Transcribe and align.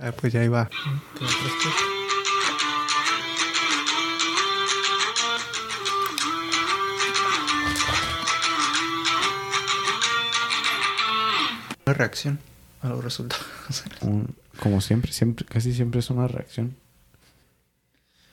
Ah, 0.00 0.12
pues 0.12 0.32
ya 0.32 0.42
iba. 0.44 0.68
Una 11.86 11.94
reacción 11.94 12.38
a 12.82 12.88
los 12.88 13.02
resultados. 13.04 13.44
Un- 14.02 14.34
como 14.60 14.80
siempre, 14.80 15.12
siempre, 15.12 15.46
casi 15.46 15.72
siempre 15.72 16.00
es 16.00 16.10
una 16.10 16.28
reacción. 16.28 16.76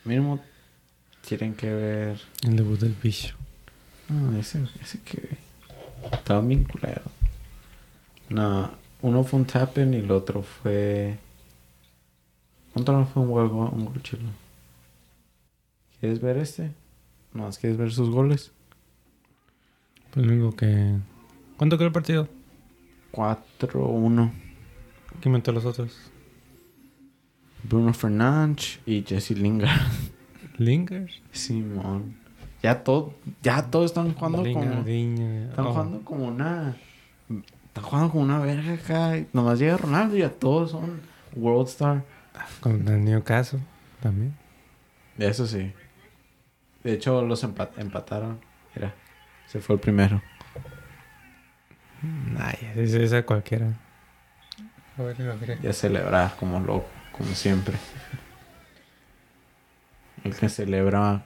Mínimo 0.04 0.44
tienen 1.26 1.54
que 1.56 1.72
ver. 1.72 2.20
El 2.44 2.56
debut 2.58 2.80
del 2.80 2.96
bicho. 3.02 3.36
No, 4.10 4.38
ese, 4.38 4.62
ese 4.82 5.00
que. 5.02 5.38
Estaba 6.12 6.42
bien 6.42 6.64
culero. 6.66 7.02
No, 8.30 8.72
uno 9.02 9.24
fue 9.24 9.40
un 9.40 9.46
tapping 9.46 9.94
y 9.94 9.98
el 9.98 10.12
otro 10.12 10.44
fue. 10.44 11.18
¿Cuánto 12.78 12.92
no 12.92 13.08
fue 13.08 13.24
un 13.24 13.32
gol, 13.32 13.50
un 13.74 13.86
gol 13.86 14.04
chilo? 14.04 14.30
¿Quieres 16.00 16.22
ver 16.22 16.38
este? 16.38 16.72
No, 17.34 17.42
más 17.46 17.58
quieres 17.58 17.76
ver 17.76 17.92
sus 17.92 18.12
goles. 18.12 18.52
Pues 20.12 20.28
único 20.28 20.56
que... 20.56 20.96
¿Cuánto 21.58 21.76
quedó 21.80 21.88
el 21.88 21.92
partido? 21.92 22.28
4-1. 23.14 24.32
¿Quién 25.20 25.32
metió 25.34 25.52
los 25.54 25.66
otros? 25.66 25.98
Bruno 27.64 27.96
Fernández 27.96 28.80
y 28.86 29.02
Jesse 29.02 29.32
Lingard. 29.32 29.72
Lingers. 30.60 31.20
Simón. 31.32 32.16
Ya 32.62 32.84
todo, 32.84 33.16
ya 33.42 33.72
todos 33.72 33.86
están 33.88 34.14
jugando 34.14 34.38
como. 34.38 34.46
Lingardinho. 34.46 35.50
Están 35.50 35.66
Oh. 35.66 35.72
jugando 35.72 36.02
como 36.06 36.26
una. 36.28 36.78
Están 37.70 37.84
jugando 37.84 38.12
como 38.12 38.24
una 38.24 38.38
verga 38.38 38.74
acá. 38.74 39.26
Nomás 39.34 39.58
llega 39.58 39.78
Ronaldo 39.78 40.16
y 40.16 40.20
ya 40.20 40.30
todos 40.30 40.70
son 40.70 41.02
World 41.36 41.70
Star. 41.70 42.17
Con 42.60 42.88
el 42.88 43.04
Newcastle 43.04 43.60
también. 44.02 44.36
Eso 45.18 45.48
sí. 45.48 45.74
De 46.84 46.94
hecho, 46.94 47.22
los 47.24 47.44
empa- 47.44 47.72
empataron. 47.78 48.40
Mira, 48.76 48.94
se 49.48 49.60
fue 49.60 49.76
el 49.76 49.82
primero. 49.82 50.22
Ay, 52.40 52.72
esa, 52.76 53.00
esa 53.00 53.24
cualquiera. 53.24 53.74
A 54.98 55.02
ver, 55.02 55.18
ver. 55.18 55.62
Ya 55.62 55.74
celebra 55.74 56.34
como 56.40 56.60
loco, 56.60 56.88
como 57.12 57.30
siempre. 57.34 57.76
El 60.24 60.36
que 60.36 60.50
celebra. 60.50 61.24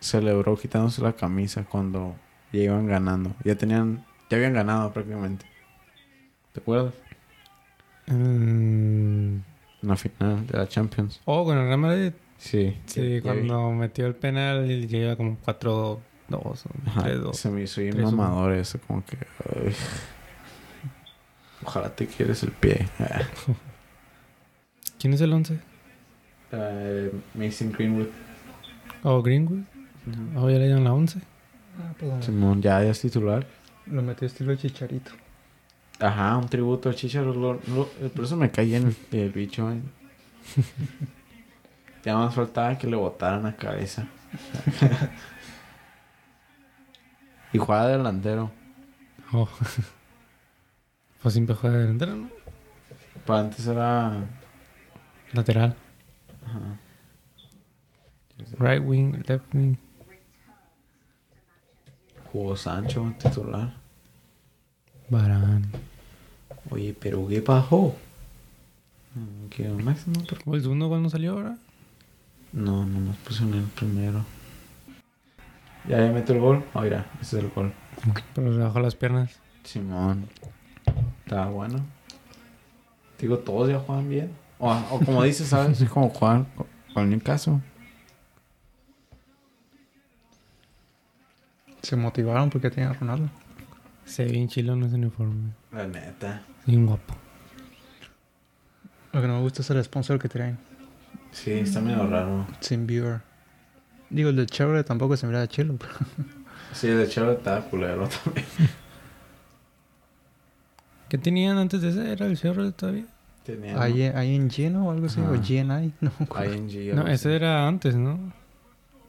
Celebró 0.00 0.56
quitándose 0.56 1.00
la 1.00 1.12
camisa 1.12 1.64
cuando 1.64 2.16
ya 2.52 2.60
iban 2.60 2.86
ganando. 2.88 3.34
Ya 3.44 3.54
tenían. 3.54 4.04
Ya 4.30 4.36
habían 4.36 4.52
ganado 4.54 4.92
prácticamente. 4.92 5.46
¿Te 6.52 6.60
acuerdas? 6.60 6.94
Mm, 8.06 9.36
En 9.82 9.88
la 9.88 9.96
final 9.96 10.46
de 10.46 10.58
la 10.58 10.68
Champions. 10.68 11.20
Oh, 11.24 11.44
con 11.44 11.58
el 11.58 11.64
Real 11.66 11.78
Madrid. 11.78 12.12
Sí. 12.38 12.76
Sí, 12.86 13.20
cuando 13.22 13.70
metió 13.72 14.06
el 14.06 14.14
penal 14.14 14.70
y 14.70 14.86
lleva 14.86 15.16
como 15.16 15.36
4-2 15.44 15.98
o 16.32 16.54
Ajá, 16.86 17.08
3-2. 17.08 17.32
se 17.34 17.50
me 17.50 17.62
hizo 17.62 17.80
bien 17.80 18.00
mamador 18.02 18.52
eso, 18.54 18.78
como 18.86 19.04
que... 19.04 19.16
ay. 19.54 19.74
Ojalá 21.64 21.94
te 21.94 22.06
quieres 22.06 22.42
el 22.42 22.50
pie. 22.52 22.88
¿Quién 24.98 25.14
es 25.14 25.20
el 25.20 25.32
11? 25.32 25.58
Eh, 26.52 27.12
Mason 27.34 27.72
Greenwood. 27.72 28.08
Oh, 29.04 29.22
Greenwood. 29.22 29.60
Oh, 30.36 30.50
ya 30.50 30.58
le 30.58 30.66
dieron 30.66 30.84
la 30.84 30.92
11. 30.92 31.20
Ah, 31.78 31.94
pues 31.98 32.24
Simón, 32.24 32.60
ya, 32.60 32.82
ya 32.82 32.90
es 32.90 33.00
titular. 33.00 33.46
lo 33.86 34.02
metió 34.02 34.26
estilo 34.26 34.54
chicharito. 34.56 35.12
Ajá, 36.00 36.36
un 36.36 36.48
tributo 36.48 36.88
al 36.88 36.94
Chicharo. 36.96 37.32
lo- 37.34 37.60
lo- 37.68 37.90
eh, 38.00 38.10
por 38.14 38.24
eso 38.24 38.36
me 38.36 38.50
caí 38.50 38.66
bien 38.68 38.94
el, 39.12 39.18
el 39.20 39.30
bicho, 39.32 39.70
eh. 39.70 39.80
Ya 42.04 42.16
más 42.16 42.34
faltaba 42.34 42.76
que 42.76 42.88
le 42.88 42.96
botaran 42.96 43.44
la 43.44 43.54
cabeza. 43.54 44.08
y 47.52 47.58
juega 47.58 47.86
de 47.86 47.96
delantero. 47.98 48.50
Oh. 49.32 49.48
pues 51.22 51.34
siempre 51.34 51.54
juega 51.54 51.76
de 51.76 51.82
delantero, 51.82 52.16
¿no? 52.16 52.30
Pero 53.24 53.38
antes 53.38 53.64
era... 53.68 54.24
Lateral. 55.32 55.76
Ajá. 56.44 56.76
Right 58.58 58.82
wing, 58.84 59.22
left 59.28 59.54
wing. 59.54 59.76
Jugó 62.32 62.56
Sancho, 62.56 63.14
titular. 63.18 63.74
Barán. 65.12 65.66
Oye, 66.70 66.96
pero 66.98 67.28
¿qué 67.28 67.42
pasó? 67.42 67.94
Mm, 69.14 69.48
¿Qué 69.50 69.68
máximo? 69.68 70.22
pero- 70.26 70.54
¿El 70.54 70.62
segundo 70.62 70.88
gol 70.88 71.02
no 71.02 71.10
salió 71.10 71.32
ahora? 71.32 71.58
No, 72.52 72.86
no 72.86 73.00
nos 73.00 73.16
pusieron 73.18 73.52
el 73.58 73.64
primero. 73.64 74.24
Ya, 75.86 75.98
ya 75.98 76.10
meto 76.12 76.32
el 76.32 76.40
gol. 76.40 76.64
Oh, 76.72 76.80
mira, 76.80 77.04
ese 77.20 77.36
es 77.38 77.44
el 77.44 77.50
gol. 77.50 77.72
Pero 78.34 78.50
le 78.52 78.62
bajó 78.64 78.80
las 78.80 78.94
piernas. 78.94 79.38
Simón. 79.64 80.28
Estaba 81.24 81.50
bueno. 81.50 81.80
Digo, 83.18 83.38
todos 83.38 83.68
ya 83.68 83.78
juegan 83.80 84.08
bien. 84.08 84.30
O, 84.58 84.72
o 84.72 84.98
como 85.00 85.22
dices, 85.24 85.48
¿sabes? 85.48 85.78
Es 85.80 85.90
como 85.90 86.08
jugar 86.08 86.46
con- 86.56 86.66
con 86.94 87.10
Newcastle. 87.10 87.58
Se 91.82 91.96
motivaron 91.96 92.48
porque 92.48 92.70
tenían 92.70 92.92
a 92.92 92.94
Ronaldo. 92.94 93.28
Se 94.12 94.24
ve 94.26 94.32
bien 94.32 94.46
chilo 94.48 94.74
en 94.74 94.82
ese 94.82 94.96
uniforme. 94.96 95.52
La 95.72 95.86
neta. 95.86 96.42
Bien 96.66 96.84
guapo. 96.84 97.14
Lo 99.12 99.22
que 99.22 99.26
no 99.26 99.36
me 99.36 99.40
gusta 99.40 99.62
es 99.62 99.70
el 99.70 99.82
sponsor 99.82 100.18
que 100.18 100.28
traen. 100.28 100.58
Sí, 101.30 101.52
está 101.52 101.80
medio 101.80 102.06
raro. 102.06 102.46
Sin 102.60 102.86
viewer. 102.86 103.22
Digo, 104.10 104.28
el 104.28 104.36
de 104.36 104.44
Chevrolet 104.44 104.84
tampoco 104.86 105.16
se 105.16 105.26
mira 105.26 105.46
chilo. 105.48 105.76
pero- 105.78 105.94
Sí, 106.74 106.88
de 106.88 107.04
hecho 107.04 107.32
estaba 107.32 107.62
culero 107.64 108.06
también. 108.24 108.46
¿Qué 111.08 111.16
tenían 111.18 111.56
antes 111.56 111.80
de 111.80 111.88
ese? 111.90 112.12
¿Era 112.12 112.26
el 112.26 112.38
Chevrolet 112.38 112.74
todavía? 112.76 113.06
Tenía 113.44 113.80
¿Hay, 113.80 114.02
hay 114.02 114.34
en 114.36 114.50
lleno 114.50 114.88
o 114.88 114.90
algo 114.92 115.06
así? 115.06 115.20
¿O 115.20 115.24
Ajá. 115.24 115.36
GNI? 115.36 115.92
No. 116.00 116.12
ING. 116.44 116.94
No, 116.94 117.06
ese 117.06 117.34
era 117.34 117.66
antes, 117.66 117.94
¿no? 117.96 118.18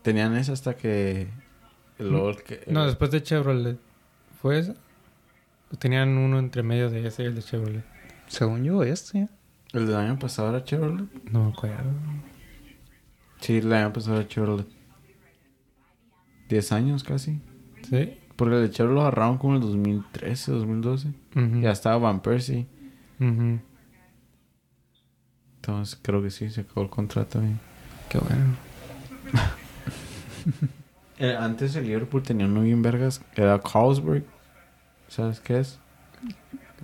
Tenían 0.02 0.34
ese 0.38 0.54
hasta 0.54 0.76
que... 0.76 1.28
Luego 2.00 2.30
el 2.32 2.44
que... 2.44 2.64
No, 2.68 2.86
después 2.86 3.12
de 3.12 3.22
Chevrolet. 3.22 3.78
¿Fue 4.42 4.60
ese? 4.60 4.76
¿O 5.74 5.78
Tenían 5.78 6.10
uno 6.18 6.38
entre 6.38 6.62
medio 6.62 6.90
de 6.92 7.08
ese 7.08 7.24
y 7.24 7.26
el 7.26 7.36
de 7.36 7.42
Chevrolet. 7.42 7.84
Según 8.28 8.64
yo, 8.64 8.84
este. 8.84 9.28
El 9.72 9.88
del 9.88 9.96
año 9.96 10.20
pasado 10.20 10.50
era 10.50 10.64
Chevrolet. 10.64 11.08
No 11.32 11.46
me 11.46 11.52
acuerdo. 11.52 11.92
Sí, 13.40 13.58
el 13.58 13.74
año 13.74 13.92
pasado 13.92 14.18
era 14.18 14.28
Chevrolet. 14.28 14.68
10 16.48 16.72
años 16.74 17.04
casi. 17.04 17.42
¿Sí? 17.90 18.20
Porque 18.36 18.56
el 18.56 18.62
de 18.62 18.70
Chevrolet 18.70 18.96
lo 18.96 19.02
agarraron 19.02 19.40
como 19.40 19.56
en 19.56 19.64
el 19.64 19.68
2013, 19.68 20.52
2012. 20.52 21.08
Ujú. 21.36 21.62
Ya 21.62 21.72
estaba 21.72 21.98
Van 21.98 22.22
Persie. 22.22 22.68
Entonces 25.56 25.98
creo 26.02 26.22
que 26.22 26.30
sí, 26.30 26.50
se 26.52 26.62
acabó 26.62 26.84
el 26.84 26.90
contrato 26.90 27.40
ahí. 27.40 27.58
Qué 28.10 28.20
bueno. 28.20 28.56
Eh, 31.20 31.38
antes 31.40 31.76
el 31.76 31.86
Liverpool 31.86 32.24
tenía 32.24 32.48
uno 32.48 32.62
bien 32.62 32.82
vergas. 32.82 33.22
Era 33.36 33.62
Carlsberg. 33.62 34.26
¿Sabes 35.16 35.40
qué 35.40 35.60
es? 35.60 35.80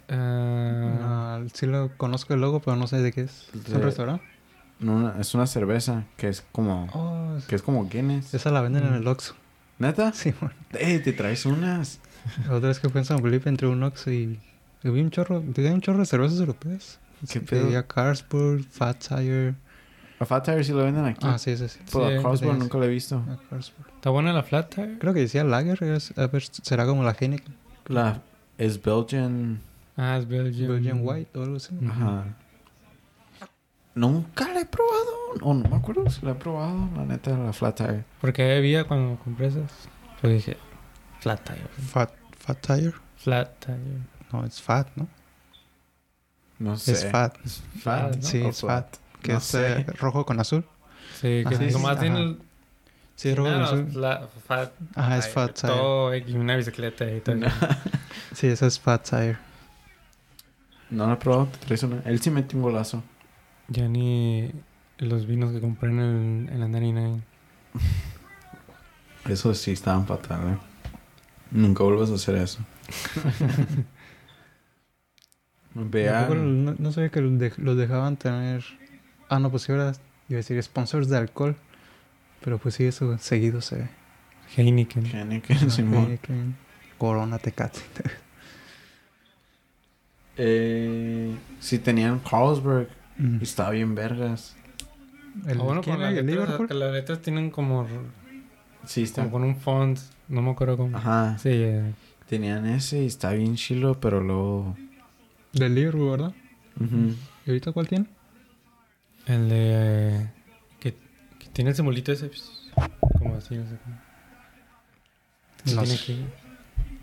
Ah, 0.10 1.40
Ah, 1.40 1.44
sí 1.54 1.66
lo 1.66 1.92
conozco 1.98 2.34
el 2.34 2.42
logo, 2.42 2.60
pero 2.62 2.76
no 2.76 2.88
sé 2.88 2.98
de 3.02 3.12
qué 3.12 3.22
es. 3.22 3.50
¿Es 3.54 3.64
De- 3.66 3.76
un 3.76 3.82
restaurante? 3.84 4.24
No, 4.80 4.94
una- 4.96 5.20
es 5.20 5.34
una 5.36 5.46
cerveza 5.46 6.06
que 6.18 6.30
es 6.30 6.44
como... 6.52 6.88
Oh, 6.94 7.38
Que 7.48 7.56
es 7.56 7.62
como 7.62 7.88
Guinness. 7.90 8.34
esa 8.34 8.50
la 8.52 8.62
venden 8.62 8.86
en 8.88 8.94
el 8.94 9.08
Oxxo. 9.08 9.36
¿Neta? 9.78 10.12
Sí, 10.14 10.34
bueno. 10.40 10.56
Eh, 10.74 11.00
te 11.00 11.14
traes 11.14 11.46
unas. 11.46 12.00
La 12.48 12.56
otra 12.56 12.70
vez 12.70 12.80
que 12.80 12.90
fue 12.90 13.02
en 13.02 13.06
San 13.06 13.20
Felipe 13.22 13.50
entre 13.50 13.68
un 13.68 13.82
Oxxo 13.84 14.12
y... 14.12 14.40
y 14.84 14.90
vi 14.90 15.02
un 15.02 15.10
chorro... 15.12 15.42
Tenía 15.54 15.74
un 15.74 15.82
chorro 15.82 16.00
de 16.00 16.06
cervezas 16.06 16.40
europeas. 16.40 17.00
¿Qué 17.30 17.42
pedo? 17.42 17.66
Pedía 17.66 17.86
Carlsberg, 17.88 18.64
Fat 18.70 18.98
Tire... 19.08 19.56
A 20.20 20.26
Fat 20.26 20.46
Tire 20.46 20.64
sí 20.64 20.72
lo 20.74 20.84
venden 20.84 21.06
aquí. 21.06 21.26
Ah, 21.28 21.38
sí, 21.38 21.52
ese 21.52 21.70
sí. 21.70 21.80
Pero 21.92 22.10
Sí, 22.10 22.16
a 22.16 22.22
Carlsberg 22.22 22.54
sí. 22.54 22.60
nunca 22.60 22.78
lo 22.78 22.84
he 22.86 22.90
visto. 22.90 23.24
¿Está 23.96 24.10
buena 24.10 24.34
la 24.34 24.44
flat 24.44 24.74
tire? 24.74 24.98
Creo 25.00 25.14
que 25.14 25.22
decía 25.22 25.44
Lager. 25.46 25.82
es- 25.84 26.18
a 26.18 26.28
ver, 26.28 26.44
será 26.44 26.86
como 26.86 27.04
la 27.04 27.16
Heineken. 27.18 27.54
La... 27.90 28.22
Es 28.58 28.82
Belgian... 28.82 29.60
Ah, 29.98 30.18
es 30.18 30.28
Belgium. 30.28 30.72
Belgian 30.72 31.00
White 31.02 31.38
o 31.38 31.44
algo 31.44 31.58
así. 31.58 31.78
Ajá. 31.90 32.24
Nunca 33.96 34.48
la 34.54 34.62
he 34.62 34.66
probado. 34.66 35.12
O 35.42 35.54
no 35.54 35.68
me 35.68 35.76
acuerdo 35.76 36.10
si 36.10 36.26
la 36.26 36.32
he 36.32 36.36
probado. 36.36 36.90
La 36.96 37.04
neta, 37.06 37.38
la 37.38 37.52
Flat 37.52 37.76
Tire. 37.78 38.06
Porque 38.22 38.56
había 38.58 38.86
cuando 38.86 39.20
compré 39.22 39.48
esas. 39.48 39.72
Pues 40.22 40.34
dije, 40.34 40.58
flat 41.20 41.42
tire. 41.44 41.68
Fat, 41.92 42.12
fat 42.38 42.60
Tire. 42.66 42.94
Flat 43.18 43.66
tire. 43.66 43.78
No, 44.32 44.46
es 44.46 44.62
Fat, 44.62 44.88
¿no? 44.96 45.08
No 46.60 46.78
sé. 46.78 46.92
Es 46.94 47.06
Fat. 47.10 47.38
Fat. 47.82 48.16
¿no? 48.18 48.22
Sí, 48.22 48.42
es 48.46 48.62
Fat. 48.62 48.96
Que 49.22 49.32
No 49.34 49.38
es 49.40 49.44
sé. 49.46 49.80
eh, 49.82 49.86
rojo 49.98 50.26
con 50.26 50.40
azul. 50.40 50.66
Sí, 51.16 51.44
que 51.48 51.56
Ajá. 51.56 51.64
nomás 51.72 51.92
Ajá. 51.94 52.02
tiene 52.02 52.20
el... 52.22 52.40
Sí, 53.20 53.36
con 53.36 53.44
nada, 53.44 53.66
azul. 53.66 53.88
fla- 53.92 54.28
fat. 54.48 54.72
Ajá, 54.96 55.18
es 55.18 55.26
tire, 55.26 55.34
Fat 55.34 55.54
Tire. 55.60 55.74
Todo 55.74 56.14
X, 56.14 56.34
una 56.36 56.56
bicicleta 56.56 57.12
y 57.12 57.20
todo. 57.20 57.36
No. 57.36 57.48
Sí, 58.34 58.48
esa 58.48 58.68
es 58.68 58.80
Fat 58.80 59.10
Tire. 59.10 59.38
No 60.90 61.06
la 61.08 61.14
he 61.14 61.16
probado. 61.18 61.48
Te 61.48 61.58
traes 61.66 61.84
una. 61.84 62.02
Él 62.06 62.22
sí 62.22 62.32
metió 62.32 62.58
un 62.58 62.64
golazo. 62.64 63.04
Ya 63.68 63.90
ni 63.90 64.50
los 65.00 65.28
vinos 65.28 65.52
que 65.52 65.60
compré 65.60 65.90
en, 65.90 66.00
el, 66.00 66.50
en 66.54 66.60
la 66.62 66.68
99. 66.70 67.22
Eso 69.30 69.54
sí 69.54 69.72
estaban 69.72 70.08
fatal, 70.08 70.54
¿eh? 70.54 70.58
Nunca 71.52 71.84
vuelvas 71.84 72.10
a 72.12 72.16
hacer 72.16 72.36
eso. 72.36 72.60
Vean. 75.74 76.66
No, 76.66 76.76
no 76.78 76.92
sabía 76.92 77.10
que 77.10 77.22
los 77.22 77.38
de- 77.38 77.54
los 77.58 77.78
dejaban 77.78 78.18
tener. 78.18 78.64
Ah, 79.30 79.40
no, 79.40 79.52
pues 79.52 79.64
sí, 79.64 79.72
ahora 79.72 79.92
iba 80.30 80.38
a 80.38 80.38
decir 80.38 80.62
sponsors 80.64 81.10
de 81.10 81.18
alcohol. 81.18 81.56
Pero 82.44 82.58
pues 82.58 82.76
sí, 82.76 82.86
eso 82.86 83.18
seguido 83.18 83.62
se 83.62 83.76
ve. 83.78 83.90
Heineken. 84.56 85.06
Heineken, 85.06 85.58
Ajá, 85.58 85.70
Simón. 85.70 86.04
Heineken, 86.06 86.56
Corona, 86.98 87.38
Tecate. 87.40 87.80
Eh, 90.42 91.36
sí 91.60 91.80
tenían 91.80 92.20
Carlsberg. 92.20 92.88
Mm. 93.18 93.38
Y 93.42 93.44
estaba 93.44 93.72
bien 93.72 93.94
vergas. 93.96 94.56
El, 95.46 95.60
Ah, 95.60 95.64
bueno, 95.64 95.82
¿quién 95.82 95.98
pero 95.98 96.08
las 96.10 96.14
letras, 96.24 96.26
Liverpool? 96.48 96.80
las 96.80 96.94
letras 96.94 97.22
tienen 97.22 97.52
como, 97.52 97.88
Sí, 98.86 99.04
está. 99.04 99.24
como 99.24 99.32
con 99.34 99.44
un 99.44 99.56
font. 99.58 100.00
No 100.30 100.42
me 100.42 100.52
acuerdo 100.52 100.78
cómo. 100.78 100.96
Ajá. 100.98 101.38
Sí, 101.40 101.50
eh, 101.52 101.94
Tenían 102.28 102.66
ese 102.68 103.04
y 103.04 103.08
está 103.08 103.32
bien 103.34 103.56
chilo, 103.56 104.00
pero 104.00 104.22
luego... 104.22 104.78
Del 105.52 105.76
Liverpool, 105.76 106.12
¿verdad? 106.12 106.34
Ujú. 106.80 107.16
¿Y 107.46 107.50
ahorita 107.50 107.72
cuál 107.72 107.88
tiene? 107.88 108.06
el 109.26 109.50
de. 109.50 110.30
Tiene 111.60 111.72
el 111.72 111.76
simbolito 111.76 112.14
ese. 112.14 112.28
pues, 112.28 112.50
Como 113.18 113.36
así, 113.36 113.56
no 113.56 113.66
sé 113.66 113.76
cómo. 113.84 113.98
No 115.76 115.84
tiene 115.84 116.26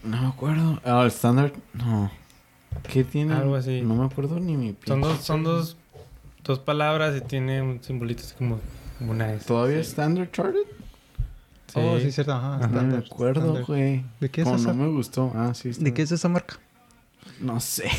No 0.02 0.22
me 0.22 0.28
acuerdo. 0.28 0.80
Ah, 0.82 1.02
el 1.02 1.08
Standard... 1.08 1.52
No. 1.74 2.10
¿Qué 2.90 3.04
tiene? 3.04 3.34
Algo 3.34 3.56
así. 3.56 3.82
No 3.82 3.96
me 3.96 4.06
acuerdo 4.06 4.40
ni 4.40 4.56
mi 4.56 4.74
Son 4.86 5.02
dos, 5.02 5.20
son 5.20 5.44
dos, 5.44 5.76
dos 6.42 6.58
palabras 6.58 7.14
y 7.14 7.20
tiene 7.20 7.60
un 7.60 7.82
simbolito 7.82 8.22
así 8.22 8.34
como, 8.34 8.58
como 8.98 9.10
una 9.10 9.34
S. 9.34 9.44
¿Todavía 9.44 9.84
sí. 9.84 9.90
Standard 9.90 10.30
Chartered? 10.30 10.66
Sí. 11.66 11.74
Oh, 11.78 12.00
sí, 12.00 12.10
cierto. 12.10 12.32
Ajá. 12.32 12.56
Ajá. 12.56 12.66
No 12.68 12.82
me 12.82 12.96
acuerdo, 12.96 13.62
güey. 13.66 14.06
¿De 14.20 14.30
qué 14.30 14.40
es 14.40 14.46
Como 14.46 14.56
esa? 14.56 14.72
no 14.72 14.84
me 14.84 14.88
gustó. 14.88 15.32
Ah, 15.34 15.52
sí. 15.52 15.72
¿De 15.78 15.92
qué 15.92 16.00
es 16.00 16.12
esa 16.12 16.30
marca? 16.30 16.58
No 17.40 17.60
sé. 17.60 17.90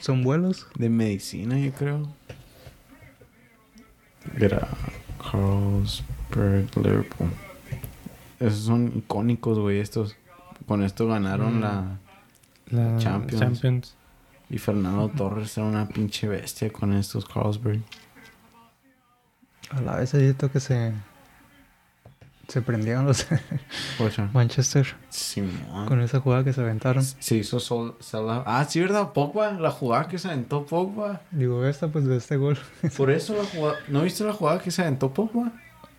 ¿Son 0.00 0.22
vuelos? 0.22 0.66
De 0.76 0.90
medicina, 0.90 1.58
yo 1.58 1.72
creo. 1.72 2.06
Era 4.38 4.68
Carlsberg, 5.34 6.68
Liverpool. 6.76 7.30
Esos 8.40 8.60
son 8.64 8.92
icónicos, 8.96 9.58
güey, 9.58 9.80
estos. 9.80 10.16
Con 10.66 10.82
esto 10.82 11.06
ganaron 11.06 11.58
Mm. 11.58 11.60
la... 11.60 11.98
La 12.70 12.96
Champions. 12.98 13.40
Champions. 13.40 13.94
Y 14.50 14.58
Fernando 14.58 15.08
Torres 15.08 15.56
era 15.58 15.66
una 15.66 15.86
pinche 15.88 16.28
bestia 16.28 16.72
con 16.72 16.92
estos 16.92 17.24
Carlsberg. 17.26 17.82
A 19.70 19.80
la 19.80 19.96
vez 19.96 20.14
ahí 20.14 20.34
que 20.34 20.60
se. 20.60 20.92
Se 22.48 22.62
prendieron 22.62 23.06
los. 23.06 23.26
Manchester 24.32 24.86
Simón. 25.08 25.86
con 25.86 26.00
esa 26.00 26.20
jugada 26.20 26.44
que 26.44 26.52
se 26.52 26.60
aventaron. 26.60 27.02
Se 27.02 27.36
hizo 27.36 27.60
sol. 27.60 27.96
Ah, 28.46 28.64
sí, 28.68 28.80
¿verdad? 28.80 29.12
Pogba. 29.12 29.52
La 29.52 29.70
jugada 29.70 30.08
que 30.08 30.18
se 30.18 30.28
aventó 30.28 30.66
Pogba. 30.66 31.22
Digo, 31.30 31.64
esta 31.64 31.88
pues 31.88 32.04
de 32.04 32.16
este 32.16 32.36
gol. 32.36 32.58
Por 32.96 33.10
eso 33.10 33.34
la 33.36 33.44
jugada... 33.44 33.78
¿No 33.88 34.02
viste 34.02 34.24
la 34.24 34.32
jugada 34.32 34.60
que 34.60 34.70
se 34.70 34.82
aventó 34.82 35.12
Pogba? 35.12 35.52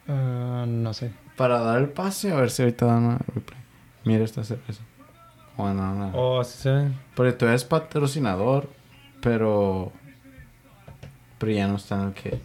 Ah, 0.07 0.65
no 0.67 0.93
sé. 0.93 1.11
Para 1.35 1.59
dar 1.59 1.79
el 1.79 1.89
pase. 1.89 2.31
A 2.31 2.35
ver 2.35 2.51
si 2.51 2.61
ahorita 2.61 2.85
dan 2.85 3.03
una 3.03 3.17
replay. 3.17 3.59
Mira 4.03 4.23
esta 4.23 4.43
cerveza. 4.43 4.81
Bueno, 5.57 5.93
no. 5.95 6.11
Oh, 6.13 6.39
así 6.41 6.57
se 6.57 6.69
ve. 6.69 6.91
Porque 7.15 7.31
todavía 7.31 7.55
es 7.55 7.63
patrocinador, 7.63 8.69
pero. 9.21 9.91
Pero 11.39 11.51
ya 11.51 11.67
no 11.67 11.77
está 11.77 11.95
en 11.95 12.07
el 12.07 12.13
que. 12.13 12.39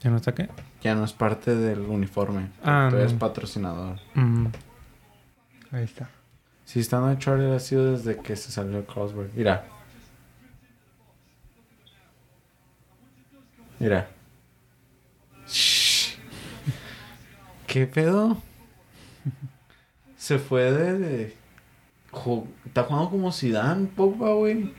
¿Ya 0.00 0.10
no 0.10 0.16
está 0.16 0.34
qué? 0.34 0.48
Ya 0.82 0.94
no 0.94 1.04
es 1.04 1.12
parte 1.12 1.54
del 1.54 1.80
uniforme. 1.80 2.48
Ah, 2.64 2.90
es 2.98 3.12
no. 3.12 3.18
patrocinador. 3.18 3.98
Mm. 4.14 4.46
Ahí 5.70 5.84
está. 5.84 6.10
Si 6.64 6.80
estando 6.80 7.10
en 7.10 7.18
Charlie 7.18 7.54
ha 7.54 7.60
sido 7.60 7.92
desde 7.92 8.16
que 8.20 8.34
se 8.36 8.50
salió 8.50 8.78
el 8.78 8.86
Carlsberg. 8.86 9.30
Mira. 9.34 9.64
Mira. 13.78 14.08
Shh. 15.46 16.16
¿Qué 17.66 17.86
pedo? 17.86 18.36
Se 20.16 20.38
fue 20.38 20.70
de... 20.72 20.98
de- 20.98 21.36
Está 22.66 22.82
jugando 22.84 23.08
como 23.10 23.32
Zidane, 23.32 23.86
Pogba, 23.86 24.34
güey. 24.34 24.72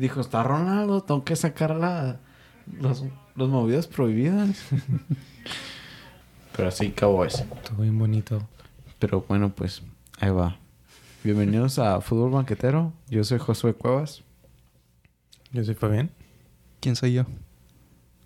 Dijo, 0.00 0.22
está 0.22 0.42
Ronaldo, 0.42 1.02
tengo 1.02 1.24
que 1.24 1.36
sacar 1.36 1.76
la, 1.76 2.20
los, 2.80 3.04
los 3.36 3.48
movidas 3.50 3.86
prohibidas. 3.86 4.64
Pero 6.56 6.68
así 6.68 6.86
acabó 6.86 7.22
eso. 7.26 7.44
Todo 7.68 7.82
bien 7.82 7.98
bonito. 7.98 8.48
Pero 8.98 9.26
bueno, 9.28 9.50
pues 9.50 9.82
ahí 10.18 10.30
va. 10.30 10.56
Bienvenidos 11.22 11.78
a 11.78 12.00
Fútbol 12.00 12.30
Banquetero. 12.30 12.94
Yo 13.10 13.22
soy 13.24 13.38
Josué 13.38 13.74
Cuevas. 13.74 14.22
Yo 15.52 15.62
soy 15.64 15.74
Fabián. 15.74 16.10
¿Quién 16.80 16.96
soy 16.96 17.12
yo? 17.12 17.26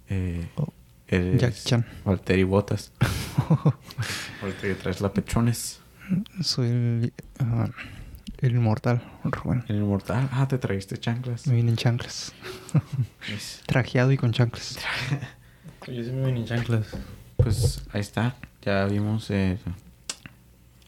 Eh, 0.08 0.48
Oh, 0.54 0.68
eres 1.08 1.40
Jackie 1.40 1.60
Chan. 1.64 1.84
Valtteri 2.04 2.44
Botas. 2.44 2.92
Valtteri 4.40 4.74
traes 4.80 5.00
la 5.00 5.12
pechones. 5.12 5.80
Soy 6.40 6.68
el, 6.68 7.12
ah, 7.40 7.68
el 8.44 8.56
inmortal, 8.56 9.02
Rubén. 9.24 9.64
El 9.68 9.76
inmortal. 9.76 10.28
Ah, 10.30 10.46
te 10.46 10.58
trajiste 10.58 10.98
chanclas. 10.98 11.46
Me 11.46 11.54
vine 11.54 11.70
en 11.70 11.76
chanclas. 11.76 12.32
Trajeado 13.66 14.12
y 14.12 14.18
con 14.18 14.32
chanclas. 14.32 14.78
Yo 15.86 16.04
sí 16.04 16.10
me 16.10 16.26
vine 16.26 16.40
en 16.40 16.44
chanclas. 16.44 16.88
Pues 17.36 17.82
ahí 17.90 18.02
está. 18.02 18.36
Ya 18.60 18.84
vimos 18.84 19.30
eh, 19.30 19.58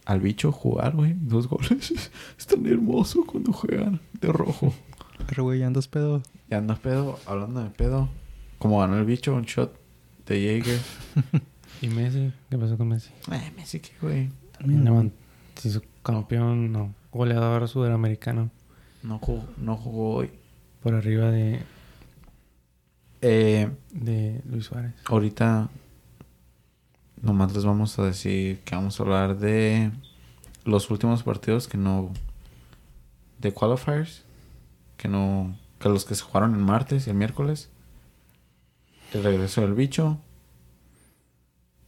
al 0.04 0.20
bicho 0.20 0.52
jugar, 0.52 0.94
güey. 0.94 1.14
Dos 1.16 1.48
goles. 1.48 1.92
Es 2.38 2.46
tan 2.46 2.66
hermoso 2.66 3.24
cuando 3.24 3.52
juegan 3.52 4.00
de 4.20 4.28
rojo. 4.28 4.74
Pero 5.26 5.44
güey, 5.44 5.60
ya 5.60 5.66
andas 5.66 5.88
pedo. 5.88 6.22
Y 6.50 6.54
anda 6.54 6.76
pedo, 6.76 7.18
hablando 7.24 7.64
de 7.64 7.70
pedo. 7.70 8.10
Como 8.58 8.80
ganó 8.80 8.98
el 8.98 9.06
bicho, 9.06 9.34
un 9.34 9.44
shot 9.44 9.74
de 10.26 10.44
Jaeger. 10.44 10.80
¿Y 11.80 11.88
Messi? 11.88 12.32
¿Qué 12.50 12.58
pasó 12.58 12.76
con 12.76 12.88
Messi? 12.88 13.10
Eh, 13.32 13.52
Messi, 13.56 13.80
¿qué, 13.80 13.92
güey? 14.02 14.30
No, 14.62 15.10
se 15.54 15.68
hizo 15.68 15.82
campeón, 16.02 16.70
no. 16.70 16.94
Goleador 17.16 17.68
sudamericano. 17.68 18.50
No 19.02 19.18
jugó, 19.18 19.44
no 19.56 19.76
jugó 19.76 20.14
hoy. 20.16 20.30
Por 20.82 20.94
arriba 20.94 21.30
de, 21.30 21.62
Eh, 23.22 23.70
de 23.92 24.40
Luis 24.48 24.66
Suárez. 24.66 24.94
ahorita 25.06 25.68
nomás 27.22 27.52
les 27.54 27.64
vamos 27.64 27.98
a 27.98 28.04
decir 28.04 28.60
que 28.60 28.74
vamos 28.76 28.98
a 29.00 29.02
hablar 29.02 29.38
de 29.38 29.90
los 30.64 30.90
últimos 30.90 31.22
partidos 31.22 31.66
que 31.68 31.78
no... 31.78 32.10
De 33.38 33.52
qualifiers. 33.52 34.24
Que 34.96 35.08
no... 35.08 35.56
Que 35.80 35.88
los 35.88 36.04
que 36.04 36.14
se 36.14 36.22
jugaron 36.22 36.54
el 36.54 36.60
martes 36.60 37.06
y 37.06 37.10
el 37.10 37.16
miércoles. 37.16 37.68
El 39.12 39.22
regreso 39.24 39.60
del 39.62 39.74
bicho. 39.74 40.18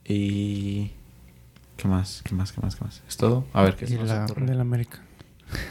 Y... 0.05 0.91
¿Qué 1.77 1.87
más? 1.89 2.23
¿Qué 2.25 2.35
más? 2.35 2.53
¿Qué 2.53 2.61
más? 2.61 2.75
¿Qué 2.77 2.85
más? 2.85 3.03
¿Es 3.07 3.17
todo? 3.17 3.45
A 3.53 3.63
ver 3.63 3.77
qué 3.77 3.85
ocurre. 3.85 4.47
Del 4.47 4.61
América. 4.61 5.01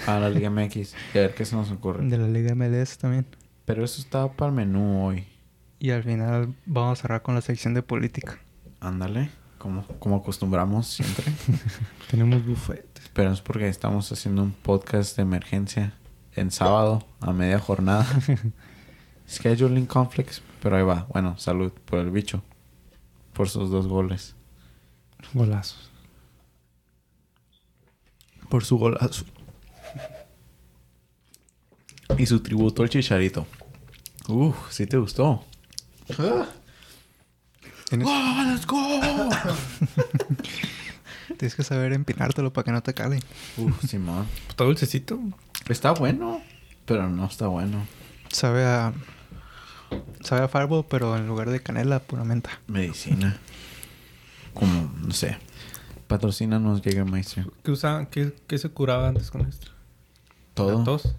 A 0.07 0.19
la 0.19 0.29
Liga 0.29 0.49
MX. 0.49 0.95
Y 1.13 1.17
a 1.17 1.21
ver 1.21 1.35
qué 1.35 1.45
se 1.45 1.55
nos 1.55 1.71
ocurre. 1.71 2.05
De 2.05 2.17
la 2.17 2.27
Liga 2.27 2.55
MLS 2.55 2.97
también. 2.97 3.25
Pero 3.65 3.83
eso 3.83 4.01
estaba 4.01 4.31
para 4.31 4.49
el 4.49 4.55
menú 4.55 5.05
hoy. 5.05 5.27
Y 5.79 5.91
al 5.91 6.03
final 6.03 6.55
vamos 6.65 6.99
a 6.99 7.01
cerrar 7.01 7.21
con 7.21 7.35
la 7.35 7.41
sección 7.41 7.73
de 7.73 7.83
política. 7.83 8.39
Ándale. 8.79 9.29
Como, 9.57 9.85
como 9.99 10.17
acostumbramos 10.17 10.87
siempre. 10.87 11.25
Tenemos 12.09 12.45
buffet. 12.45 12.85
Pero 13.13 13.31
es 13.31 13.41
porque 13.41 13.67
estamos 13.67 14.11
haciendo 14.11 14.43
un 14.43 14.51
podcast 14.51 15.15
de 15.17 15.23
emergencia 15.23 15.93
en 16.35 16.51
sábado 16.51 17.05
a 17.19 17.33
media 17.33 17.59
jornada. 17.59 18.05
Scheduling 19.27 19.85
conflicts. 19.85 20.41
Pero 20.61 20.77
ahí 20.77 20.83
va. 20.83 21.07
Bueno, 21.11 21.37
salud 21.37 21.71
por 21.85 21.99
el 21.99 22.11
bicho. 22.11 22.43
Por 23.33 23.49
sus 23.49 23.69
dos 23.69 23.87
goles. 23.87 24.35
Golazos. 25.33 25.91
Por 28.49 28.63
su 28.63 28.77
golazo. 28.77 29.25
Y 32.17 32.25
su 32.25 32.39
tributo 32.41 32.83
al 32.83 32.89
chicharito. 32.89 33.45
Uf, 34.27 34.55
sí 34.69 34.85
te 34.87 34.97
gustó. 34.97 35.43
Tienes, 37.89 38.07
¡Oh, 38.09 38.43
let's 38.45 38.65
go! 38.65 38.99
tienes 41.37 41.55
que 41.55 41.63
saber 41.63 41.93
empinártelo 41.93 42.51
para 42.51 42.65
que 42.65 42.71
no 42.71 42.83
te 42.83 42.93
cale. 42.93 43.19
Uf, 43.57 43.85
Simón. 43.85 44.27
¿Está 44.49 44.63
dulcecito? 44.63 45.19
Está 45.69 45.91
bueno, 45.91 46.41
pero 46.85 47.09
no 47.09 47.25
está 47.25 47.47
bueno. 47.47 47.85
Sabe 48.29 48.65
a. 48.65 48.93
Sabe 50.21 50.43
a 50.43 50.47
Fireball, 50.49 50.85
pero 50.89 51.15
en 51.15 51.27
lugar 51.27 51.49
de 51.49 51.61
canela, 51.61 51.99
pura 51.99 52.25
menta. 52.25 52.59
Medicina. 52.67 53.37
Como, 54.53 54.91
no 54.97 55.11
sé. 55.11 55.37
Patrocínanos 56.07 56.81
Jägermeister. 56.81 57.47
¿Qué, 57.63 57.71
usaban? 57.71 58.07
¿Qué, 58.07 58.33
qué 58.47 58.57
se 58.57 58.69
curaba 58.69 59.07
antes 59.07 59.31
con 59.31 59.41
esto? 59.47 59.67
Todo. 60.53 60.79
¿La 60.79 60.83
tos? 60.83 61.15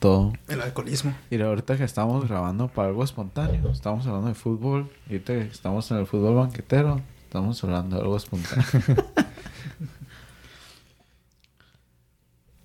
Todo. 0.00 0.32
El 0.48 0.60
alcoholismo. 0.62 1.14
Y 1.30 1.40
ahorita 1.40 1.76
que 1.76 1.84
estamos 1.84 2.26
grabando 2.26 2.66
para 2.68 2.88
algo 2.88 3.04
espontáneo, 3.04 3.70
estamos 3.70 4.04
hablando 4.06 4.26
de 4.28 4.34
fútbol. 4.34 4.90
Y 5.08 5.12
ahorita 5.12 5.34
que 5.34 5.42
estamos 5.42 5.88
en 5.92 5.98
el 5.98 6.06
fútbol 6.06 6.34
banquetero, 6.34 7.00
estamos 7.22 7.62
hablando 7.62 7.96
de 7.96 8.02
algo 8.02 8.16
espontáneo. 8.16 8.64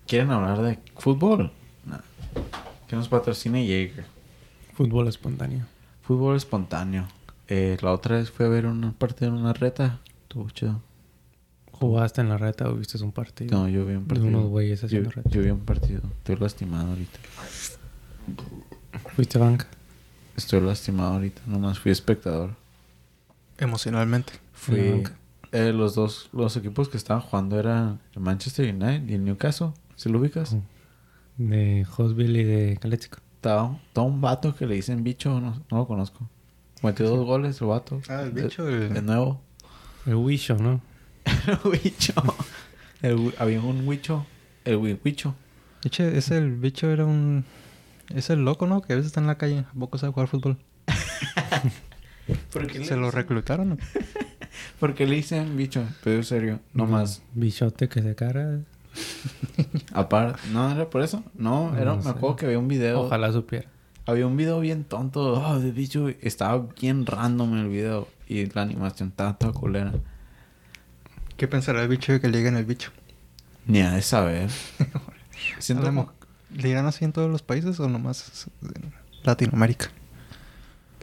¿Quieren 0.06 0.30
hablar 0.30 0.62
de 0.62 0.78
fútbol? 0.96 1.52
No. 1.84 1.98
Que 2.88 2.96
nos 2.96 3.08
patrocine 3.08 3.66
Jaeger. 3.66 4.06
Fútbol 4.74 5.08
espontáneo. 5.08 5.66
Fútbol 6.02 6.36
espontáneo. 6.36 7.06
Eh, 7.48 7.76
la 7.80 7.92
otra 7.92 8.16
vez 8.16 8.30
fui 8.30 8.46
a 8.46 8.48
ver 8.48 8.66
una 8.66 8.92
partido 8.92 9.30
en 9.32 9.38
una 9.38 9.52
reta. 9.52 10.00
Estuvo 10.22 10.48
chido. 10.50 10.80
¿Jugaste 11.78 12.20
en 12.22 12.28
la 12.30 12.38
reta 12.38 12.68
o 12.68 12.74
viste 12.74 13.02
un 13.02 13.12
partido? 13.12 13.56
No, 13.56 13.68
yo 13.68 13.84
vi 13.84 13.94
un 13.94 14.02
De 14.04 14.14
partido. 14.14 14.28
unos 14.28 14.48
güeyes 14.48 14.80
yo, 14.80 14.86
haciendo 14.86 15.10
reta. 15.10 15.28
yo 15.30 15.42
vi 15.42 15.50
un 15.50 15.60
partido. 15.60 16.02
Estoy 16.18 16.36
lastimado 16.36 16.88
ahorita. 16.88 17.18
¿Fuiste 19.14 19.38
banca? 19.38 19.66
Estoy 20.36 20.60
lastimado 20.60 21.14
ahorita. 21.14 21.42
Nomás 21.46 21.78
fui 21.78 21.92
espectador. 21.92 22.54
Emocionalmente. 23.58 24.32
Fui... 24.52 25.02
Eh, 25.52 25.72
los 25.72 25.94
dos, 25.94 26.28
los 26.32 26.56
equipos 26.56 26.88
que 26.88 26.96
estaban 26.96 27.22
jugando 27.22 27.58
eran 27.58 28.00
el 28.14 28.20
Manchester 28.20 28.74
United 28.74 29.08
y 29.08 29.14
el 29.14 29.24
Newcastle. 29.24 29.68
¿Se 29.94 30.08
lo 30.10 30.18
ubicas? 30.18 30.56
De 31.38 31.86
Hosville 31.96 32.40
y 32.40 32.44
de 32.44 32.76
Caléxico. 32.78 33.18
Estaba, 33.36 33.78
estaba 33.86 34.06
un 34.06 34.20
vato 34.20 34.54
que 34.54 34.66
le 34.66 34.74
dicen 34.74 35.04
bicho, 35.04 35.40
no, 35.40 35.62
no 35.70 35.76
lo 35.78 35.86
conozco. 35.86 36.28
Metió 36.82 37.08
dos 37.08 37.24
goles 37.24 37.58
el 37.60 37.68
vato. 37.68 38.02
Ah, 38.08 38.22
el 38.22 38.32
bicho, 38.32 38.64
De, 38.64 38.86
el... 38.98 39.06
nuevo. 39.06 39.40
El 40.04 40.16
Wisho, 40.16 40.56
¿no? 40.56 40.80
el 43.02 43.16
wi- 43.16 43.34
había 43.38 43.60
un 43.60 43.86
huicho. 43.86 44.26
El 44.64 44.76
huicho. 44.76 45.34
Eche, 45.84 46.16
ese 46.16 46.38
el 46.38 46.52
bicho 46.56 46.90
era 46.90 47.04
un... 47.04 47.44
Es 48.14 48.30
el 48.30 48.44
loco, 48.44 48.66
¿no? 48.66 48.80
Que 48.82 48.92
a 48.92 48.96
veces 48.96 49.08
está 49.08 49.20
en 49.20 49.26
la 49.26 49.36
calle. 49.38 49.60
¿A 49.68 49.72
poco 49.78 49.98
sabe 49.98 50.12
jugar 50.12 50.28
fútbol? 50.28 50.56
¿Por 52.52 52.66
qué, 52.66 52.84
¿Se 52.84 52.96
lo 52.96 53.10
reclutaron? 53.10 53.72
o 53.72 53.76
qué? 53.76 53.84
¿Por 54.80 54.94
qué 54.94 55.06
le 55.06 55.16
dicen 55.16 55.56
bicho? 55.56 55.84
Pero 56.02 56.16
en 56.16 56.24
serio, 56.24 56.60
no 56.72 56.86
más. 56.86 57.22
Bichote 57.34 57.88
que 57.88 58.02
se 58.02 58.14
cara. 58.14 58.60
Aparte, 59.92 60.40
¿no 60.52 60.70
era 60.70 60.88
por 60.88 61.02
eso? 61.02 61.22
No, 61.34 61.74
era, 61.76 61.92
No 61.92 61.96
me 61.96 62.02
sé. 62.02 62.08
acuerdo 62.10 62.36
que 62.36 62.46
había 62.46 62.58
un 62.58 62.68
video. 62.68 63.02
Ojalá 63.02 63.32
supiera. 63.32 63.68
Había 64.06 64.26
un 64.26 64.36
video 64.36 64.60
bien 64.60 64.84
tonto. 64.84 65.34
Oh, 65.34 65.58
de 65.58 65.72
bicho. 65.72 66.08
Estaba 66.20 66.66
bien 66.80 67.06
random 67.06 67.56
el 67.58 67.68
video. 67.68 68.08
Y 68.28 68.46
la 68.46 68.62
animación 68.62 69.10
estaba 69.10 69.36
toda 69.36 69.52
culera. 69.52 69.92
¿Qué 71.36 71.48
pensará 71.48 71.82
el 71.82 71.88
bicho 71.88 72.12
de 72.12 72.20
que 72.20 72.28
le 72.28 72.38
digan 72.38 72.56
el 72.56 72.64
bicho? 72.64 72.90
Ni 73.66 73.80
a 73.82 73.92
de 73.92 74.02
saber. 74.02 74.50
Siento 75.58 75.84
como- 75.84 76.12
¿Le 76.54 76.68
dirán 76.68 76.86
así 76.86 77.04
en 77.04 77.12
todos 77.12 77.30
los 77.30 77.42
países 77.42 77.78
o 77.80 77.88
nomás 77.88 78.46
en 78.62 78.92
Latinoamérica? 79.24 79.90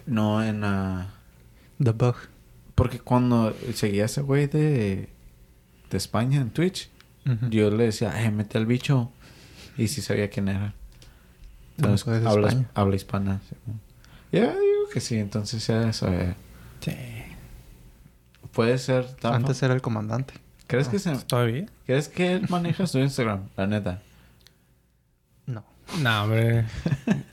No, 0.05 0.43
en 0.43 0.61
la... 0.61 1.09
The 1.83 1.91
Bug. 1.91 2.15
Porque 2.75 2.99
cuando 2.99 3.55
seguía 3.73 4.05
ese 4.05 4.21
güey 4.21 4.47
de... 4.47 5.09
De 5.89 5.97
España 5.97 6.41
en 6.41 6.49
Twitch... 6.49 6.89
Yo 7.49 7.69
le 7.71 7.85
decía, 7.85 8.21
eh, 8.23 8.31
mete 8.31 8.57
al 8.57 8.65
bicho. 8.65 9.09
Y 9.77 9.87
sí 9.87 10.01
sabía 10.01 10.29
quién 10.29 10.49
era. 10.49 10.73
Entonces, 11.77 12.03
pues, 12.03 12.25
habla, 12.25 12.65
habla 12.73 12.95
hispana. 12.97 13.39
sí. 13.49 13.55
Ya 14.33 14.47
digo 14.51 14.89
que 14.91 14.99
sí, 14.99 15.17
entonces 15.17 15.65
ya 15.65 15.79
de 15.79 15.93
saber. 15.93 16.35
Sí. 16.81 16.91
Puede 18.53 18.77
ser... 18.77 19.07
Antes 19.23 19.61
era 19.63 19.73
el 19.73 19.81
comandante. 19.81 20.35
¿Crees, 20.67 20.87
que 20.87 20.99
se... 20.99 21.15
¿Todavía? 21.17 21.65
¿Crees 21.85 22.07
que 22.07 22.33
él 22.33 22.45
maneja 22.49 22.87
su 22.87 22.99
Instagram? 22.99 23.49
La 23.57 23.67
neta. 23.67 24.01
No. 25.45 25.63
No, 26.01 26.23
hombre. 26.23 26.65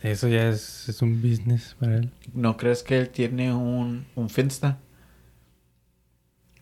Eso 0.02 0.28
ya 0.28 0.48
es, 0.48 0.88
es 0.88 1.00
un 1.02 1.22
business 1.22 1.76
para 1.78 1.96
él. 1.96 2.10
¿No 2.34 2.56
crees 2.56 2.82
que 2.82 2.98
él 2.98 3.08
tiene 3.10 3.52
un, 3.54 4.06
un 4.14 4.30
Finsta? 4.30 4.78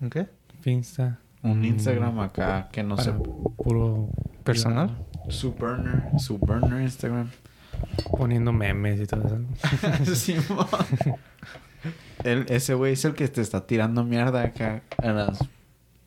¿En 0.00 0.10
qué? 0.10 0.28
Finsta. 0.60 1.18
Un 1.42 1.60
Mm, 1.60 1.64
Instagram 1.64 2.18
acá 2.20 2.68
que 2.72 2.82
no 2.82 2.96
sé... 2.96 3.12
Puro... 3.12 4.10
¿Personal? 4.44 4.96
Su 5.28 5.52
burner. 5.52 6.02
Su 6.18 6.38
burner 6.38 6.80
Instagram. 6.82 7.30
Poniendo 8.16 8.52
memes 8.52 9.00
y 9.00 9.06
todo 9.06 9.24
eso. 9.26 10.14
Simón. 10.16 10.66
El- 12.24 12.46
ese 12.48 12.74
güey 12.74 12.92
es 12.94 13.04
el 13.04 13.14
que 13.14 13.28
te 13.28 13.40
está 13.40 13.66
tirando 13.66 14.04
mierda 14.04 14.42
acá 14.42 14.82
a 14.98 15.08
las 15.12 15.38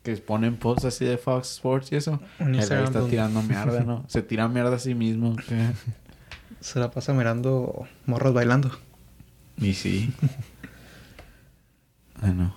que 0.02 0.16
ponen 0.16 0.56
posts 0.56 0.84
así 0.84 1.04
de 1.04 1.16
Fox 1.16 1.52
Sports 1.52 1.92
y 1.92 1.96
eso. 1.96 2.20
El 2.40 2.56
está 2.58 2.80
donde 2.80 3.08
tirando 3.10 3.40
mierda, 3.42 3.84
¿no? 3.84 4.04
Se 4.08 4.22
tira 4.22 4.48
mierda 4.48 4.76
a 4.76 4.78
sí 4.78 4.94
mismo. 4.94 5.36
Se 6.60 6.78
la 6.80 6.90
pasa 6.90 7.12
mirando 7.12 7.86
morros 8.06 8.34
bailando. 8.34 8.70
Y 9.58 9.74
sí. 9.74 10.12
Bueno, 12.20 12.54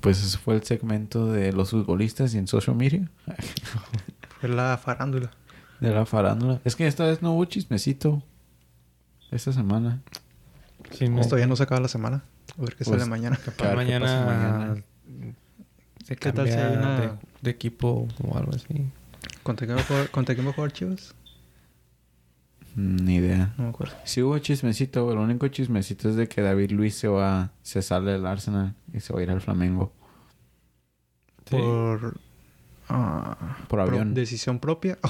pues 0.00 0.22
ese 0.24 0.38
fue 0.38 0.54
el 0.54 0.62
segmento 0.64 1.30
de 1.32 1.52
los 1.52 1.70
futbolistas 1.70 2.34
y 2.34 2.38
en 2.38 2.46
social 2.46 2.76
media. 2.76 3.08
Fue 4.40 4.48
la 4.48 4.78
farándula. 4.78 5.30
De 5.80 5.90
la 5.90 6.06
farándula. 6.06 6.60
Es 6.64 6.76
que 6.76 6.86
esta 6.86 7.04
vez 7.04 7.22
no 7.22 7.32
hubo 7.32 7.44
chismecito. 7.44 8.22
Esta 9.30 9.52
semana. 9.52 10.00
Sí, 10.92 11.06
Esto 11.18 11.38
ya 11.38 11.46
no 11.46 11.56
se 11.56 11.62
acaba 11.64 11.80
la 11.80 11.88
semana. 11.88 12.24
A 12.58 12.60
ver 12.62 12.76
qué 12.76 12.84
Pues, 12.84 12.98
sale 13.00 13.10
mañana. 13.10 13.36
Capaz 13.36 13.68
¿qué 13.70 13.76
mañana, 13.76 14.04
pasa 14.06 14.24
mañana? 14.26 14.82
se 16.04 16.16
¿Qué 16.16 16.32
tal 16.32 16.46
si 16.46 16.54
hay 16.54 16.76
una- 16.76 17.00
de, 17.00 17.10
de 17.42 17.50
equipo 17.50 18.06
o 18.22 18.36
algo 18.38 18.52
así. 18.54 18.86
¿Contra 19.42 19.66
quién 19.66 19.76
va 19.78 19.82
a 19.82 19.84
jugar, 19.84 20.10
contra 20.10 20.34
quién 20.34 20.46
va 20.46 20.50
a 20.50 20.54
jugar 20.54 20.72
Chivas? 20.72 21.14
Mm, 22.76 22.96
Ni 23.04 23.16
idea. 23.16 23.54
No 23.56 23.64
me 23.64 23.70
acuerdo. 23.70 23.94
Sí 24.04 24.22
hubo 24.22 24.38
chismecito, 24.38 25.10
el 25.12 25.18
único 25.18 25.48
chismecito 25.48 26.08
es 26.08 26.16
de 26.16 26.28
que 26.28 26.42
David 26.42 26.70
Luis 26.72 26.94
se 26.96 27.08
va, 27.08 27.50
se 27.62 27.82
sale 27.82 28.12
del 28.12 28.26
Arsenal 28.26 28.74
y 28.92 29.00
se 29.00 29.12
va 29.12 29.20
a 29.20 29.22
ir 29.22 29.30
al 29.30 29.40
Flamengo 29.40 29.92
Sí. 31.48 31.56
Por... 31.56 32.18
ah, 32.88 33.56
por 33.68 33.80
avión. 33.80 34.14
decisión 34.14 34.58
propia. 34.60 34.98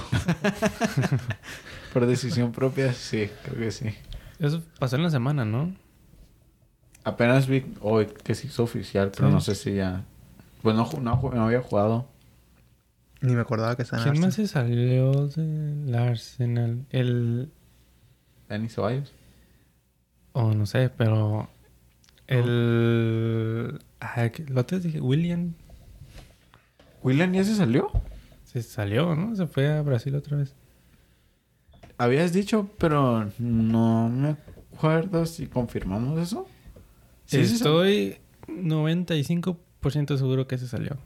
Por 1.93 2.07
decisión 2.07 2.51
propia, 2.51 2.93
sí, 2.93 3.31
creo 3.45 3.57
que 3.59 3.71
sí. 3.71 3.95
Eso 4.41 4.61
pasó 4.81 4.97
en 4.97 5.05
la 5.05 5.11
semana, 5.11 5.45
¿no? 5.45 5.73
Apenas 7.05 7.47
vi 7.47 7.65
hoy 7.83 8.07
que 8.07 8.35
se 8.35 8.47
hizo 8.47 8.63
oficial, 8.63 9.11
pero 9.15 9.29
Sí. 9.29 9.35
no 9.35 9.41
sé 9.41 9.55
si 9.55 9.75
ya... 9.75 10.05
Pues 10.63 10.75
no, 10.75 10.89
no, 11.01 11.45
había 11.45 11.61
jugado. 11.61 12.07
Ni 13.21 13.35
me 13.35 13.41
acordaba 13.43 13.77
que 13.77 13.83
estaba 13.83 14.03
en 14.03 14.11
¿Quién 14.13 14.23
más 14.25 14.35
se 14.35 14.49
salió 14.49 15.29
del 15.29 15.95
Arsenal? 15.95 16.85
El... 16.91 17.51
Dani 18.49 18.69
Ceballos. 18.69 19.13
Oh, 20.33 20.53
no 20.55 20.65
sé, 20.67 20.89
pero... 20.91 21.49
El... 22.27 23.79
Ah, 24.01 24.29
¿qué- 24.31 24.45
lo 24.47 24.63
otro 24.63 24.81
dije, 24.81 25.01
William 25.01 25.53
¿William 27.03 27.33
ya 27.33 27.45
se 27.45 27.55
salió? 27.55 27.91
se 28.45 28.63
salió, 28.63 29.15
¿no? 29.15 29.35
Se 29.37 29.47
fue 29.47 29.69
a 29.71 29.83
Brasil 29.83 30.15
otra 30.15 30.39
vez. 30.39 30.55
Habías 31.99 32.33
dicho, 32.33 32.71
pero 32.79 33.29
no 33.39 34.09
me 34.09 34.37
acuerdo 34.75 35.27
si 35.27 35.47
confirmamos 35.47 36.19
eso. 36.19 36.47
Sí, 37.27 37.41
Estoy 37.41 38.19
95% 38.49 40.17
seguro 40.17 40.47
que 40.47 40.59
se 40.59 40.69
salió. 40.69 40.97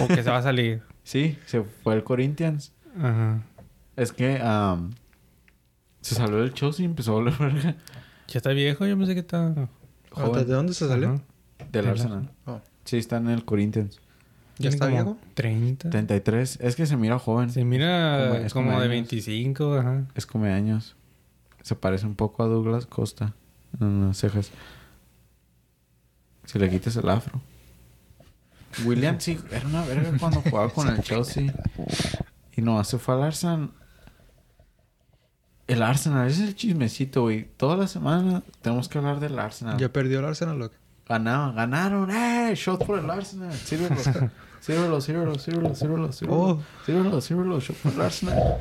o 0.00 0.08
que 0.08 0.22
se 0.22 0.30
va 0.30 0.38
a 0.38 0.42
salir. 0.42 0.82
Sí, 1.04 1.36
se 1.46 1.64
fue 1.64 1.94
el 1.96 2.04
Corinthians. 2.04 2.72
Ajá. 2.96 3.42
Es 3.96 4.12
que 4.12 4.40
am, 4.40 4.92
se 6.00 6.14
salió 6.14 6.36
del 6.36 6.54
Chelsea 6.54 6.84
y 6.84 6.86
empezó 6.86 7.10
a 7.10 7.14
volver 7.14 7.36
verga 7.38 7.74
Ya 8.28 8.38
está 8.38 8.50
viejo, 8.50 8.86
yo 8.86 8.96
pensé 8.96 9.14
que 9.14 9.20
estaba... 9.20 9.68
joven 10.12 10.46
¿De 10.46 10.54
dónde 10.54 10.74
se 10.74 10.86
salió? 10.86 11.08
Ajá. 11.14 11.68
del 11.72 11.88
Arsenal. 11.88 12.30
Oh. 12.46 12.60
Sí, 12.84 12.98
está 12.98 13.16
en 13.16 13.30
el 13.30 13.44
Corinthians. 13.44 14.00
¿Ya 14.58 14.68
está 14.68 14.84
como 14.84 14.94
viejo? 14.96 15.18
30. 15.34 15.90
33. 15.90 16.58
Es 16.60 16.76
que 16.76 16.86
se 16.86 16.96
mira 16.96 17.18
joven. 17.18 17.50
Se 17.50 17.64
mira 17.64 18.28
Como- 18.28 18.34
es 18.44 18.52
como, 18.52 18.66
como 18.66 18.78
de 18.78 18.84
años. 18.84 18.90
25, 19.10 19.74
ajá. 19.74 20.04
Es 20.14 20.24
come 20.24 20.52
años. 20.52 20.94
Se 21.62 21.74
parece 21.74 22.06
un 22.06 22.14
poco 22.14 22.44
a 22.44 22.46
Douglas 22.46 22.86
Costa 22.86 23.34
en 23.80 24.06
las 24.06 24.18
cejas. 24.18 24.52
Si 26.52 26.58
le 26.58 26.68
quitas 26.68 26.94
el 26.96 27.08
afro. 27.08 27.40
William 28.84 29.18
sí, 29.18 29.38
era 29.50 29.66
una 29.66 29.86
verga 29.86 30.12
cuando 30.18 30.42
jugaba 30.42 30.68
con 30.68 30.86
el 30.86 31.00
Chelsea. 31.00 31.50
Y 32.54 32.60
no, 32.60 32.84
se 32.84 32.98
fue 32.98 33.14
al 33.14 33.22
Arsenal. 33.22 33.70
El 35.66 35.82
Arsenal, 35.82 36.28
ese 36.28 36.42
es 36.42 36.48
el 36.50 36.54
chismecito, 36.54 37.22
güey. 37.22 37.48
Toda 37.56 37.78
la 37.78 37.86
semana 37.86 38.42
tenemos 38.60 38.90
que 38.90 38.98
hablar 38.98 39.18
del 39.18 39.38
Arsenal. 39.38 39.78
¿Ya 39.78 39.90
perdió 39.90 40.18
el 40.18 40.26
Arsenal 40.26 40.60
o 40.60 40.70
qué? 40.70 40.76
Ganaron, 41.08 41.56
ganaron, 41.56 42.10
¡eh! 42.10 42.52
Shot 42.54 42.84
por 42.84 42.98
el 42.98 43.08
Arsenal. 43.08 43.54
Sírvelo, 43.54 43.96
sírvelo, 44.60 45.00
sírvelo, 45.00 45.38
sírvelo, 45.38 45.74
sírvelo, 45.74 46.12
sírvelo. 46.12 46.38
Oh. 46.38 46.62
Sírvelo, 46.84 47.20
sírvelo, 47.22 47.60
shot 47.60 47.76
por 47.78 47.92
el 47.92 48.00
Arsenal. 48.02 48.58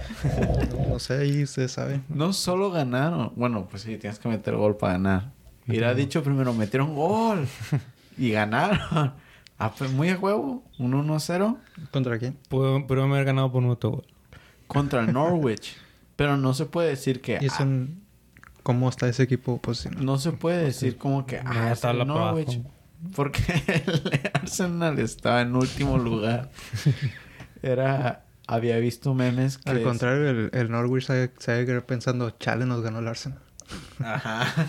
No, 0.71 0.89
no 0.93 0.99
sé, 0.99 1.17
ahí 1.17 1.43
ustedes 1.43 1.73
saben. 1.73 2.05
No 2.07 2.31
solo 2.31 2.71
ganaron. 2.71 3.33
Bueno, 3.35 3.67
pues 3.69 3.81
sí, 3.81 3.97
tienes 3.97 4.17
que 4.17 4.29
meter 4.29 4.55
gol 4.55 4.77
para 4.77 4.93
ganar. 4.93 5.40
Y 5.73 5.77
era 5.77 5.93
dicho 5.93 6.23
primero, 6.23 6.53
metieron 6.53 6.93
gol. 6.95 7.47
y 8.17 8.31
ganaron. 8.31 9.13
Ah, 9.57 9.71
pues 9.77 9.91
muy 9.91 10.09
a 10.09 10.17
huevo. 10.17 10.63
Un 10.79 10.93
1-0 10.93 11.57
¿Contra 11.91 12.17
quién? 12.17 12.35
Pudo, 12.49 12.87
pudo 12.87 13.03
haber 13.03 13.25
ganado 13.25 13.51
por 13.51 13.61
un 13.63 13.69
autogol. 13.69 14.03
contra 14.67 15.01
el 15.01 15.13
Norwich. 15.13 15.77
Pero 16.15 16.35
no 16.37 16.53
se 16.53 16.65
puede 16.65 16.89
decir 16.89 17.21
que... 17.21 17.37
Y 17.41 17.45
eso, 17.45 17.63
en- 17.63 18.01
¿cómo 18.63 18.89
está 18.89 19.07
ese 19.07 19.23
equipo 19.23 19.59
posicionado? 19.61 20.03
No 20.03 20.17
se 20.17 20.31
puede 20.31 20.63
decir 20.63 20.97
como 20.97 21.25
que... 21.25 21.39
Ah, 21.45 21.71
es 21.73 21.81
tabla 21.81 22.03
el 22.03 22.09
para 22.09 22.25
Norwich. 22.31 22.55
abajo. 22.55 22.71
Porque 23.15 23.41
el 23.85 24.21
Arsenal 24.33 24.99
estaba 24.99 25.41
en 25.41 25.55
último 25.55 25.97
lugar. 25.97 26.49
Era... 27.61 28.25
Había 28.47 28.77
visto 28.79 29.13
memes 29.13 29.57
que... 29.59 29.69
Al 29.69 29.77
es- 29.77 29.83
contrario, 29.83 30.29
el, 30.29 30.49
el 30.53 30.71
Norwich 30.71 31.05
se 31.05 31.31
pensando, 31.85 32.31
chale, 32.31 32.65
nos 32.65 32.81
ganó 32.81 32.99
el 32.99 33.07
Arsenal. 33.07 33.39
Ajá. 34.03 34.47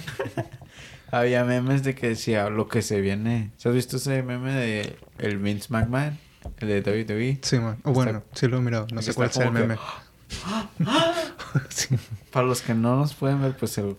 Había 1.13 1.45
memes 1.45 1.85
de 1.85 1.95
que 1.95 2.09
decía 2.09 2.49
lo 2.51 2.67
que 2.69 2.83
se 2.83 3.01
viene. 3.01 3.53
¿Se 3.59 3.69
has 3.69 3.75
visto 3.75 3.99
ese 3.99 4.23
meme 4.23 4.53
de 4.53 4.97
el 5.19 5.39
Vince 5.39 5.67
McMahon? 5.69 6.19
El 6.59 6.69
de 6.83 7.05
WWE. 7.05 7.39
Sí, 7.43 7.59
man. 7.59 7.77
O 7.85 7.93
bueno, 7.93 8.25
sí 8.33 8.49
lo 8.49 8.57
he 8.57 8.61
mirado. 8.61 8.87
No 8.93 9.01
sé 9.03 9.13
cuál 9.15 9.29
es 9.31 9.37
el 9.37 9.45
que- 9.45 9.51
meme. 9.51 9.77
sí. 11.69 11.97
Para 12.31 12.47
los 12.47 12.63
que 12.63 12.75
no 12.75 12.97
nos 12.97 13.15
pueden 13.15 13.41
ver, 13.43 13.55
pues 13.57 13.77
el... 13.79 13.97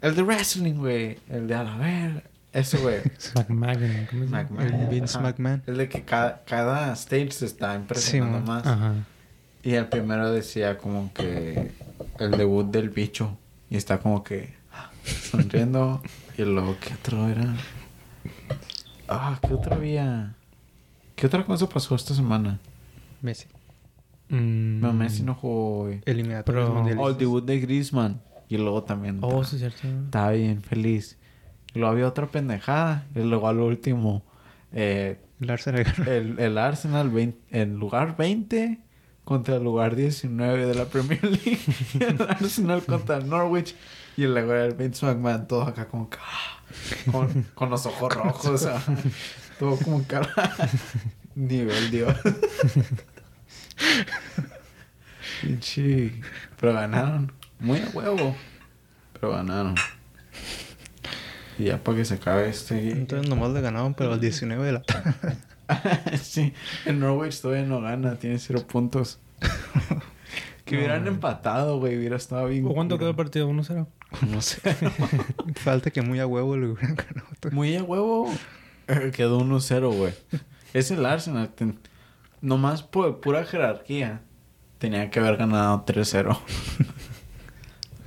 El 0.00 0.16
de 0.16 0.22
wrestling, 0.22 0.74
güey. 0.74 1.18
El 1.28 1.46
de 1.46 1.54
a 1.54 1.62
la 1.62 1.76
ver. 1.76 2.24
Eso, 2.52 2.78
güey. 2.80 3.00
McMahon, 3.34 4.08
¿cómo 4.10 4.24
llama? 4.24 4.42
McMahon. 4.42 4.74
El 4.74 4.88
Vince 4.88 5.16
Ajá. 5.18 5.28
McMahon. 5.28 5.62
El 5.66 5.76
de 5.78 5.88
que 5.88 6.02
cada, 6.02 6.42
cada 6.44 6.92
stage 6.94 7.30
se 7.30 7.46
está 7.46 7.74
impresionando 7.76 8.38
Sí, 8.40 8.44
más. 8.44 8.66
Ajá. 8.66 8.94
Y 9.62 9.74
el 9.74 9.86
primero 9.86 10.30
decía 10.32 10.76
como 10.76 11.12
que 11.14 11.70
el 12.18 12.30
debut 12.32 12.68
del 12.70 12.90
bicho. 12.90 13.38
Y 13.70 13.76
está 13.76 14.00
como 14.00 14.22
que 14.24 14.52
sonriendo. 15.04 16.02
y 16.38 16.42
luego, 16.42 16.76
¿qué 16.80 16.94
otro 16.94 17.28
era? 17.28 17.54
Ah, 19.08 19.38
¿qué 19.46 19.54
otro 19.54 19.74
había? 19.74 20.34
¿Qué 21.16 21.26
otra 21.26 21.44
cosa 21.44 21.68
pasó 21.68 21.94
esta 21.94 22.14
semana? 22.14 22.58
Messi. 23.20 23.46
Mm. 24.28 24.80
No, 24.80 24.92
Messi 24.92 25.22
no 25.22 25.34
jugó, 25.34 25.84
güey. 25.84 26.00
Eliminatorios 26.06 26.64
Pero- 26.64 26.74
mundialistas. 26.74 27.06
Oh, 27.06 27.10
el 27.10 27.18
debut 27.18 27.44
de 27.44 27.60
Griezmann. 27.60 28.20
Y 28.48 28.56
luego 28.58 28.82
también. 28.82 29.18
Oh, 29.22 29.28
estaba- 29.28 29.44
sí, 29.44 29.58
cierto. 29.58 29.88
Estaba 30.04 30.30
bien 30.32 30.62
feliz. 30.62 31.18
Y 31.74 31.78
luego 31.78 31.92
había 31.92 32.06
otra 32.08 32.26
pendejada. 32.26 33.06
Y 33.14 33.20
luego 33.20 33.48
al 33.48 33.58
último. 33.60 34.22
Eh, 34.72 35.18
El 35.40 35.50
Arsenal 35.50 35.84
el, 36.06 36.38
el 36.38 36.58
Arsenal 36.58 37.10
vein- 37.10 37.36
en 37.50 37.76
lugar 37.76 38.16
20 38.16 38.78
contra 39.24 39.56
el 39.56 39.64
lugar 39.64 39.96
19 39.96 40.66
de 40.66 40.74
la 40.74 40.86
Premier 40.86 41.22
League. 41.24 41.58
Y 41.98 42.02
el 42.04 42.22
Arsenal 42.22 42.82
contra 42.84 43.18
el 43.18 43.28
Norwich. 43.28 43.74
Y 44.16 44.26
luego 44.26 44.54
el 44.54 44.74
Vince 44.74 45.06
McMahon 45.06 45.48
todo 45.48 45.62
acá 45.62 45.86
como 45.88 46.10
que, 46.10 46.18
ah, 46.20 46.60
con, 47.10 47.46
con 47.54 47.70
los 47.70 47.86
ojos 47.86 48.14
rojos. 48.14 48.46
o 48.46 48.58
sea, 48.58 48.82
todo 49.58 49.76
como 49.76 50.04
cara. 50.06 50.28
Nivel 51.34 51.90
Dios. 51.90 52.14
Pinche. 55.40 56.20
Pero 56.60 56.74
ganaron. 56.74 57.32
Muy 57.58 57.78
a 57.78 57.88
huevo. 57.92 58.36
Pero 59.14 59.32
ganaron. 59.32 59.74
Y 61.58 61.64
ya 61.64 61.82
para 61.82 61.98
que 61.98 62.04
se 62.04 62.14
acabe 62.14 62.48
este. 62.48 62.90
Entonces 62.90 63.28
nomás 63.28 63.50
le 63.52 63.60
ganaron, 63.60 63.94
pero 63.94 64.12
al 64.12 64.20
19 64.20 64.64
de 64.64 64.72
la... 64.72 64.82
sí, 66.22 66.52
el 66.84 67.00
Norwich 67.00 67.40
todavía 67.40 67.64
no 67.64 67.80
gana, 67.80 68.16
tiene 68.16 68.38
cero 68.38 68.64
puntos. 68.66 69.20
que 70.64 70.76
hubieran 70.76 71.06
empatado, 71.06 71.78
güey, 71.78 71.96
hubiera 71.96 72.16
estado 72.16 72.46
bien. 72.46 72.66
¿O 72.66 72.74
¿Cuánto 72.74 72.98
quedó 72.98 73.10
el 73.10 73.16
partido? 73.16 73.48
¿1-0? 73.48 73.86
No 74.28 74.40
sé. 74.42 74.60
Falta 75.56 75.90
que 75.90 76.02
muy 76.02 76.20
a 76.20 76.26
huevo 76.26 76.56
le 76.56 76.68
hubieran 76.68 76.94
ganado. 76.96 77.26
Muy 77.50 77.76
a 77.76 77.82
huevo. 77.82 78.32
Eh, 78.88 79.10
Quedó 79.14 79.40
1-0, 79.40 79.96
güey. 79.96 80.12
Es 80.74 80.90
el 80.90 81.04
Arsenal. 81.06 81.48
ten- 81.54 81.78
Nomás 82.40 82.82
por 82.82 83.20
pura 83.20 83.44
jerarquía. 83.44 84.20
Tenía 84.78 85.10
que 85.10 85.20
haber 85.20 85.36
ganado 85.36 85.84
3-0. 85.86 86.36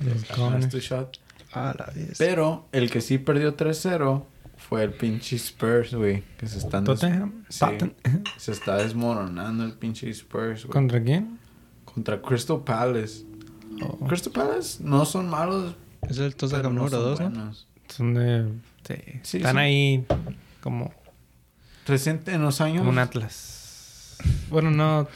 Last 0.00 0.70
two 0.70 0.78
shot. 0.80 1.16
A 1.52 1.74
la 1.78 1.86
vez. 1.94 2.18
Pero 2.18 2.68
el 2.72 2.90
que 2.90 3.00
sí 3.00 3.16
perdió 3.18 3.56
3-0 3.56 4.24
fue 4.58 4.82
el 4.84 4.92
pinche 4.92 5.36
Spurs, 5.36 5.94
güey. 5.94 6.22
Que 6.38 6.46
se 6.46 6.58
están 6.58 6.84
des-. 6.84 7.00
Sí. 7.48 7.64
Se 8.36 8.52
está 8.52 8.76
desmoronando 8.76 9.64
el 9.64 9.72
pinche 9.72 10.10
Spurs, 10.10 10.64
güey. 10.64 10.72
¿Contra 10.72 11.02
quién? 11.02 11.38
Contra 11.84 12.20
Crystal 12.20 12.62
Palace. 12.62 13.24
Oh, 13.82 13.96
Crystal 14.06 14.32
Palace 14.32 14.82
no 14.82 15.04
son 15.06 15.28
malos. 15.30 15.74
Es 16.08 16.18
el 16.18 16.34
no 16.62 16.70
número 16.70 17.16
son 17.16 17.32
2, 17.32 17.32
¿no? 17.32 17.54
son 17.88 18.14
de... 18.14 18.48
Sí. 18.86 18.94
Sí, 19.22 19.36
Están 19.38 19.52
son- 19.52 19.58
ahí 19.58 20.06
como, 20.62 20.92
Reciente 21.86 22.32
en 22.32 22.42
los 22.42 22.60
años 22.60 22.78
como 22.78 22.90
un 22.90 22.98
Atlas. 22.98 24.16
Bueno, 24.50 24.70
no... 24.70 25.08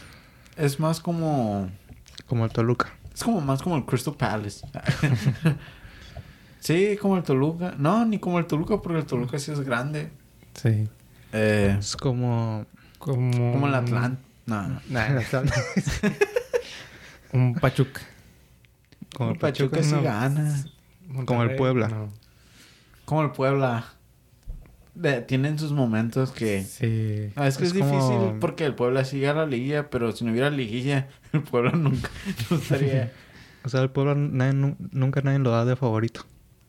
es 0.56 0.78
más 0.80 1.00
como 1.00 1.70
Como 2.26 2.44
el 2.44 2.52
Toluca. 2.52 2.92
es 3.14 3.22
como 3.24 3.40
más 3.40 3.62
como 3.62 3.76
el 3.76 3.84
Crystal 3.84 4.14
Palace. 4.14 4.66
sí, 6.60 6.96
como 7.00 7.16
el 7.16 7.22
Toluca. 7.22 7.74
No, 7.78 8.04
ni 8.04 8.18
como 8.18 8.38
el 8.38 8.46
Toluca 8.46 8.80
porque 8.80 8.98
el 8.98 9.06
Toluca 9.06 9.38
sí 9.38 9.50
es 9.52 9.60
grande. 9.60 10.10
Sí. 10.54 10.88
Eh, 11.32 11.76
Es 11.78 11.96
como... 11.96 12.66
Como... 12.98 13.52
como 13.52 13.66
el 13.66 13.74
Atlanta. 13.74 14.20
No, 14.46 14.68
no. 14.68 14.80
Nah, 14.88 15.08
un 17.32 17.54
Pachuca. 17.54 18.00
como 19.14 19.30
el 19.30 19.36
el 19.36 19.40
Pachuca 19.40 19.76
Pachuca. 19.76 19.82
sí 19.82 19.94
no. 19.94 20.02
gana. 20.02 20.64
Como 21.24 21.42
el 21.42 21.56
Puebla. 21.56 21.88
no. 21.88 22.08
Como 23.04 23.22
el 23.22 23.30
Puebla. 23.30 23.84
De- 24.94 25.22
tienen 25.22 25.58
sus 25.58 25.72
momentos 25.72 26.32
que 26.32 26.62
Sí. 26.64 27.32
Ah, 27.36 27.46
es 27.46 27.56
que 27.58 27.64
es, 27.64 27.72
Es 27.72 27.78
como- 27.78 27.90
difícil 27.92 28.38
porque 28.40 28.64
el 28.66 28.74
Puebla 28.74 29.04
sigue 29.04 29.28
a 29.28 29.34
la 29.34 29.46
liguilla, 29.46 29.88
pero 29.88 30.12
si 30.12 30.24
no 30.24 30.32
hubiera 30.32 30.50
liguilla, 30.50 31.08
el 31.32 31.42
Puebla 31.42 31.72
nunca 31.72 32.10
no 32.50 32.56
estaría. 32.56 33.12
O 33.64 33.68
sea, 33.68 33.82
el 33.82 33.90
pueblo 33.90 34.14
nadie, 34.14 34.54
nu- 34.54 34.76
nunca 34.90 35.20
nadie 35.22 35.38
lo 35.38 35.50
da 35.50 35.64
de 35.64 35.76
favorito. 35.76 36.24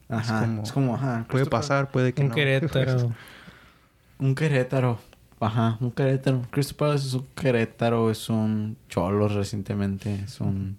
Ajá. 0.10 0.41
como- 0.41 0.63
es 0.63 0.71
como, 0.71 0.95
ajá. 0.95 1.25
Puede 1.30 1.45
pasar, 1.45 1.89
puede 1.89 2.13
que 2.13 2.21
Un 2.21 2.30
no. 2.30 2.36
Querétaro. 2.36 3.13
Un 4.19 4.36
Querétaro. 4.36 4.99
Ajá, 5.39 5.77
un 5.80 5.89
Querétaro. 5.91 6.43
Crystal 6.51 6.75
Palace 6.77 7.08
es 7.08 7.13
un 7.15 7.25
Querétaro, 7.36 8.12
es 8.12 8.30
un 8.30 8.77
Cholos 8.89 9.34
recientemente, 9.34 10.13
es 10.25 10.39
un 10.39 10.77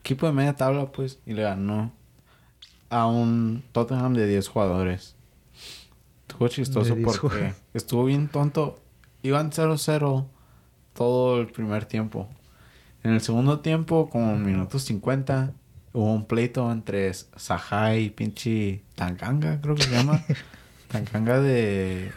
equipo 0.00 0.26
de 0.26 0.32
media 0.32 0.54
tabla, 0.56 0.86
pues, 0.90 1.20
y 1.26 1.32
le 1.34 1.42
ganó 1.42 1.92
a 2.92 3.06
un 3.06 3.64
Tottenham 3.72 4.12
de 4.14 4.26
10 4.26 4.48
jugadores. 4.48 5.16
Estuvo 6.28 6.48
chistoso 6.48 6.90
De 6.90 6.96
10 6.96 7.06
porque 7.06 7.18
jugadores. 7.20 7.56
estuvo 7.74 8.04
bien 8.04 8.28
tonto. 8.28 8.78
Iban 9.22 9.50
0-0 9.50 10.26
todo 10.92 11.40
el 11.40 11.46
primer 11.48 11.86
tiempo. 11.86 12.28
En 13.02 13.12
el 13.12 13.20
segundo 13.22 13.60
tiempo, 13.60 14.10
como 14.10 14.32
en 14.32 14.44
minutos 14.44 14.82
50, 14.82 15.52
hubo 15.94 16.12
un 16.12 16.26
pleito 16.26 16.70
entre 16.70 17.12
Saha 17.14 17.96
y 17.96 18.10
pinche 18.10 18.82
Tanganga, 18.94 19.60
creo 19.60 19.74
que 19.74 19.84
se 19.84 19.90
llama. 19.90 20.22
Tanganga 20.88 21.40
de 21.40 22.12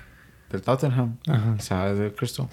del 0.52 0.62
Tottenham. 0.62 1.18
Ajá. 1.28 1.94
Del 1.94 2.14
Crystal. 2.14 2.48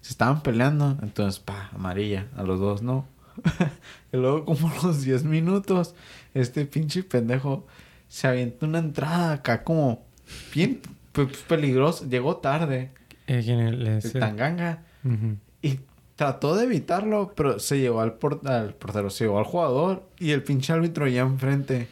Se 0.00 0.10
estaban 0.10 0.42
peleando. 0.42 0.98
Entonces, 1.02 1.40
pa, 1.40 1.70
amarilla. 1.74 2.26
A 2.36 2.42
los 2.42 2.58
dos, 2.58 2.82
no. 2.82 3.06
y 4.12 4.16
luego, 4.16 4.44
como 4.44 4.70
los 4.82 5.02
10 5.02 5.24
minutos, 5.24 5.94
este 6.34 6.64
pinche 6.66 7.02
pendejo 7.02 7.66
se 8.08 8.26
avienta 8.26 8.66
una 8.66 8.78
entrada 8.78 9.32
acá 9.34 9.62
como 9.64 10.04
bien 10.54 10.80
pues, 11.12 11.28
peligrosa. 11.48 12.06
Llegó 12.06 12.36
tarde. 12.38 12.90
Eh. 13.26 13.44
El 13.46 13.86
Ese- 13.86 14.18
Tanganga. 14.18 14.82
Y 15.62 15.80
trató 16.16 16.54
de 16.56 16.64
evitarlo, 16.64 17.32
pero 17.34 17.58
se 17.58 17.78
llevó 17.78 18.00
al, 18.00 18.14
por- 18.14 18.40
al 18.46 18.74
portero, 18.74 19.08
se 19.10 19.24
llevó 19.24 19.38
al 19.38 19.44
jugador 19.44 20.08
y 20.18 20.32
el 20.32 20.42
pinche 20.42 20.72
árbitro 20.72 21.06
ya 21.08 21.22
enfrente. 21.22 21.88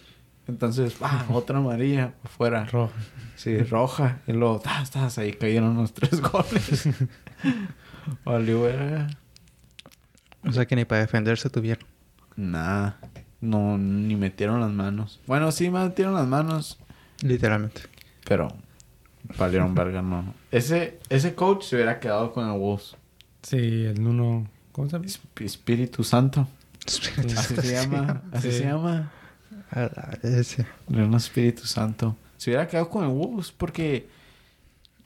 Entonces, 0.47 0.97
ah, 1.01 1.25
otra 1.33 1.59
amarilla 1.59 2.15
afuera. 2.25 2.65
Roja. 2.67 2.93
Sí, 3.37 3.57
roja. 3.59 4.21
Y 4.27 4.33
luego, 4.33 4.59
tas, 4.59 4.91
tas, 4.91 5.17
ahí 5.19 5.33
cayeron 5.33 5.77
los 5.77 5.93
tres 5.93 6.21
goles. 6.21 6.89
Valió 8.25 8.63
verga. 8.63 9.07
O 10.45 10.53
sea, 10.53 10.67
que 10.67 10.77
ni 10.77 10.85
para 10.85 11.01
defenderse 11.03 11.51
tuvieron. 11.51 11.85
Nada. 12.37 12.99
No, 13.41 13.79
ni 13.79 14.17
metieron 14.17 14.61
las 14.61 14.71
manos. 14.71 15.21
Bueno, 15.27 15.53
sí 15.53 15.71
metieron 15.71 16.15
las 16.15 16.27
manos, 16.27 16.79
Literalmente. 17.23 17.83
pero 18.25 18.49
valieron 19.37 19.75
verga, 19.75 20.03
no. 20.03 20.35
Ese, 20.51 20.99
ese 21.09 21.35
coach 21.35 21.65
se 21.65 21.77
hubiera 21.77 22.01
quedado 22.01 22.33
con 22.33 22.47
el 22.51 22.59
Wolves. 22.59 22.97
Sí, 23.43 23.57
el 23.85 24.03
Nuno... 24.03 24.49
¿Cómo 24.73 24.89
se 24.89 24.93
llama? 24.97 25.07
Esp- 25.07 25.45
Espíritu 25.45 26.05
Santo. 26.05 26.47
Así 26.87 27.57
se 27.57 27.73
llama. 27.75 28.23
Así 28.33 28.51
Sí. 28.53 28.59
se 28.59 28.65
llama. 28.65 29.11
A 29.71 29.81
la 29.81 30.19
vez. 30.23 30.57
León 30.89 31.15
Espíritu 31.15 31.65
Santo. 31.67 32.17
Se 32.37 32.51
hubiera 32.51 32.67
quedado 32.69 32.89
con 32.89 33.05
el 33.05 33.11
Wolves 33.11 33.51
porque 33.53 34.09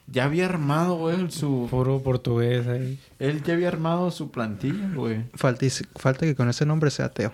ya 0.07 0.25
había 0.25 0.45
armado, 0.45 0.95
güey, 0.97 1.31
su... 1.31 1.67
Puro 1.69 2.01
portugués 2.01 2.67
ahí. 2.67 2.99
Él 3.19 3.43
ya 3.43 3.53
había 3.53 3.67
armado 3.69 4.11
su 4.11 4.31
plantilla, 4.31 4.89
güey. 4.93 5.23
Falta, 5.33 5.65
que 6.25 6.35
con 6.35 6.49
ese 6.49 6.65
nombre 6.65 6.91
sea 6.91 7.05
ateo. 7.05 7.33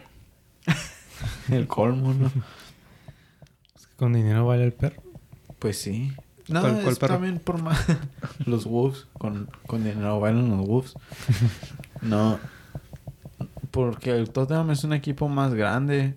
El 1.52 1.68
colmo, 1.68 2.14
¿no? 2.14 2.28
Es 3.76 3.88
que 3.88 3.96
con 3.98 4.14
dinero 4.14 4.46
vale 4.46 4.64
el 4.64 4.74
perro. 4.74 5.02
Pues 5.58 5.78
sí. 5.80 6.14
No, 6.48 6.62
¿Cuál- 6.62 6.74
cuál 6.82 6.94
es 6.94 7.00
perro? 7.00 7.14
también 7.16 7.40
por 7.40 7.62
más... 7.62 7.86
los 8.46 8.66
Wolves. 8.66 9.08
Con, 9.18 9.50
con 9.68 9.84
dinero 9.84 10.20
bailan 10.20 10.50
los 10.50 10.66
Wolves. 10.68 10.94
No. 12.02 12.40
Porque 13.72 14.12
el 14.12 14.30
Tottenham 14.30 14.72
es 14.72 14.84
un 14.86 14.94
equipo 14.94 15.28
más 15.28 15.54
grande, 15.54 16.16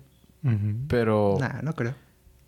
pero... 0.87 1.35
Nah, 1.39 1.61
no 1.61 1.73
creo. 1.73 1.93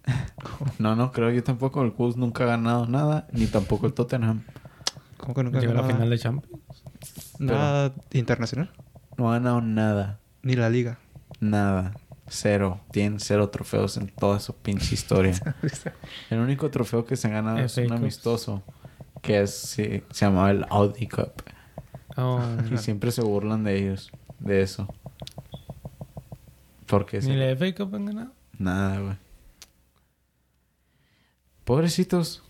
No, 0.79 0.95
no 0.95 1.11
creo. 1.11 1.31
Yo 1.31 1.43
tampoco. 1.43 1.81
El 1.83 1.91
Wolves 1.91 2.17
nunca 2.17 2.43
ha 2.43 2.47
ganado 2.47 2.85
nada. 2.87 3.27
Ni 3.31 3.47
tampoco 3.47 3.87
el 3.87 3.93
Tottenham. 3.93 4.43
¿Cómo 5.17 5.33
que 5.33 5.43
nunca 5.43 5.59
Llegó 5.59 5.73
a 5.73 5.75
la 5.75 5.83
final 5.83 6.09
de 6.09 6.19
Champions. 6.19 6.61
nada 7.39 7.93
internacional? 8.11 8.71
No 9.17 9.29
ha 9.31 9.33
ganado 9.39 9.61
nada. 9.61 10.19
Ni 10.43 10.55
la 10.55 10.69
liga. 10.69 10.99
Nada. 11.39 11.93
Cero. 12.27 12.81
Tienen 12.91 13.19
cero 13.19 13.49
trofeos 13.49 13.97
en 13.97 14.07
toda 14.07 14.39
su 14.39 14.55
pinche 14.55 14.93
historia. 14.93 15.33
El 16.29 16.39
único 16.39 16.69
trofeo 16.69 17.05
que 17.05 17.15
se 17.15 17.27
ha 17.27 17.31
ganado 17.31 17.59
es 17.59 17.77
un 17.77 17.91
amistoso. 17.93 18.63
Que 19.21 19.41
es, 19.41 19.51
sí, 19.55 20.03
se 20.11 20.25
llamaba 20.25 20.51
el 20.51 20.65
Audi 20.69 21.07
Cup. 21.07 21.31
Oh, 22.17 22.41
Y 22.71 22.77
siempre 22.77 23.11
se 23.11 23.21
burlan 23.23 23.63
de 23.63 23.77
ellos. 23.77 24.11
De 24.39 24.61
eso. 24.61 24.87
Porque 26.85 27.17
Ni 27.17 27.23
se- 27.23 27.35
la 27.35 27.55
FA 27.55 27.73
Cup 27.75 27.95
han 27.95 28.05
ganado. 28.05 28.31
Nada, 28.59 28.99
güey. 28.99 29.15
Pobrecitos. 31.65 32.41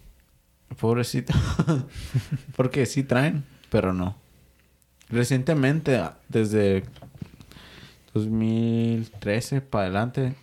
Pobrecitos. 0.79 1.35
Porque 2.55 2.85
sí 2.85 3.03
traen, 3.03 3.43
pero 3.69 3.93
no. 3.93 4.15
Recientemente, 5.09 6.01
desde 6.29 6.83
2013 8.13 9.61
para 9.61 9.85
adelante, 9.85 10.35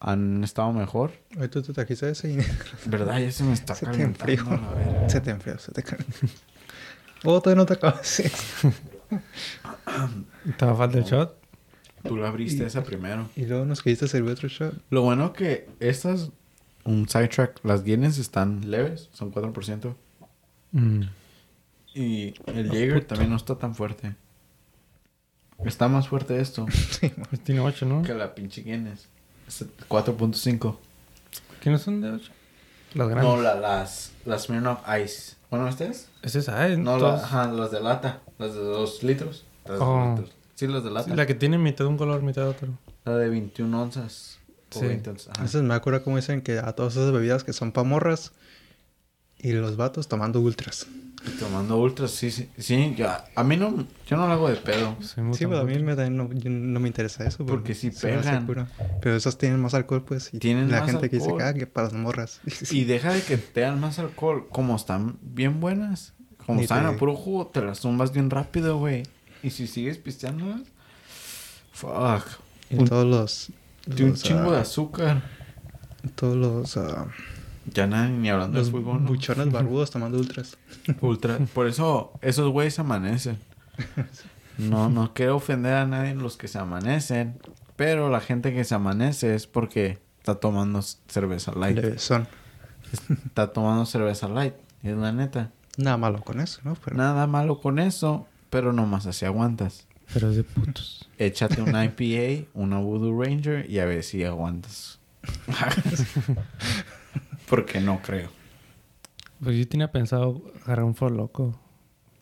han 0.00 0.42
estado 0.44 0.72
mejor. 0.72 1.12
Hoy 1.38 1.48
tú 1.48 1.62
te 1.62 1.72
trajiste 1.72 2.10
ese 2.10 2.32
y 2.32 2.38
¿Verdad? 2.86 3.18
Ya 3.18 3.30
se 3.32 3.44
me 3.44 3.52
está 3.52 3.74
Se 3.74 3.86
te 3.86 3.92
calentando 3.92 4.34
enfrió. 4.34 5.08
se 5.08 5.20
te 5.20 5.30
enfrió, 5.30 5.58
se 5.58 5.72
te 5.72 5.82
calentó. 5.82 6.26
Oh, 7.24 7.40
todavía 7.40 7.62
no 7.62 7.66
te 7.66 7.74
acabas. 7.74 8.22
Estaba 10.48 10.74
falta 10.76 10.98
el 10.98 11.04
shot. 11.04 11.36
Tú 12.04 12.16
la 12.16 12.28
abriste 12.28 12.64
esa 12.64 12.84
primero. 12.84 13.28
Y 13.34 13.46
luego 13.46 13.64
nos 13.64 13.82
quisiste 13.82 14.06
servir 14.06 14.32
otro 14.32 14.48
shot. 14.48 14.74
Lo 14.90 15.02
bueno 15.02 15.32
que 15.32 15.68
estas, 15.80 16.30
un 16.90 17.08
sidetrack, 17.08 17.60
las 17.64 17.82
Guinness 17.84 18.18
están 18.18 18.70
leves, 18.70 19.08
son 19.12 19.32
4%. 19.32 19.94
Mm. 20.72 21.02
Y 21.94 22.34
el 22.46 22.68
Jaeger 22.70 23.04
también 23.04 23.30
no 23.30 23.36
está 23.36 23.56
tan 23.56 23.74
fuerte. 23.74 24.14
Está 25.64 25.88
más 25.88 26.06
fuerte 26.08 26.40
esto 26.40 26.66
Sí. 26.70 27.08
Pues 27.30 27.42
tiene 27.42 27.60
8, 27.60 27.86
¿no? 27.86 28.02
que 28.02 28.14
la 28.14 28.34
pinche 28.34 28.62
Guinness. 28.62 29.08
Es 29.46 29.64
4.5. 29.88 30.76
¿Qué 31.60 31.70
no 31.70 31.78
son 31.78 32.00
de 32.00 32.10
8? 32.10 32.30
Las 32.94 33.08
grandes. 33.08 33.34
No, 33.34 33.40
la, 33.42 33.54
las, 33.54 34.12
las 34.24 34.44
Smirnoff 34.44 34.80
Ice. 35.04 35.36
Bueno, 35.50 35.68
¿estas? 35.68 36.08
Es 36.22 36.34
esa, 36.36 36.68
¿eh? 36.68 36.76
No, 36.76 36.98
la- 36.98 37.14
ajá, 37.16 37.50
las 37.50 37.70
de 37.70 37.80
lata. 37.80 38.20
Las 38.38 38.54
de 38.54 38.60
2 38.60 39.02
litros. 39.02 39.44
Las 39.66 39.78
de 39.78 39.84
Oh. 39.84 39.98
dos 39.98 40.18
litros. 40.20 40.36
Sí, 40.54 40.66
las 40.66 40.84
de 40.84 40.90
lata. 40.90 41.10
Sí, 41.10 41.16
la 41.16 41.26
que 41.26 41.34
tiene 41.34 41.58
mitad 41.58 41.84
de 41.84 41.88
un 41.90 41.96
color, 41.98 42.22
mitad 42.22 42.42
de 42.42 42.48
otro. 42.48 42.68
La 43.04 43.16
de 43.16 43.28
21 43.28 43.82
onzas. 43.82 44.37
O 44.74 44.80
Sí. 44.80 44.86
20 44.86 45.10
onzas. 45.10 45.28
ajá. 45.28 45.36
Entonces 45.38 45.62
me 45.62 45.74
acuerdo 45.74 46.02
como 46.04 46.16
dicen 46.16 46.42
que 46.42 46.58
a 46.58 46.72
todas 46.72 46.94
esas 46.96 47.12
bebidas 47.12 47.44
que 47.44 47.52
son 47.52 47.72
pa' 47.72 47.84
morras 47.84 48.32
y 49.38 49.52
los 49.52 49.76
vatos 49.76 50.08
tomando 50.08 50.40
ultras. 50.40 50.86
Y 51.26 51.30
Tomando 51.30 51.76
ultras, 51.78 52.12
sí, 52.12 52.30
sí. 52.30 52.48
Sí, 52.58 52.94
ya. 52.96 53.24
A 53.34 53.42
mí 53.42 53.56
no... 53.56 53.86
Yo 54.06 54.16
no 54.16 54.28
lo 54.28 54.32
hago 54.34 54.48
de 54.48 54.54
pedo. 54.56 54.96
Sí, 55.00 55.46
pero 55.46 55.58
a 55.58 55.64
mí 55.64 55.76
me, 55.80 55.96
también 55.96 56.16
no, 56.16 56.28
no 56.28 56.80
me 56.80 56.86
interesa 56.86 57.26
eso. 57.26 57.44
Porque 57.44 57.72
hace 57.72 57.90
pegan. 57.90 58.46
Pero 59.02 59.16
esas 59.16 59.36
tienen 59.36 59.58
más 59.60 59.74
alcohol, 59.74 60.04
pues. 60.04 60.30
Y 60.32 60.38
Tienen 60.38 60.70
la 60.70 60.80
más 60.82 60.90
gente 60.92 61.10
que 61.10 61.16
dice 61.18 61.32
ah, 61.42 61.52
que 61.54 61.66
para 61.66 61.88
las 61.88 61.94
morras. 61.94 62.40
Y 62.70 62.84
deja 62.84 63.12
de 63.12 63.22
que 63.22 63.36
te 63.36 63.62
dan 63.62 63.80
más 63.80 63.98
alcohol. 63.98 64.46
Como 64.48 64.76
están 64.76 65.18
bien 65.20 65.58
buenas. 65.58 66.14
Como 66.46 66.58
Ni 66.58 66.62
están 66.64 66.88
te- 66.88 66.94
a 66.94 66.96
puro 66.96 67.16
jugo, 67.16 67.48
te 67.48 67.62
las 67.62 67.80
zumbas 67.80 68.12
bien 68.12 68.30
rápido, 68.30 68.78
güey. 68.78 69.02
Y 69.42 69.50
si 69.50 69.66
sigues 69.66 69.98
pisteándolas... 69.98 70.62
Fuck. 71.72 72.24
Y 72.70 72.76
Un- 72.76 72.86
todos 72.88 73.06
los... 73.06 73.48
De 73.96 74.04
un 74.04 74.14
chingo 74.14 74.52
de 74.52 74.58
azúcar. 74.58 75.22
Todos 76.14 76.36
los... 76.36 76.76
ah, 76.76 77.06
Ya 77.72 77.86
nada, 77.86 78.08
ni 78.08 78.28
hablando 78.28 78.58
los 78.58 78.66
de 78.68 78.72
fútbol. 78.72 79.02
¿no? 79.02 79.08
buchones 79.08 79.50
barbudos 79.50 79.90
tomando 79.90 80.18
ultras. 80.18 80.56
Ultra. 81.00 81.38
Por 81.54 81.66
eso, 81.66 82.12
esos 82.22 82.50
güeyes 82.50 82.78
amanecen. 82.78 83.38
No, 84.58 84.88
no 84.88 85.12
quiero 85.14 85.36
ofender 85.36 85.74
a 85.74 85.86
nadie 85.86 86.14
los 86.14 86.36
que 86.36 86.48
se 86.48 86.58
amanecen. 86.58 87.38
Pero 87.76 88.10
la 88.10 88.20
gente 88.20 88.52
que 88.52 88.64
se 88.64 88.74
amanece 88.74 89.34
es 89.34 89.46
porque 89.46 89.98
está 90.18 90.34
tomando 90.36 90.80
cerveza 90.82 91.52
light. 91.52 91.76
Levesón. 91.76 92.26
Está 93.26 93.52
tomando 93.52 93.86
cerveza 93.86 94.28
light. 94.28 94.54
Es 94.82 94.96
la 94.96 95.12
neta. 95.12 95.50
Nada 95.76 95.96
malo 95.96 96.22
con 96.22 96.40
eso, 96.40 96.60
¿no? 96.64 96.74
Pero 96.84 96.96
Nada 96.96 97.26
malo 97.26 97.60
con 97.60 97.78
eso. 97.78 98.26
Pero 98.50 98.72
nomás 98.72 99.06
así 99.06 99.24
aguantas. 99.26 99.86
Pero 100.12 100.30
es 100.30 100.36
de 100.36 100.44
putos. 100.44 101.08
Échate 101.18 101.60
una 101.62 101.84
IPA, 101.98 102.48
una 102.54 102.78
Voodoo 102.78 103.22
Ranger 103.22 103.68
y 103.70 103.78
a 103.78 103.84
ver 103.84 104.02
si 104.02 104.24
aguantas. 104.24 104.98
Porque 107.48 107.80
no 107.80 108.00
creo. 108.02 108.30
Pues 109.42 109.56
yo 109.56 109.68
tenía 109.68 109.90
pensado 109.90 110.42
agarrar 110.64 110.84
un 110.84 110.94
for 110.94 111.10
loco. 111.12 111.58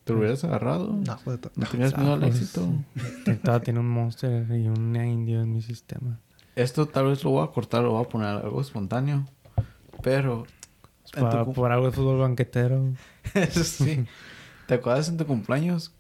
¿Te 0.05 0.13
lo 0.13 0.21
hubieras 0.21 0.45
agarrado? 0.45 0.93
No, 0.93 1.19
pues, 1.25 1.41
to- 1.41 1.51
¿No 1.57 1.67
tenías 1.67 1.97
miedo 1.99 2.13
al 2.15 2.21
Pues, 2.21 2.37
éxito? 2.37 2.69
Intentaba 3.19 3.61
tener 3.61 3.81
un 3.81 3.89
monster 3.89 4.47
y 4.51 4.69
un 4.69 4.95
indio 4.95 5.43
en 5.43 5.53
mi 5.53 5.63
sistema. 5.63 6.21
Esto 6.55 6.87
tal 6.87 7.07
vez 7.07 7.25
lo 7.25 7.31
voy 7.31 7.45
a 7.45 7.51
cortar, 7.51 7.83
lo 7.83 7.93
voy 7.93 8.05
a 8.05 8.09
poner 8.09 8.29
algo 8.29 8.61
espontáneo. 8.61 9.27
Pero... 10.03 10.47
tu 11.13 11.21
Para, 11.21 11.45
cum- 11.45 11.55
por 11.55 11.73
algo 11.73 11.87
de 11.87 11.93
fútbol 11.93 12.19
banquetero. 12.21 12.93
Eso 13.35 13.65
sí. 13.65 14.05
¿Te 14.67 14.75
acuerdas 14.75 15.09
en 15.09 15.17
tu 15.17 15.27
cumpleaños? 15.27 15.93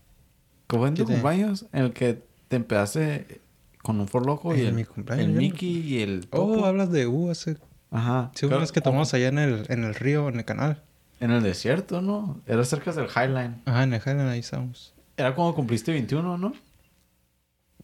¿Cómo 0.66 0.87
en 0.87 0.94
tu 0.94 1.02
¿Qué 1.05 1.07
te- 1.07 1.12
cumpleaños? 1.20 1.66
En 1.72 1.85
el 1.85 1.92
que 1.92 2.22
te 2.48 2.57
empezaste 2.57 3.40
con 3.83 4.00
un 4.00 4.09
forloco 4.09 4.55
y 4.57 4.61
el, 4.62 4.74
mi 4.74 4.85
cumpleaños, 4.85 5.26
el 5.26 5.33
Mickey 5.33 5.79
y 5.81 6.02
el 6.02 6.26
Topo. 6.26 6.61
Oh, 6.62 6.64
hablas 6.64 6.90
de 6.90 7.07
U 7.07 7.31
hace... 7.31 7.57
Ajá. 7.90 8.33
Sí, 8.35 8.46
una 8.46 8.57
vez 8.59 8.72
que 8.72 8.81
tomamos 8.81 9.14
allá 9.14 9.29
en 9.29 9.38
el, 9.38 9.64
en 9.68 9.85
el 9.85 9.94
río, 9.94 10.29
en 10.29 10.38
el 10.38 10.44
canal. 10.44 10.83
En 11.20 11.31
el 11.31 11.42
desierto, 11.42 12.02
¿no? 12.02 12.40
Era 12.46 12.64
cerca 12.64 12.92
del 12.92 13.07
Highline. 13.07 13.62
Ajá, 13.64 13.85
en 13.85 13.94
el 13.94 14.00
Highland 14.00 14.29
ahí 14.29 14.40
estamos. 14.40 14.92
Era 15.16 15.35
cuando 15.35 15.55
cumpliste 15.55 15.92
21, 15.92 16.37
¿no? 16.37 16.52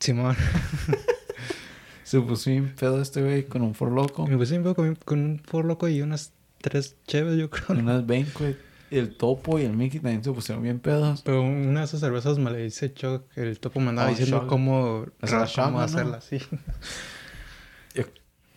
Simón. 0.01 0.37
Se 2.05 2.21
puso 2.21 2.51
bien 2.51 2.75
pedo 2.75 3.01
este 3.01 3.23
güey 3.23 3.45
con 3.47 3.63
un 3.63 3.75
forloco. 3.75 4.27
Me 4.27 4.37
puse 4.37 4.57
un 4.59 4.65
poco 4.65 4.83
con, 4.83 4.95
con 4.97 5.19
un 5.21 5.39
por 5.39 5.65
loco 5.65 5.89
y 5.89 6.03
unas 6.03 6.33
tres 6.61 6.97
cheves, 7.07 7.39
yo 7.39 7.49
creo. 7.49 7.79
Unas 7.79 8.05
banquet. 8.07 8.59
El 8.99 9.17
Topo 9.17 9.59
y 9.59 9.63
el 9.63 9.73
Mickey 9.75 10.01
también 10.01 10.23
se 10.23 10.33
pusieron 10.33 10.63
bien 10.63 10.79
pedos. 10.81 11.23
Pero 11.23 11.43
una 11.43 11.81
de 11.81 11.87
esas 11.87 12.01
cervezas 12.01 12.39
me 12.39 12.51
le 12.51 12.59
dice 12.63 12.93
Chuck, 12.93 13.23
el 13.37 13.59
topo 13.59 13.81
me 13.81 13.89
andaba 13.91 14.09
Oh, 14.09 14.11
diciendo 14.11 14.41
Chuck. 14.41 14.49
cómo, 14.49 15.07
cómo 15.21 15.45
Shama, 15.47 15.71
¿no? 15.71 15.81
hacerla 15.81 16.17
así. 16.19 16.39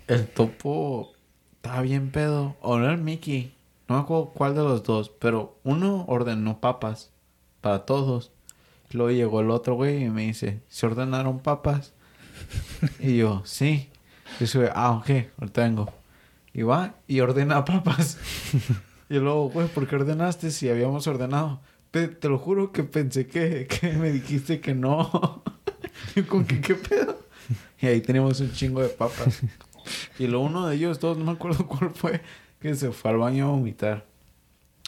El 0.07 0.27
Topo 0.27 1.13
estaba 1.55 1.81
bien 1.81 2.11
pedo. 2.11 2.55
O 2.61 2.77
no 2.77 2.89
el 2.91 2.97
Mickey. 2.99 3.55
No 3.87 3.95
me 3.95 4.01
acuerdo 4.01 4.31
cuál 4.35 4.53
de 4.55 4.61
los 4.63 4.83
dos. 4.83 5.09
Pero 5.09 5.57
uno 5.63 6.05
ordenó 6.07 6.59
papas 6.59 7.11
para 7.61 7.85
todos. 7.85 8.31
Luego 8.91 9.11
llegó 9.11 9.41
el 9.41 9.49
otro 9.49 9.73
güey 9.75 10.03
y 10.03 10.09
me 10.09 10.23
dice, 10.27 10.61
¿se 10.69 10.85
ordenaron 10.85 11.39
papas? 11.39 11.93
y 12.99 13.17
yo, 13.17 13.41
sí. 13.45 13.89
Y 14.39 14.45
güey, 14.57 14.69
ah, 14.73 14.91
ok, 14.91 15.09
lo 15.39 15.47
tengo. 15.47 15.91
Y 16.53 16.61
va 16.61 16.93
y 17.07 17.19
ordena 17.19 17.65
papas. 17.65 18.17
y 19.09 19.15
luego, 19.19 19.49
güey, 19.49 19.67
¿por 19.67 19.87
qué 19.87 19.95
ordenaste 19.95 20.51
si 20.51 20.69
habíamos 20.69 21.07
ordenado? 21.07 21.61
Te 21.91 22.27
lo 22.27 22.37
juro 22.37 22.71
que 22.73 22.83
pensé 22.83 23.25
que, 23.27 23.67
que 23.67 23.93
me 23.93 24.11
dijiste 24.11 24.59
que 24.59 24.75
no. 24.75 25.43
y 26.15 26.23
con 26.23 26.45
que, 26.45 26.59
¿qué 26.59 26.75
pedo? 26.75 27.19
Y 27.79 27.87
ahí 27.87 28.01
tenemos 28.01 28.39
un 28.41 28.51
chingo 28.51 28.81
de 28.81 28.89
papas. 28.89 29.41
Y 30.19 30.27
lo 30.27 30.41
uno 30.41 30.67
de 30.67 30.75
ellos 30.75 30.99
dos, 30.99 31.17
no 31.17 31.23
me 31.25 31.31
acuerdo 31.31 31.67
cuál 31.67 31.91
fue, 31.91 32.21
que 32.59 32.75
se 32.75 32.91
fue 32.91 33.11
al 33.11 33.17
baño 33.17 33.45
a 33.45 33.51
vomitar. 33.51 34.05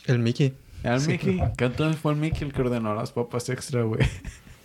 El 0.05 0.19
Mickey. 0.19 0.53
El 0.83 0.99
Sí. 0.99 1.11
Mickey. 1.11 1.41
Que 1.57 1.65
entonces 1.65 1.99
fue 2.01 2.13
el 2.13 2.19
Mickey 2.19 2.47
el 2.47 2.53
que 2.53 2.61
ordenó 2.61 2.93
las 2.95 3.11
papas 3.11 3.47
extra, 3.49 3.83
güey. 3.83 4.01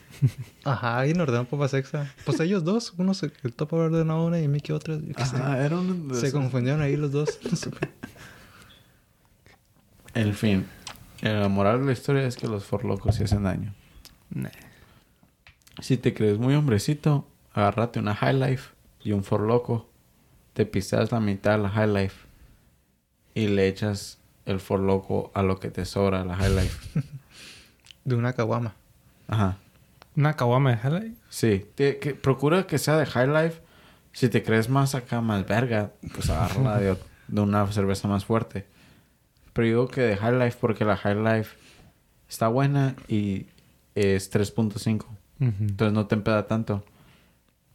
Ajá, 0.64 0.98
alguien 1.00 1.20
ordenó 1.20 1.44
papas 1.44 1.74
extra. 1.74 2.12
Pues 2.24 2.40
ellos 2.40 2.64
dos, 2.64 2.94
uno 2.96 3.12
se, 3.14 3.30
el 3.42 3.52
topo 3.52 3.76
ordenó 3.76 4.24
una 4.24 4.40
y 4.40 4.48
Mickey 4.48 4.74
otra. 4.74 4.98
Ajá, 5.16 5.64
era 5.64 5.78
un... 5.78 6.08
de 6.08 6.14
Se 6.16 6.32
confundieron 6.32 6.80
ahí 6.80 6.96
los 6.96 7.12
dos. 7.12 7.38
En 10.14 10.34
fin. 10.34 10.66
La 11.20 11.48
moral 11.48 11.80
de 11.80 11.86
la 11.86 11.92
historia 11.92 12.26
es 12.26 12.36
que 12.36 12.48
los 12.48 12.64
forlocos 12.64 13.14
sí 13.16 13.24
hacen 13.24 13.44
daño. 13.44 13.72
Nah. 14.30 14.50
Si 15.80 15.96
te 15.96 16.14
crees 16.14 16.38
muy 16.38 16.54
hombrecito, 16.54 17.26
agárrate 17.54 18.00
una 18.00 18.14
High 18.14 18.38
Life 18.38 18.70
y 19.02 19.12
un 19.12 19.24
forloco. 19.24 19.88
Te 20.52 20.66
pisteas 20.66 21.12
la 21.12 21.20
mitad 21.20 21.52
de 21.52 21.62
la 21.62 21.68
High 21.70 21.92
Life. 21.92 22.26
Y 23.34 23.46
le 23.48 23.68
echas 23.68 24.18
el 24.44 24.60
forloco 24.60 25.30
a 25.34 25.42
lo 25.42 25.58
que 25.58 25.70
te 25.70 25.84
sobra 25.84 26.24
la 26.24 26.36
High 26.36 26.54
Life. 26.54 27.00
De 28.04 28.16
una 28.16 28.32
caguama. 28.32 28.74
Ajá. 29.28 29.56
Una 30.16 30.34
caguama 30.34 30.74
de 30.74 30.76
Highlight. 30.88 31.16
Sí, 31.30 31.66
te- 31.74 31.98
que, 31.98 32.14
procura 32.14 32.66
que 32.66 32.78
sea 32.78 32.96
de 32.98 33.06
High 33.06 33.28
Life. 33.28 33.62
Si 34.12 34.28
te 34.28 34.42
crees 34.42 34.68
más 34.68 34.94
acá, 34.94 35.20
más 35.22 35.46
verga, 35.46 35.92
pues 36.14 36.28
agárrala 36.28 36.78
de, 36.78 36.98
de 37.28 37.40
una 37.40 37.66
cerveza 37.72 38.08
más 38.08 38.24
fuerte. 38.26 38.66
Pero 39.52 39.66
digo 39.66 39.88
que 39.88 40.00
de 40.02 40.16
High 40.16 40.38
Life 40.38 40.58
porque 40.60 40.84
la 40.84 40.96
High 40.96 41.16
Life 41.22 41.56
está 42.28 42.48
buena 42.48 42.94
y 43.08 43.46
es 43.94 44.32
3.5. 44.32 45.04
Ujú. 45.04 45.14
Entonces 45.40 45.92
no 45.92 46.06
te 46.06 46.14
empeda 46.14 46.46
tanto. 46.46 46.84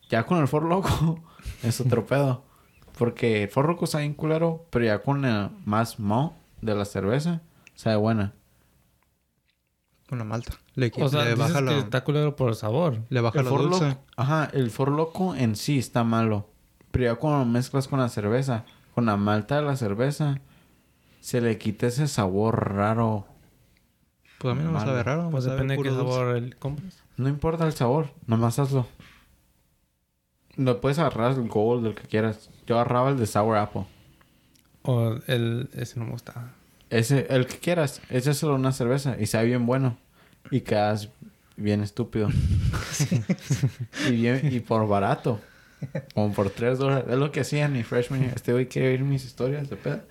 Ya 0.10 0.26
con 0.26 0.40
el 0.40 0.48
For 0.48 0.64
Loco 0.64 1.22
es 1.64 1.80
otro 1.82 2.06
pedo. 2.06 2.44
Porque 2.98 3.44
el 3.44 3.50
For 3.50 3.68
Loco 3.68 3.86
está 3.86 4.00
bien 4.00 4.14
culero, 4.16 4.66
pero 4.72 4.86
ya 4.86 5.00
con 5.04 5.24
el 5.26 5.50
más 5.66 6.00
mo 6.00 6.36
de 6.62 6.74
la 6.74 6.86
cerveza, 6.86 7.42
sabe 7.76 7.96
buena. 7.98 8.34
Con 10.10 10.18
la 10.18 10.24
malta. 10.24 10.54
Le, 10.76 10.92
O 11.00 11.10
sea, 11.10 11.24
le 11.26 11.32
dices 11.36 11.40
baja 11.40 11.60
que 11.60 11.66
lo, 11.66 11.72
está 11.74 12.04
culero 12.04 12.36
por 12.36 12.50
el 12.50 12.56
sabor. 12.56 13.00
le 13.10 13.22
baja 13.22 13.40
El 13.40 13.46
lo 13.46 13.52
dulce. 13.58 13.90
Loco, 13.90 14.02
ajá, 14.16 14.50
el 14.54 14.72
For 14.72 14.90
Loco 14.90 15.36
en 15.36 15.56
sí 15.56 15.78
está 15.78 16.04
malo. 16.04 16.50
Pero 16.92 17.06
ya 17.06 17.16
cuando 17.16 17.40
lo 17.40 17.46
mezclas 17.46 17.88
con 17.88 18.00
la 18.00 18.08
cerveza, 18.10 18.64
con 18.96 19.06
la 19.06 19.18
malta 19.18 19.58
de 19.58 19.64
la 19.64 19.76
cerveza, 19.76 20.40
se 21.20 21.42
le 21.42 21.58
quita 21.58 21.88
ese 21.88 22.08
sabor 22.08 22.74
raro. 22.76 23.26
Pues 24.40 24.52
a 24.52 24.56
mí 24.56 24.64
no 24.64 24.72
me 24.72 24.80
sabe 24.80 25.04
raro. 25.04 25.30
Pues 25.30 25.46
depende 25.46 25.76
de 25.76 25.84
qué 25.84 25.90
sabor 25.90 26.36
el 26.36 26.56
compras. 26.58 27.04
No 27.18 27.30
importa 27.30 27.66
el 27.66 27.74
sabor, 27.74 28.12
nomás 28.28 28.60
hazlo. 28.60 28.88
Lo 30.56 30.82
puedes 30.82 31.00
agarrar 31.00 31.34
el 31.34 31.48
gold, 31.48 31.86
el 31.86 31.96
que 31.96 32.08
quieras. 32.08 32.50
Yo 32.66 32.76
agarraba 32.76 33.10
el 33.10 33.18
de 33.18 33.28
Sour 33.28 33.58
Apple. 33.58 33.86
O 34.84 35.18
el... 35.28 35.70
Ese 35.74 36.00
no 36.00 36.06
me 36.06 36.12
gusta. 36.12 36.54
Ese, 36.90 37.28
el 37.30 37.46
que 37.46 37.58
quieras, 37.58 38.02
ese 38.10 38.32
es 38.32 38.38
solo 38.38 38.56
una 38.56 38.72
cerveza 38.72 39.18
y 39.20 39.28
sabe 39.28 39.48
bien 39.48 39.66
bueno. 39.66 39.98
Y 40.50 40.62
quedas 40.62 41.10
bien 41.58 41.82
estúpido. 41.82 42.30
y, 44.08 44.12
bien, 44.12 44.52
y 44.52 44.60
por 44.62 44.88
barato. 44.88 45.42
Como 46.14 46.34
por 46.34 46.50
3 46.50 46.80
dólares. 46.80 47.06
Es 47.10 47.18
lo 47.18 47.32
que 47.32 47.42
hacían 47.42 47.74
mi 47.74 47.84
freshman. 47.84 48.22
year. 48.22 48.34
Este 48.36 48.54
güey 48.54 48.68
quiere 48.68 48.90
oír 48.90 49.02
mis 49.02 49.26
historias 49.26 49.70
de 49.70 49.76
pedo. 49.76 50.02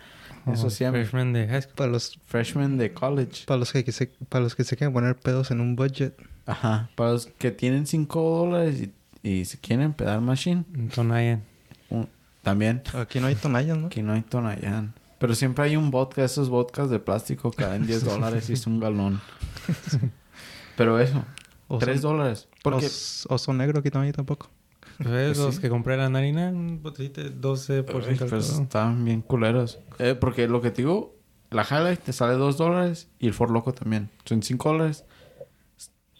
Eso 0.52 0.70
siempre. 0.70 1.02
Freshman 1.04 1.32
de 1.32 1.48
high 1.48 1.62
school. 1.62 1.74
Para 1.76 1.90
los, 1.90 2.18
Freshman 2.26 2.78
de 2.78 2.92
college. 2.92 3.44
para 3.46 3.59
los 3.59 3.72
que, 3.72 3.85
que 3.85 3.92
se, 3.92 4.06
para 4.28 4.44
los 4.44 4.54
que 4.54 4.64
se 4.64 4.76
quieren 4.76 4.92
poner 4.94 5.16
pedos 5.16 5.50
en 5.50 5.61
un 5.61 5.74
budget. 5.76 6.14
Ajá. 6.46 6.88
Para 6.94 7.12
los 7.12 7.26
que 7.26 7.50
tienen 7.50 7.87
5 7.87 8.20
dólares 8.46 8.88
y, 9.22 9.28
y 9.28 9.44
se 9.44 9.59
quieren 9.59 9.92
pedar 9.92 10.20
machine. 10.20 10.64
Tonayan. 10.94 11.42
un- 11.90 12.09
también. 12.42 12.82
Aquí 12.94 13.18
no 13.18 13.26
hay 13.26 13.35
tonallas, 13.35 13.76
¿no? 13.76 13.88
Aquí 13.88 14.02
no 14.02 14.12
hay 14.12 14.22
Tonayán. 14.22 14.94
Pero 15.18 15.35
siempre 15.35 15.64
hay 15.64 15.76
un 15.76 15.90
vodka, 15.90 16.22
esos 16.24 16.48
vodkas 16.48 16.90
de 16.90 17.00
plástico 17.00 17.50
que 17.50 17.64
dan 17.64 17.85
10 17.87 18.04
dólares 18.04 18.48
y 18.50 18.52
es 18.52 18.66
un 18.68 18.78
galón. 18.78 19.20
Pero 20.76 21.00
eso, 21.00 21.24
O 21.68 21.78
3 21.78 22.00
son- 22.00 22.12
dólares. 22.12 22.48
Porque 22.62 22.87
Os- 22.87 23.26
Oso 23.28 23.52
negro 23.52 23.80
aquí 23.80 23.90
hay 23.94 24.12
tampoco. 24.12 24.50
¿Ves? 24.98 25.37
Pues 25.37 25.38
Los 25.38 25.54
sí. 25.56 25.61
que 25.61 25.68
compré 25.68 25.96
la 25.96 26.09
narina, 26.09 26.48
un 26.48 26.82
botellito 26.82 27.22
de 27.22 27.35
12% 27.35 27.85
Ay, 27.88 28.11
alcohol. 28.12 28.28
pues, 28.30 28.59
estaban 28.59 29.04
bien 29.04 29.20
culeros. 29.22 29.78
Eh, 29.98 30.14
porque 30.18 30.48
lo 30.48 30.61
que 30.61 30.70
te 30.70 30.82
digo, 30.82 31.14
la 31.50 31.62
highlight 31.62 32.00
te 32.00 32.12
sale 32.12 32.35
2 32.35 32.56
dólares 32.56 33.09
y 33.18 33.26
el 33.26 33.35
For 33.35 33.50
Loco 33.50 33.72
también. 33.74 34.11
Son 34.24 34.42
5 34.42 34.72
dólares. 34.72 35.04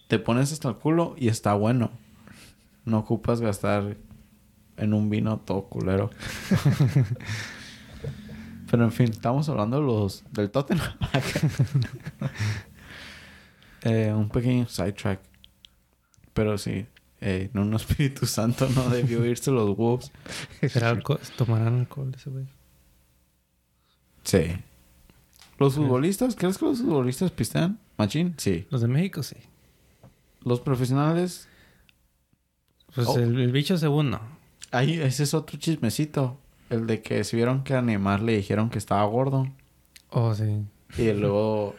Te 0.09 0.19
pones 0.19 0.53
hasta 0.53 0.69
el 0.69 0.77
culo 0.77 1.15
y 1.19 1.29
está 1.29 1.55
bueno. 1.55 1.91
No 2.85 2.99
ocupas 2.99 3.41
gastar 3.41 3.97
en 4.77 4.95
un 4.95 5.09
vino 5.11 5.39
todo 5.39 5.65
culero. 5.65 6.11
Pero 8.71 8.85
en 8.85 8.93
fin, 8.93 9.11
estamos 9.11 9.49
hablando 9.49 9.79
de 9.81 9.87
los 9.87 10.25
del 10.33 10.51
Tottenham. 10.51 10.93
Eh, 13.83 14.13
un 14.13 14.29
pequeño 14.31 14.67
sidetrack. 14.67 15.21
Pero 16.33 16.59
sí, 16.59 16.87
eh, 17.21 17.51
no 17.53 17.63
un 17.63 17.75
Espíritu 17.77 18.27
Santo 18.27 18.69
no 18.75 18.89
debió 18.91 19.25
irse 19.25 19.51
los 19.51 19.77
Wolves. 19.77 20.13
¿Tomarán 21.37 21.81
alcohol 21.81 22.13
ese 22.15 22.31
güey? 22.31 22.47
Sí. 24.25 24.59
¿Los 25.59 25.75
futbolistas? 25.75 26.37
¿Crees 26.37 26.59
que 26.59 26.67
los 26.67 26.79
futbolistas 26.79 27.31
pistean? 27.31 27.79
¿Machín? 27.97 28.35
Sí. 28.37 28.67
Los 28.71 28.81
de 28.83 28.89
México 28.89 29.23
sí. 29.23 29.37
Los 30.43 30.61
profesionales... 30.61 31.49
Pues 32.95 33.09
Oh. 33.09 33.19
el, 33.19 33.39
el 33.39 33.53
bicho 33.53 33.77
segundo. 33.77 34.21
Ahí, 34.71 34.95
ese 35.01 35.23
es 35.25 35.35
otro 35.35 35.59
chismecito. 35.59 36.39
El 36.71 36.87
de 36.87 37.03
que 37.03 37.23
se 37.25 37.37
vieron 37.37 37.63
que 37.63 37.75
a 37.75 37.83
Neymar 37.83 38.23
le 38.23 38.37
dijeron 38.37 38.71
que 38.71 38.79
estaba 38.79 39.05
gordo. 39.05 39.47
Oh, 40.11 40.35
sí. 40.35 40.63
Y 40.99 41.13
luego 41.13 41.75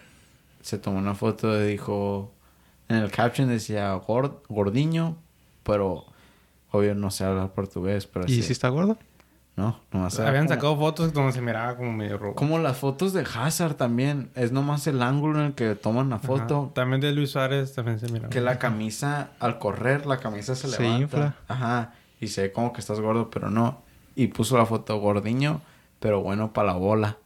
se 0.62 0.78
tomó 0.78 0.98
una 1.00 1.16
foto 1.16 1.60
y 1.64 1.68
dijo... 1.72 2.34
En 2.90 2.96
el 2.98 3.12
caption 3.12 3.50
decía 3.50 3.94
"Gord- 3.96 4.42
gordiño, 4.48 5.18
pero 5.68 6.06
obvio 6.72 6.96
no 6.96 7.12
sé 7.12 7.26
hablar 7.26 7.52
portugués, 7.54 8.08
pero 8.08 8.26
¿Y 8.26 8.36
sí. 8.36 8.42
si 8.44 8.54
está 8.54 8.70
gordo? 8.70 8.98
No, 9.56 9.80
nomás 9.92 10.20
Habían 10.20 10.46
como- 10.46 10.56
sacado 10.56 10.78
fotos 10.78 11.14
donde 11.14 11.32
se 11.34 11.42
miraba 11.42 11.76
como 11.78 11.92
medio 11.92 12.18
rojo. 12.20 12.36
Como 12.36 12.60
las 12.60 12.78
fotos 12.78 13.12
de 13.14 13.22
Hazard 13.34 13.74
también. 13.74 14.30
Es 14.36 14.52
nomás 14.52 14.86
el 14.86 15.02
ángulo 15.02 15.40
en 15.40 15.46
el 15.48 15.54
que 15.54 15.74
toman 15.74 16.10
la 16.12 16.20
foto. 16.20 16.72
También 16.76 17.02
de 17.02 17.12
Luis 17.12 17.32
Suárez 17.32 17.74
también 17.74 18.00
se 18.00 18.08
miraba. 18.12 18.30
Que 18.30 18.40
la 18.40 18.60
camisa, 18.60 19.32
al 19.40 19.58
correr, 19.58 20.06
la 20.06 20.18
camisa 20.18 20.56
se, 20.56 20.68
Se 20.68 20.80
levanta. 20.84 21.02
infla. 21.02 21.36
Ajá. 21.48 21.94
Y 22.22 22.28
se 22.28 22.44
ve 22.44 22.52
como 22.52 22.72
que 22.72 22.82
estás 22.82 23.00
gordo, 23.00 23.32
pero 23.32 23.50
no. 23.50 23.82
Y 24.16 24.28
puso 24.28 24.58
la 24.60 24.66
foto 24.68 25.00
gordiño, 25.00 25.62
pero 26.00 26.22
bueno 26.22 26.54
para 26.54 26.68
la 26.68 26.74
bola. 26.78 27.18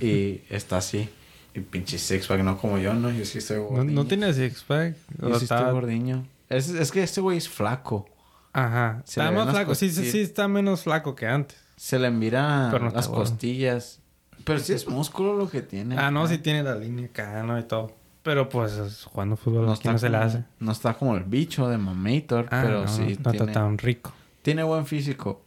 y 0.00 0.42
está 0.50 0.76
así. 0.78 1.08
Y 1.54 1.60
pinche 1.60 1.96
six 1.98 2.26
pack, 2.26 2.40
no 2.42 2.58
como 2.58 2.76
yo, 2.78 2.92
¿no? 2.94 3.10
Yo 3.10 3.24
sí 3.24 3.38
estoy 3.38 3.56
No, 3.58 3.64
gordiño. 3.64 3.92
no 3.94 4.06
tiene 4.06 4.32
six 4.34 4.62
pack. 4.64 4.96
Yo 5.20 5.34
sí 5.38 5.44
está- 5.44 5.58
estoy 5.60 5.72
gordiño. 5.72 6.24
Es, 6.52 6.68
es 6.68 6.90
que 6.92 7.02
este 7.02 7.20
güey 7.20 7.38
es 7.38 7.48
flaco. 7.48 8.06
Ajá. 8.52 9.02
Se 9.04 9.20
Está 9.20 9.30
más 9.32 9.50
flaco. 9.50 9.74
Sí, 9.74 9.90
sí, 9.90 10.10
sí, 10.10 10.20
está 10.20 10.46
menos 10.48 10.82
flaco 10.82 11.14
que 11.14 11.26
antes. 11.26 11.58
Se 11.76 11.98
le 11.98 12.10
mira 12.10 12.68
Pero 12.70 12.84
no 12.86 12.90
las 12.90 13.08
costillas. 13.08 14.00
Pero 14.44 14.58
sí 14.58 14.72
es 14.72 14.86
músculo 14.88 15.34
lo 15.36 15.48
que 15.48 15.62
tiene. 15.62 15.96
Ah, 15.98 16.10
no, 16.10 16.26
sí 16.26 16.38
tiene 16.38 16.62
la 16.62 16.74
línea 16.74 17.06
acá, 17.06 17.42
¿no? 17.42 17.58
Y 17.58 17.62
todo. 17.62 17.92
Pero 18.22 18.48
pues 18.48 18.72
es- 18.74 19.04
jugando 19.04 19.36
fútbol 19.36 19.66
No 19.66 19.72
está, 19.72 19.92
no 19.92 19.98
se 19.98 20.08
la 20.08 20.18
como, 20.18 20.30
hace. 20.30 20.44
no 20.60 20.72
está 20.72 20.94
como 20.94 21.16
el 21.16 21.24
bicho 21.24 21.68
de 21.68 21.78
Mamator, 21.78 22.46
Ah, 22.50 22.60
pero 22.64 22.82
no, 22.82 22.88
sí 22.88 23.18
no, 23.20 23.30
tiene, 23.30 23.46
está 23.46 23.52
tan 23.60 23.78
rico. 23.78 24.12
tiene 24.42 24.62
buen 24.62 24.86
físico. 24.86 25.42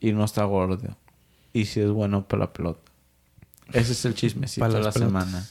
Y 0.00 0.12
no 0.12 0.24
está 0.24 0.44
gordo. 0.44 0.96
Y 1.52 1.66
sí 1.66 1.80
es 1.80 1.90
bueno 1.90 2.26
para 2.26 2.40
la 2.44 2.52
pelota. 2.52 2.80
Ese 3.72 3.92
es 3.92 4.04
el 4.04 4.14
chismecito 4.14 4.60
Para 4.66 4.78
de 4.78 4.84
la 4.84 4.92
pelotas. 4.92 5.08
semana. 5.24 5.46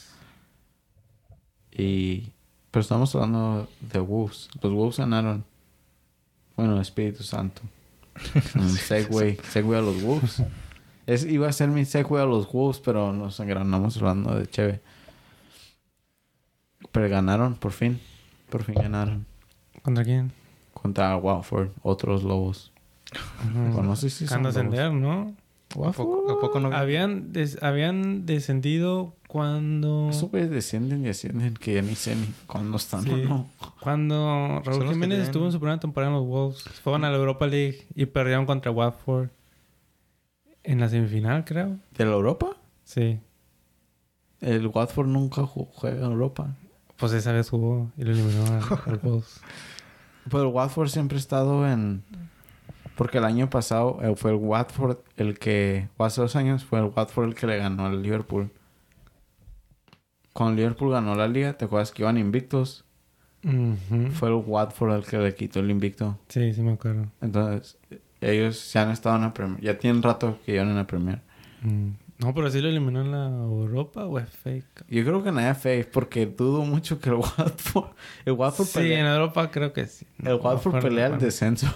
Y... 1.72 2.32
Pero 2.76 2.82
estamos 2.82 3.14
hablando 3.14 3.66
de 3.80 3.98
Wolves. 4.00 4.50
Los 4.60 4.70
Wolves 4.70 4.98
ganaron. 4.98 5.42
Bueno, 6.56 6.78
Espíritu 6.78 7.22
Santo. 7.22 7.62
Un 8.54 8.68
segue. 8.68 9.38
Segue 9.50 9.76
a 9.78 9.80
los 9.80 10.02
Wolves. 10.02 10.42
Es, 11.06 11.24
iba 11.24 11.48
a 11.48 11.52
ser 11.52 11.70
mi 11.70 11.86
segue 11.86 12.20
a 12.20 12.26
los 12.26 12.52
Wolves, 12.52 12.82
pero 12.84 13.14
nos 13.14 13.40
engranamos 13.40 13.96
hablando 13.96 14.34
de 14.38 14.46
Cheve. 14.46 14.82
Pero 16.92 17.08
ganaron, 17.08 17.54
por 17.54 17.72
fin. 17.72 17.98
Por 18.50 18.62
fin 18.62 18.74
ganaron. 18.74 19.24
¿Contra 19.80 20.04
quién? 20.04 20.30
Contra 20.74 21.16
Watford, 21.16 21.70
otros 21.82 22.24
lobos. 22.24 22.72
Bueno, 23.54 23.84
no 23.84 23.96
sé 23.96 24.10
si 24.10 24.26
son 24.26 24.42
lobos. 24.42 24.92
¿no? 24.92 25.34
¿A 25.82 25.92
poco, 25.92 26.30
a 26.30 26.38
poco 26.42 26.60
no? 26.60 26.76
Habían, 26.76 27.32
des- 27.32 27.56
habían 27.62 28.26
descendido 28.26 29.14
cuando... 29.28 30.08
Esos 30.10 30.30
güeyes 30.30 30.50
descienden 30.50 31.04
y 31.04 31.08
ascienden 31.08 31.54
que 31.54 31.74
ya 31.74 31.82
ni 31.82 31.94
sé 31.94 32.14
ni 32.16 32.26
cuándo 32.46 32.76
están 32.76 33.02
Sí. 33.02 33.10
o 33.10 33.16
no. 33.16 33.50
Cuando 33.80 34.62
Raúl 34.64 34.82
Jiménez 34.84 34.98
tienen- 35.08 35.20
estuvo 35.22 35.46
en 35.46 35.52
su 35.52 35.58
primera 35.58 35.80
temporada 35.80 36.12
en 36.12 36.18
los 36.18 36.26
Wolves. 36.26 36.62
Fueron 36.82 37.04
a 37.04 37.10
la 37.10 37.16
Europa 37.16 37.46
League 37.46 37.86
y 37.94 38.06
perdieron 38.06 38.46
contra 38.46 38.70
Watford. 38.70 39.28
En 40.62 40.80
la 40.80 40.88
semifinal, 40.88 41.44
creo. 41.44 41.76
¿De 41.96 42.04
la 42.04 42.12
Europa? 42.12 42.56
Sí. 42.84 43.20
El 44.40 44.66
Watford 44.68 45.06
nunca 45.08 45.42
ju- 45.42 45.68
juega 45.72 45.96
en 45.98 46.12
Europa. 46.12 46.54
Pues 46.96 47.12
esa 47.12 47.32
vez 47.32 47.48
jugó 47.50 47.90
y 47.96 48.04
lo 48.04 48.12
eliminó 48.12 48.44
a- 48.46 48.82
al 48.86 48.98
Wolves. 49.02 49.40
Pero 50.30 50.42
el 50.42 50.48
Watford 50.48 50.88
siempre 50.88 51.16
ha 51.16 51.20
estado 51.20 51.68
en... 51.70 52.02
Porque 52.96 53.18
el 53.18 53.24
año 53.24 53.50
pasado 53.50 53.98
eh, 54.02 54.14
fue 54.16 54.30
el 54.30 54.36
Watford 54.38 54.98
el 55.16 55.38
que... 55.38 55.88
O 55.98 56.04
hace 56.04 56.20
dos 56.20 56.34
años 56.36 56.64
fue 56.64 56.78
el 56.80 56.86
Watford 56.96 57.28
el 57.28 57.34
que 57.34 57.46
le 57.46 57.58
ganó 57.58 57.86
al 57.86 58.02
Liverpool. 58.02 58.50
Cuando 60.36 60.56
Liverpool 60.56 60.92
ganó 60.92 61.14
la 61.14 61.26
liga, 61.28 61.54
¿te 61.54 61.64
acuerdas 61.64 61.92
que 61.92 62.02
iban 62.02 62.18
invictos? 62.18 62.84
Fue 64.12 64.28
el 64.28 64.34
Watford 64.34 64.96
el 64.96 65.06
que 65.06 65.16
le 65.16 65.34
quitó 65.34 65.60
el 65.60 65.70
invicto. 65.70 66.18
Sí, 66.28 66.52
sí 66.52 66.60
me 66.62 66.72
acuerdo. 66.72 67.06
Entonces, 67.22 67.78
ellos 68.20 68.70
ya 68.70 68.82
han 68.82 68.90
estado 68.90 69.16
en 69.16 69.22
la 69.22 69.32
Premier. 69.32 69.62
Ya 69.62 69.78
tienen 69.78 70.02
rato 70.02 70.38
que 70.44 70.52
llevan 70.52 70.68
en 70.68 70.76
la 70.76 70.86
Premier. 70.86 71.22
Mm. 71.62 71.88
No, 72.18 72.34
pero 72.34 72.50
sí 72.50 72.60
lo 72.60 72.68
eliminó 72.68 73.00
en 73.00 73.12
la 73.12 73.28
Europa 73.28 74.04
o 74.04 74.18
es 74.18 74.28
fake. 74.28 74.84
Yo 74.88 75.04
creo 75.04 75.22
que 75.22 75.30
en 75.30 75.36
la 75.36 75.54
FA, 75.54 75.70
porque 75.90 76.26
dudo 76.26 76.64
mucho 76.66 77.00
que 77.00 77.08
el 77.08 77.14
Watford... 77.16 77.92
El 78.26 78.32
Watford 78.34 78.66
Sí, 78.66 78.74
pelea, 78.78 79.00
en 79.00 79.06
Europa 79.06 79.50
creo 79.50 79.72
que 79.72 79.86
sí. 79.86 80.06
el 80.18 80.24
No, 80.24 80.36
Watford 80.36 80.74
no 80.74 80.80
pelea 80.82 81.06
el 81.06 81.18
descenso. 81.18 81.66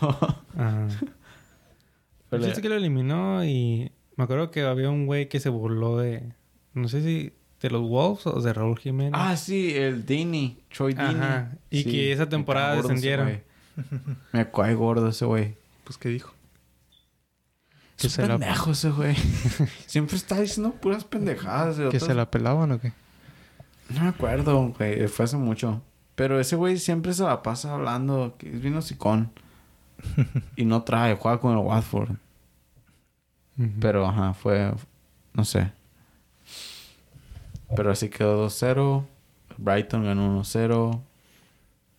Ajá. 0.55 0.87
Chiste 2.31 2.51
es 2.51 2.61
que 2.61 2.68
lo 2.68 2.75
eliminó 2.77 3.42
y 3.42 3.90
me 4.16 4.25
acuerdo 4.25 4.51
que 4.51 4.62
había 4.64 4.90
un 4.90 5.07
güey 5.07 5.31
que 5.31 5.40
se 5.40 5.49
burló 5.49 5.96
de... 5.96 6.35
No 6.75 6.88
sé 6.88 7.03
si 7.03 7.33
de 7.61 7.70
los 7.70 7.83
Wolves 7.83 8.27
o 8.27 8.40
de 8.40 8.53
Raúl 8.53 8.79
Jiménez. 8.79 9.12
Ah, 9.14 9.37
sí, 9.37 9.75
el 9.77 10.07
Dini. 10.07 10.59
Troy 10.75 10.94
Dini. 10.94 11.05
Ajá. 11.05 11.53
Y 11.70 11.83
Sí, 11.83 11.90
que 11.90 12.12
esa 12.12 12.29
temporada 12.29 12.77
descendieron. 12.77 13.40
Me 14.33 14.51
cae 14.51 14.75
gordo 14.75 15.09
ese 15.09 15.25
güey. 15.27 15.55
Pues, 15.85 15.96
¿qué 15.99 16.09
dijo? 16.09 16.33
Es 17.99 18.05
un 18.05 18.11
se 18.11 18.23
la- 18.27 18.38
pendejo 18.38 18.70
ese 18.70 18.90
güey. 18.90 19.14
Siempre 19.87 20.16
está 20.16 20.40
diciendo 20.40 20.73
puras 20.73 21.05
pendejadas. 21.05 21.77
de 21.77 21.83
¿Que 21.90 21.96
otros- 21.99 22.05
se 22.07 22.14
la 22.14 22.31
pelaban 22.31 22.73
o 22.73 22.81
qué? 22.81 22.92
No 23.90 24.03
me 24.03 24.09
acuerdo, 24.09 24.68
güey. 24.79 25.07
Fue 25.09 25.25
hace 25.27 25.37
mucho. 25.37 25.83
Pero 26.14 26.38
ese 26.40 26.57
güey 26.57 26.79
siempre 26.79 27.12
se 27.12 27.23
la 27.25 27.42
pasa 27.42 27.75
hablando. 27.75 28.37
Que 28.38 28.49
es 28.55 28.61
bien 28.61 28.77
hocicón. 28.77 29.31
y 30.57 30.64
no 30.64 30.83
trae, 30.83 31.14
juega 31.16 31.38
con 31.40 31.53
el 31.53 31.59
Watford. 31.59 32.11
Pero, 33.81 34.07
ajá, 34.07 34.33
fue... 34.33 34.73
No 35.35 35.44
sé. 35.44 35.70
Pero 37.76 37.90
así 37.92 38.09
quedó 38.09 38.46
2-0. 38.46 39.04
Brighton 39.59 40.04
ganó 40.04 40.42
1-0. 40.42 41.00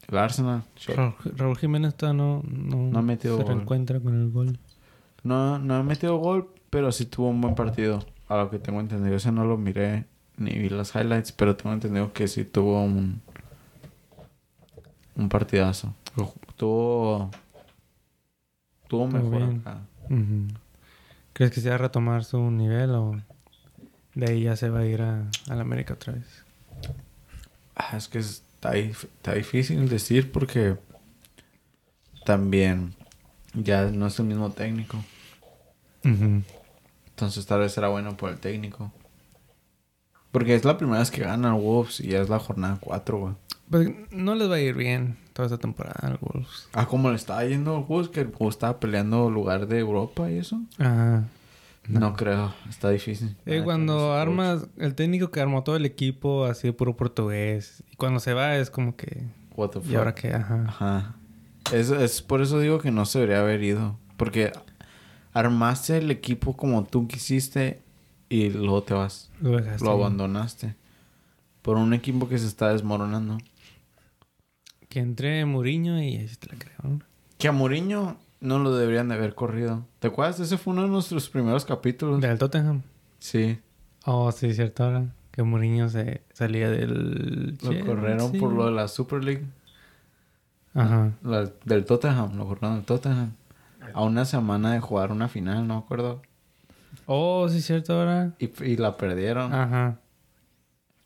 El 0.10 0.17
Arsenal... 0.17 0.63
Raúl, 1.38 1.57
Jiménez 1.57 1.95
todavía 1.95 2.21
no, 2.21 2.41
no, 2.45 2.77
No 2.91 2.99
ha 2.99 3.01
metido 3.01 3.38
se 3.38 3.43
gol. 3.43 3.53
reencuentra 3.53 3.99
con 3.99 4.19
el 4.19 4.29
gol. 4.31 4.60
No, 5.23 5.60
no 5.60 5.75
ha 5.75 5.84
metido 5.84 6.17
gol, 6.17 6.49
pero 6.69 6.91
sí 6.91 7.05
tuvo 7.05 7.29
un 7.29 7.39
buen 7.39 7.55
partido. 7.55 8.03
A 8.27 8.38
lo 8.38 8.49
que 8.49 8.60
tengo 8.60 8.79
entendido. 8.79 9.15
Ese 9.15 9.31
no 9.31 9.45
lo 9.45 9.57
miré 9.57 10.05
ni 10.38 10.51
vi 10.57 10.69
las 10.69 10.95
highlights, 10.95 11.31
pero 11.31 11.55
tengo 11.55 11.73
entendido 11.73 12.12
que 12.13 12.27
sí 12.27 12.43
tuvo 12.45 12.84
un... 12.84 13.21
Un 15.15 15.29
partidazo. 15.29 15.93
Tuvo... 16.55 17.29
Tuvo 18.88 19.07
mejor 19.07 19.43
acá. 19.43 19.81
¿Crees 21.34 21.51
que 21.53 21.62
se 21.62 21.69
va 21.69 21.75
a 21.75 21.77
retomar 21.77 22.25
su 22.25 22.51
nivel 22.51 22.91
o 22.91 23.15
de 24.15 24.32
ahí 24.32 24.43
ya 24.43 24.56
se 24.56 24.69
va 24.69 24.80
a 24.80 24.86
ir 24.86 25.02
a, 25.02 25.30
a 25.50 25.56
la 25.56 25.62
América 25.62 25.93
otra 25.93 26.13
vez? 26.13 26.26
Ah, 27.76 27.95
es 27.97 28.08
que 28.08 28.19
está, 28.19 28.76
está 28.76 29.34
difícil 29.34 29.88
decir 29.89 30.32
porque 30.32 30.78
también 32.26 32.93
ya 33.54 33.86
no 33.86 34.08
es 34.08 34.19
el 34.19 34.26
mismo 34.26 34.52
técnico. 34.52 35.04
Entonces 36.04 37.45
tal 37.45 37.60
vez 37.60 37.71
será 37.74 37.89
bueno 37.89 38.17
por 38.17 38.30
el 38.32 38.38
técnico. 38.38 38.91
Porque 40.32 40.56
es 40.56 40.63
la 40.63 40.78
primera 40.78 41.00
vez 41.00 41.12
que 41.12 41.21
gana 41.21 41.50
el 41.50 41.62
Wolves 41.62 42.00
y 42.00 42.08
ya 42.10 42.21
es 42.21 42.30
la 42.30 42.39
jornada 42.39 42.78
4, 42.80 43.17
güey. 43.19 43.34
Pues 43.69 43.89
no 44.12 44.36
les 44.36 44.50
va 44.50 44.56
a 44.56 44.60
ir 44.60 44.76
bien 44.76 45.17
toda 45.34 45.47
esta 45.47 45.58
temporada 45.58 46.00
al 46.02 46.17
Wolves. 46.21 46.67
Ah, 46.74 46.88
como 46.88 47.10
le 47.10 47.15
estaba 47.15 47.43
yendo 47.45 47.76
al 47.76 47.84
Wolves, 47.84 48.10
que 48.10 48.21
el 48.21 48.28
Wolves 48.28 48.56
estaba 48.56 48.80
peleando 48.80 49.30
lugar 49.30 49.67
de 49.67 49.80
Europa 49.80 50.30
y 50.32 50.38
eso. 50.38 50.62
Ajá. 50.78 51.26
No, 51.88 52.13
creo, 52.15 52.54
está 52.70 52.89
difícil. 52.89 53.36
Eh, 53.46 53.60
Ah, 53.60 53.63
cuando 53.63 53.94
los 53.96 54.15
armas, 54.17 54.67
el 54.78 54.96
técnico 54.96 55.32
que 55.32 55.41
armó 55.41 55.63
todo 55.63 55.76
el 55.76 55.86
equipo 55.86 56.46
así 56.46 56.67
de 56.67 56.74
puro 56.74 56.96
portugués. 56.96 57.84
Y 57.91 57.96
cuando 57.96 58.20
se 58.20 58.34
va 58.34 58.56
es 58.56 58.70
como 58.70 58.96
que... 58.96 59.26
What 59.56 59.70
the 59.72 59.82
¿Y 59.89 59.96
ahora 59.96 60.13
qué? 60.15 60.34
Ajá. 60.34 60.63
Ajá. 60.67 61.15
Es, 61.74 61.89
es 61.89 62.22
por 62.22 62.41
eso 62.41 62.60
digo 62.60 62.80
que 62.80 62.91
no 62.91 63.06
se 63.06 63.20
debería 63.20 63.41
haber 63.41 63.63
ido. 63.63 63.98
Porque 64.17 64.52
armaste 65.34 65.98
el 65.98 66.12
equipo 66.12 66.56
como 66.56 66.84
tú 66.86 67.08
quisiste 67.08 67.82
y 68.30 68.50
luego 68.50 68.84
te 68.84 68.94
vas. 68.94 69.30
Lo 69.41 69.58
dejaste. 69.58 69.84
Lo 69.84 69.91
abandonaste. 69.91 70.76
Por 71.62 71.78
un 71.78 71.94
equipo 71.94 72.30
que 72.30 72.38
se 72.38 72.48
está 72.48 72.70
desmoronando. 72.70 73.38
Que 74.89 75.00
entre 75.00 75.46
Mourinho 75.46 76.02
y 76.02 76.17
ahí 76.17 76.30
te 76.39 76.48
la 76.48 76.56
creo. 76.58 77.00
Que 77.38 77.48
a 77.48 77.52
Mourinho 77.52 78.17
no 78.41 78.60
lo 78.60 78.75
deberían 78.75 79.08
de 79.08 79.15
haber 79.15 79.34
corrido. 79.36 79.86
¿Te 79.99 80.08
acuerdas? 80.10 80.39
Ese 80.41 80.58
fue 80.58 80.73
uno 80.73 80.82
de 80.84 80.89
nuestros 80.89 81.30
primeros 81.30 81.63
capítulos. 81.63 82.19
Del 82.19 82.38
Tottenham. 82.38 82.82
Sí. 83.19 83.60
Oh, 84.06 84.32
sí, 84.32 84.54
cierto 84.54 84.84
ahora. 84.84 85.06
Que 85.32 85.43
Mourinho 85.43 85.88
se 85.88 86.21
salía 86.34 86.69
del... 86.69 87.58
Lo 87.62 87.86
corrieron 87.86 88.34
por 88.34 88.51
lo 88.51 88.65
de 88.65 88.71
la 88.71 88.88
Super 88.89 89.23
League. 89.23 89.45
Ajá. 90.73 91.12
La- 91.23 91.49
del 91.65 91.86
Tottenham. 91.86 92.36
Lo 92.38 92.45
corrieron 92.47 92.75
del 92.77 92.86
Tottenham. 92.86 93.32
A 93.93 94.01
una 94.04 94.25
semana 94.25 94.73
de 94.73 94.80
jugar 94.80 95.12
una 95.12 95.27
final, 95.27 95.67
no 95.67 95.75
me 95.75 95.80
acuerdo. 95.80 96.21
Oh, 97.06 97.47
sí, 97.49 97.62
cierto 97.62 97.93
ahora. 97.93 98.34
Y, 98.39 98.49
y 98.63 98.77
la 98.77 98.97
perdieron. 98.97 99.54
Ajá. 99.54 99.99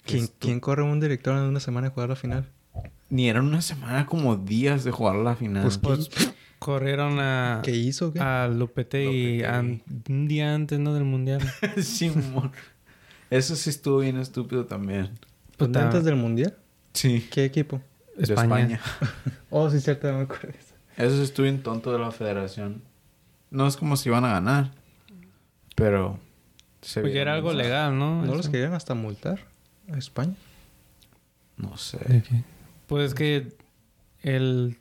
¿Quién, 0.06 0.28
¿Quién 0.39 0.60
corre 0.60 0.84
un 0.84 1.00
director 1.00 1.36
en 1.38 1.43
una 1.43 1.60
semana 1.60 1.88
de 1.89 1.93
jugar 1.93 2.10
la 2.10 2.15
final? 2.15 2.45
Ni 3.10 3.30
era 3.30 3.41
una 3.41 3.62
semana, 3.62 4.06
como 4.06 4.36
días 4.36 4.84
de 4.84 4.91
jugar 4.91 5.15
la 5.15 5.36
final. 5.36 5.63
Pues, 5.63 5.78
Pues 5.78 6.10
corrieron 6.65 7.19
a... 7.19 7.62
¿Qué 7.63 7.69
hizo? 7.75 8.12
¿Qué? 8.12 8.19
A 8.19 8.47
Lopetegui, 8.47 9.38
Lopetegui. 9.38 9.43
an- 9.43 9.84
un 10.10 10.28
día 10.28 10.56
antes, 10.56 10.80
¿no? 10.80 10.95
Del 10.95 11.04
Mundial. 11.04 11.39
Simón. 11.84 12.51
Eso 13.30 13.56
sí 13.56 13.69
estuvo 13.69 13.99
bien 13.99 14.17
estúpido 14.17 14.65
también. 14.65 15.12
Pues 15.58 15.75
antes 15.75 16.04
del 16.04 16.15
mundial. 16.15 16.58
Sí. 16.93 17.28
¿Qué 17.32 17.45
equipo? 17.45 17.82
De 18.17 18.23
España. 18.23 18.75
España. 18.78 18.82
Oh, 19.51 19.69
sí, 19.69 19.80
cierto, 19.80 20.12
me 20.12 20.21
acuerdo. 20.21 20.49
eso. 20.49 20.73
Eso 20.97 21.15
sí 21.17 21.21
estuvo 21.23 21.43
bien 21.43 21.62
tonto 21.62 21.93
de 21.93 21.99
la 21.99 22.10
federación. 22.12 22.82
No 23.51 23.67
es 23.67 23.78
como 23.78 23.95
si 23.95 24.10
iban 24.10 24.25
a 24.25 24.32
ganar. 24.32 24.71
Pero... 25.75 26.19
se 26.82 27.01
Pues 27.01 27.13
era 27.15 27.34
algo 27.36 27.54
legal, 27.54 27.97
¿no? 27.97 28.25
¿No 28.25 28.34
los 28.36 28.49
querían 28.49 28.73
hasta 28.73 28.95
multar 28.95 29.39
a 29.93 29.97
España? 29.97 30.34
No 31.58 31.78
sé. 31.78 31.99
¿De 32.08 32.21
qué? 32.23 32.43
Pues 32.88 33.10
es 33.10 33.13
que 33.13 33.56
él 34.23 34.78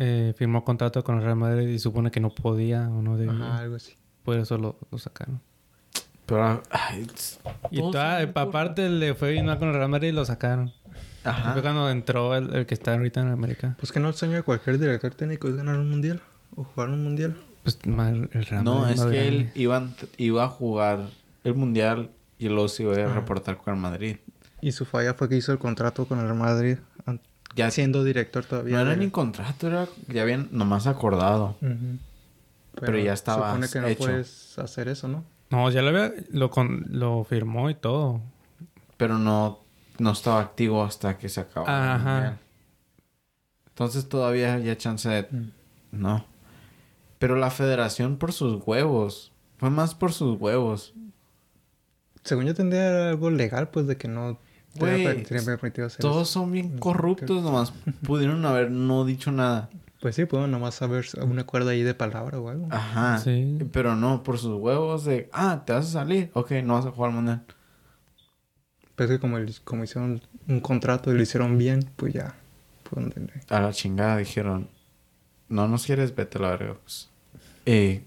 eh, 0.00 0.32
firmó 0.36 0.64
contrato 0.64 1.02
con 1.02 1.16
el 1.18 1.24
Real 1.24 1.36
Madrid 1.36 1.66
y 1.68 1.78
supone 1.80 2.10
que 2.12 2.20
no 2.20 2.30
podía 2.30 2.88
o 2.88 3.02
no 3.02 3.16
debía. 3.16 3.32
Ajá, 3.34 3.58
algo 3.58 3.74
así. 3.76 3.94
Por 4.22 4.36
eso 4.38 4.56
lo, 4.56 4.78
lo 4.92 4.98
sacaron. 4.98 5.40
Pero... 6.26 6.62
ay, 6.70 7.06
Y 7.70 7.80
toda, 7.80 8.26
por- 8.32 8.42
aparte 8.48 8.88
le 8.88 9.14
fue 9.14 9.32
bien 9.32 9.46
mal 9.46 9.58
con 9.58 9.68
el 9.68 9.74
Real 9.74 9.88
Madrid 9.88 10.08
y 10.08 10.12
lo 10.12 10.24
sacaron. 10.24 10.72
Ajá. 11.24 11.52
Fue 11.54 11.62
cuando 11.62 11.90
entró 11.90 12.34
el, 12.36 12.54
el 12.54 12.66
que 12.66 12.74
está 12.74 12.94
ahorita 12.94 13.20
en 13.20 13.28
América. 13.28 13.74
Pues 13.78 13.92
que 13.92 13.98
no 14.00 14.08
el 14.08 14.14
sueño 14.14 14.34
de 14.36 14.42
cualquier 14.42 14.78
director 14.78 15.12
técnico 15.14 15.48
es 15.48 15.56
ganar 15.56 15.78
un 15.78 15.90
mundial 15.90 16.20
o 16.54 16.64
jugar 16.64 16.90
un 16.90 17.02
mundial. 17.02 17.36
Pues 17.64 17.78
mal 17.86 18.30
el 18.32 18.44
Real 18.46 18.62
No, 18.64 18.80
Madrid 18.80 18.94
es 18.94 19.04
que 19.06 19.28
él 19.28 19.50
iba, 19.54 19.88
iba 20.16 20.44
a 20.44 20.48
jugar 20.48 21.08
el 21.44 21.54
mundial 21.54 22.10
y 22.38 22.48
luego 22.48 22.68
se 22.68 22.84
iba 22.84 22.94
a 22.94 23.12
reportar 23.14 23.56
con 23.58 23.74
el 23.74 23.80
Madrid. 23.80 24.16
Y 24.60 24.72
su 24.72 24.84
falla 24.84 25.14
fue 25.14 25.28
que 25.28 25.36
hizo 25.36 25.52
el 25.52 25.58
contrato 25.58 26.06
con 26.06 26.18
el 26.18 26.24
Real 26.26 26.36
Madrid 26.38 26.78
Ya 27.54 27.70
siendo 27.70 28.04
director 28.04 28.44
todavía. 28.44 28.76
no 28.76 28.82
era 28.82 28.96
ni 28.96 29.10
contrato, 29.10 29.66
era 29.66 29.88
ya 30.06 30.22
habían 30.22 30.48
nomás 30.52 30.86
acordado. 30.86 31.56
Ujú. 31.60 31.98
Pero 32.80 32.98
ya 32.98 33.12
estaba 33.12 33.48
Supone 33.48 33.68
que 33.68 33.80
no 33.80 33.86
hecho. 33.88 33.98
puedes 33.98 34.58
hacer 34.58 34.88
eso, 34.88 35.08
¿no? 35.08 35.24
No, 35.50 35.70
ya 35.70 35.82
lo 35.82 35.88
había... 35.88 36.12
Lo, 36.30 36.50
con, 36.50 36.86
lo 36.90 37.24
firmó 37.24 37.70
y 37.70 37.74
todo. 37.74 38.20
Pero 38.96 39.18
no, 39.18 39.60
no 39.98 40.12
estaba 40.12 40.40
activo 40.40 40.84
hasta 40.84 41.18
que 41.18 41.28
se 41.28 41.40
acabó. 41.40 41.66
Ajá. 41.68 42.38
Entonces 43.68 44.08
todavía 44.08 44.54
había 44.54 44.76
chance 44.76 45.08
de... 45.08 45.22
Mm. 45.22 45.50
No. 45.92 46.24
Pero 47.18 47.36
la 47.36 47.50
federación 47.50 48.16
por 48.16 48.32
sus 48.32 48.62
huevos. 48.64 49.32
Fue 49.58 49.70
más 49.70 49.94
por 49.94 50.12
sus 50.12 50.38
huevos. 50.40 50.94
Según 52.22 52.44
yo 52.44 52.54
tendría 52.54 53.08
algo 53.08 53.30
legal, 53.30 53.68
pues 53.70 53.86
de 53.86 53.96
que 53.96 54.06
no 54.06 54.38
Güey, 54.76 55.24
Todos 55.98 56.28
son 56.28 56.52
bien 56.52 56.76
Mm, 56.76 56.78
corruptos 56.78 57.42
nomás. 57.42 57.72
Pudieron 58.02 58.44
haber 58.46 58.70
no 58.70 59.04
dicho 59.04 59.32
nada. 59.32 59.70
Pues 60.00 60.14
sí, 60.14 60.26
puedo 60.26 60.46
nomás 60.46 60.76
saber 60.76 61.04
un 61.22 61.38
acuerdo 61.40 61.70
ahí 61.70 61.82
de 61.82 61.94
palabra 61.94 62.38
o 62.38 62.48
algo. 62.48 62.68
Ajá. 62.70 63.18
Sí. 63.18 63.58
Pero 63.72 63.96
no, 63.96 64.22
por 64.22 64.38
sus 64.38 64.54
huevos 64.60 65.04
de... 65.04 65.28
Ah, 65.32 65.62
¿te 65.66 65.72
vas 65.72 65.86
a 65.86 65.90
salir? 65.90 66.30
Ok, 66.34 66.52
no 66.62 66.74
vas 66.74 66.86
a 66.86 66.92
jugar 66.92 67.10
al 67.10 67.16
mundial. 67.16 67.44
Pero 68.94 69.10
es 69.12 69.16
que 69.16 69.20
como, 69.20 69.38
el- 69.38 69.60
como 69.64 69.82
hicieron 69.84 70.20
un 70.46 70.60
contrato 70.60 71.10
y 71.12 71.16
lo 71.16 71.22
hicieron 71.22 71.58
bien, 71.58 71.90
pues 71.96 72.14
ya. 72.14 72.36
Pues 72.88 73.06
A 73.48 73.60
la 73.60 73.72
chingada 73.72 74.16
dijeron... 74.18 74.68
No 75.48 75.66
nos 75.66 75.84
quieres, 75.86 76.14
vete 76.14 76.38
a 76.38 76.42
la 76.42 76.50
verga. 76.50 76.74
Pues. 76.84 77.08
Y... 77.66 78.02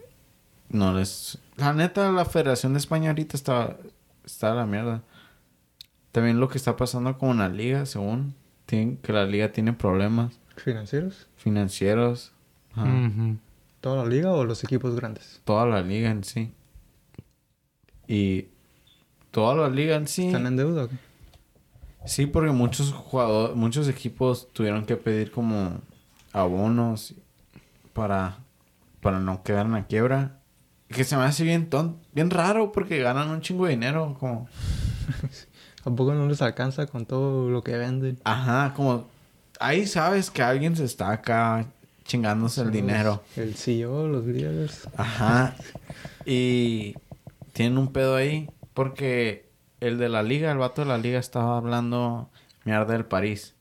No 0.70 0.94
les... 0.94 1.38
La 1.58 1.74
neta, 1.74 2.10
la 2.12 2.24
Federación 2.24 2.72
de 2.74 2.80
España 2.80 3.10
ahorita 3.10 3.36
está... 3.36 3.76
Está 4.24 4.54
a 4.54 4.56
la 4.56 4.66
mierda. 4.66 5.02
También 6.12 6.40
lo 6.40 6.50
que 6.50 6.58
está 6.58 6.76
pasando 6.76 7.18
con 7.18 7.38
la 7.38 7.50
liga, 7.50 7.86
según... 7.86 8.36
Tienen, 8.66 8.98
que 8.98 9.12
la 9.12 9.26
liga 9.26 9.52
tiene 9.52 9.74
problemas 9.74 10.40
¿Financieros? 10.56 11.28
financieros. 11.36 12.32
Ajá. 12.74 12.88
¿Toda 13.82 14.04
la 14.04 14.10
liga 14.10 14.32
o 14.32 14.46
los 14.46 14.64
equipos 14.64 14.96
grandes? 14.96 15.42
Toda 15.44 15.66
la 15.66 15.82
liga 15.82 16.10
en 16.10 16.24
sí. 16.24 16.54
Y... 18.08 18.48
Toda 19.32 19.56
la 19.56 19.70
liga 19.70 19.96
en 19.96 20.08
sí... 20.08 20.28
¿Están 20.28 20.48
en 20.48 20.58
deuda 20.58 20.84
o 20.84 20.88
qué? 20.90 20.96
Sí, 22.06 22.26
porque 22.26 22.52
muchos 22.52 22.92
jugadores, 22.92 23.56
muchos 23.56 23.88
equipos 23.88 24.48
tuvieron 24.54 24.86
que 24.86 24.96
pedir 24.98 25.32
como 25.32 25.80
abonos 26.34 27.14
para, 27.94 28.40
para 29.02 29.20
no 29.20 29.44
quedar 29.44 29.68
en 29.68 29.74
la 29.74 29.86
quiebra. 29.86 30.40
Que 30.88 31.04
se 31.04 31.16
me 31.16 31.24
hace 31.24 31.44
bien 31.44 31.70
ton, 31.70 31.98
bien 32.14 32.30
raro 32.30 32.72
porque 32.72 33.00
ganan 33.00 33.30
un 33.30 33.42
chingo 33.42 33.66
de 33.66 33.72
dinero, 33.72 34.18
como, 34.20 34.50
¿A 35.84 35.90
poco 35.92 36.14
no 36.14 36.28
les 36.28 36.42
alcanza 36.42 36.86
con 36.88 37.06
todo 37.06 37.50
lo 37.50 37.64
que 37.64 37.78
venden? 37.78 38.20
ajá, 38.24 38.74
como, 38.76 39.08
ahí 39.60 39.86
sabes 39.88 40.30
que 40.30 40.42
alguien 40.44 40.76
se 40.76 40.86
está 40.86 41.12
acá 41.12 41.66
chingándose 42.06 42.62
el 42.62 42.72
dinero. 42.72 43.24
los- 43.36 43.38
el 43.48 43.56
CEO, 43.56 44.08
los 44.08 44.26
líderes. 44.26 44.88
Ajá. 44.98 45.56
Y 46.26 46.96
tienen 47.54 47.78
un 47.78 47.92
pedo 47.92 48.16
ahí 48.16 48.50
porque 48.74 49.50
el 49.80 49.98
de 49.98 50.10
la 50.10 50.22
liga, 50.24 50.52
el 50.52 50.58
vato 50.58 50.82
de 50.82 50.88
la 50.88 50.98
liga 50.98 51.20
estaba 51.20 51.58
hablando 51.58 52.30
mierda 52.66 52.94
del 52.94 53.06
París. 53.06 53.56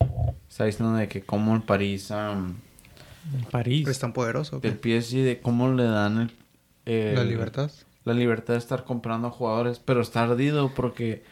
Está 0.49 0.64
diciendo 0.64 0.95
de 0.97 1.09
que 1.09 1.23
como 1.23 1.55
el 1.55 1.62
París, 1.62 2.11
En 2.11 2.57
París. 3.51 3.87
¿Es 3.89 3.99
tan 3.99 4.12
poderoso 4.12 4.61
del 4.61 4.79
PSG, 4.79 5.23
de 5.25 5.41
cómo 5.41 5.71
le 5.73 5.85
dan 5.85 6.18
el, 6.18 6.31
el- 6.93 7.14
La 7.14 7.25
libertad. 7.25 7.71
la 8.05 8.12
libertad 8.14 8.55
de 8.55 8.59
estar 8.59 8.85
comprando 8.85 9.31
jugadores, 9.31 9.79
pero 9.79 10.01
está 10.03 10.25
ardido 10.25 10.73
porque 10.75 11.23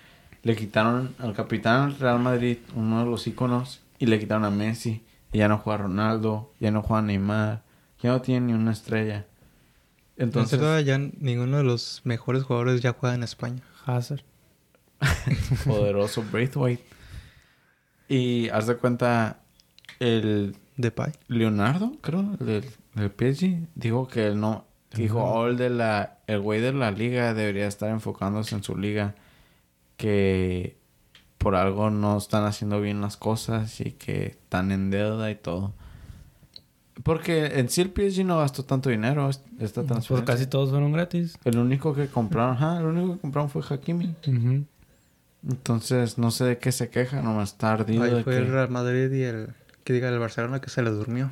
le 0.43 0.57
quitaron 0.57 1.14
al 1.18 1.34
capitán 1.34 1.91
del 1.91 1.99
Real 1.99 2.18
Madrid, 2.18 2.59
uno 2.74 3.05
de 3.05 3.11
los 3.11 3.26
íconos, 3.26 3.80
y 3.99 4.07
le 4.07 4.18
quitaron 4.18 4.45
a 4.45 4.51
Messi. 4.51 5.03
Y 5.32 5.39
ya 5.39 5.49
no 5.49 5.59
juega 5.59 5.82
Ronaldo, 5.82 6.53
ya 6.59 6.70
no 6.70 6.82
juega 6.82 7.03
Neymar, 7.03 7.62
Ya 8.03 8.11
no 8.11 8.22
tienen 8.22 8.47
ni 8.47 8.53
una 8.53 8.72
estrella. 8.72 9.26
Entonces, 10.16 10.55
Entonces, 10.55 10.86
ya 10.86 10.99
ninguno 10.99 11.59
de 11.59 11.64
los 11.64 12.01
mejores 12.05 12.43
jugadores 12.43 12.80
ya 12.80 12.93
juega 12.93 13.14
en 13.14 13.22
España. 13.22 13.62
Hazard. 13.84 14.22
poderoso 15.66 16.24
Braithwaite. 16.30 16.84
Y 18.09 18.49
haz 18.49 18.66
de 18.66 18.76
cuenta, 18.76 19.41
el 20.01 20.57
Depay. 20.76 21.12
Leonardo, 21.28 21.93
creo, 22.01 22.36
el 22.41 22.47
del, 22.47 22.64
del 22.95 23.11
PSG, 23.11 23.68
dijo 23.74 24.09
que 24.09 24.26
él 24.28 24.41
no. 24.41 24.64
Dijo, 24.95 25.22
oh, 25.22 25.47
el 25.47 25.57
de 25.59 25.70
la. 25.70 26.18
El 26.26 26.41
güey 26.41 26.61
de 26.61 26.72
la 26.72 26.91
liga 26.91 27.34
debería 27.34 27.66
estar 27.66 27.91
enfocándose 27.91 28.55
en 28.55 28.62
su 28.62 28.76
liga. 28.76 29.14
Que 29.99 30.78
por 31.36 31.55
algo 31.55 31.90
no 31.90 32.16
están 32.16 32.44
haciendo 32.44 32.80
bien 32.80 33.01
las 33.03 33.16
cosas 33.18 33.80
y 33.82 33.92
que 33.92 34.26
están 34.28 34.72
en 34.72 34.88
deuda 34.90 35.30
y 35.30 35.34
todo. 35.34 35.74
Porque 37.03 37.59
en 37.61 37.68
sí 37.68 37.80
el 37.82 37.90
PSG 37.92 38.24
no 38.24 38.38
gastó 38.38 38.64
tanto 38.64 38.88
dinero 38.90 39.28
es- 39.28 39.42
esta 39.61 39.82
Pues 39.82 39.86
transferencia. 39.88 40.24
casi 40.34 40.46
todos 40.46 40.70
fueron 40.70 40.92
gratis. 40.92 41.36
El 41.44 41.59
único 41.59 41.94
que 41.94 42.09
compraron, 42.09 42.57
ajá, 42.57 42.78
el 42.78 42.86
único 42.86 43.14
que 43.14 43.20
compraron 43.20 43.51
fue 43.51 43.62
Hakimi. 43.68 44.14
Entonces, 45.49 46.18
no 46.18 46.30
sé 46.32 46.44
de 46.44 46.59
qué 46.59 46.72
se 46.72 46.90
queja, 46.90 47.22
nomás 47.22 47.53
está 47.53 47.72
ardido 47.72 48.03
Ahí 48.03 48.22
fue 48.24 48.32
que... 48.34 48.38
el 48.38 48.49
Real 48.51 48.70
Madrid 48.70 49.12
y 49.12 49.22
el... 49.22 49.55
Que 49.84 49.92
diga 49.92 50.09
el 50.09 50.18
Barcelona 50.18 50.61
que 50.61 50.70
se 50.70 50.82
le 50.82 50.90
durmió. 50.90 51.30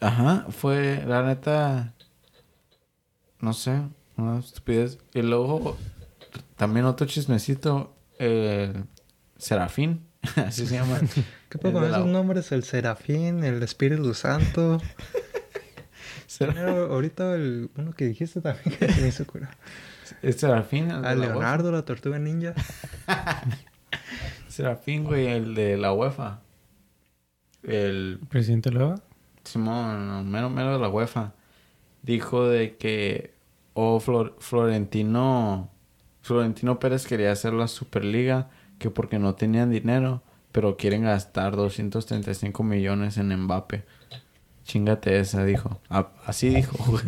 Ajá, 0.00 0.46
fue 0.50 1.02
la 1.06 1.22
neta. 1.22 1.94
No 3.40 3.52
sé, 3.54 3.80
una 4.16 4.38
estupidez. 4.38 4.98
Y 5.14 5.22
luego, 5.22 5.76
también 6.56 6.86
otro 6.86 7.06
chismecito, 7.06 7.94
el 8.18 8.84
Serafín, 9.36 10.06
así 10.36 10.66
se 10.66 10.74
llama. 10.76 10.98
¿Qué 11.48 11.58
pasa 11.58 11.72
con 11.72 11.82
de 11.84 11.90
la- 11.90 11.96
esos 11.98 12.08
nombres? 12.08 12.50
El 12.52 12.64
Serafín, 12.64 13.44
el 13.44 13.62
Espíritu 13.62 14.12
Santo. 14.14 14.80
Pero 16.38 16.92
ahorita 16.92 17.34
el 17.34 17.70
uno 17.76 17.92
que 17.92 18.06
dijiste 18.06 18.40
también 18.42 18.76
que 18.76 18.92
se 18.92 19.00
me 19.00 19.08
hizo 19.08 19.26
cura. 19.26 19.50
el 20.22 20.34
Serafín, 20.34 20.90
el 20.90 20.96
de 21.02 21.08
la 21.08 21.14
Leonardo, 21.14 21.72
la 21.72 21.82
tortuga 21.84 22.18
ninja. 22.18 22.52
Serafín, 24.48 25.04
güey, 25.04 25.26
el 25.28 25.54
de 25.54 25.76
la 25.76 25.92
UEFA. 25.92 26.40
El 27.62 28.20
Presidente 28.28 28.70
Lueva. 28.70 28.96
Simón, 29.44 30.28
mero 30.30 30.50
mero 30.50 30.72
de 30.74 30.78
la 30.78 30.88
UEFA, 30.88 31.32
dijo 32.02 32.48
de 32.48 32.76
que 32.76 33.34
oh, 33.74 34.00
Flor- 34.00 34.34
Florentino 34.40 35.70
Florentino 36.26 36.80
Pérez 36.80 37.06
quería 37.06 37.30
hacer 37.30 37.52
la 37.52 37.68
Superliga 37.68 38.50
que 38.80 38.90
porque 38.90 39.20
no 39.20 39.36
tenían 39.36 39.70
dinero, 39.70 40.24
pero 40.50 40.76
quieren 40.76 41.02
gastar 41.04 41.54
235 41.54 42.64
millones 42.64 43.16
en 43.16 43.28
Mbappe. 43.44 43.84
Chingate 44.64 45.20
esa, 45.20 45.44
dijo. 45.44 45.80
A- 45.88 46.10
así 46.26 46.48
dijo, 46.48 46.76
güey. 46.90 47.04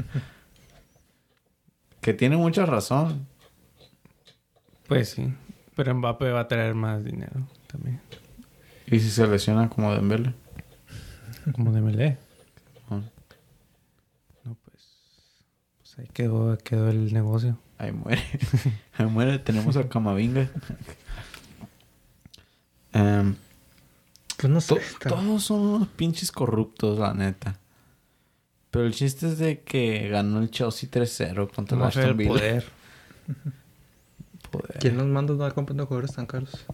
Que 2.01 2.14
tiene 2.14 2.37
mucha 2.37 2.64
razón. 2.64 3.27
Pues 4.87 5.11
sí. 5.11 5.35
Pero 5.75 5.95
Mbappé 5.97 6.31
va 6.31 6.41
a 6.43 6.49
traer 6.49 6.77
más 6.77 7.05
dinero 7.05 7.49
también. 7.66 8.01
Y 8.87 9.01
si 9.01 9.11
se 9.11 9.27
lesiona 9.27 9.69
como 9.69 9.93
Dembele. 9.95 10.33
Como 11.53 11.73
de 11.73 11.81
Melé. 11.81 12.19
Ah, 12.89 13.01
No, 14.45 14.57
pues. 14.64 15.03
Pues 15.79 15.99
ahí 15.99 16.07
quedó, 16.12 16.57
quedó 16.59 16.89
el 16.89 17.12
negocio. 17.12 17.59
Ahí 17.79 17.93
muere. 17.93 18.22
Ahí 18.99 19.07
muere. 19.07 19.39
Tenemos 19.39 19.76
a 19.76 19.89
Camavinga. 19.89 20.49
Em, 22.93 23.35
Pues 24.37 24.51
no 24.53 24.61
sé. 24.61 24.74
To- 24.76 25.09
todos 25.09 25.45
son 25.45 25.61
unos 25.61 25.89
pinches 25.89 26.33
corruptos, 26.33 26.99
la 26.99 27.12
neta. 27.14 27.59
Pero 28.70 28.87
el 28.87 28.95
chiste 28.95 29.29
es 29.29 29.39
de 29.39 29.61
que 29.62 30.09
ganó 30.09 30.41
el 30.41 30.51
Chelsea 30.51 30.91
3-0 30.91 31.51
contra 31.55 31.76
el 31.79 31.85
Aston 31.85 32.16
Villa. 32.16 32.31
poder. 32.31 32.64
Poder. 34.51 34.79
¿Quién 34.81 34.97
nos 34.97 35.07
manda 35.07 35.33
a 35.33 35.35
andar 35.35 35.53
comprando 35.55 35.85
jugadores 35.87 36.14
tan 36.14 36.24
caros? 36.24 36.64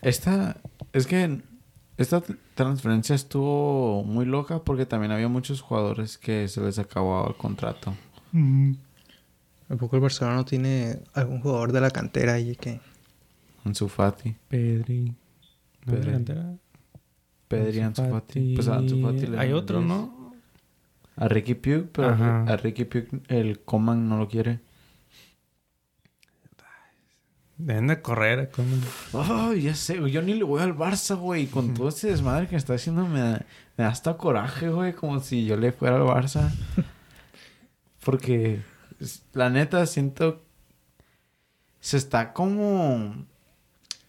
Esta... 0.00 0.56
Es 0.92 1.06
que... 1.06 1.40
Esta 2.02 2.22
transferencia 2.54 3.14
estuvo 3.14 4.02
muy 4.02 4.24
loca 4.24 4.58
porque 4.64 4.86
también 4.86 5.12
había 5.12 5.28
muchos 5.28 5.60
jugadores 5.60 6.18
que 6.18 6.48
se 6.48 6.60
les 6.60 6.78
acababa 6.80 7.28
el 7.28 7.36
contrato. 7.36 7.94
¿A 9.68 9.76
poco 9.76 9.96
el 9.96 10.02
Barcelona 10.02 10.36
no 10.36 10.44
tiene 10.44 10.98
algún 11.14 11.40
jugador 11.40 11.70
de 11.70 11.80
la 11.80 11.90
cantera 11.90 12.34
ahí 12.34 12.56
que... 12.56 12.80
Ansu 13.64 13.86
Fati. 13.88 14.34
Pedri. 14.48 15.04
¿No 15.04 15.12
es 15.12 15.86
Pedri. 15.86 16.06
delantera? 16.06 16.54
Pedri, 17.46 17.80
Ansu 17.80 18.02
Fati. 18.10 18.54
Pues 18.56 18.66
a 18.66 18.76
Ansu 18.76 19.00
Fati 19.00 19.26
le 19.28 19.38
Hay 19.38 19.52
otro, 19.52 19.78
10. 19.78 19.88
¿no? 19.88 20.32
A 21.14 21.28
Ricky 21.28 21.54
Pugh, 21.54 21.88
pero 21.92 22.08
Ajá. 22.08 22.42
a 22.44 22.56
Ricky 22.56 22.84
Pugh 22.84 23.22
el 23.28 23.60
Coman 23.60 24.08
no 24.08 24.18
lo 24.18 24.26
quiere. 24.28 24.58
Deben 27.64 27.86
de 27.86 28.02
correr. 28.02 28.50
Con... 28.50 28.66
Oh, 29.12 29.52
ya 29.54 29.74
sé, 29.74 29.98
güey. 29.98 30.10
Yo 30.12 30.20
ni 30.22 30.34
le 30.34 30.42
voy 30.44 30.60
al 30.62 30.76
Barça, 30.76 31.16
güey. 31.16 31.46
Con 31.46 31.74
todo 31.74 31.88
ese 31.90 32.08
desmadre 32.08 32.48
que 32.48 32.56
está 32.56 32.74
haciendo 32.74 33.06
me 33.06 33.20
da, 33.20 33.46
me 33.76 33.84
da 33.84 33.88
hasta 33.88 34.16
coraje, 34.16 34.68
güey. 34.68 34.92
Como 34.94 35.20
si 35.20 35.44
yo 35.46 35.56
le 35.56 35.70
fuera 35.72 35.96
al 35.96 36.02
Barça. 36.02 36.50
Porque, 38.04 38.60
la 39.32 39.50
neta, 39.50 39.86
siento... 39.86 40.42
Se 41.80 41.96
está 41.96 42.32
como... 42.32 43.26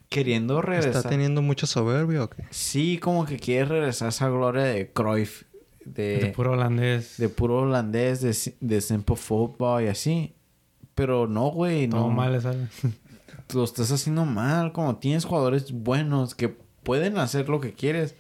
Queriendo 0.10 0.62
regresar. 0.62 0.96
¿Está 0.96 1.10
teniendo 1.10 1.42
mucha 1.42 1.66
soberbia 1.66 2.24
o 2.24 2.30
qué? 2.30 2.44
Sí, 2.52 3.00
como 3.00 3.26
que 3.26 3.38
quiere 3.40 3.66
regresar 3.66 4.08
a 4.08 4.10
esa 4.10 4.30
gloria 4.30 4.64
de 4.64 4.92
Cruyff. 4.92 5.44
De, 5.86 6.18
de 6.20 6.26
puro 6.28 6.52
holandés. 6.54 7.18
de 7.18 7.30
puro 7.30 7.58
holandés, 7.64 8.22
de, 8.22 8.56
de 8.62 8.80
simple 8.82 9.16
football 9.16 9.84
y 9.84 9.88
así. 9.88 10.34
Pero 10.96 11.28
no, 11.28 11.50
güey. 11.50 11.88
Todo 11.88 12.02
No. 12.02 12.10
mal 12.12 12.32
le 12.34 12.42
sale. 12.42 12.68
Lo 13.54 13.64
estás 13.64 13.92
haciendo 13.92 14.26
mal. 14.26 14.72
Como 14.72 14.98
tienes 14.98 15.26
jugadores 15.26 15.72
buenos 15.72 16.36
que 16.36 16.50
pueden 16.50 17.18
hacer 17.18 17.50
lo 17.50 17.60
que 17.60 17.74
quieres, 17.74 18.16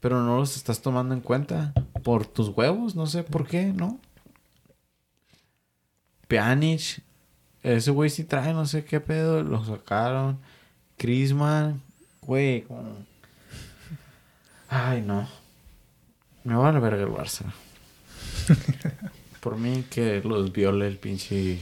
pero 0.00 0.22
no 0.22 0.36
los 0.38 0.56
estás 0.56 0.82
tomando 0.82 1.14
en 1.14 1.20
cuenta 1.20 1.72
por 2.02 2.26
tus 2.26 2.48
huevos. 2.50 2.94
No 2.94 3.06
sé 3.06 3.22
por 3.22 3.46
qué, 3.46 3.72
¿no? 3.72 3.98
Pjanic, 6.28 7.02
ese 7.62 7.90
güey 7.90 8.10
sí 8.10 8.24
trae, 8.24 8.52
no 8.52 8.66
sé 8.66 8.84
qué 8.84 9.00
pedo, 9.00 9.42
lo 9.42 9.64
sacaron. 9.64 10.38
Crisman, 10.96 11.82
güey, 12.22 12.62
como... 12.62 13.04
Ay, 14.68 15.02
no. 15.02 15.28
Me 16.44 16.54
va 16.54 16.68
a 16.68 16.78
verga 16.78 17.02
el 17.02 17.10
Barça. 17.10 17.44
por 19.40 19.56
mí 19.56 19.84
que 19.90 20.20
los 20.22 20.52
viole 20.52 20.86
el 20.86 20.98
pinche... 20.98 21.58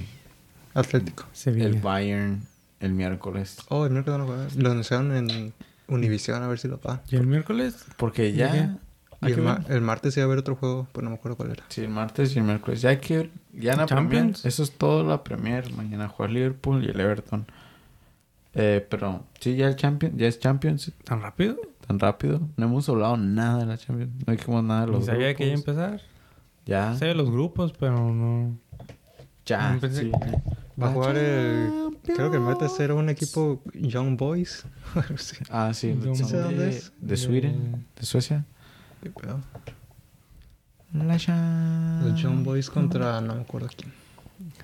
Atlético. 0.75 1.25
Sevilla. 1.33 1.67
El 1.67 1.81
Bayern 1.81 2.43
el 2.81 2.93
miércoles. 2.93 3.59
Oh, 3.69 3.87
el 3.87 3.93
miércoles 3.93 4.19
no 4.19 4.27
lo. 4.27 4.63
Lo 4.63 4.71
anunciaron 4.73 5.15
en 5.17 5.55
Univision 5.89 6.43
a 6.43 6.49
ver 6.49 6.59
si 6.59 6.69
lo 6.69 6.79
pagan. 6.79 7.01
¿Y 7.11 7.17
el 7.17 7.27
miércoles? 7.27 7.85
Porque 7.97 8.29
¿Y 8.29 8.35
ya... 8.35 8.79
Y 9.23 9.31
el, 9.33 9.41
ma- 9.41 9.65
martes 9.81 10.15
iba 10.19 10.25
a 10.25 10.27
haber 10.27 10.39
otro 10.39 10.55
juego, 10.57 10.87
pero 10.93 11.05
no 11.05 11.11
me 11.11 11.17
acuerdo 11.17 11.37
cuál 11.39 11.53
era. 11.53 11.65
Sí, 11.69 11.81
el 11.81 11.89
martes 11.89 12.35
y 12.37 12.39
el 12.41 12.45
miércoles. 12.45 12.83
Ya 12.83 12.91
hay 12.91 12.99
que. 12.99 13.31
Ya 13.55 13.73
en 13.73 13.79
la 13.79 13.87
Champions. 13.87 14.41
Premier. 14.43 14.47
Eso 14.53 14.63
es 14.63 14.73
todo 14.73 15.03
la 15.03 15.25
Premier. 15.25 15.73
Mañana 15.73 16.09
juega 16.09 16.31
Liverpool 16.31 16.85
y 16.85 16.89
el 16.91 17.01
Everton. 17.01 17.47
Eh, 18.53 18.87
pero 18.91 19.25
sí, 19.41 19.57
ya 19.57 19.69
el 19.69 19.77
Champions. 19.77 20.15
Ya 20.19 20.27
es 20.29 20.39
Champions. 20.39 20.93
¿Tan 21.05 21.23
rápido? 21.23 21.57
Tan 21.87 21.99
rápido. 21.99 22.47
No 22.59 22.67
hemos 22.67 22.87
hablado 22.91 23.17
nada 23.17 23.61
de 23.61 23.67
la 23.67 23.79
Champions. 23.79 24.13
No 24.27 24.33
dijimos 24.35 24.63
nada 24.63 24.83
de 24.83 24.87
los 24.89 25.07
sabía 25.07 25.35
que 25.35 25.45
iba 25.47 25.55
a 25.55 25.57
grupos. 25.57 25.75
empezar. 25.75 26.01
Ya. 26.67 26.95
Sé 26.97 27.07
de 27.07 27.15
los 27.15 27.31
grupos, 27.31 27.73
pero 27.79 27.97
no... 28.13 28.59
Ya. 29.47 29.73
No 29.73 29.81
pensé 29.81 30.03
sí. 30.03 30.13
Va 30.81 30.89
a 30.89 30.93
jugar 30.93 31.17
el... 31.17 31.99
Creo 32.05 32.31
que 32.31 32.37
el 32.37 32.43
martes 32.43 32.79
era 32.81 32.95
un 32.95 33.09
equipo 33.09 33.63
Young 33.75 34.17
Boys. 34.17 34.65
Sí. 35.17 35.37
Ah, 35.51 35.73
sí. 35.75 35.97
Yo 36.03 36.15
son 36.15 36.29
sé 36.29 36.37
dónde 36.39 36.65
de, 36.67 36.71
es. 36.71 36.93
de 37.01 37.17
Sweden. 37.17 37.87
De 37.99 38.07
Suecia. 38.07 38.45
¿Qué 39.03 39.11
pedo? 39.11 39.41
La 40.93 41.15
Los 42.05 42.21
Young 42.21 42.45
Boys 42.45 42.71
contra 42.71 43.21
no 43.21 43.35
me 43.35 43.43
acuerdo 43.43 43.69
quién. 43.77 43.93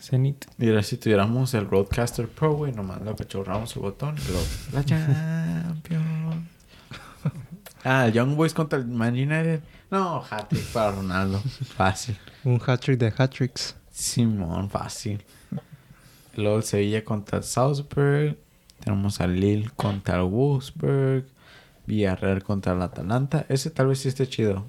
Zenit. 0.00 0.46
Mira, 0.58 0.82
si 0.82 0.96
tuviéramos 0.96 1.54
el 1.54 1.68
Roadcaster 1.68 2.28
Pro, 2.28 2.54
güey, 2.54 2.72
nomás 2.72 3.02
le 3.02 3.10
apachurramos 3.10 3.74
el 3.76 3.82
botón 3.82 4.16
y 4.16 4.28
luego... 4.28 4.46
La 4.72 4.84
Champions. 4.84 6.46
ah, 7.84 8.06
el 8.06 8.12
Young 8.12 8.34
Boys 8.36 8.54
contra 8.54 8.78
el 8.78 8.86
Man 8.86 9.14
United. 9.14 9.60
No, 9.90 10.24
hat-trick 10.28 10.64
para 10.72 10.92
Ronaldo. 10.92 11.40
Fácil. 11.76 12.16
Un 12.44 12.60
hat-trick 12.64 12.98
de 12.98 13.12
hat-tricks. 13.16 13.74
Simón, 13.90 14.70
fácil. 14.70 15.22
Luego 16.40 16.56
el 16.56 16.62
Sevilla 16.62 17.04
contra 17.04 17.38
el 17.38 17.44
Salzburg. 17.44 18.36
Tenemos 18.82 19.20
al 19.20 19.38
Lille 19.38 19.70
contra 19.76 20.16
el 20.16 20.22
Wolfsburg. 20.22 21.26
Villarreal 21.86 22.42
contra 22.42 22.72
el 22.72 22.82
Atalanta. 22.82 23.46
Ese 23.48 23.70
tal 23.70 23.88
vez 23.88 24.00
sí 24.00 24.08
esté 24.08 24.28
chido. 24.28 24.66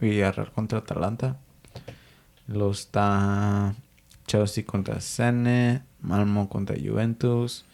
Villarreal 0.00 0.50
contra 0.52 0.78
Atalanta. 0.78 1.36
Luego 2.46 2.72
está 2.72 3.74
Chelsea 4.26 4.64
contra 4.64 5.00
Sene. 5.00 5.82
Malmo 6.00 6.48
contra 6.48 6.76
Juventus. 6.76 7.64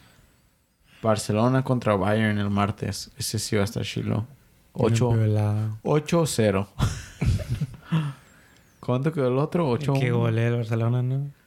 Barcelona 1.01 1.63
contra 1.63 1.95
Bayern 1.95 2.37
el 2.37 2.49
martes. 2.49 3.11
Ese 3.17 3.39
sí 3.39 3.55
va 3.55 3.61
a 3.63 3.65
estar 3.65 3.83
chilo. 3.83 4.25
Ocho. 4.73 5.11
Violado. 5.11 5.77
8-0. 5.83 6.67
¿Cuánto 8.79 9.11
quedó 9.11 9.27
el 9.27 9.37
otro? 9.37 9.69
8 9.69 9.93
Qué 9.99 10.11
golea 10.11 10.47
el 10.47 10.55
Barcelona, 10.55 11.01
¿no? 11.01 11.38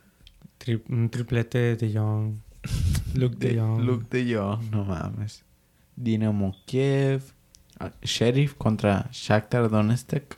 Tri- 0.64 0.82
un 0.88 1.08
triplete 1.10 1.76
de 1.76 1.92
Jong. 1.92 2.36
Luke 3.14 3.36
de, 3.36 3.54
de 3.54 3.60
Jong. 3.60 3.80
Luke 3.82 4.06
de 4.10 4.34
Jong, 4.34 4.70
no 4.70 4.84
mames. 4.84 5.44
Dinamo 5.96 6.54
Kiev. 6.66 7.22
ah, 7.80 7.90
Sheriff 8.02 8.54
contra 8.54 9.08
Shakhtar 9.12 9.68
Donetsk. 9.68 10.36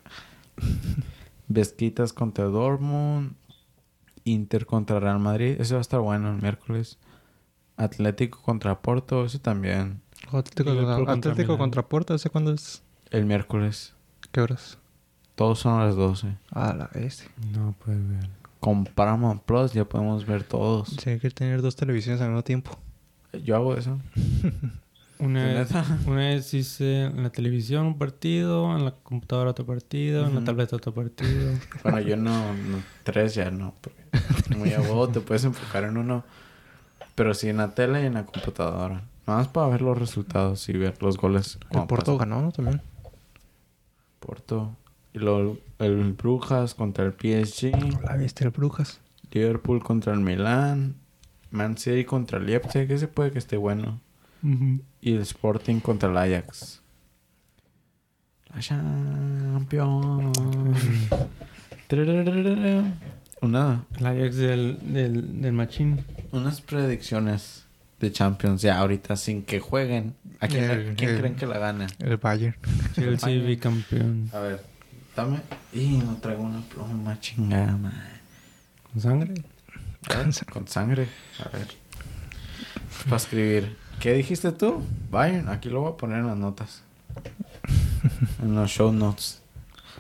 Vesquitas 1.49 2.13
contra 2.13 2.45
Dortmund. 2.47 3.35
Inter 4.25 4.65
contra 4.65 4.99
Real 5.01 5.19
Madrid. 5.19 5.57
Ese 5.61 5.75
va 5.75 5.81
a 5.81 5.83
estar 5.83 6.01
bueno 6.01 6.31
el 6.35 6.41
miércoles. 6.41 6.99
Atlético 7.77 8.41
contra 8.43 8.81
Porto. 8.81 9.25
Ese 9.27 9.39
también. 9.39 10.01
Atlético, 10.33 10.75
contra 10.75 11.13
Atlético 11.13 11.59
contra 11.59 11.87
Porto, 11.87 12.15
¿ese 12.15 12.31
cuándo 12.31 12.53
es? 12.53 12.83
El 13.11 13.27
miércoles. 13.27 13.93
¿Qué 14.33 14.41
horas? 14.41 14.79
Todos 15.35 15.59
son 15.59 15.79
a 15.81 15.85
las 15.85 15.97
12. 15.97 16.37
Ah, 16.51 16.75
la 16.77 16.87
vez. 16.87 17.29
No 17.53 17.75
puede 17.85 17.99
ver. 17.99 18.31
Con 18.65 18.87
Paramount 18.87 19.43
Plus 19.43 19.75
ya 19.75 19.85
podemos 19.85 20.25
ver 20.25 20.43
todos. 20.43 20.89
Sí, 20.99 21.11
hay 21.11 21.19
que 21.19 21.31
tener 21.31 21.61
dos 21.61 21.77
televisiones 21.77 22.23
al 22.23 22.29
mismo 22.29 22.45
tiempo. 22.45 22.79
Yo 23.45 23.57
hago 23.57 23.77
eso. 23.77 23.99
Una 25.19 25.47
¿De 25.47 25.55
vez, 25.55 25.71
neta? 25.71 25.99
una 26.07 26.17
vez 26.29 26.55
hice 26.55 27.03
en 27.05 27.23
la 27.23 27.29
televisión 27.31 27.85
un 27.85 27.99
partido, 27.99 28.75
en 28.75 28.87
la 28.87 28.93
computadora 28.93 29.51
otro 29.51 29.67
partido, 29.67 30.27
en 30.27 30.35
la 30.35 30.45
tableta 30.45 30.77
otro 30.77 30.95
partido. 30.95 31.53
Bueno, 31.83 32.01
yo 32.01 32.17
no, 32.17 32.55
no- 32.55 32.83
tres 33.03 33.35
ya 33.35 33.51
no, 33.51 33.75
porque 33.83 34.03
muy 34.57 34.73
a 34.73 34.81
huevo 34.81 35.09
te 35.09 35.21
puedes 35.21 35.45
enfocar 35.45 35.85
en 35.85 35.99
uno. 35.99 36.25
Pero 37.15 37.35
sí 37.35 37.51
en 37.51 37.59
la 37.59 37.75
tele 37.75 38.03
y 38.03 38.07
en 38.07 38.15
la 38.15 38.25
computadora. 38.25 39.03
Nada 39.27 39.41
más 39.41 39.49
para 39.49 39.69
ver 39.69 39.83
los 39.83 39.99
resultados 39.99 40.67
y 40.71 40.73
ver 40.73 41.01
los 41.03 41.19
goles. 41.19 41.59
El 41.71 41.87
Porto 41.87 42.17
ganó, 42.17 42.41
¿no? 42.41 42.51
También. 42.51 42.81
Porto. 44.21 44.75
Y 45.15 45.19
luego 45.21 45.57
el 45.79 46.13
Brujas 46.13 46.75
contra 46.75 47.05
el 47.05 47.13
PSG. 47.13 48.03
La 48.03 48.17
viste 48.17 48.45
el 48.45 48.51
Brujas. 48.51 49.01
Liverpool 49.31 49.83
contra 49.83 50.13
el 50.13 50.21
Milán. 50.21 50.97
Man 51.51 51.79
City 51.79 52.05
contra 52.05 52.39
el 52.39 52.47
Leipzig. 52.47 52.91
Ese 52.91 53.07
puede 53.09 53.31
que 53.31 53.39
esté 53.39 53.57
bueno. 53.57 54.01
Y 55.01 55.15
el 55.15 55.21
Sporting 55.23 55.81
contra 55.81 56.11
el 56.11 56.17
Ajax. 56.19 56.83
La 58.55 58.61
Champions. 58.61 60.37
Una 63.41 63.85
El 63.99 64.07
Ajax 64.07 64.37
del, 64.37 64.79
del, 64.83 65.41
del 65.43 65.53
Machín. 65.53 66.05
Unas 66.33 66.61
predicciones 66.61 67.65
de 68.01 68.11
Champions 68.13 68.63
ya 68.63 68.79
ahorita 68.79 69.17
sin 69.17 69.43
que 69.45 69.61
jueguen. 69.61 70.15
¿A 70.41 70.49
quién, 70.49 70.65
El- 70.65 70.95
quién 70.97 71.11
el- 71.11 71.19
creen 71.21 71.37
que 71.37 71.47
la 71.47 71.59
gane? 71.59 71.87
El 71.99 72.17
Bayern. 72.17 72.57
Chelsea 72.95 73.29
Bayern. 73.29 73.47
bicampeón. 73.47 74.31
A 74.33 74.41
ver, 74.41 74.61
dame. 75.17 75.41
Y 75.73 75.99
no 75.99 76.17
traigo 76.17 76.43
una 76.43 76.61
pluma 76.63 77.19
chingada. 77.21 77.79
¿Con 78.93 79.01
sangre? 79.01 79.35
Con 80.53 80.69
sangre. 80.69 81.09
A 81.45 81.49
ver. 81.49 81.69
Para 83.05 83.17
escribir. 83.17 83.77
¿Qué 84.01 84.13
dijiste 84.13 84.53
tú? 84.53 84.83
Bayern. 85.11 85.49
Aquí 85.49 85.69
lo 85.71 85.81
voy 85.81 85.93
a 85.93 85.97
poner 85.97 86.19
en 86.19 86.27
las 86.27 86.37
notas. 86.37 86.83
En 88.43 88.55
los 88.55 88.71
show 88.71 88.93
notes. 88.93 89.41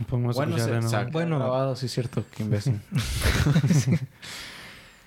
Podemos 0.09 0.35
Bueno, 0.37 0.59
se, 0.59 1.05
Bueno. 1.11 1.39
grabado, 1.39 1.77
sí 1.77 1.87
es 1.87 1.93
cierto. 1.93 2.25
Qué 2.35 2.43
imbécil. 2.43 2.81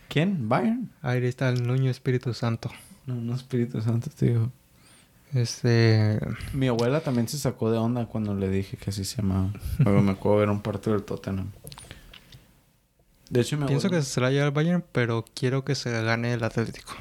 ¿Quién? 0.10 0.48
Bayern. 0.48 0.90
Ahí 1.02 1.26
está 1.26 1.50
el 1.50 1.68
Nuño 1.68 1.92
Espíritu 1.92 2.34
Santo. 2.34 2.72
No, 3.06 3.16
no 3.16 3.36
Espíritu 3.36 3.82
Santo, 3.82 4.10
tío. 4.10 4.52
Este. 5.34 6.20
Mi 6.54 6.68
abuela 6.68 7.02
también 7.02 7.28
se 7.28 7.38
sacó 7.38 7.70
de 7.70 7.78
onda 7.78 8.06
cuando 8.06 8.34
le 8.34 8.50
dije 8.50 8.78
que 8.78 8.90
así 8.90 9.04
se 9.04 9.18
llamaba. 9.18 9.52
Luego 9.80 10.02
me 10.02 10.12
acuerdo 10.12 10.40
ver 10.40 10.50
un 10.50 10.62
partido 10.62 10.94
del 10.94 11.04
Tottenham. 11.04 11.52
De 13.30 13.42
hecho, 13.42 13.58
mi 13.58 13.66
Pienso 13.68 13.90
que 13.90 14.02
se 14.02 14.22
la 14.22 14.32
lleva 14.32 14.46
el 14.46 14.52
Bayern, 14.52 14.84
pero 14.92 15.26
quiero 15.36 15.66
que 15.66 15.76
se 15.76 15.92
gane 16.02 16.34
el 16.34 16.44
Atlético. 16.44 16.94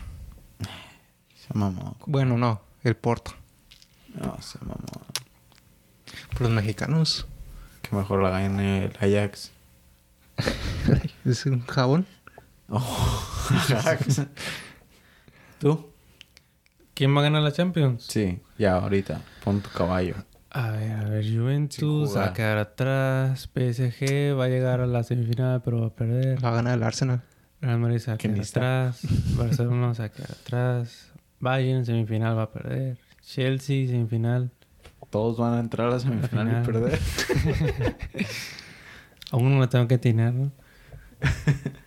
se 1.36 1.56
mamó. 1.56 1.96
Bueno, 2.06 2.36
no, 2.36 2.60
el 2.82 2.96
Porto. 2.96 3.32
No, 4.14 4.36
se 4.42 4.58
mamó. 4.60 5.06
Por 6.32 6.42
los 6.42 6.50
mexicanos. 6.50 7.26
Que 7.82 7.94
mejor 7.94 8.22
la 8.22 8.30
gane 8.30 8.86
el 8.86 8.96
Ajax. 9.00 9.52
Es 11.24 11.46
un 11.46 11.64
jabón. 11.66 12.06
Oh, 12.68 13.24
Ajax. 13.70 14.22
¿Tú? 15.60 15.90
¿Quién 16.96 17.14
va 17.14 17.20
a 17.20 17.24
ganar 17.24 17.42
la 17.42 17.52
Champions? 17.52 18.04
Sí, 18.08 18.40
ya, 18.58 18.76
ahorita. 18.76 19.20
Pon 19.44 19.60
tu 19.60 19.68
caballo. 19.70 20.14
A 20.50 20.70
ver, 20.70 20.92
a 20.92 21.04
ver, 21.04 21.24
Juventus 21.30 22.16
va 22.16 22.26
a 22.28 22.32
quedar 22.32 22.56
atrás, 22.56 23.46
PSG 23.52 24.34
va 24.34 24.44
a 24.46 24.48
llegar 24.48 24.80
a 24.80 24.86
la 24.86 25.02
semifinal 25.02 25.60
pero 25.62 25.82
va 25.82 25.88
a 25.88 25.94
perder, 25.94 26.42
Va 26.42 26.48
a 26.48 26.52
ganar 26.54 26.78
el 26.78 26.82
Arsenal. 26.82 27.20
Real 27.60 27.78
Madrid 27.78 27.98
se 27.98 28.10
va 28.10 28.14
a 28.14 28.16
Que 28.16 28.28
quedar 28.32 28.40
atrás, 28.46 29.00
Barcelona 29.36 29.94
se 29.94 30.00
va 30.02 30.06
a 30.06 30.08
quedar 30.12 30.30
atrás, 30.30 31.12
Bayern 31.40 31.84
semifinal 31.84 32.38
va 32.38 32.44
a 32.44 32.50
perder, 32.50 32.96
Chelsea 33.20 33.86
semifinal, 33.86 34.50
Todos 35.10 35.36
van 35.36 35.52
a 35.54 35.60
entrar 35.60 35.88
a 35.88 35.90
la 35.90 36.00
semifinal 36.00 36.46
final. 36.48 36.62
y 36.62 36.66
perder. 36.66 37.00
aún 39.32 39.52
no 39.54 39.60
la 39.60 39.68
tengo 39.68 39.86
que 39.86 39.96
atinar, 39.96 40.32
¿no? 40.32 40.52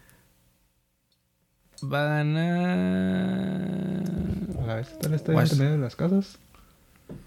va 1.84 2.04
a 2.04 2.18
ganar... 2.18 3.70
A 4.62 4.66
la 4.66 4.76
vez 4.76 4.92
está 4.92 5.08
el 5.08 5.14
estadio 5.14 5.40
en 5.40 5.58
medio 5.58 5.72
de 5.72 5.78
las 5.78 5.96
casas. 5.96 6.40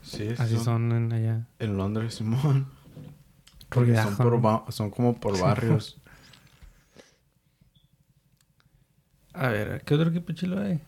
Sí, 0.03 0.29
Así 0.39 0.57
son 0.59 0.93
en 0.93 1.13
allá. 1.13 1.47
En 1.59 1.77
Londres, 1.77 2.15
Simón. 2.15 2.67
Porque 3.69 3.97
son, 3.97 4.17
por 4.17 4.73
son 4.73 4.91
como 4.91 5.15
por 5.19 5.39
barrios. 5.41 5.99
A 9.35 9.49
ver, 9.49 9.83
¿qué 9.85 9.95
otro 9.95 10.11
equipo 10.11 10.33
chilo 10.33 10.61
hay? 10.61 10.79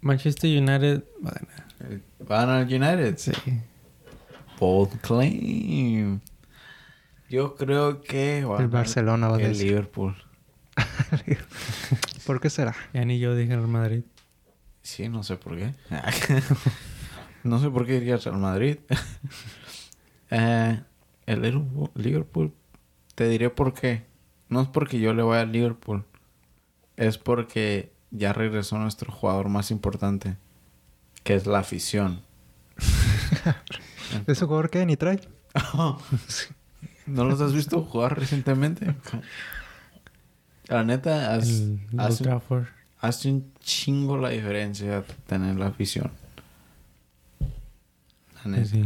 Manchester 0.00 0.50
United 0.50 1.04
va 1.24 1.30
a 1.30 1.34
ganar. 1.34 1.66
Eh, 1.80 2.00
Van 2.20 2.48
al 2.48 2.64
United. 2.64 3.18
Sí. 3.18 3.32
Bold 4.58 5.00
claim. 5.00 6.20
Yo 7.28 7.56
creo 7.56 8.00
que 8.00 8.44
va 8.44 8.58
a 8.58 8.62
El 8.62 8.68
Barcelona 8.68 9.28
va 9.28 9.36
a 9.36 9.42
el. 9.42 9.58
Liverpool. 9.58 10.14
¿Por 12.26 12.40
qué 12.40 12.50
será? 12.50 12.74
Ya 12.92 13.04
ni 13.04 13.18
yo 13.18 13.34
dije 13.34 13.54
Real 13.54 13.68
Madrid. 13.68 14.02
Sí, 14.82 15.08
no 15.08 15.22
sé 15.22 15.36
por 15.36 15.56
qué. 15.56 15.74
no 17.44 17.58
sé 17.60 17.70
por 17.70 17.86
qué 17.86 17.96
iría 17.96 18.14
al 18.14 18.22
Real 18.22 18.38
Madrid. 18.38 18.78
Eh, 20.30 20.82
el 21.26 21.42
Liverpool- 21.42 21.90
Liverpool, 21.94 22.52
te 23.14 23.28
diré 23.28 23.50
por 23.50 23.72
qué. 23.72 24.04
No 24.48 24.62
es 24.62 24.68
porque 24.68 24.98
yo 24.98 25.14
le 25.14 25.22
voy 25.22 25.36
al 25.38 25.52
Liverpool. 25.52 26.04
Es 26.96 27.18
porque 27.18 27.92
ya 28.10 28.32
regresó 28.32 28.78
nuestro 28.78 29.12
jugador 29.12 29.48
más 29.48 29.70
importante. 29.70 30.36
Que 31.22 31.34
es 31.34 31.46
la 31.46 31.60
afición. 31.60 32.22
¿Ese 34.26 34.44
jugador 34.46 34.70
que 34.70 34.84
ni 34.86 34.96
trae? 34.96 35.20
¿No 37.06 37.24
los 37.24 37.40
has 37.40 37.52
visto 37.52 37.82
jugar 37.82 38.18
recientemente? 38.18 38.96
La 40.68 40.82
neta, 40.84 41.34
hace, 41.34 41.78
un 43.30 43.52
chingo 43.60 44.16
la 44.16 44.30
diferencia 44.30 45.04
tener 45.26 45.56
la 45.56 45.66
afición. 45.66 46.10
La 48.44 48.50
neta. 48.50 48.64
Sí. 48.66 48.84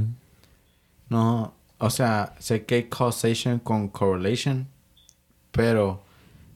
No, 1.09 1.55
o 1.79 1.91
sea, 1.91 2.35
sé 2.39 2.65
que 2.67 2.75
hay 2.77 2.85
causation 2.89 3.59
con 3.61 3.89
correlation, 3.89 4.67
pero 5.53 6.03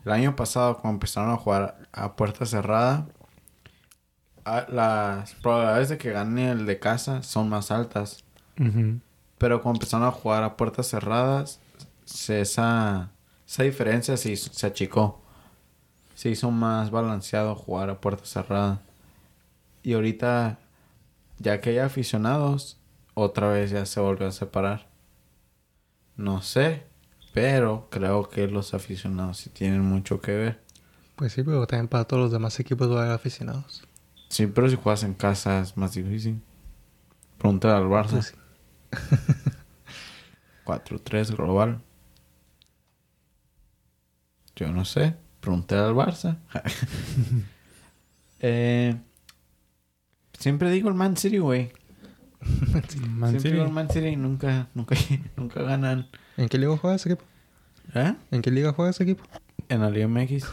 el 0.04 0.12
año 0.12 0.34
pasado 0.36 0.78
cuando 0.78 0.96
empezaron 0.96 1.30
a 1.30 1.36
jugar 1.36 1.78
a 1.92 2.14
puerta 2.16 2.44
cerrada, 2.44 3.06
a- 4.44 4.66
las 4.68 5.34
probabilidades 5.34 5.88
de 5.90 5.98
que 5.98 6.10
gane 6.10 6.50
el 6.50 6.66
de 6.66 6.78
casa 6.80 7.22
son 7.22 7.48
más 7.48 7.70
altas. 7.70 8.24
Pero 9.38 9.62
cuando 9.62 9.78
empezaron 9.78 10.06
a 10.06 10.10
jugar 10.10 10.42
a 10.42 10.56
puertas 10.56 10.88
cerradas, 10.88 11.60
se- 12.04 12.40
esa, 12.40 13.10
esa 13.47 13.62
diferencia 13.64 14.16
se, 14.16 14.32
hizo- 14.32 14.53
se 14.53 14.66
achicó. 14.66 15.20
Se 16.14 16.30
hizo 16.30 16.51
más 16.51 16.90
balanceado 16.90 17.55
jugar 17.55 17.90
a 17.90 18.01
puerta 18.01 18.24
cerrada. 18.24 18.80
Y 19.82 19.95
ahorita, 19.95 20.59
ya 21.38 21.61
que 21.61 21.70
hay 21.70 21.78
aficionados, 21.78 22.78
otra 23.14 23.49
vez 23.49 23.70
ya 23.70 23.84
se 23.86 24.01
volvió 24.01 24.28
a 24.28 24.32
separar. 24.32 24.88
No 26.16 26.43
sé, 26.43 26.84
pero 27.34 27.88
creo 27.90 28.28
que 28.28 28.47
los 28.47 28.74
aficionados 28.74 29.38
sí 29.38 29.51
tienen 29.51 29.82
mucho 29.82 30.20
que 30.20 30.32
ver. 30.32 30.62
Pues 31.16 31.32
sí, 31.32 31.43
pero 31.43 31.66
también 31.66 31.88
para 31.88 32.05
todos 32.05 32.22
los 32.24 32.32
demás 32.32 32.59
equipos 32.61 32.90
va 32.90 33.01
a 33.01 33.03
haber 33.03 33.12
aficionados. 33.14 33.82
Sí, 34.28 34.47
pero 34.47 34.68
si 34.68 34.76
juegas 34.76 35.03
en 35.03 35.14
casa 35.14 35.61
es 35.61 35.76
más 35.76 35.95
difícil. 35.95 36.40
Pregúntale 37.38 37.74
al 37.74 37.84
Barça. 37.88 38.11
Pues 38.11 38.26
sí. 38.26 38.34
4-3 40.64 41.34
global. 41.36 41.80
Yo 44.62 44.70
no 44.70 44.84
sé. 44.84 45.16
Pregunté 45.40 45.74
al 45.74 45.92
Barça. 45.92 46.38
eh, 48.38 48.94
siempre 50.38 50.70
digo 50.70 50.88
el 50.88 50.94
Man 50.94 51.16
City, 51.16 51.38
güey. 51.38 51.72
Man 53.08 53.30
Siempre 53.30 53.40
City. 53.40 53.56
con 53.56 53.72
Man 53.72 53.90
City 53.90 54.06
y 54.06 54.16
nunca, 54.16 54.68
nunca, 54.74 54.94
nunca 55.36 55.62
ganan. 55.62 56.08
¿En 56.36 56.48
qué 56.48 56.58
liga 56.58 56.76
juega 56.76 56.94
ese 56.94 57.08
equipo? 57.12 57.24
¿Eh? 57.94 58.14
¿En 58.30 58.40
qué 58.40 58.52
liga 58.52 58.72
juega 58.72 58.92
ese 58.92 59.02
equipo? 59.02 59.24
En 59.68 59.80
la 59.80 59.90
Liga 59.90 60.06
MX. 60.06 60.46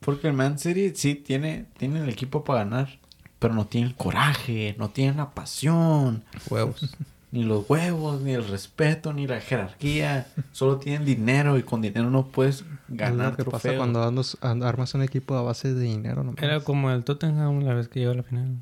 Porque 0.00 0.28
el 0.28 0.34
Man 0.34 0.58
City 0.58 0.92
sí 0.94 1.14
tiene, 1.14 1.66
tiene 1.78 2.00
el 2.00 2.08
equipo 2.10 2.44
para 2.44 2.64
ganar. 2.64 3.00
Pero 3.38 3.54
no 3.54 3.66
tiene 3.66 3.86
el 3.86 3.94
coraje, 3.94 4.74
no 4.78 4.90
tiene 4.90 5.14
la 5.16 5.30
pasión, 5.30 6.22
Huevos. 6.50 6.94
Ni 7.32 7.44
los 7.44 7.68
huevos, 7.70 8.20
ni 8.22 8.32
el 8.32 8.46
respeto, 8.48 9.12
ni 9.12 9.26
la 9.26 9.40
jerarquía. 9.40 10.26
Solo 10.52 10.78
tienen 10.78 11.04
dinero 11.04 11.58
y 11.58 11.62
con 11.62 11.80
dinero 11.80 12.10
no 12.10 12.26
puedes 12.26 12.60
Es 12.60 12.64
ganar 12.88 13.30
lo 13.38 13.44
que 13.44 13.50
pasa 13.50 13.76
cuando 13.76 14.02
andas- 14.02 14.36
and- 14.40 14.64
armas 14.64 14.94
un 14.94 15.02
equipo 15.02 15.34
a 15.36 15.42
base 15.42 15.72
de 15.74 15.80
dinero 15.82 16.24
nomás. 16.24 16.42
Era 16.42 16.60
como 16.60 16.90
el 16.90 17.04
Tottenham 17.04 17.60
la 17.62 17.74
vez 17.74 17.88
que 17.88 18.00
llegó 18.00 18.12
a 18.12 18.16
la 18.16 18.22
final. 18.22 18.56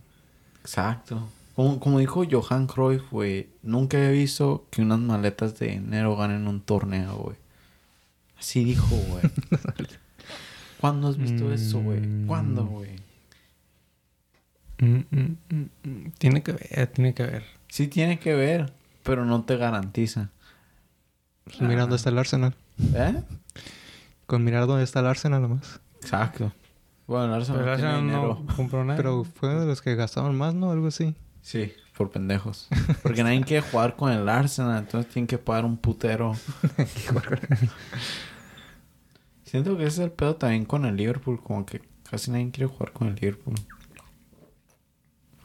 Exacto. 0.61 1.29
Como, 1.57 1.81
como 1.81 1.99
dijo 1.99 2.23
Johan 2.31 2.67
Cruyff, 2.67 3.11
güey, 3.11 3.49
nunca 3.63 3.99
he 3.99 4.13
visto 4.13 4.67
que 4.71 4.83
unas 4.83 5.01
maletas 5.01 5.59
de 5.59 5.69
dinero 5.71 6.17
ganen 6.17 6.47
un 6.47 6.61
torneo, 6.61 7.17
güey. 7.17 7.37
Así 8.39 8.63
dijo, 8.65 8.95
güey. 9.09 9.23
¿Cuándo 10.81 11.09
has 11.09 11.17
visto 11.17 11.53
eso, 11.53 11.81
güey? 11.81 12.01
¿Cuándo, 12.27 12.65
güey? 12.67 12.91
Mm, 14.79 14.99
mm, 15.11 15.37
mm, 15.51 15.65
mm. 15.83 16.11
Tiene 16.19 16.43
que 16.45 16.53
ver, 16.53 16.87
tiene 16.95 17.15
que 17.15 17.25
ver. 17.25 17.43
Sí 17.69 17.89
tiene 17.89 18.19
que 18.19 18.35
ver, 18.35 18.73
pero 19.03 19.25
no 19.25 19.45
te 19.45 19.57
garantiza. 19.57 20.31
Pues 21.45 21.61
mira 21.61 21.83
dónde 21.83 21.97
está 21.97 22.11
el 22.11 22.19
Arsenal. 22.19 22.55
¿Eh? 22.95 23.23
Con 24.27 24.45
mirar 24.45 24.67
dónde 24.67 24.85
está 24.85 25.01
el 25.01 25.07
Arsenal 25.07 25.43
nomás. 25.43 25.81
Exacto. 26.01 26.53
Bueno, 27.07 27.27
el 27.27 27.35
Arsenal 27.35 27.61
Pero 27.63 27.71
no 27.71 27.77
tiene 27.77 27.91
Arsenal 27.91 28.11
dinero. 28.11 28.45
no 28.47 28.57
compró 28.57 28.85
nada. 28.85 28.97
Pero 28.97 29.25
fue 29.25 29.55
de 29.55 29.67
los 29.67 29.81
que 29.81 29.95
gastaban 29.95 30.37
más, 30.37 30.55
¿no? 30.55 30.71
Algo 30.71 30.89
así. 30.89 31.15
Sí, 31.41 31.73
por 31.97 32.11
pendejos. 32.11 32.69
Porque 33.03 33.23
nadie 33.25 33.43
quiere 33.43 33.67
jugar 33.67 33.97
con 33.97 34.13
el 34.13 34.29
Arsenal, 34.29 34.79
entonces 34.79 35.11
tienen 35.13 35.27
que 35.27 35.39
pagar 35.39 35.65
un 35.65 35.79
putero. 35.79 36.35
Siento 39.45 39.79
que 39.79 39.85
ese 39.85 40.03
es 40.03 40.07
el 40.07 40.13
pedo 40.13 40.37
también 40.37 40.67
con 40.67 40.85
el 40.85 40.97
Liverpool, 40.97 41.43
como 41.43 41.65
que 41.65 41.81
casi 42.11 42.31
nadie 42.31 42.51
quiere 42.51 42.71
jugar 42.71 42.93
con 42.93 43.09
el 43.09 43.15
Liverpool. 43.15 43.55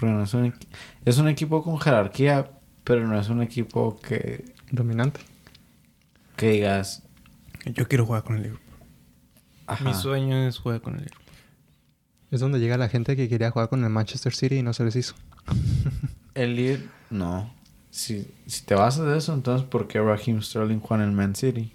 Porque 0.03 0.15
no 0.15 0.23
es 0.23 0.33
un, 0.33 0.53
es 1.05 1.17
un 1.17 1.29
equipo 1.29 1.63
con 1.63 1.79
jerarquía, 1.79 2.51
pero 2.83 3.07
no 3.07 3.17
es 3.17 3.29
un 3.29 3.41
equipo 3.41 3.97
que, 4.01 4.53
Dominante. 4.69 5.21
que 6.35 6.49
digas... 6.49 7.03
Yo 7.67 7.87
quiero 7.87 8.05
jugar 8.05 8.23
con 8.23 8.35
el 8.35 8.43
Liverpool. 8.43 8.75
Ajá. 9.65 9.85
Mi 9.85 9.93
sueño 9.93 10.45
es 10.45 10.57
jugar 10.57 10.81
con 10.81 10.95
el 10.95 11.05
Liverpool. 11.05 11.23
Es 12.31 12.41
donde 12.41 12.59
llega 12.59 12.75
la 12.75 12.89
gente 12.89 13.15
que 13.15 13.29
quería 13.29 13.49
jugar 13.51 13.69
con 13.69 13.81
el 13.81 13.89
Manchester 13.89 14.33
City 14.35 14.57
y 14.57 14.61
no 14.61 14.73
se 14.73 14.83
les 14.83 14.97
hizo. 14.97 15.15
El 16.33 16.57
Liverpool... 16.57 16.91
No. 17.09 17.53
Si, 17.89 18.29
si 18.45 18.65
te 18.65 18.75
basas 18.75 19.05
de 19.05 19.17
eso, 19.17 19.33
entonces 19.33 19.65
¿por 19.65 19.87
qué 19.87 20.01
Raheem 20.01 20.41
Sterling 20.41 20.81
juega 20.81 21.05
en 21.05 21.11
el 21.11 21.15
Man 21.15 21.33
City? 21.33 21.71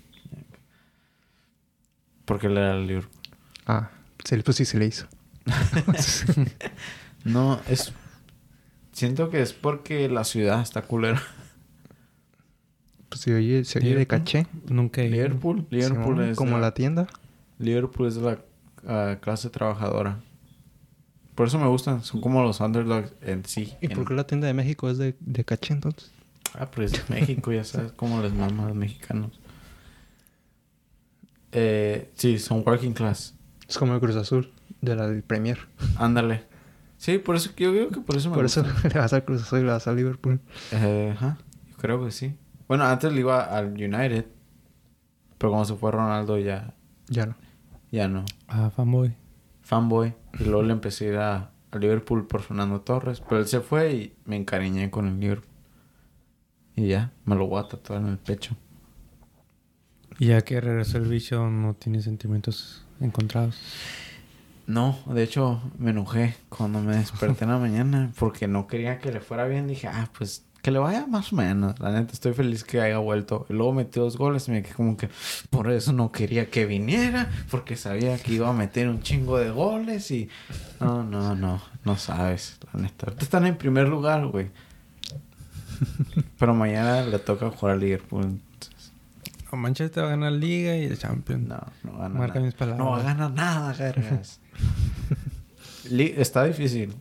Porque 2.26 2.48
él 2.48 2.58
era 2.58 2.74
el 2.74 2.86
Liverpool. 2.86 3.22
Ah, 3.64 3.88
sí, 4.22 4.36
pues 4.44 4.58
sí 4.58 4.66
se 4.66 4.78
le 4.78 4.84
hizo. 4.84 5.06
No, 7.24 7.60
es... 7.68 7.92
Siento 8.98 9.30
que 9.30 9.40
es 9.40 9.52
porque 9.52 10.08
la 10.08 10.24
ciudad 10.24 10.60
está 10.60 10.82
culera. 10.82 11.22
Pues 13.08 13.20
se 13.20 13.32
oye, 13.32 13.64
se 13.64 13.78
oye 13.78 13.94
de 13.94 14.08
caché. 14.08 14.48
Nunca 14.68 15.02
he. 15.02 15.08
Liverpool, 15.08 15.68
Liverpool 15.70 16.16
Simón, 16.16 16.28
es 16.30 16.36
como 16.36 16.58
la 16.58 16.74
tienda. 16.74 17.06
Liverpool 17.60 18.08
es 18.08 18.16
de 18.16 18.22
la 18.22 18.38
ah, 18.88 19.18
clase 19.20 19.50
trabajadora. 19.50 20.18
Por 21.36 21.46
eso 21.46 21.60
me 21.60 21.68
gustan, 21.68 22.02
son 22.02 22.20
como 22.20 22.42
los 22.42 22.58
underdogs 22.58 23.12
en 23.22 23.44
sí. 23.44 23.72
¿Y 23.80 23.86
en- 23.86 23.92
por 23.92 24.08
qué 24.08 24.14
la 24.14 24.26
tienda 24.26 24.48
de 24.48 24.54
México 24.54 24.90
es 24.90 24.98
de, 24.98 25.14
de 25.20 25.44
caché 25.44 25.74
entonces? 25.74 26.10
Ah, 26.54 26.68
pues 26.68 26.92
es 26.92 27.08
México, 27.08 27.52
ya 27.52 27.62
sabes 27.62 27.92
cómo 27.92 28.20
les 28.20 28.32
mama 28.34 28.64
a 28.64 28.66
los 28.70 28.76
mexicanos. 28.76 29.30
Eh, 31.52 32.10
sí, 32.16 32.40
son 32.40 32.64
working 32.66 32.94
class. 32.94 33.36
Es 33.68 33.78
como 33.78 33.94
el 33.94 34.00
Cruz 34.00 34.16
Azul 34.16 34.50
de 34.80 34.96
la 34.96 35.06
del 35.06 35.22
Premier. 35.22 35.60
Ándale. 35.94 36.47
Sí, 36.98 37.18
por 37.18 37.36
eso 37.36 37.50
yo 37.56 37.70
creo 37.72 37.88
que 37.90 38.00
por 38.00 38.16
eso 38.16 38.28
me 38.28 38.34
Por 38.36 38.44
eso 38.44 38.62
le 38.92 38.98
vas 39.00 39.12
al 39.12 39.24
Cruz 39.24 39.42
Azul 39.42 39.60
y 39.60 39.62
le 39.62 39.70
vas 39.70 39.86
al 39.86 39.96
Liverpool. 39.96 40.40
Eh, 40.72 41.12
ajá, 41.16 41.38
yo 41.70 41.76
creo 41.76 42.04
que 42.04 42.10
sí. 42.10 42.34
Bueno, 42.66 42.84
antes 42.84 43.12
le 43.12 43.20
iba 43.20 43.42
al 43.44 43.68
United. 43.72 44.26
Pero 45.38 45.50
cuando 45.52 45.64
se 45.64 45.74
fue 45.76 45.90
Ronaldo 45.92 46.36
ya, 46.38 46.74
Ya 47.08 47.24
no. 47.26 47.36
ya 47.92 48.08
no. 48.08 48.24
Ah, 48.48 48.70
fanboy. 48.70 49.14
fanboy. 49.62 50.14
Y 50.40 50.44
luego 50.44 50.62
le 50.64 50.72
empecé 50.72 51.06
a 51.06 51.08
ir 51.10 51.16
a, 51.16 51.50
a 51.70 51.78
Liverpool 51.78 52.26
por 52.26 52.42
Fernando 52.42 52.80
Torres. 52.80 53.20
Pero 53.20 53.40
él 53.40 53.46
se 53.46 53.60
fue 53.60 53.92
y 53.94 54.16
me 54.26 54.36
encariñé 54.36 54.90
con 54.90 55.06
el 55.06 55.20
Liverpool. 55.20 55.48
Y 56.74 56.88
ya, 56.88 57.12
me 57.24 57.36
lo 57.36 57.46
voy 57.46 57.60
a 57.62 57.68
tatuar 57.68 58.00
en 58.00 58.08
el 58.08 58.18
pecho. 58.18 58.56
Y 60.18 60.26
ya 60.26 60.40
que 60.42 60.60
regresó 60.60 60.98
el 60.98 61.06
bicho, 61.08 61.48
no 61.48 61.74
tiene 61.74 62.02
sentimientos 62.02 62.84
encontrados. 63.00 63.60
No, 64.68 64.98
de 65.06 65.22
hecho 65.22 65.62
me 65.78 65.92
enojé 65.92 66.36
cuando 66.50 66.82
me 66.82 66.94
desperté 66.94 67.44
en 67.44 67.50
la 67.50 67.56
mañana 67.56 68.12
porque 68.18 68.46
no 68.46 68.66
quería 68.66 68.98
que 68.98 69.10
le 69.10 69.20
fuera 69.20 69.46
bien. 69.46 69.66
Dije, 69.66 69.88
ah, 69.88 70.10
pues 70.16 70.44
que 70.60 70.70
le 70.70 70.78
vaya 70.78 71.06
más 71.06 71.32
o 71.32 71.36
menos. 71.36 71.80
La 71.80 71.90
neta, 71.90 72.12
estoy 72.12 72.34
feliz 72.34 72.64
que 72.64 72.78
haya 72.78 72.98
vuelto. 72.98 73.46
Y 73.48 73.54
luego 73.54 73.72
metió 73.72 74.02
dos 74.02 74.18
goles 74.18 74.46
y 74.46 74.50
me 74.50 74.62
quedé 74.62 74.74
como 74.74 74.98
que 74.98 75.08
por 75.48 75.70
eso 75.70 75.94
no 75.94 76.12
quería 76.12 76.50
que 76.50 76.66
viniera 76.66 77.30
porque 77.50 77.76
sabía 77.76 78.18
que 78.18 78.34
iba 78.34 78.50
a 78.50 78.52
meter 78.52 78.90
un 78.90 79.00
chingo 79.00 79.38
de 79.38 79.50
goles 79.50 80.10
y... 80.10 80.28
No, 80.80 81.02
no, 81.02 81.34
no, 81.34 81.62
no 81.86 81.96
sabes, 81.96 82.58
la 82.70 82.82
neta. 82.82 83.10
Están 83.18 83.46
en 83.46 83.56
primer 83.56 83.88
lugar, 83.88 84.26
güey. 84.26 84.50
Pero 86.38 86.52
mañana 86.52 87.00
le 87.00 87.18
toca 87.18 87.50
jugar 87.50 87.76
al 87.76 87.80
Liverpool. 87.80 88.38
O 89.50 89.56
Manchester 89.56 90.02
va 90.04 90.08
a 90.08 90.10
ganar 90.10 90.32
Liga 90.32 90.76
y 90.76 90.84
el 90.84 90.98
Champions. 90.98 91.46
No, 91.48 91.58
no 91.84 91.92
gana 91.98 92.08
Marca 92.10 92.34
nada. 92.34 92.46
mis 92.46 92.54
palabras. 92.54 92.78
No 92.84 92.90
va 92.90 93.00
a 93.00 93.02
ganar 93.02 93.30
nada, 93.32 93.72
vergas. 93.72 94.40
Está 95.90 96.44
difícil. 96.44 96.94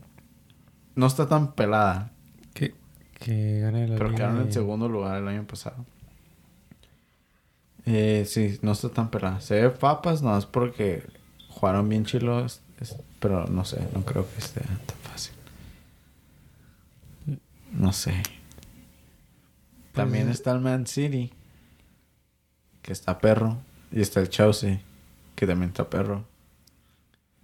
No 0.94 1.06
está 1.06 1.28
tan 1.28 1.52
pelada. 1.52 2.10
Que, 2.54 2.74
que 3.20 3.60
gane 3.60 3.86
la 3.86 3.96
Pero 3.96 4.06
Liga. 4.08 4.16
quedaron 4.16 4.40
en 4.42 4.48
y- 4.48 4.52
segundo 4.52 4.88
lugar 4.88 5.20
el 5.20 5.28
año 5.28 5.46
pasado. 5.46 5.84
Eh, 7.84 8.24
sí, 8.26 8.58
no 8.62 8.72
está 8.72 8.88
tan 8.88 9.10
pelada. 9.10 9.40
Se 9.40 9.60
ve 9.60 9.70
papas, 9.70 10.22
no 10.22 10.36
es 10.38 10.46
porque 10.46 11.02
jugaron 11.50 11.88
bien 11.88 12.04
chilos. 12.06 12.62
pero 13.20 13.46
no 13.46 13.64
sé, 13.64 13.78
no 13.94 14.02
creo 14.04 14.26
que 14.30 14.38
esté 14.38 14.60
tan 14.60 14.96
fácil. 15.02 15.34
No 17.72 17.92
sé. 17.92 18.14
También 19.92 20.24
Pues- 20.26 20.36
está 20.38 20.52
el 20.52 20.60
Man 20.60 20.86
City, 20.86 21.32
que 22.88 22.94
está 22.94 23.18
perro. 23.18 23.58
Y 23.92 24.00
está 24.00 24.20
el 24.20 24.30
Chelsea, 24.30 24.80
que 25.36 25.46
también 25.46 25.68
está 25.68 25.90
perro. 25.90 26.24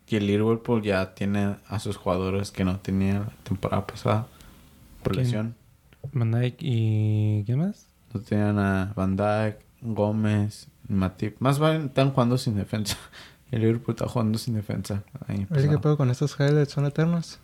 Y 0.06 0.16
el 0.16 0.26
Liverpool 0.26 0.82
ya 0.82 1.14
tiene 1.14 1.56
a 1.68 1.78
sus 1.80 1.98
jugadores 1.98 2.50
que 2.50 2.64
no 2.64 2.80
tenía 2.80 3.20
la 3.20 3.32
temporada 3.42 3.86
pasada. 3.86 4.26
Por 5.02 5.12
¿Quién? 5.12 5.24
lesión. 5.24 5.54
Van 6.14 6.30
Dijk 6.32 6.56
y... 6.60 7.44
¿Qué 7.44 7.56
más? 7.56 7.88
No 8.14 8.20
tenían 8.22 8.58
a 8.58 8.94
Van 8.96 9.16
Dijk, 9.16 9.58
Gómez, 9.82 10.68
Matip. 10.88 11.36
Más 11.40 11.58
bien 11.58 11.86
están 11.86 12.12
jugando 12.12 12.38
sin 12.38 12.56
defensa. 12.56 12.96
El 13.50 13.60
Liverpool 13.60 13.94
está 13.94 14.08
jugando 14.08 14.38
sin 14.38 14.54
defensa. 14.54 15.02
año 15.28 15.46
Oye, 15.50 15.68
¿qué 15.68 15.76
pedo 15.78 15.98
con 15.98 16.08
estos 16.10 16.34
highlights? 16.40 16.72
¿Son 16.72 16.86
eternos? 16.86 17.38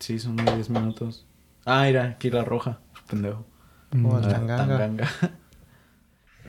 Sí, 0.00 0.18
son 0.18 0.32
unos 0.38 0.54
10 0.54 0.68
minutos. 0.68 1.24
Ah, 1.64 1.84
mira, 1.86 2.04
aquí 2.10 2.28
la 2.28 2.44
roja. 2.44 2.78
Pendejo. 3.08 3.46
El 3.92 4.04
Ah, 4.04 4.20
Tanganga. 4.20 4.56
Tanganga. 4.58 5.08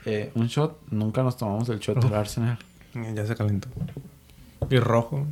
eh, 0.07 0.31
un 0.35 0.47
shot. 0.47 0.79
Nunca 0.89 1.21
nos 1.21 1.35
tomamos 1.35 1.67
el 1.69 1.79
shot 1.79 2.01
del 2.01 2.13
Arsenal. 2.13 2.57
Ya 3.13 3.25
se 3.25 3.35
calentó. 3.35 3.67
Y 4.69 4.79
rojo. 4.79 5.27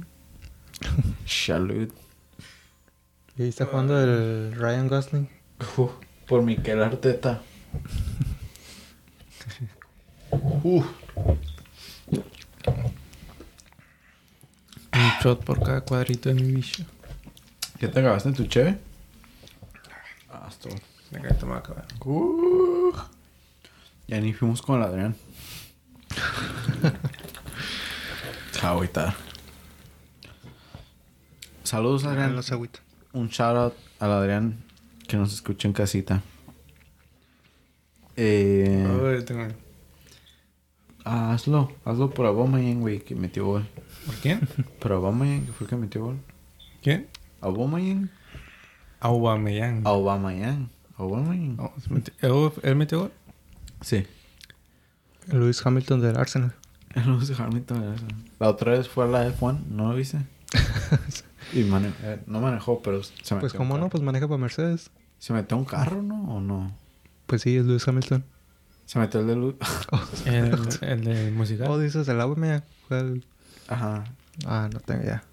Salud. 1.26 1.90
Y 3.38 3.44
ahí 3.44 3.50
está 3.50 3.66
jugando 3.66 4.02
el 4.02 4.54
Ryan 4.54 4.88
Gosling. 4.88 5.30
Uf, 5.78 5.92
por 6.28 6.42
Miquel 6.42 6.84
Arteta. 6.84 7.42
Uf. 10.64 10.86
Un 14.94 15.12
shot 15.22 15.44
por 15.44 15.64
cada 15.64 15.82
cuadrito 15.82 16.30
de 16.30 16.36
mi 16.36 16.52
bicho. 16.52 16.84
¿Qué 17.80 17.88
te 17.88 18.00
acabaste 18.00 18.32
tu 18.34 18.46
cheve? 18.46 18.78
Ah, 20.30 20.48
esto 20.50 20.70
me 21.12 21.52
va 21.52 21.56
a 21.56 21.60
acabar. 21.60 21.86
Uh, 22.06 22.94
ya 24.08 24.20
ni 24.22 24.34
fuimos 24.34 24.62
con 24.62 24.78
el 24.82 24.88
Adrián. 24.88 25.16
Agüitar. 28.62 29.14
Saludos, 31.64 32.04
Adrián. 32.06 32.36
Los 32.36 32.52
agüitas. 32.52 32.82
Un 33.14 33.30
shout 33.30 33.56
out 33.56 33.74
al 34.00 34.12
Adrián 34.12 34.64
que 35.08 35.18
nos 35.18 35.34
escucha 35.34 35.68
en 35.68 35.74
casita. 35.74 36.22
Eh, 38.16 38.86
Ay, 39.18 39.24
tengo- 39.26 39.48
ah, 41.04 41.34
hazlo, 41.34 41.72
hazlo 41.84 42.10
por 42.12 42.26
Aubameyang, 42.26 42.80
güey, 42.82 43.00
que 43.02 43.14
metió 43.14 43.46
gol. 43.46 43.68
¿Por 44.06 44.16
quién? 44.16 44.40
Por 44.80 44.94
Aubameyang, 44.94 45.46
que 45.46 45.52
fue 45.52 45.66
el 45.66 45.70
que 45.70 45.76
metió 45.76 46.06
gol. 46.06 46.18
¿Quién? 46.82 47.08
Aubameyang. 47.42 48.10
Aubameyang. 49.00 49.86
Aubameyang. 49.86 50.70
Aubameyang. 50.98 51.58
Oh, 51.60 51.74
¿Él- 52.22 52.52
¿Él 52.64 52.76
metió 52.76 53.00
gol? 53.02 53.12
Sí. 53.86 54.04
Lewis 55.28 55.64
Hamilton 55.64 56.02
del 56.02 56.18
Arsenal. 56.18 56.56
Lewis 57.06 57.40
Hamilton 57.40 57.84
era 57.84 57.94
eso. 57.94 58.06
La 58.40 58.50
otra 58.50 58.72
vez 58.72 58.90
fue 58.90 59.04
a 59.04 59.08
la 59.08 59.28
F1, 59.30 59.64
¿no 59.68 59.90
lo 59.92 59.96
viste? 59.96 60.18
y 61.54 61.64
mane- 61.66 61.94
eh, 62.02 62.20
no 62.26 62.42
manejó, 62.42 62.82
pero 62.82 63.04
se 63.04 63.12
metió 63.14 63.40
Pues 63.42 63.54
un 63.54 63.58
cómo 63.60 63.78
no, 63.78 63.90
pues 63.90 64.02
maneja 64.02 64.28
para 64.28 64.40
Mercedes. 64.40 64.90
¿Se 65.20 65.34
metió 65.34 65.56
un 65.56 65.66
carro, 65.66 66.02
no? 66.02 66.36
¿O 66.36 66.42
no? 66.42 66.76
Pues 67.28 67.44
sí, 67.44 67.56
es 67.58 67.66
Lewis 67.68 67.88
Hamilton. 67.88 68.26
Se 68.88 68.98
metió 68.98 69.20
el 69.20 69.28
de 69.28 69.36
luz. 69.36 69.56
El, 70.26 70.58
el 70.82 71.04
de 71.04 71.32
musical. 71.32 71.68
Oh, 71.70 71.78
dices 71.78 72.08
el. 72.08 72.64
Fue 72.88 73.00
el... 73.00 73.26
Ajá. 73.68 74.04
Ah, 74.48 74.68
no 74.74 74.80
tengo 74.80 75.04
idea. 75.04 75.24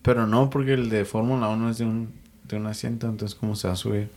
Pero 0.00 0.26
no, 0.26 0.48
porque 0.48 0.72
el 0.72 0.88
de 0.88 1.04
Fórmula 1.04 1.48
1 1.48 1.70
es 1.70 1.78
de 1.78 1.84
un, 1.84 2.14
de 2.48 2.56
un 2.56 2.66
asiento, 2.66 3.08
entonces 3.08 3.38
¿cómo 3.38 3.56
se 3.56 3.68
va 3.68 3.74
a 3.74 3.76
subir? 3.76 4.10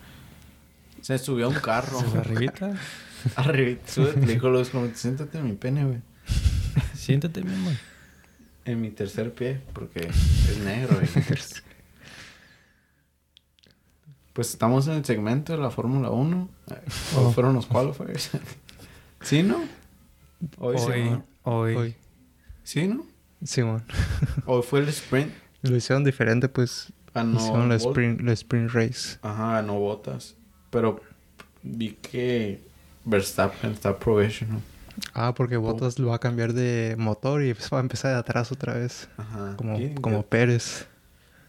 Se 1.01 1.17
subió 1.17 1.45
a 1.45 1.49
un 1.49 1.55
carro. 1.55 1.99
Se 1.99 2.05
fue 2.05 2.19
arribita. 2.19 2.73
Arriba. 3.35 3.79
Sube, 3.87 4.13
le 4.25 4.33
dijo 4.33 4.49
Luis, 4.49 4.69
como, 4.69 4.87
siéntate 4.93 5.37
en 5.39 5.45
mi 5.45 5.53
pene, 5.53 5.85
güey. 5.85 6.01
Siéntate, 6.95 7.41
mi 7.43 7.53
amor. 7.53 7.73
En 8.65 8.81
mi 8.81 8.89
tercer 8.91 9.33
pie, 9.33 9.61
porque 9.73 10.07
es 10.07 10.57
negro, 10.63 10.95
güey. 10.95 11.07
Pues 14.33 14.49
estamos 14.49 14.85
en 14.87 14.95
el 14.95 15.05
segmento 15.05 15.53
de 15.53 15.59
la 15.59 15.69
Fórmula 15.71 16.09
1. 16.09 16.49
¿O 17.15 17.19
Oh. 17.21 17.31
fueron 17.31 17.53
los 17.53 17.67
qualifiers? 17.67 18.31
¿Sí, 19.21 19.43
no? 19.43 19.63
Hoy, 20.57 20.77
sí, 20.77 20.85
Hoy, 20.91 21.09
¿no? 21.09 21.25
hoy. 21.43 21.75
Hoy. 21.75 21.95
¿Sí, 22.63 22.85
no? 22.87 23.05
Simón. 23.43 23.85
Hoy 24.45 24.61
fue 24.61 24.79
el 24.81 24.89
sprint. 24.89 25.31
Lo 25.61 25.75
hicieron 25.77 26.03
diferente, 26.03 26.49
pues. 26.49 26.91
Ganó 27.13 27.37
hicieron 27.39 27.69
la 27.69 27.75
sprint, 27.75 28.19
la 28.21 28.33
sprint 28.33 28.71
race. 28.71 29.17
Ajá, 29.21 29.53
ganó 29.53 29.79
botas. 29.79 30.35
Pero 30.69 30.99
vi 31.63 31.91
que 31.93 32.64
Verstappen 33.05 33.71
está 33.71 33.97
provisional. 33.97 34.59
Ah, 35.13 35.33
porque 35.35 35.57
Bottas 35.57 35.99
lo 35.99 36.07
va 36.09 36.15
a 36.15 36.19
cambiar 36.19 36.53
de 36.53 36.95
motor 36.97 37.43
y 37.43 37.53
pues 37.53 37.69
va 37.71 37.77
a 37.77 37.81
empezar 37.81 38.11
de 38.13 38.17
atrás 38.19 38.51
otra 38.51 38.73
vez. 38.75 39.09
Ajá. 39.17 39.55
Como, 39.57 39.77
como 40.01 40.23
Pérez. 40.23 40.87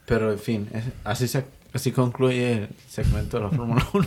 Pero 0.05 0.33
en 0.33 0.39
fin, 0.39 0.69
es- 0.73 0.85
así 1.05 1.29
se 1.29 1.45
así 1.73 1.93
concluye 1.93 2.53
el 2.65 2.69
segmento 2.89 3.37
de 3.39 3.45
la 3.45 3.51
Fórmula 3.51 3.87
1. 3.93 4.07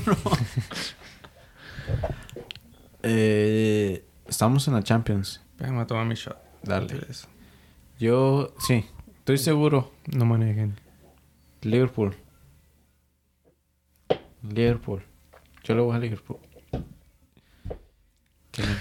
eh, 3.04 4.04
estamos 4.28 4.68
en 4.68 4.74
la 4.76 4.84
Champions. 4.84 5.42
Déjame 5.58 5.86
tomar 5.86 6.06
mi 6.06 6.16
shot. 6.16 6.38
Dale. 6.64 7.00
Yo, 8.00 8.54
sí, 8.66 8.86
estoy 9.20 9.38
seguro. 9.38 9.92
No 10.08 10.26
manejen. 10.26 10.80
Liverpool. 11.62 12.16
Liverpool. 14.44 15.04
Yo 15.64 15.76
le 15.76 15.82
voy 15.82 15.96
a 15.96 16.00
Liverpool. 16.00 16.38
Tienen, 18.60 18.78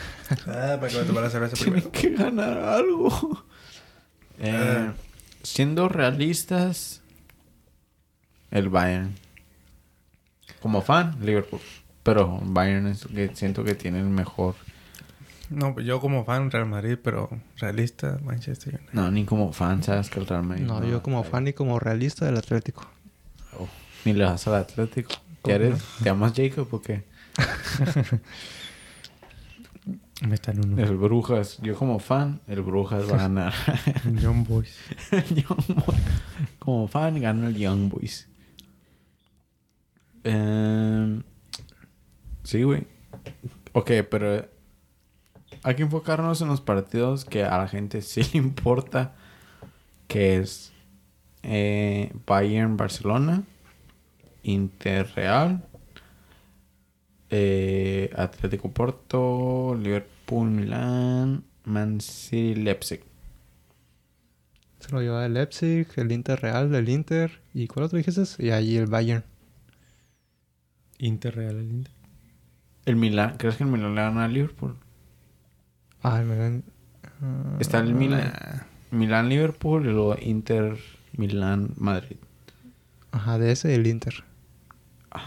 Ah, 0.46 0.76
para 0.78 0.88
que 0.88 0.98
me 0.98 1.04
tomara 1.04 1.26
la 1.26 1.30
cerveza 1.30 1.56
tienen 1.56 1.90
que 1.90 2.10
ganar 2.10 2.58
algo. 2.58 3.44
Eh, 4.40 4.90
siendo 5.42 5.88
realistas, 5.88 7.00
el 8.50 8.68
Bayern. 8.68 9.14
Como 10.60 10.82
fan, 10.82 11.16
Liverpool. 11.20 11.60
Pero 12.02 12.38
Bayern 12.42 12.88
es 12.88 13.06
que 13.06 13.30
siento 13.34 13.64
que 13.64 13.74
tiene 13.74 14.00
el 14.00 14.06
mejor. 14.06 14.54
No, 15.50 15.74
pues 15.74 15.86
yo 15.86 16.00
como 16.00 16.24
fan 16.24 16.50
Real 16.50 16.66
Madrid, 16.66 16.98
pero 17.02 17.30
realista 17.56 18.18
Manchester 18.22 18.74
United. 18.74 18.92
No, 18.92 19.10
ni 19.10 19.24
como 19.24 19.52
fan, 19.52 19.82
sabes 19.82 20.10
que 20.10 20.20
el 20.20 20.26
Real 20.26 20.42
Madrid. 20.42 20.64
No, 20.64 20.84
yo 20.84 21.02
como 21.02 21.24
fan 21.24 21.48
y 21.48 21.52
como 21.52 21.78
realista 21.78 22.26
del 22.26 22.36
Atlético. 22.36 22.86
Oh, 23.58 23.68
ni 24.04 24.12
le 24.12 24.24
vas 24.24 24.46
al 24.46 24.56
Atlético. 24.56 25.12
¿Qué 25.42 25.52
eres? 25.52 25.82
¿Te 25.98 26.04
llamas 26.04 26.32
Jacob 26.36 26.68
o 26.70 26.82
qué? 26.82 27.02
Me 30.20 30.34
está 30.34 30.50
en 30.50 30.64
uno. 30.64 30.82
El 30.82 30.96
Brujas. 30.96 31.58
Yo 31.62 31.76
como 31.76 32.00
fan, 32.00 32.40
el 32.48 32.62
Brujas 32.62 33.10
va 33.10 33.14
a 33.14 33.18
ganar. 33.18 33.54
John 34.22 34.44
Boys. 34.44 34.76
Young 35.30 35.84
Boys. 35.86 36.00
Como 36.58 36.88
fan, 36.88 37.20
gana 37.20 37.48
el 37.48 37.56
Young 37.56 37.88
Boys. 37.88 38.28
Em, 40.24 41.22
sí, 42.42 42.62
güey. 42.64 42.86
Ok, 43.72 43.92
pero 44.10 44.48
hay 45.62 45.74
que 45.76 45.82
enfocarnos 45.82 46.40
en 46.42 46.48
los 46.48 46.60
partidos 46.60 47.24
que 47.24 47.44
a 47.44 47.56
la 47.58 47.68
gente 47.68 48.02
sí 48.02 48.22
le 48.32 48.38
importa. 48.38 49.14
Que 50.08 50.38
es 50.38 50.72
eh, 51.42 52.12
Bayern 52.26 52.76
Barcelona, 52.76 53.44
Inter 54.42 55.06
Real, 55.14 55.64
eh, 57.30 57.77
Atlético 58.18 58.70
Porto, 58.72 59.76
Liverpool 59.80 60.50
Milán, 60.50 61.44
Man 61.64 62.00
City 62.00 62.54
Leipzig. 62.54 63.00
Se 64.80 64.90
lo 64.92 65.00
lleva 65.02 65.26
el 65.26 65.34
Leipzig, 65.34 65.86
el 65.96 66.12
Inter 66.12 66.40
Real, 66.40 66.74
el 66.74 66.88
Inter. 66.88 67.40
¿Y 67.54 67.66
cuál 67.66 67.86
otro 67.86 67.98
dijiste? 67.98 68.22
Y 68.42 68.50
allí 68.50 68.76
el 68.76 68.86
Bayern. 68.86 69.24
Inter 70.98 71.34
Real 71.34 71.56
el 71.56 71.70
Inter. 71.70 71.92
El 72.86 72.96
Milán, 72.96 73.36
¿crees 73.36 73.56
que 73.56 73.64
el 73.64 73.70
Milán 73.70 73.94
le 73.94 74.00
gana 74.02 74.24
a 74.24 74.28
Liverpool? 74.28 74.76
Ah, 76.02 76.20
el 76.20 76.26
Milan. 76.26 76.64
ah, 77.22 77.56
Está 77.60 77.78
el 77.80 77.94
Milán, 77.94 78.32
Nah. 78.32 78.62
Milán 78.90 79.28
Liverpool 79.28 79.82
y 79.86 79.90
luego 79.90 80.16
Inter 80.20 80.78
Milán 81.16 81.72
Madrid. 81.76 82.16
Ajá, 83.10 83.38
de 83.38 83.52
ese 83.52 83.74
el 83.74 83.86
Inter. 83.86 84.24
Ah, 85.10 85.26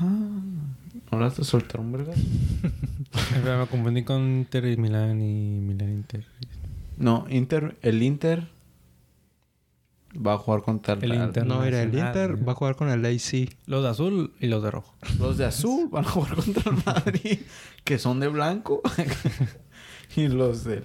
¿no 1.12 1.20
la 1.20 1.30
te 1.32 1.44
soltaron, 1.44 1.92
verdad? 1.92 2.16
Espera, 3.14 3.60
Me 3.62 3.68
confundí 3.68 4.04
con 4.04 4.22
Inter 4.22 4.66
y 4.66 4.78
Milán 4.78 5.22
y 5.22 5.60
Milán 5.60 5.90
Inter. 5.90 6.26
No, 6.98 7.26
Inter, 7.30 7.78
el 7.82 8.04
Inter 8.04 8.48
va 10.16 10.34
a 10.34 10.38
jugar 10.38 10.62
contra 10.62 10.94
el. 10.94 11.14
Inter. 11.14 11.46
No, 11.46 11.62
mira, 11.62 11.82
el 11.82 11.94
Inter 11.94 12.48
va 12.48 12.52
a 12.52 12.56
jugar 12.56 12.76
con 12.76 12.90
el 12.90 13.06
AC. 13.06 13.50
Los 13.66 13.84
de 13.84 13.90
azul 13.90 14.34
y 14.40 14.48
los 14.48 14.62
de 14.62 14.72
rojo. 14.72 14.94
Los 15.20 15.38
de 15.38 15.46
azul 15.46 15.88
van 15.92 16.06
a 16.06 16.10
jugar 16.10 16.36
contra 16.36 16.72
el 16.72 16.84
Madrid, 16.86 17.40
que 17.84 17.98
son 17.98 18.20
de 18.20 18.28
blanco. 18.28 18.82
y 20.16 20.28
los 20.28 20.64
del 20.64 20.84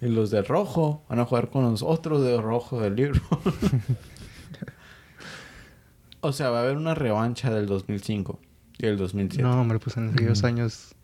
y 0.00 0.08
los 0.08 0.30
de 0.30 0.42
rojo 0.42 1.02
van 1.08 1.20
a 1.20 1.24
jugar 1.24 1.48
con 1.48 1.64
los 1.64 1.82
otros 1.82 2.22
de 2.22 2.40
rojo 2.40 2.80
del 2.80 2.96
libro. 2.96 3.22
O 6.24 6.32
sea, 6.32 6.50
va 6.50 6.58
a 6.60 6.62
haber 6.62 6.76
una 6.76 6.94
revancha 6.94 7.50
del 7.52 7.66
2005 7.66 8.40
y 8.78 8.86
el 8.86 8.96
2007. 8.96 9.42
No, 9.42 9.60
hombre, 9.60 9.78
pues 9.78 9.96
en 9.96 10.10
aquellos 10.10 10.42
años 10.44 10.94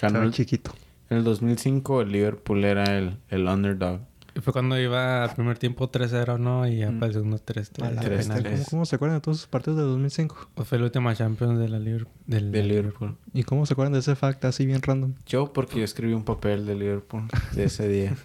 Ganó 0.00 0.22
el- 0.22 0.32
chiquito. 0.32 0.72
En 1.10 1.18
el 1.18 1.24
2005 1.24 2.02
el 2.02 2.12
Liverpool 2.12 2.64
era 2.64 2.84
el, 2.98 3.16
el 3.28 3.46
underdog. 3.46 4.00
Y 4.34 4.40
fue 4.40 4.52
cuando 4.52 4.78
iba 4.78 5.24
al 5.24 5.34
primer 5.34 5.58
tiempo 5.58 5.90
3-0, 5.90 6.38
¿no? 6.38 6.68
Y 6.68 6.78
ya 6.78 6.90
Mm. 6.90 6.98
para 7.00 7.06
el 7.08 7.12
segundo 7.14 7.38
3 7.38 7.72
A 7.82 7.90
la 7.90 8.00
tres, 8.00 8.10
bestia, 8.28 8.36
tres. 8.42 8.52
¿Cómo, 8.60 8.64
cómo 8.70 8.86
se 8.86 8.94
acuerdan 8.96 9.16
de 9.18 9.20
todos 9.22 9.38
esos 9.38 9.48
partidos 9.48 9.78
de 9.78 9.84
2005? 9.84 10.50
Pues 10.54 10.68
fue 10.68 10.78
la 10.78 10.84
última 10.84 11.14
Champions 11.16 11.58
de 11.58 11.68
la 11.68 11.78
Liverpool. 11.80 12.12
Del, 12.26 12.52
De 12.52 12.62
Liverpool. 12.62 13.16
¿Y 13.32 13.42
cómo 13.42 13.66
se 13.66 13.72
acuerdan 13.72 13.94
de 13.94 13.98
ese 14.00 14.14
fact 14.14 14.44
así 14.44 14.64
bien 14.66 14.80
random? 14.82 15.14
Yo 15.26 15.52
porque 15.52 15.78
yo 15.78 15.84
escribí 15.84 16.12
un 16.12 16.24
papel 16.24 16.66
de 16.66 16.74
Liverpool 16.76 17.24
de 17.52 17.64
ese 17.64 17.88
día. 17.88 18.16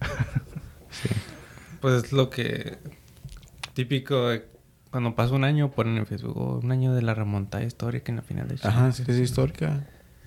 Pues 1.80 2.04
es 2.04 2.12
lo 2.12 2.30
que... 2.30 2.78
Típico... 3.74 4.28
de 4.28 4.44
Cuando 4.90 5.14
pasa 5.14 5.34
un 5.34 5.44
año 5.44 5.70
ponen 5.70 5.98
en 5.98 6.06
Facebook 6.06 6.36
"Oh, 6.36 6.60
un 6.62 6.72
año 6.72 6.94
de 6.94 7.02
la 7.02 7.14
remontada 7.14 7.62
histórica 7.64 8.10
en 8.12 8.16
la 8.16 8.22
final 8.22 8.48
de 8.48 8.54
Ajá, 8.54 8.70
Champions. 8.70 8.96
sí, 8.96 9.04
es 9.08 9.18
histórica. 9.18 9.86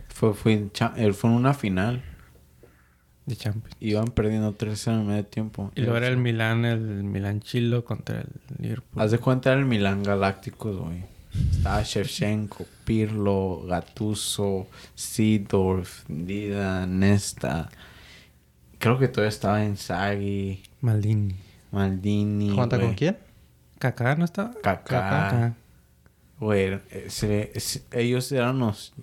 Fue, 0.10 0.34
fue, 0.34 0.54
en 0.54 0.72
cha- 0.72 0.94
eh, 0.98 1.12
fue 1.14 1.30
en 1.30 1.36
una 1.36 1.54
final. 1.54 2.04
De 3.26 3.36
Champions. 3.36 3.76
Iban 3.82 4.08
perdiendo 4.08 4.54
3 4.54 4.88
en 4.88 4.94
el 4.94 5.06
medio 5.06 5.26
tiempo. 5.26 5.72
Y 5.76 5.82
luego 5.82 5.98
era 5.98 6.08
el 6.08 6.18
Milán, 6.18 6.64
el 6.64 6.80
Milán 7.04 7.42
Chilo 7.42 7.84
contra 7.84 8.22
el 8.22 8.28
Liverpool. 8.60 9.02
Haz 9.02 9.12
de 9.12 9.18
cuenta 9.20 9.52
era 9.52 9.60
el 9.60 9.66
Milán 9.66 10.02
Galácticos, 10.04 10.78
güey. 10.78 11.04
Estaba 11.52 11.84
Shevchenko, 11.84 12.66
Pirlo, 12.86 13.64
Gattuso, 13.68 14.68
Seedorf, 14.96 16.06
Dida, 16.08 16.88
Nesta. 16.88 17.70
Creo 18.80 18.98
que 18.98 19.08
todavía 19.08 19.30
estaba 19.30 19.64
Inzaghi, 19.64 20.64
Maldini. 20.82 21.36
Maldini. 21.72 22.56
¿Cuánta 22.56 22.80
con 22.80 22.94
quién? 22.94 23.18
Kaká 23.80 24.16
no 24.16 24.26
estaba. 24.26 24.54
Kaká. 24.62 25.54
Güey, 26.40 26.80
ese- 26.92 27.52
ellos 27.92 28.32
eran 28.32 28.60
los... 28.60 28.94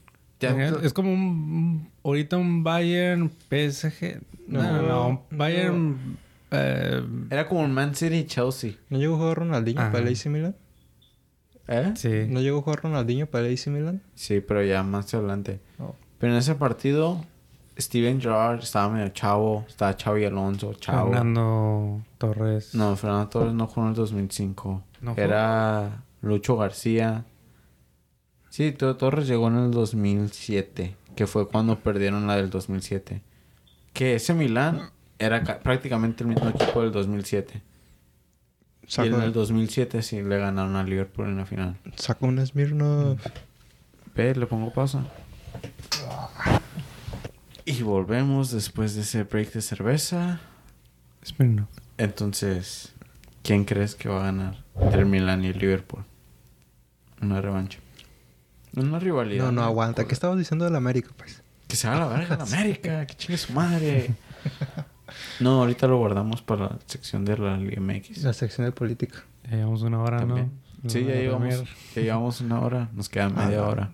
ya- 0.40 0.54
Es 0.82 0.92
como 0.92 1.12
un, 1.12 1.90
ahorita 2.04 2.36
un 2.36 2.62
Bayern 2.62 3.28
PSG. 3.48 4.20
No, 4.46 4.62
no, 4.62 4.82
no, 4.82 5.26
Bayern 5.30 6.16
eh, 6.50 7.02
Era 7.30 7.48
como 7.48 7.62
un 7.62 7.72
Man 7.72 7.94
City 7.94 8.16
y 8.18 8.24
Chelsea. 8.26 8.72
¿No 8.90 8.98
llegó 8.98 9.14
a 9.14 9.18
jugar 9.18 9.38
Ronaldinho 9.38 9.80
Ajá. 9.80 9.90
para 9.92 10.06
el 10.08 10.12
AC 10.14 10.26
Milan? 10.26 10.54
¿Eh? 11.66 11.92
sí. 11.96 12.26
¿No 12.28 12.40
llegó 12.40 12.58
a 12.58 12.62
jugar 12.62 12.82
Ronaldinho 12.82 13.26
para 13.26 13.46
el 13.46 13.54
AC 13.54 13.66
Milan? 13.68 14.02
Sí, 14.14 14.40
pero 14.40 14.62
ya 14.62 14.82
más 14.82 15.12
adelante. 15.14 15.60
Pero 16.18 16.32
en 16.32 16.38
ese 16.38 16.54
partido 16.54 17.24
Steven 17.78 18.20
Gerrard 18.20 18.60
estaba 18.62 18.88
medio 18.88 19.08
chavo. 19.08 19.64
Estaba 19.68 19.96
Xavi 20.00 20.24
Alonso, 20.24 20.74
chavo. 20.74 21.10
Fernando 21.10 22.02
Torres. 22.18 22.74
No, 22.74 22.94
Fernando 22.96 23.28
Torres 23.28 23.54
no 23.54 23.66
jugó 23.66 23.82
en 23.86 23.90
el 23.90 23.96
2005. 23.96 24.82
¿No? 25.00 25.14
Era 25.16 26.02
Lucho 26.22 26.56
García. 26.56 27.24
Sí, 28.50 28.70
To- 28.72 28.96
Torres 28.96 29.26
llegó 29.26 29.48
en 29.48 29.56
el 29.58 29.70
2007, 29.72 30.94
que 31.16 31.26
fue 31.26 31.48
cuando 31.48 31.80
perdieron 31.80 32.26
la 32.28 32.36
del 32.36 32.50
2007. 32.50 33.22
Que 33.92 34.14
ese 34.14 34.34
Milán 34.34 34.90
era 35.18 35.42
ca- 35.42 35.58
prácticamente 35.58 36.22
el 36.22 36.28
mismo 36.28 36.48
equipo 36.48 36.82
del 36.82 36.92
2007. 36.92 37.62
Y 38.82 38.86
Sacó, 38.90 39.08
en 39.16 39.22
el 39.22 39.32
2007 39.32 40.02
sí 40.02 40.22
le 40.22 40.38
ganaron 40.38 40.76
a 40.76 40.84
Liverpool 40.84 41.26
en 41.26 41.38
la 41.38 41.46
final. 41.46 41.76
sacó 41.96 42.26
un 42.26 42.44
Smirnoff. 42.46 43.18
Ve, 44.14 44.34
le 44.36 44.46
pongo 44.46 44.72
pausa. 44.72 45.04
Y 47.64 47.82
volvemos 47.82 48.50
después 48.50 48.94
de 48.94 49.02
ese 49.02 49.22
break 49.24 49.52
de 49.52 49.62
cerveza. 49.62 50.40
Espera, 51.22 51.66
Entonces, 51.96 52.92
¿quién 53.42 53.64
crees 53.64 53.94
que 53.94 54.08
va 54.08 54.20
a 54.20 54.24
ganar 54.24 54.62
entre 54.78 55.00
el 55.00 55.06
Milan 55.06 55.42
y 55.44 55.48
el 55.48 55.58
Liverpool? 55.58 56.04
Una 57.22 57.40
revancha. 57.40 57.78
Una 58.76 58.98
rivalidad. 58.98 59.46
No, 59.46 59.52
no 59.52 59.62
aguanta. 59.62 60.04
¿Qué 60.06 60.12
estabas 60.12 60.36
diciendo 60.36 60.64
del 60.66 60.76
América, 60.76 61.10
pues? 61.16 61.42
Que 61.66 61.76
se 61.76 61.88
haga 61.88 62.00
la 62.00 62.06
verga 62.08 62.36
la 62.36 62.42
América, 62.44 63.06
que 63.06 63.14
chingue 63.14 63.38
su 63.38 63.52
madre. 63.54 64.10
No, 65.40 65.60
ahorita 65.60 65.86
lo 65.86 65.96
guardamos 65.98 66.42
para 66.42 66.64
la 66.66 66.78
sección 66.86 67.24
de 67.24 67.38
la 67.38 67.56
Liga 67.56 67.80
MX. 67.80 68.22
La 68.24 68.32
sección 68.34 68.66
de 68.66 68.72
política. 68.72 69.24
Ya 69.44 69.56
llevamos 69.56 69.80
una 69.82 70.02
hora, 70.02 70.18
También. 70.18 70.50
¿no? 70.82 70.90
Sí, 70.90 71.02
ya 71.04 71.14
llevamos, 71.14 71.64
ya 71.94 72.02
llevamos 72.02 72.40
una 72.42 72.60
hora. 72.60 72.90
Nos 72.92 73.08
queda 73.08 73.30
media 73.30 73.60
Ah. 73.60 73.68
hora. 73.68 73.92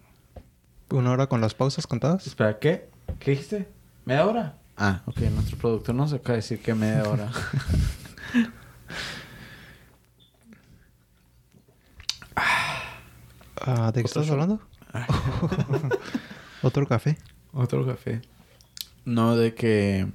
¿Una 0.90 1.12
hora 1.12 1.28
con 1.28 1.40
las 1.40 1.54
pausas 1.54 1.86
contadas? 1.86 2.26
Espera, 2.26 2.58
¿qué? 2.58 2.89
¿Qué 3.18 3.32
dijiste? 3.32 3.68
¿Media 4.04 4.26
hora? 4.26 4.58
Ah, 4.76 5.02
ok. 5.06 5.18
Nuestro 5.20 5.58
productor 5.58 5.94
nos 5.94 6.12
acaba 6.12 6.30
de 6.30 6.36
decir 6.36 6.60
que 6.60 6.74
media 6.74 7.02
hora. 7.08 7.30
Ah, 13.62 13.92
¿De 13.92 14.02
qué 14.02 14.08
¿Otro 14.08 14.22
estás 14.22 14.30
hablando? 14.30 14.58
¿Otro 16.62 16.86
café? 16.86 17.18
Otro 17.52 17.86
café. 17.86 18.22
No, 19.04 19.36
de 19.36 19.54
que... 19.54 20.06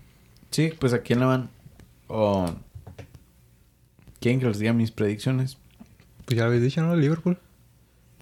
Sí, 0.50 0.74
pues 0.80 0.94
a 0.94 1.04
quién 1.04 1.20
le 1.20 1.26
van. 1.26 1.50
O... 2.08 2.50
¿Quieren 4.20 4.40
que 4.40 4.48
les 4.48 4.58
diga 4.58 4.74
mis 4.74 4.90
predicciones? 4.90 5.60
Pues 6.26 6.38
ya 6.38 6.44
lo 6.44 6.48
habéis 6.48 6.64
dicho, 6.64 6.82
¿no? 6.82 6.96
Liverpool. 6.96 7.38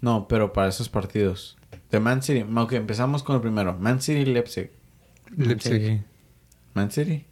No, 0.01 0.28
pero 0.28 0.51
para 0.51 0.67
esos 0.67 0.89
partidos. 0.89 1.57
De 1.93 1.99
Man 1.99 2.23
City. 2.23 2.43
Ok, 2.55 2.73
empezamos 2.73 3.21
con 3.23 3.35
el 3.35 3.41
primero. 3.43 3.77
Man 3.79 4.01
City, 4.01 4.25
Leipzig. 4.25 4.71
Leipzig. 5.37 5.85
Sí. 5.85 6.01
Man 6.73 6.89
City. 6.91 7.23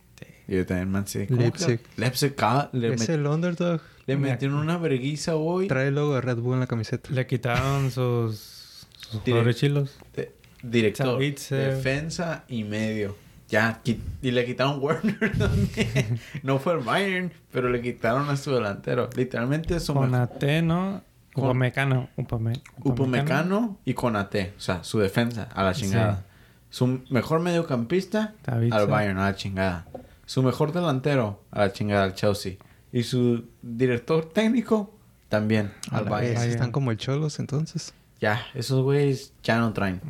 Yo 0.48 0.66
también 0.68 0.92
Man 0.92 1.08
City. 1.08 1.28
¿Cómo 1.28 1.42
Leipzig. 1.42 1.80
Leipzig. 1.98 2.34
ah, 2.42 2.70
Le, 2.72 2.94
Es 2.94 3.02
met- 3.10 3.14
el 3.16 3.26
underdog. 3.26 3.82
le 4.06 4.18
metieron 4.18 4.58
una 4.60 4.78
verguiza 4.78 5.36
hoy. 5.36 5.68
Trae 5.68 5.88
el 5.88 5.96
logo 5.96 6.14
de 6.16 6.22
Red 6.22 6.38
Bull 6.38 6.54
en 6.56 6.60
la 6.60 6.68
camiseta. 6.68 7.10
Le 7.12 7.26
quitaron 7.26 7.90
sus, 7.90 8.86
sus 9.10 9.24
chilos. 9.56 9.98
De- 10.16 10.32
director. 10.62 11.20
Defensa 11.20 12.44
y 12.48 12.64
medio. 12.64 13.16
Ya, 13.50 13.82
y 13.84 14.32
le 14.32 14.46
quitaron 14.46 14.80
Werner 14.82 15.32
también. 15.38 16.20
no 16.44 16.60
fue 16.60 16.74
el 16.74 16.80
Bayern, 16.80 17.34
pero 17.52 17.68
le 17.70 17.82
quitaron 17.82 18.30
a 18.30 18.38
su 18.38 18.52
delantero. 18.54 19.10
Literalmente 19.16 19.80
su 19.80 19.94
mejor- 19.94 20.10
Conate, 20.10 20.62
¿no? 20.62 21.04
Upamecano. 21.36 22.10
Upame, 22.18 22.62
Upamecano 22.84 23.78
y 23.86 23.94
Conate. 23.94 24.54
O 24.58 24.60
sea, 24.62 24.84
su 24.84 25.00
defensa 25.00 25.48
a 25.54 25.64
la 25.64 25.74
chingada. 25.74 26.26
Su 26.70 27.02
mejor 27.10 27.40
mediocampista 27.42 28.34
al 28.46 28.88
Bayern 28.88 29.18
a 29.20 29.26
la 29.26 29.36
chingada. 29.36 29.86
Su 30.26 30.44
mejor 30.44 30.72
delantero 30.72 31.42
a 31.52 31.60
la 31.60 31.74
chingada 31.74 32.04
al 32.04 32.14
Chelsea. 32.16 32.54
Y 32.94 33.04
su 33.04 33.46
director 33.62 34.26
técnico 34.26 34.94
también 35.30 35.72
A 35.92 35.98
al 36.00 36.06
Bayern. 36.06 36.36
Bayern. 36.36 36.52
Están 36.52 36.72
como 36.72 36.92
el 36.92 36.98
Cholos, 36.98 37.40
entonces. 37.40 37.94
Ya, 38.20 38.42
esos 38.54 38.84
güeyes 38.84 39.34
ya 39.44 39.60
no 39.60 39.74
traen. 39.74 40.02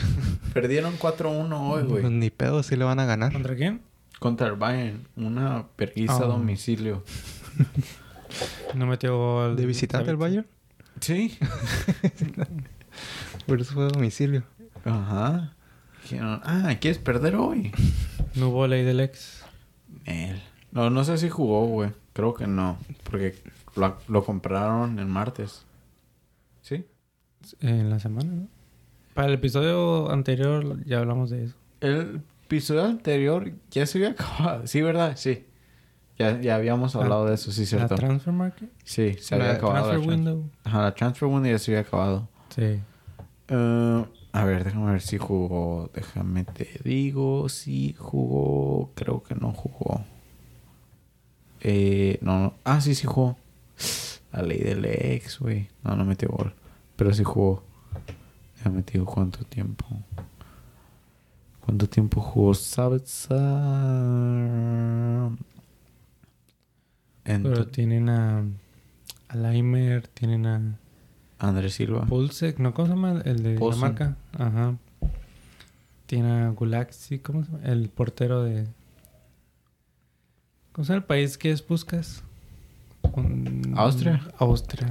Perdieron 0.54 0.98
4-1 0.98 1.52
hoy, 1.70 1.82
güey. 1.84 2.00
Pues 2.02 2.12
ni 2.12 2.30
pedo, 2.30 2.62
sí 2.62 2.76
le 2.76 2.84
van 2.84 2.98
a 2.98 3.04
ganar. 3.04 3.32
¿Contra 3.32 3.54
quién? 3.54 3.82
Contra 4.18 4.48
el 4.48 4.56
Bayern. 4.56 5.06
Una 5.16 5.66
perguisa 5.76 6.14
a 6.14 6.24
Oh. 6.24 6.28
domicilio. 6.28 7.04
No 8.74 8.86
metió 8.86 9.16
gol. 9.16 9.56
¿De 9.56 9.66
visitante 9.66 10.08
el. 10.10 10.16
Bayern? 10.16 10.46
Sí. 11.00 11.38
Por 13.46 13.60
eso 13.60 13.74
fue 13.74 13.84
a 13.84 13.88
domicilio. 13.88 14.44
Ajá. 14.84 15.54
Dijeron, 16.02 16.40
ah, 16.44 16.74
¿quieres 16.80 16.98
perder 16.98 17.36
hoy? 17.36 17.72
No 18.34 18.48
hubo 18.48 18.66
ley 18.66 18.84
del 18.84 19.00
ex. 19.00 19.44
Él. 20.04 20.40
No, 20.72 20.90
no 20.90 21.04
sé 21.04 21.18
si 21.18 21.28
jugó, 21.28 21.66
güey. 21.66 21.90
Creo 22.12 22.34
que 22.34 22.46
no. 22.46 22.78
Porque 23.04 23.34
lo, 23.76 23.98
lo 24.08 24.24
compraron 24.24 24.98
el 24.98 25.06
martes. 25.06 25.64
¿Sí? 26.62 26.86
En 27.60 27.90
la 27.90 27.98
semana, 27.98 28.32
¿no? 28.32 28.48
Para 29.14 29.28
el 29.28 29.34
episodio 29.34 30.10
anterior 30.10 30.84
ya 30.84 30.98
hablamos 30.98 31.30
de 31.30 31.44
eso. 31.44 31.56
El 31.80 32.22
episodio 32.44 32.84
anterior 32.84 33.52
ya 33.70 33.86
se 33.86 33.98
había 33.98 34.10
acabado. 34.10 34.66
Sí, 34.66 34.82
¿verdad? 34.82 35.16
Sí. 35.16 35.44
Ya, 36.20 36.38
ya 36.38 36.56
habíamos 36.56 36.94
hablado 36.96 37.24
de 37.24 37.34
eso, 37.34 37.50
sí, 37.50 37.62
La 37.62 37.66
cierto. 37.66 37.94
transfer 37.94 38.32
market. 38.34 38.68
Sí, 38.84 39.14
se 39.14 39.38
La 39.38 39.44
había 39.44 39.56
acabado. 39.56 39.86
transfer 39.88 40.06
la 40.06 40.14
window. 40.14 40.50
Ajá, 40.64 40.82
la 40.82 40.94
transfer 40.94 41.28
window 41.28 41.50
ya 41.50 41.58
se 41.58 41.70
había 41.70 41.80
acabado. 41.80 42.28
Sí. 42.54 42.78
Eh, 43.48 44.04
a 44.32 44.44
ver, 44.44 44.64
déjame 44.64 44.92
ver 44.92 45.00
si 45.00 45.16
jugó. 45.16 45.90
Déjame 45.94 46.44
te 46.44 46.68
digo 46.84 47.48
si 47.48 47.94
jugó. 47.98 48.90
Creo 48.94 49.22
que 49.22 49.34
no 49.34 49.52
jugó. 49.52 50.04
Eh, 51.60 52.18
no, 52.20 52.38
no. 52.38 52.54
Ah, 52.64 52.82
sí, 52.82 52.94
sí 52.94 53.06
jugó. 53.06 53.38
La 54.32 54.42
ley 54.42 54.58
del 54.58 54.84
ex, 54.84 55.38
güey. 55.38 55.68
No, 55.82 55.96
no 55.96 56.04
metió 56.04 56.28
gol. 56.28 56.54
Pero 56.96 57.14
sí 57.14 57.24
jugó. 57.24 57.62
Ya 58.62 58.70
metió 58.70 59.06
cuánto 59.06 59.42
tiempo. 59.44 59.86
¿Cuánto 61.60 61.88
tiempo 61.88 62.20
jugó 62.20 62.52
Sabitzer? 62.54 63.38
Pero 67.24 67.66
tienen 67.66 68.08
a... 68.08 68.42
A 69.28 69.36
Laimer, 69.36 70.08
tienen 70.08 70.46
a... 70.46 70.60
Andrés 71.38 71.74
Silva. 71.74 72.04
Pulsec, 72.06 72.58
¿no? 72.58 72.74
¿Cómo 72.74 72.86
se 72.88 72.94
llama? 72.94 73.22
El 73.24 73.42
de 73.42 73.56
Poulsen. 73.58 73.80
Dinamarca. 73.94 74.16
Ajá. 74.38 74.76
Tiene 76.06 76.30
a 76.42 76.48
Gulaxi, 76.50 77.18
¿cómo 77.20 77.44
se 77.44 77.52
llama? 77.52 77.64
El 77.64 77.88
portero 77.88 78.42
de... 78.42 78.66
¿Cómo 80.72 80.84
se 80.84 80.92
llama 80.92 80.98
el 81.02 81.04
país 81.06 81.38
que 81.38 81.50
es 81.50 81.62
Puskas? 81.62 82.22
Un- 83.02 83.74
¿Austria? 83.76 84.20
Austria. 84.38 84.88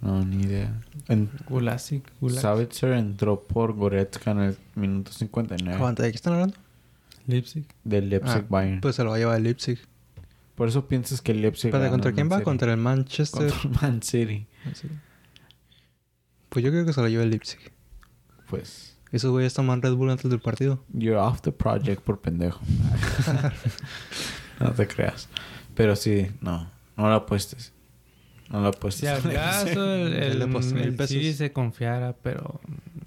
No, 0.00 0.24
ni 0.24 0.42
idea. 0.44 0.80
En- 1.08 1.30
Gulaxi. 1.48 2.02
Gulaxi. 2.20 2.42
Savitzer 2.42 2.92
entró 2.92 3.40
por 3.40 3.72
Goretzka 3.74 4.30
en 4.32 4.40
el 4.40 4.56
minuto 4.74 5.12
59 5.12 5.74
Aguanta, 5.76 6.02
¿de 6.02 6.10
qué 6.10 6.16
están 6.16 6.34
hablando? 6.34 6.56
Leipzig. 7.26 7.64
del 7.84 8.10
Leipzig 8.10 8.42
Ah, 8.42 8.46
Bayern. 8.48 8.80
Pues 8.82 8.96
se 8.96 9.02
lo 9.04 9.10
va 9.10 9.16
a 9.16 9.18
llevar 9.18 9.36
el 9.38 9.44
Leipzig. 9.44 9.78
Por 10.54 10.68
eso 10.68 10.86
piensas 10.86 11.20
que 11.20 11.32
el 11.32 11.42
Leipzig 11.42 11.72
gana 11.72 11.90
¿contra 11.90 12.12
quién 12.12 12.30
va? 12.30 12.42
Contra 12.42 12.72
el 12.72 12.78
Manchester. 12.78 13.50
Contra 13.50 13.68
el 13.68 13.76
Man 13.80 14.02
City. 14.02 14.46
Pues 16.48 16.64
yo 16.64 16.70
creo 16.70 16.86
que 16.86 16.92
se 16.92 17.00
lo 17.00 17.08
lleva 17.08 17.24
el 17.24 17.30
Leipzig. 17.30 17.58
Pues 18.48 18.96
Esos 19.10 19.30
güeyes 19.30 19.54
toman 19.54 19.82
Red 19.82 19.94
Bull 19.94 20.10
antes 20.10 20.30
del 20.30 20.40
partido. 20.40 20.84
you're 20.92 21.18
off 21.18 21.40
the 21.40 21.52
project 21.52 22.02
por 22.02 22.20
pendejo. 22.20 22.60
no 24.60 24.72
te 24.72 24.86
creas. 24.86 25.28
Pero 25.74 25.96
sí, 25.96 26.28
no, 26.40 26.70
no 26.96 27.08
la 27.08 27.16
apuestes. 27.16 27.72
No 28.48 28.60
la 28.60 28.68
apuestes. 28.68 29.00
Si 29.22 29.28
acaso 29.30 29.94
el, 29.94 30.12
el, 30.12 30.42
el. 30.42 31.08
City 31.08 31.32
se 31.32 31.52
confiara, 31.52 32.14
pero 32.22 32.60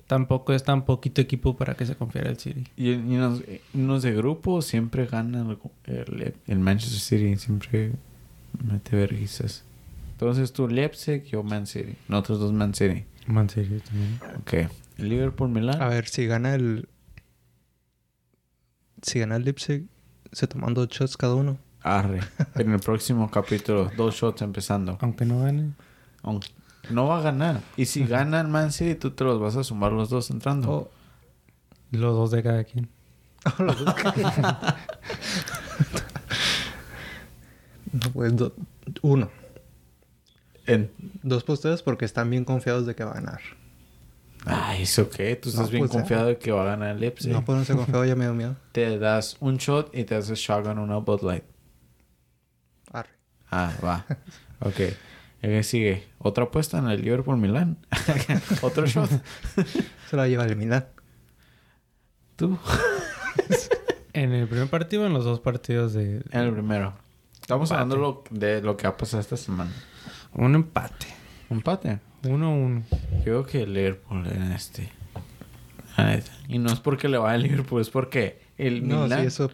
tampoco 0.08 0.54
es 0.54 0.64
tan 0.64 0.86
poquito 0.86 1.22
equipo 1.22 1.56
para 1.58 1.76
que 1.76 1.86
se 1.86 1.96
confiara 1.96 2.30
el 2.30 2.38
City. 2.38 2.64
Y 2.76 2.94
en, 2.94 3.12
en 3.12 3.88
los, 3.88 4.02
de 4.02 4.14
grupo 4.14 4.62
siempre 4.62 5.06
gana 5.06 5.42
el, 5.42 5.58
el- 5.96 6.34
el 6.48 6.60
Manchester 6.60 7.00
City. 7.00 7.36
Siempre 7.38 7.92
mete 8.64 8.96
verguizas. 8.96 9.64
Entonces 10.14 10.52
tú 10.54 10.68
Leipzig, 10.68 11.24
yo 11.26 11.44
Man 11.44 11.68
City. 11.68 11.96
Nosotros 12.08 12.40
dos 12.40 12.54
Man 12.54 12.74
City. 12.74 13.06
Man 13.28 13.50
City 13.50 13.80
también. 13.86 14.20
Ok. 14.40 14.72
Liverpool 14.98 15.50
Milán. 15.50 15.82
A 15.82 15.90
ver, 15.90 16.08
si 16.08 16.26
gana 16.26 16.56
el. 16.56 16.88
Si 19.02 19.20
gana 19.20 19.36
el 19.36 19.44
Leipzig, 19.44 19.86
se 20.32 20.48
toman 20.48 20.74
dos 20.74 20.88
shots 20.90 21.18
cada 21.18 21.36
uno. 21.36 21.58
Arre. 21.82 22.22
En 22.56 22.72
el 22.72 22.80
próximo 22.80 23.30
capítulo, 23.30 23.92
dos 23.96 24.16
shots 24.16 24.42
empezando. 24.42 24.98
Aunque 25.02 25.24
no 25.26 25.42
gane. 25.44 25.74
Aunque 26.24 26.48
no 26.90 27.08
va 27.08 27.20
a 27.20 27.22
ganar. 27.22 27.62
Y 27.76 27.86
si 27.86 28.06
gana 28.06 28.40
el 28.42 28.48
Man 28.48 28.72
City, 28.72 28.96
tú 28.96 29.12
te 29.12 29.24
los 29.24 29.40
vas 29.40 29.56
a 29.56 29.64
sumar 29.64 29.92
los 29.92 30.10
dos 30.10 30.30
entrando. 30.30 30.72
Oh, 30.72 30.90
Los 31.92 32.16
dos 32.16 32.32
de 32.32 32.44
cada 32.44 32.64
quien. 32.64 32.90
no, 37.94 38.12
pues 38.14 38.36
do- 38.36 38.54
uno. 39.02 39.30
En- 40.66 40.92
Dos 41.24 41.44
para 41.44 41.54
ustedes 41.54 41.82
porque 41.82 42.06
están 42.06 42.30
bien 42.30 42.44
confiados 42.46 42.86
de 42.86 42.96
que 42.96 43.04
va 43.04 43.12
a 43.12 43.16
ganar. 43.16 43.40
Ay, 44.46 44.84
¿eso 44.84 45.10
qué? 45.10 45.36
Tú 45.36 45.50
estás 45.50 45.66
No, 45.66 45.72
bien 45.72 45.82
pues 45.82 45.92
ya. 45.92 46.00
confiado 46.00 46.28
de 46.28 46.38
que 46.38 46.52
va 46.52 46.62
a 46.64 46.66
ganar 46.66 46.90
el 46.96 47.00
Leipzig. 47.02 47.32
No, 47.32 47.44
pues 47.44 47.58
no 47.58 47.66
se 47.66 47.74
confiado, 47.76 48.06
ya 48.06 48.16
me 48.16 48.26
dio 48.26 48.34
miedo. 48.34 48.56
Te 48.72 48.98
das 49.00 49.38
un 49.40 49.58
shot 49.58 49.94
y 49.96 50.04
te 50.04 50.16
haces 50.16 50.40
shotgun 50.40 50.78
una 50.80 50.98
Bud 50.98 51.22
Light. 51.24 51.44
Arre. 52.92 53.10
Ah, 53.52 53.74
va. 53.84 54.06
ok. 54.62 54.80
¿Qué 55.42 55.64
sigue? 55.64 56.04
¿Otra 56.18 56.46
apuesta 56.46 56.80
en 56.80 56.88
el 56.90 57.02
Liverpool 57.02 57.38
Milán? 57.38 57.78
¿Otro 58.62 58.86
shot? 58.86 59.10
Se 60.10 60.16
la 60.18 60.28
lleva 60.28 60.46
el 60.46 60.56
Milan. 60.56 60.86
¿Tú? 62.36 62.58
En 64.14 64.32
el 64.34 64.48
primer 64.48 64.68
partido 64.68 65.04
o 65.04 65.06
en 65.06 65.14
los 65.14 65.24
dos 65.26 65.40
partidos 65.42 65.94
de... 65.94 66.24
En 66.32 66.42
el 66.42 66.52
primero. 66.52 66.96
Estamos 67.40 67.70
Empate. 67.70 67.84
hablando 67.84 67.98
lo- 67.98 68.24
de 68.32 68.64
lo 68.64 68.76
que 68.76 68.88
ha 68.88 68.98
pasado 68.98 69.22
esta 69.22 69.38
semana. 69.38 69.72
Un 70.34 70.56
empate. 70.56 71.06
Empate. 71.52 72.00
Uno 72.24 72.48
a 72.48 72.50
uno. 72.50 72.84
Yo 73.18 73.24
creo 73.24 73.46
que 73.46 73.62
el 73.62 73.74
Liverpool 73.76 74.26
en 74.26 74.52
este. 74.54 74.90
Y 76.48 76.58
no 76.58 76.72
es 76.74 76.80
porque 76.80 77.08
le 77.10 77.20
va 77.20 77.32
al 77.34 77.44
Liverpool, 77.44 77.80
es 77.80 77.92
porque 77.92 78.42
el 78.58 78.88
No, 78.88 79.04
Milán. 79.04 79.20
sí, 79.22 79.28
eso. 79.28 79.52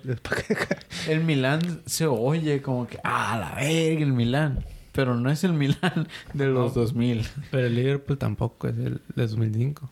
El 1.10 1.26
Milán 1.26 1.82
se 1.86 2.06
oye 2.08 2.62
como 2.62 2.88
que, 2.88 3.00
ah, 3.04 3.38
la 3.38 3.56
verga, 3.62 4.02
el 4.04 4.14
Milán. 4.14 4.64
Pero 4.94 5.16
no 5.16 5.30
es 5.30 5.44
el 5.44 5.54
Milán 5.54 6.08
de 6.34 6.48
los 6.48 6.74
2000. 6.74 7.28
Pero 7.52 7.68
el 7.68 7.76
Liverpool 7.76 8.18
tampoco 8.18 8.68
es 8.68 8.78
el 8.78 9.02
de 9.16 9.28
2005. 9.28 9.90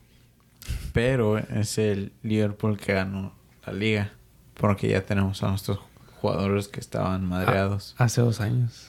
Pero 0.93 1.37
es 1.37 1.77
el 1.77 2.13
Liverpool 2.23 2.77
que 2.77 2.93
ganó 2.93 3.33
la 3.65 3.73
liga. 3.73 4.11
Porque 4.55 4.87
ya 4.89 5.01
tenemos 5.05 5.41
a 5.43 5.49
nuestros 5.49 5.79
jugadores 6.19 6.67
que 6.67 6.79
estaban 6.79 7.25
madreados. 7.25 7.95
Hace 7.97 8.21
dos 8.21 8.41
años. 8.41 8.87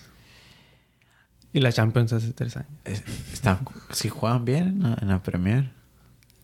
Y 1.54 1.60
la 1.60 1.72
Champions 1.72 2.12
hace 2.12 2.32
tres 2.32 2.56
años. 2.56 2.70
Es- 2.84 3.04
están, 3.32 3.60
si 3.90 4.08
juegan 4.10 4.44
bien 4.44 4.64
en 4.68 4.82
la, 4.82 4.98
en 5.00 5.08
la 5.08 5.22
Premier. 5.22 5.70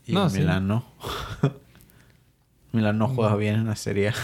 Y 0.06 0.12
No, 0.12 0.24
el 0.24 0.30
sí. 0.30 0.40
No. 0.62 0.86
Milán 2.72 2.98
no 2.98 3.08
juega 3.08 3.34
bien 3.36 3.54
en 3.56 3.66
la 3.66 3.76
Serie 3.76 4.08
A. 4.10 4.14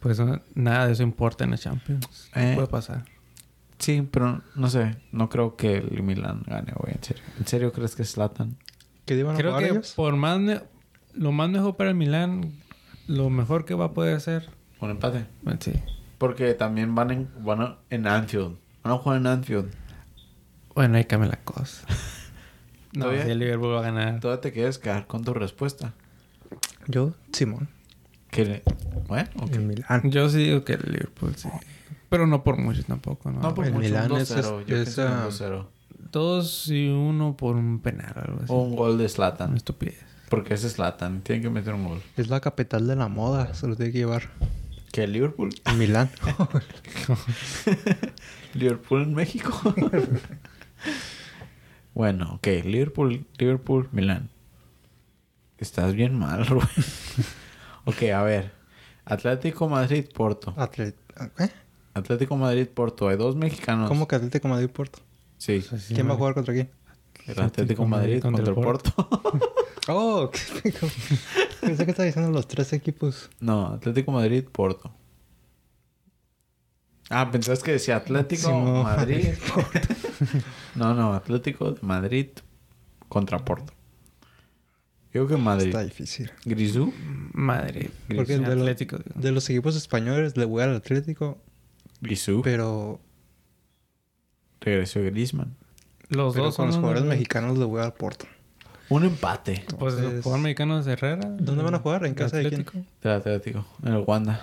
Pues 0.00 0.18
no- 0.18 0.40
nada 0.54 0.86
de 0.88 0.92
eso 0.94 1.02
importa 1.04 1.44
en 1.44 1.50
la 1.52 1.58
Champions. 1.58 2.30
No 2.34 2.42
Eh. 2.42 2.52
puede 2.54 2.66
pasar. 2.68 3.04
Sí, 3.82 4.06
pero 4.10 4.40
no 4.54 4.70
sé. 4.70 4.96
No 5.10 5.28
creo 5.28 5.56
que 5.56 5.76
el 5.78 6.02
Milán 6.02 6.42
gane, 6.46 6.72
güey. 6.76 6.94
En 6.94 7.02
serio. 7.02 7.22
¿En 7.38 7.46
serio 7.46 7.72
crees 7.72 7.96
que 7.96 8.02
es 8.02 8.12
Zlatan? 8.12 8.56
¿Qué 9.04 9.14
iban 9.16 9.34
a 9.34 9.38
Creo 9.38 9.50
jugar 9.50 9.64
que 9.64 9.70
ellos? 9.70 9.92
por 9.96 10.14
más... 10.16 10.40
Lo 11.14 11.32
más 11.32 11.50
mejor 11.50 11.76
para 11.76 11.90
el 11.90 11.96
Milán... 11.96 12.52
Lo 13.08 13.28
mejor 13.28 13.64
que 13.64 13.74
va 13.74 13.86
a 13.86 13.92
poder 13.92 14.16
hacer... 14.16 14.48
Un 14.80 14.90
empate. 14.90 15.26
bueno, 15.42 15.58
Sí. 15.60 15.72
Porque 16.18 16.54
también 16.54 16.94
van 16.94 17.10
en, 17.10 17.28
van 17.44 17.60
a- 17.60 17.78
en 17.90 18.06
Anfield. 18.06 18.56
Van 18.84 18.92
a 18.94 18.98
jugar 18.98 19.18
en 19.18 19.26
Anfield. 19.26 19.72
Bueno, 20.76 20.96
ahí 20.96 21.04
cambia 21.04 21.30
la 21.30 21.36
cosa. 21.44 21.86
No, 22.94 23.04
¿Todavía? 23.06 23.24
si 23.24 23.30
el 23.30 23.38
Liverpool 23.38 23.74
va 23.74 23.78
a 23.78 23.82
ganar. 23.90 24.20
Todavía 24.20 24.42
te 24.42 24.52
quieres 24.52 24.78
quedar 24.78 25.06
con 25.06 25.24
tu 25.24 25.32
respuesta. 25.32 25.94
Yo, 26.86 27.14
Simón. 27.32 27.68
Que 28.30 28.44
le- 28.44 28.62
Bueno, 29.08 29.30
ok. 29.40 29.50
El 29.54 29.60
Milan. 29.62 30.10
Yo 30.10 30.28
sí 30.28 30.38
digo 30.44 30.62
que 30.62 30.74
el 30.74 30.82
Liverpool 30.92 31.34
sí. 31.34 31.48
Pero 32.12 32.26
no 32.26 32.44
por 32.44 32.58
mucho 32.58 32.84
tampoco, 32.84 33.32
¿no? 33.32 33.40
No 33.40 33.54
por 33.54 33.64
el 33.64 33.72
mucho, 33.72 33.86
Milán 33.88 34.12
un 34.12 34.18
es- 34.20 34.30
2-0. 34.36 34.66
Yo 34.66 34.76
es, 34.76 34.82
pienso 34.94 35.06
un 35.06 35.12
ah, 35.12 35.26
2-0. 35.28 35.66
Dos 36.12 36.68
y 36.68 36.88
uno 36.88 37.38
por 37.38 37.56
un 37.56 37.80
penal 37.80 38.12
o 38.16 38.20
algo 38.20 38.36
así. 38.42 38.46
O 38.52 38.56
un 38.60 38.76
gol 38.76 38.98
de 38.98 39.04
Una 39.04 39.08
Zlatan. 39.08 39.56
estupidez. 39.56 39.98
Porque 40.28 40.52
es 40.52 40.60
Zlatan. 40.74 41.22
Tiene 41.22 41.40
que 41.40 41.48
meter 41.48 41.72
un 41.72 41.88
gol. 41.88 42.02
Es 42.18 42.28
la 42.28 42.40
capital 42.40 42.86
de 42.86 42.96
la 42.96 43.08
moda. 43.08 43.54
Se 43.54 43.66
lo 43.66 43.76
tiene 43.76 43.92
que 43.92 43.98
llevar. 43.98 44.24
¿Que 44.92 45.04
el 45.04 45.12
Liverpool? 45.14 45.54
El 45.64 45.76
Milán. 45.78 46.10
Liverpool 48.54 49.02
en 49.04 49.14
México. 49.14 49.74
bueno, 51.94 52.34
ok. 52.34 52.46
Liverpool, 52.64 53.26
Liverpool, 53.38 53.88
Milán. 53.92 54.28
Estás 55.56 55.94
bien 55.94 56.18
mal, 56.18 56.44
Rubén. 56.46 56.68
ok, 57.86 58.02
a 58.14 58.22
ver. 58.22 58.52
Atlético 59.06 59.68
Madrid, 59.68 60.04
Porto. 60.14 60.54
¿Eh? 61.38 61.50
Atlético 61.94 62.36
Madrid, 62.36 62.66
Porto. 62.68 63.08
Hay 63.08 63.16
dos 63.16 63.36
mexicanos. 63.36 63.88
¿Cómo 63.88 64.08
que 64.08 64.16
Atlético 64.16 64.48
Madrid 64.48 64.68
Porto? 64.70 65.00
Sí. 65.38 65.58
O 65.58 65.62
sea, 65.62 65.78
sí, 65.78 65.94
¿Quién 65.94 66.08
va 66.08 66.14
a 66.14 66.16
jugar 66.16 66.34
contra 66.34 66.54
quién? 66.54 66.70
El 67.26 67.40
Atlético 67.40 67.86
Madrid 67.86 68.20
contra, 68.20 68.44
el 68.44 68.54
Porto. 68.54 68.92
Oh, 69.88 70.30
qué. 70.30 70.72
Pensé 71.60 71.84
que 71.84 71.90
estaba 71.90 72.06
diciendo 72.06 72.30
los 72.30 72.46
tres 72.46 72.72
equipos. 72.72 73.28
no, 73.40 73.66
Atlético 73.66 74.12
Madrid, 74.12 74.44
Porto. 74.44 74.94
Ah, 77.10 77.28
pensás 77.32 77.64
que 77.64 77.72
decía 77.72 77.96
Atlético 77.96 78.42
Sí, 78.42 78.48
no. 78.48 78.84
Madrid. 78.84 79.30
no, 80.76 80.94
no, 80.94 81.12
Atlético 81.14 81.72
de 81.72 81.82
Madrid 81.82 82.28
contra 83.08 83.38
Porto. 83.44 83.72
Yo 85.12 85.26
creo 85.26 85.28
que 85.28 85.36
Madrid. 85.36 85.66
Está 85.66 85.82
difícil. 85.82 86.30
Grisú. 86.44 86.92
Madre. 87.32 87.90
Porque 88.14 88.38
de, 88.38 88.46
Atlético. 88.46 88.98
de 89.14 89.32
los 89.32 89.50
equipos 89.50 89.74
españoles 89.76 90.36
le 90.36 90.44
voy 90.44 90.62
al 90.62 90.76
Atlético, 90.76 91.42
Grisú. 92.02 92.42
pero, 92.42 93.00
Regresó 94.60 95.00
Griezmann. 95.00 95.56
Los 96.08 96.34
pero 96.34 96.46
dos 96.46 96.56
con 96.56 96.66
los 96.66 96.76
jugadores 96.76 97.04
mexicanos 97.04 97.56
le 97.56 97.64
voy 97.64 97.80
al 97.80 97.94
Porto. 97.94 98.26
Un 98.88 99.04
empate 99.04 99.64
Pues 99.78 99.94
Entonces, 99.94 100.16
los 100.16 100.22
jugadores 100.24 100.42
mexicanos 100.42 100.84
de 100.84 100.92
Herrera. 100.92 101.28
¿Dónde 101.38 101.62
van 101.62 101.74
a 101.74 101.78
jugar? 101.78 102.04
¿En 102.04 102.14
casa 102.14 102.36
de 102.36 102.48
quién? 102.48 102.60
Atlético. 102.60 102.86
del 103.02 103.12
Atlético. 103.12 103.66
En 103.82 103.94
el 103.94 104.04
Wanda. 104.06 104.40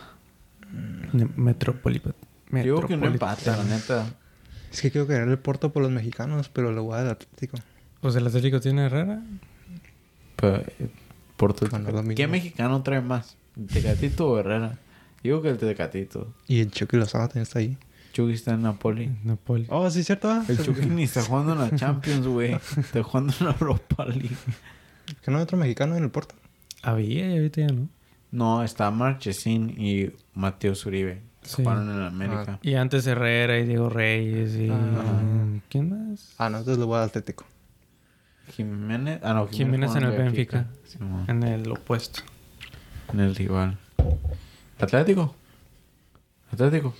De 1.13 1.27
Metropolitan. 1.35 2.15
Yo 2.51 2.77
creo 2.77 2.87
que 2.87 2.93
un 2.95 3.03
empate, 3.03 3.51
la 3.51 3.63
neta. 3.63 4.07
Es 4.71 4.81
que 4.81 4.89
quiero 4.89 5.05
ganar 5.05 5.27
el 5.27 5.37
Porto 5.37 5.71
por 5.71 5.83
los 5.83 5.91
mexicanos, 5.91 6.49
pero 6.49 6.71
le 6.71 6.79
voy 6.79 6.97
al 6.97 7.09
Atlético. 7.09 7.57
Pues 8.01 8.15
el 8.15 8.25
Atlético 8.25 8.59
tiene 8.59 8.85
Herrera. 8.85 9.21
Pero, 10.35 10.57
eh, 10.57 10.89
Porto. 11.37 11.67
¿Qué 12.15 12.27
mexicano 12.27 12.81
trae 12.81 13.01
más? 13.01 13.37
¿El 13.55 13.67
Tecatito 13.67 14.29
o 14.29 14.39
Herrera? 14.39 14.77
Digo 15.23 15.41
que 15.41 15.49
el 15.49 15.57
Tecatito. 15.57 16.33
Y 16.47 16.59
el 16.61 16.71
Chucky 16.71 16.97
Lozano 16.97 17.27
también 17.27 17.43
está 17.43 17.59
ahí. 17.59 17.77
Chucky 18.13 18.33
está 18.33 18.53
en 18.53 18.63
Napoli. 18.63 19.11
Napoli. 19.23 19.65
Oh, 19.69 19.89
sí, 19.89 20.03
cierto. 20.03 20.29
ah? 20.29 20.43
El 20.47 20.57
Chucky 20.63 20.85
ni 20.87 21.03
está 21.03 21.21
jugando 21.23 21.53
en 21.53 21.59
la 21.59 21.75
Champions, 21.75 22.25
güey. 22.25 22.53
Está 22.77 23.03
jugando 23.03 23.33
en 23.39 23.45
la 23.45 23.51
Europa 23.59 24.05
League. 24.05 24.35
Que 25.21 25.31
no 25.31 25.37
hay 25.37 25.43
otro 25.43 25.57
mexicano 25.57 25.95
en 25.95 26.03
el 26.03 26.09
Porto. 26.09 26.35
Había 26.81 27.29
y 27.29 27.37
ahorita 27.37 27.61
ya 27.61 27.67
no. 27.67 27.89
No, 28.31 28.63
está 28.63 28.89
Marchesín 28.91 29.75
y 29.77 30.11
Mateo 30.33 30.75
Zuribe. 30.75 31.21
Sí. 31.41 31.63
Jugaron 31.63 31.89
en 31.89 31.99
la 31.99 32.07
América. 32.07 32.59
Y 32.61 32.75
antes 32.75 33.07
Herrera 33.07 33.57
y 33.57 33.65
Diego 33.65 33.89
Reyes 33.89 34.55
y... 34.55 34.69
Ah. 34.69 35.59
¿Quién 35.69 35.89
más? 36.11 36.35
Ah, 36.37 36.49
no, 36.49 36.59
entonces 36.59 36.79
le 36.79 36.85
voy 36.85 36.97
al 36.97 37.05
Atlético. 37.05 37.45
Jiménez. 38.55 39.19
Ah, 39.23 39.33
no, 39.33 39.47
Jiménez 39.47 39.95
en 39.95 40.03
el 40.03 40.11
Benfica. 40.11 40.67
En 41.27 41.43
el 41.43 41.71
opuesto. 41.71 42.21
En 43.13 43.19
el 43.19 43.35
rival. 43.35 43.77
Atlético. 44.79 45.35
Atlético. 46.51 46.93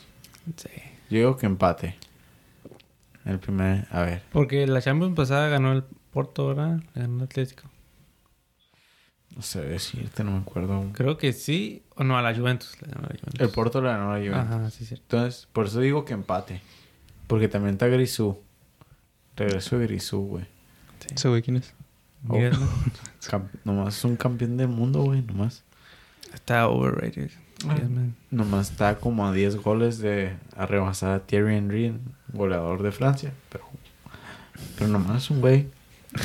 Sí. 0.56 0.70
Yo 1.10 1.18
digo 1.18 1.38
que 1.38 1.46
empate. 1.46 1.96
El 3.26 3.40
primer. 3.40 3.88
A 3.92 4.02
ver. 4.02 4.24
Porque 4.32 4.66
la 4.68 4.82
Champions 4.82 5.16
pasada 5.16 5.50
ganó 5.50 5.72
el 5.72 5.84
Porto, 6.12 6.48
¿verdad? 6.48 6.80
Le 6.94 7.02
Ganó 7.02 7.18
el 7.18 7.24
Atlético. 7.24 7.64
No 9.36 9.42
sé 9.44 9.62
decirte, 9.62 10.24
no 10.24 10.32
me 10.32 10.40
acuerdo. 10.40 10.86
Creo 10.94 11.18
que 11.18 11.34
sí. 11.34 11.84
O 11.96 12.04
no, 12.04 12.18
a 12.18 12.22
la 12.22 12.36
Juventus. 12.36 12.82
Le 12.82 12.88
ganó 12.90 13.02
la 13.04 13.10
Juventus. 13.10 13.40
El 13.40 13.50
Porto 13.50 13.82
le 13.82 13.90
ganó 13.90 14.12
a 14.12 14.18
la 14.18 14.26
Juventus. 14.26 14.56
Ajá, 14.56 14.70
sí, 14.72 14.86
cierto. 14.86 15.04
Entonces, 15.18 15.48
por 15.54 15.68
eso 15.68 15.80
digo 15.80 16.06
que 16.06 16.14
empate. 16.14 16.62
Porque 17.28 17.48
también 17.48 17.74
está 17.74 17.88
Grisú. 17.88 18.42
Regreso 19.36 19.78
de 19.78 19.88
Grisú, 19.88 20.22
güey. 20.22 20.46
Sí. 21.00 21.16
¿Ese 21.16 21.30
güey 21.30 21.42
quién 21.42 21.58
es? 21.58 21.74
Oh. 22.28 22.38
Nomás 23.64 23.98
es 23.98 24.04
un 24.04 24.18
campeón 24.18 24.58
del 24.58 24.68
mundo, 24.68 25.04
güey. 25.04 25.22
Nomás. 25.22 25.64
Está 26.34 26.68
overrated. 26.68 27.32
Nomás 28.32 28.72
está 28.72 28.97
como 28.99 29.28
a 29.28 29.32
10 29.34 29.57
goles 29.57 29.99
de 29.99 30.34
a 30.55 30.66
rebasar 30.66 31.12
a 31.12 31.20
Thierry 31.20 31.55
Henry, 31.55 31.93
goleador 32.34 32.84
de 32.84 32.91
Francia. 32.91 33.34
Pero, 33.49 33.66
pero 34.78 34.89
nomás 34.89 35.30
un 35.30 35.41
güey 35.41 35.68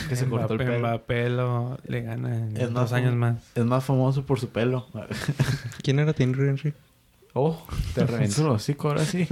que 0.08 0.16
se 0.16 0.26
cortó 0.26 0.54
el 0.54 0.58
pelo. 0.58 0.78
Mbappé 0.78 1.28
lo, 1.30 1.78
le 1.86 2.02
gana 2.02 2.36
en 2.36 2.56
Es 2.56 2.72
dos 2.72 2.92
años 2.92 3.14
más. 3.14 3.36
Es 3.54 3.64
más 3.64 3.84
famoso 3.84 4.24
por 4.24 4.40
su 4.40 4.48
pelo. 4.48 4.86
¿Quién 5.82 5.98
era 5.98 6.12
Thierry 6.12 6.48
Henry? 6.48 6.74
Oh, 7.32 7.66
te 7.94 8.06
reventó 8.06 8.42
el 8.42 8.48
hocico 8.48 8.88
ahora 8.88 9.04
sí. 9.04 9.26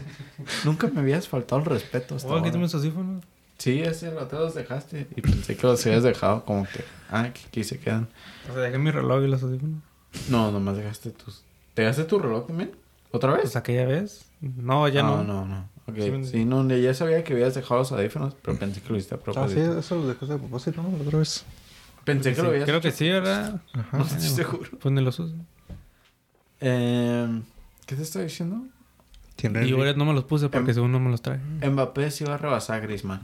Nunca 0.64 0.88
me 0.88 1.00
habías 1.00 1.28
faltado 1.28 1.60
el 1.60 1.66
respeto 1.66 2.16
hasta 2.16 2.28
Oh, 2.28 2.40
los 2.40 2.74
audífonos. 2.74 3.24
Sí, 3.58 3.80
ese 3.80 4.10
rato 4.10 4.40
los 4.40 4.54
dejaste. 4.54 5.06
Y 5.14 5.20
pensé 5.20 5.56
que 5.56 5.66
los 5.66 5.86
habías 5.86 6.02
dejado 6.02 6.44
como 6.44 6.64
que... 6.64 6.84
Ah, 7.10 7.28
que 7.32 7.46
aquí 7.46 7.62
se 7.62 7.78
quedan. 7.78 8.08
O 8.50 8.54
sea, 8.54 8.62
dejé 8.62 8.78
mi 8.78 8.90
reloj 8.90 9.22
y 9.22 9.28
los 9.28 9.42
audífonos. 9.42 9.82
No, 10.28 10.50
nomás 10.52 10.76
dejaste 10.76 11.10
tus... 11.10 11.42
¿Te 11.74 11.82
dejaste 11.82 12.04
tu 12.04 12.18
reloj 12.18 12.46
también? 12.46 12.72
¿Otra 13.10 13.32
vez? 13.32 13.42
Pues 13.42 13.56
aquella 13.56 13.86
vez. 13.86 14.24
No, 14.40 14.86
ya 14.88 15.02
no. 15.02 15.22
no, 15.24 15.44
no. 15.46 15.68
Ok, 15.86 15.96
Sí, 15.96 16.24
sí, 16.30 16.44
no, 16.44 16.66
ya 16.68 16.94
sabía 16.94 17.24
que 17.24 17.32
habías 17.32 17.54
dejado 17.54 17.80
los 17.80 17.92
audífonos, 17.92 18.34
pero 18.42 18.56
pensé 18.58 18.80
que 18.80 18.88
lo 18.90 18.96
hiciste 18.96 19.14
a 19.14 19.18
Ah, 19.18 19.20
sí, 19.20 19.32
propósito. 19.32 19.78
eso 19.78 19.96
lo 19.96 20.08
dejaste 20.08 20.34
a 20.34 20.38
propósito, 20.38 20.82
¿no? 20.82 20.88
Otra 21.04 21.18
vez. 21.18 21.44
Pensé 22.04 22.30
que 22.30 22.36
Sí, 22.36 22.42
lo 22.42 22.48
habías 22.48 22.64
Creo 22.64 22.80
que 22.80 22.90
sí, 22.92 23.08
¿verdad? 23.08 23.60
Ajá. 23.72 23.98
No 23.98 24.04
estoy 24.04 24.20
seguro. 24.28 24.70
Pues 24.80 24.92
ni 24.94 25.00
los 25.02 25.18
uso. 25.18 25.34
Eh, 26.60 27.40
¿Qué 27.86 27.96
te 27.96 28.02
estaba 28.02 28.24
diciendo? 28.24 28.62
Y 29.42 29.72
ahora 29.72 29.92
no 29.94 30.04
me 30.04 30.12
los 30.14 30.24
puse 30.24 30.48
porque 30.48 30.70
Em- 30.70 30.74
según 30.74 30.92
no 30.92 31.00
me 31.00 31.10
los 31.10 31.20
traje. 31.20 31.40
Mbappé 31.68 32.10
sí 32.12 32.22
va 32.24 32.34
a 32.34 32.38
rebasar 32.38 32.76
a 32.76 32.80
Griezmann. 32.80 33.22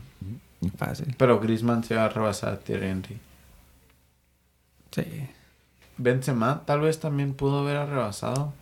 Fácil. 0.76 1.14
Pero 1.16 1.38
Griezmann 1.38 1.84
se 1.84 1.94
va 1.94 2.06
a 2.06 2.08
rebasar 2.08 2.54
a 2.54 2.58
Thierry 2.58 2.86
Henry. 2.86 3.18
Sí. 4.90 5.04
Benzema 5.98 6.62
tal 6.64 6.80
vez 6.80 7.00
también 7.00 7.34
pudo 7.34 7.60
haber 7.60 7.88
rebasado. 7.88 8.52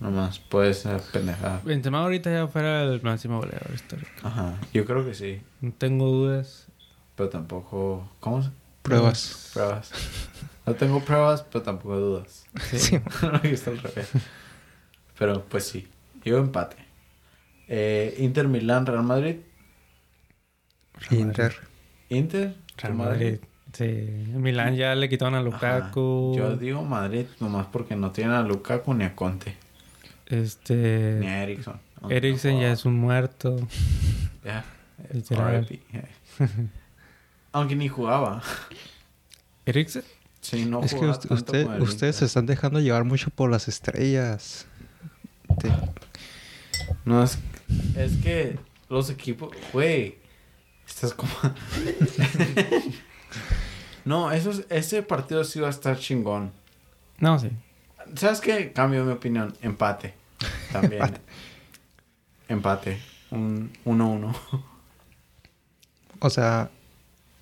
Nomás 0.00 0.38
puede 0.38 0.74
ser 0.74 1.00
pendejada. 1.12 1.60
Benzema 1.64 2.00
ahorita 2.00 2.30
ya 2.30 2.46
fuera 2.48 2.82
el 2.82 3.00
máximo 3.02 3.38
goleador 3.38 3.70
histórico. 3.74 4.10
Ajá, 4.22 4.58
yo 4.72 4.84
creo 4.84 5.04
que 5.04 5.14
sí. 5.14 5.40
No 5.60 5.72
tengo 5.72 6.06
dudas. 6.06 6.66
Pero 7.14 7.30
tampoco... 7.30 8.10
¿Cómo 8.20 8.42
se? 8.42 8.50
Pruebas. 8.82 9.50
Pruebas. 9.54 9.90
No 10.66 10.74
tengo 10.74 11.00
pruebas, 11.00 11.42
pero 11.50 11.62
tampoco 11.62 11.96
dudas. 11.96 12.44
Sí. 12.70 12.78
Sí. 12.78 13.00
visto 13.42 13.70
al 13.70 13.78
revés. 13.78 14.10
Pero 15.18 15.44
pues 15.44 15.66
sí. 15.66 15.88
Yo 16.24 16.38
empate. 16.38 16.76
Eh, 17.68 18.16
Inter 18.18 18.48
Milán, 18.48 18.84
Real 18.84 19.02
Madrid. 19.02 19.36
Inter. 21.10 21.54
Inter. 22.08 22.54
Real 22.76 22.94
Madrid. 22.94 23.38
Sí. 23.76 23.84
Milán 24.34 24.74
ya 24.74 24.94
le 24.94 25.08
quitaron 25.08 25.34
a 25.34 25.42
Lukaku. 25.42 26.32
Ajá. 26.38 26.48
Yo 26.50 26.56
digo 26.56 26.82
Madrid 26.84 27.26
nomás 27.40 27.66
porque 27.66 27.94
no 27.96 28.10
tienen 28.12 28.32
a 28.34 28.42
Lukaku 28.42 28.94
ni 28.94 29.04
a 29.04 29.14
Conte. 29.14 29.54
Ni 30.30 30.38
Este. 30.38 31.20
a 31.26 31.42
Ericsson. 31.42 31.78
Eriksen 32.08 32.60
ya 32.60 32.72
es 32.72 32.84
un 32.84 32.94
muerto. 32.96 33.56
Ya. 34.44 34.64
RIP. 35.12 35.82
Aunque 37.52 37.76
ni 37.76 37.88
jugaba. 37.88 38.42
Eriksen. 39.66 40.04
Sí, 40.40 40.64
no 40.64 40.82
es 40.82 40.94
que 40.94 41.04
usted, 41.06 41.30
usted- 41.30 41.80
ustedes 41.80 42.16
se 42.16 42.24
están 42.26 42.46
dejando 42.46 42.78
llevar 42.80 43.04
mucho 43.04 43.30
por 43.30 43.50
las 43.50 43.66
estrellas. 43.68 44.66
Te- 45.58 45.72
No, 47.04 47.22
es, 47.24 47.38
es 47.96 48.16
que 48.18 48.58
los 48.88 49.10
equipos, 49.10 49.50
güey, 49.72 50.18
estás 50.86 51.12
como... 51.14 51.32
no, 54.06 54.30
eso, 54.32 54.50
es- 54.50 54.64
ese 54.70 55.02
partido 55.02 55.44
sí 55.44 55.60
va 55.60 55.66
a 55.66 55.70
estar 55.70 55.98
chingón. 55.98 56.50
No, 57.18 57.38
sí. 57.38 57.50
¿Sabes 58.14 58.40
qué? 58.40 58.72
Cambio 58.72 59.04
mi 59.04 59.12
opinión. 59.12 59.54
Empate. 59.62 60.14
También. 60.72 61.18
Empate. 62.48 63.00
Un 63.30 63.72
1-1. 63.84 64.34
o 66.20 66.30
sea, 66.30 66.70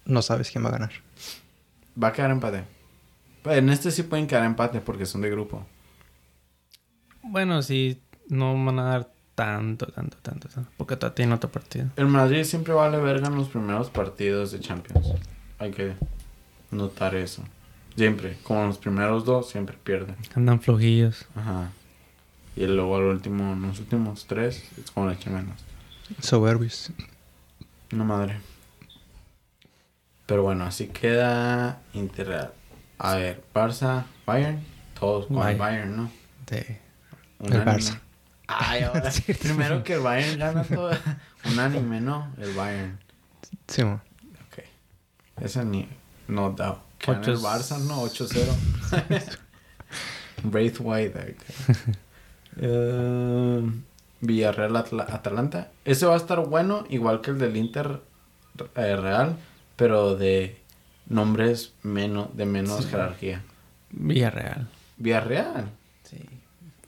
no 0.06 0.22
sabes 0.22 0.50
quién 0.50 0.64
va 0.64 0.68
a 0.70 0.72
ganar. 0.72 0.92
Va 2.02 2.08
a 2.08 2.12
quedar 2.12 2.30
empate. 2.30 2.64
Pero 3.42 3.56
en 3.56 3.68
este 3.68 3.90
sí 3.90 4.02
pueden 4.02 4.26
quedar 4.26 4.44
empate 4.44 4.80
porque 4.80 5.04
son 5.06 5.20
de 5.20 5.30
grupo. 5.30 5.66
Bueno, 7.22 7.62
sí. 7.62 8.00
No 8.28 8.54
van 8.64 8.78
a 8.78 8.84
dar 8.84 9.12
tanto, 9.34 9.86
tanto, 9.88 10.16
tanto, 10.22 10.48
tanto. 10.48 10.70
Porque 10.78 10.96
todavía 10.96 11.14
tiene 11.14 11.34
otro 11.34 11.50
partido. 11.52 11.90
El 11.96 12.06
Madrid 12.06 12.44
siempre 12.44 12.72
vale 12.72 12.96
verga 12.98 13.28
en 13.28 13.34
los 13.36 13.48
primeros 13.48 13.90
partidos 13.90 14.52
de 14.52 14.60
Champions. 14.60 15.08
Hay 15.58 15.70
que 15.72 15.94
notar 16.74 17.14
eso. 17.14 17.42
Siempre. 17.96 18.36
Como 18.42 18.66
los 18.66 18.78
primeros 18.78 19.24
dos, 19.24 19.50
siempre 19.50 19.76
pierden. 19.82 20.16
Andan 20.34 20.60
flojillos. 20.60 21.26
Ajá. 21.34 21.70
Y 22.56 22.66
luego 22.66 22.96
al 22.96 23.04
último, 23.04 23.52
en 23.52 23.62
los 23.62 23.80
últimos 23.80 24.26
tres, 24.26 24.64
es 24.78 24.90
como 24.90 25.08
le 25.08 25.14
echan 25.14 25.34
menos. 25.34 25.60
Soberbios. 26.20 26.92
No 27.90 28.04
madre. 28.04 28.40
Pero 30.26 30.42
bueno, 30.42 30.64
así 30.64 30.88
queda 30.88 31.80
Interreal. 31.92 32.52
A 32.98 33.16
ver, 33.16 33.44
Barça, 33.54 34.04
Bayern. 34.24 34.62
Todos 34.98 35.26
con 35.26 35.36
el 35.36 35.42
Bayern. 35.42 35.58
Bayern, 35.58 35.96
¿no? 35.96 36.10
Sí. 36.48 36.76
Unánime. 37.38 37.72
Barça. 37.72 38.00
Ay, 38.46 38.82
ahora. 38.82 39.10
primero 39.40 39.82
que 39.82 39.94
el 39.94 40.00
Bayern 40.00 40.38
gana 40.38 40.64
todo. 40.64 40.90
Unánime, 41.44 42.00
¿no? 42.00 42.32
El 42.38 42.54
Bayern. 42.54 42.98
Sí, 43.68 43.84
mo. 43.84 44.00
Ok. 44.46 44.64
Esa 45.40 45.64
ni. 45.64 45.88
No 46.28 46.50
doubt. 46.50 46.78
Gane 47.06 47.26
el 47.26 47.34
Ocho- 47.34 47.42
Barça, 47.42 47.78
¿no? 47.78 48.02
8-0. 48.02 49.38
Braithwaite. 50.42 51.36
Eh, 52.56 53.62
Villarreal 54.20 54.76
Atla- 54.76 55.06
Atalanta. 55.12 55.72
Ese 55.84 56.06
va 56.06 56.14
a 56.14 56.16
estar 56.16 56.38
bueno, 56.46 56.86
igual 56.88 57.20
que 57.20 57.32
el 57.32 57.38
del 57.40 57.56
Inter 57.56 58.00
eh, 58.76 58.94
Real, 58.94 59.36
pero 59.74 60.14
de 60.14 60.56
nombres 61.08 61.72
menos, 61.82 62.28
de 62.36 62.46
menos 62.46 62.84
Sí. 62.84 62.90
jerarquía. 62.90 63.42
Villarreal. 63.90 64.68
Villarreal. 64.98 65.68
Sí. 66.04 66.18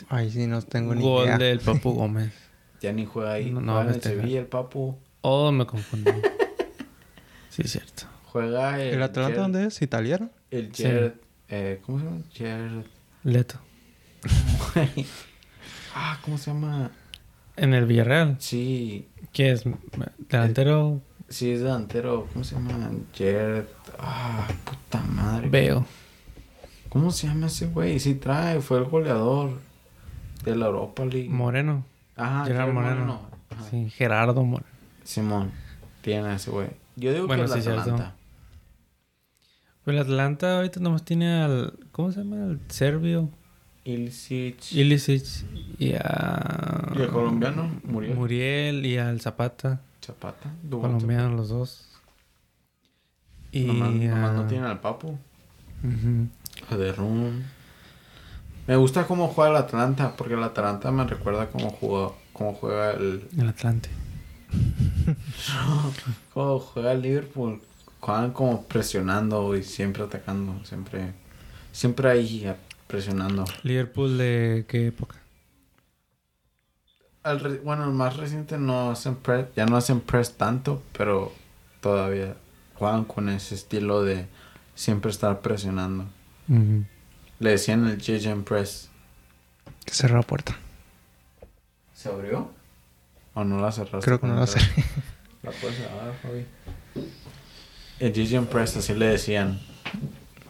Ay, 0.08 0.30
sí, 0.30 0.46
no 0.46 0.62
tengo 0.62 0.94
ni 0.94 1.02
Gol 1.02 1.24
idea. 1.26 1.38
del 1.38 1.58
Papu 1.58 1.90
Gómez. 1.94 2.32
Ya 2.80 2.92
ni 2.92 3.04
juega 3.04 3.32
ahí. 3.32 3.50
No, 3.50 3.60
no, 3.60 3.72
juega 3.72 3.82
en 3.82 3.88
el 3.88 3.96
este- 3.96 4.08
Sevilla, 4.10 4.38
el 4.38 4.46
Papu. 4.46 4.96
Oh, 5.22 5.50
me 5.50 5.66
confundí. 5.66 6.12
sí, 7.50 7.62
es 7.64 7.72
cierto. 7.72 8.04
Juega 8.36 8.82
el. 8.82 8.94
¿El 8.94 9.02
Atlanta 9.02 9.40
dónde 9.40 9.66
es? 9.66 9.80
¿Italiano? 9.82 10.30
El 10.50 10.74
Sí. 10.74 10.82
Jared. 10.84 11.12
eh, 11.48 11.80
¿Cómo 11.84 11.98
se 11.98 12.04
llama? 12.04 12.22
Jared. 12.36 12.84
Leto. 13.24 13.58
ah, 15.94 16.18
¿cómo 16.22 16.38
se 16.38 16.50
llama? 16.52 16.90
En 17.56 17.72
el 17.74 17.86
Villarreal. 17.86 18.36
Sí. 18.38 19.08
¿Qué 19.32 19.52
es? 19.52 19.64
Delantero 20.28 21.00
Sí, 21.28 21.50
es 21.50 21.60
delantero. 21.60 22.28
¿Cómo 22.32 22.44
se 22.44 22.54
llama? 22.54 22.90
Jared. 23.16 23.64
Ah, 23.98 24.46
puta 24.64 25.00
madre. 25.04 25.48
veo. 25.48 25.86
¿Cómo 26.88 27.10
se 27.10 27.26
llama 27.26 27.46
ese 27.48 27.66
güey? 27.66 27.98
Sí 27.98 28.14
trae, 28.14 28.60
fue 28.60 28.78
el 28.78 28.84
goleador 28.84 29.58
de 30.44 30.56
la 30.56 30.66
Europa 30.66 31.04
League. 31.04 31.28
Moreno. 31.28 31.84
Ajá, 32.16 32.44
Gerard 32.44 32.68
Gerard 32.68 32.72
Moreno. 32.74 33.20
Ajá. 33.50 33.62
Sí, 33.70 33.90
Gerardo 33.90 34.44
Moreno. 34.44 34.70
Simón, 35.04 35.50
tiene 36.02 36.34
ese 36.34 36.50
güey. 36.50 36.68
Yo 36.96 37.12
digo 37.12 37.26
Bueno, 37.26 37.44
que 37.46 37.52
el 37.52 37.56
sí, 37.62 37.62
cierto. 37.62 38.12
El 39.86 39.98
Atlanta 40.00 40.56
ahorita 40.56 40.80
nomás 40.80 41.04
tiene 41.04 41.40
al... 41.40 41.78
¿Cómo 41.92 42.10
se 42.10 42.18
llama? 42.18 42.44
El 42.44 42.60
serbio. 42.68 43.30
Ilicic. 43.84 44.72
Ilicic. 44.72 45.24
Y 45.78 45.94
a... 45.94 46.92
¿Y 46.96 47.02
el 47.02 47.08
colombiano? 47.08 47.70
Muriel. 47.84 48.16
Muriel 48.16 48.84
y 48.84 48.98
al 48.98 49.20
Zapata. 49.20 49.80
Zapata. 50.04 50.52
Dubón 50.64 50.94
Colombianos 50.94 51.36
los 51.36 51.48
dos. 51.48 51.88
Y... 53.52 53.64
Nomás, 53.64 53.92
nomás 53.92 54.34
no 54.34 54.40
ah, 54.42 54.48
tiene 54.48 54.66
al 54.66 54.80
Papu. 54.80 55.10
ujú. 55.84 56.28
A 56.68 56.76
De 56.76 56.92
Roon. 56.92 57.44
Me 58.66 58.74
gusta 58.74 59.06
cómo 59.06 59.28
juega 59.28 59.52
el 59.52 59.56
Atlanta, 59.56 60.16
porque 60.16 60.34
el 60.34 60.42
Atlanta 60.42 60.90
me 60.90 61.04
recuerda 61.04 61.48
cómo 61.50 61.70
juega, 61.70 62.10
cómo 62.32 62.54
juega 62.54 62.90
el, 62.90 63.28
El 63.38 63.48
Atlante. 63.48 63.88
cómo 66.34 66.58
juega 66.58 66.90
el 66.90 67.02
Liverpool. 67.02 67.60
Juegan 68.00 68.32
como 68.32 68.62
presionando 68.64 69.56
y 69.56 69.62
siempre 69.62 70.04
atacando, 70.04 70.64
siempre, 70.64 71.12
siempre 71.72 72.10
ahí 72.10 72.54
presionando. 72.86 73.44
Liverpool 73.62 74.16
de 74.18 74.64
qué 74.68 74.86
época? 74.86 75.16
Al 77.22 77.40
re- 77.40 77.58
bueno, 77.58 77.84
el 77.84 77.90
más 77.92 78.16
reciente 78.16 78.56
no 78.58 78.90
hacen 78.90 79.16
press, 79.16 79.46
ya 79.56 79.66
no 79.66 79.76
hacen 79.76 80.00
press 80.00 80.34
tanto, 80.36 80.82
pero 80.96 81.32
todavía 81.80 82.36
juegan 82.74 83.04
con 83.04 83.28
ese 83.28 83.56
estilo 83.56 84.02
de 84.04 84.26
siempre 84.76 85.10
estar 85.10 85.40
presionando. 85.40 86.04
Le 87.40 87.50
decían 87.50 87.86
el 87.88 87.98
JJ 87.98 88.44
Press. 88.44 88.88
Que 89.84 89.92
cerró 89.92 90.16
la 90.18 90.22
puerta. 90.22 90.56
¿Se 91.94 92.08
abrió? 92.08 92.50
¿O 93.34 93.42
no 93.42 93.60
la 93.60 93.72
cerraste? 93.72 94.04
Creo 94.04 94.20
que 94.20 94.26
no 94.28 94.36
la 94.36 94.42
el 94.42 94.48
cerré. 94.48 94.84
La 95.42 95.50
puedes 95.52 95.76
cerrar, 95.76 96.12
Fabi. 96.22 96.44
El 98.00 98.12
GG 98.12 98.46
Press 98.46 98.76
así 98.76 98.94
le 98.94 99.06
decían. 99.06 99.58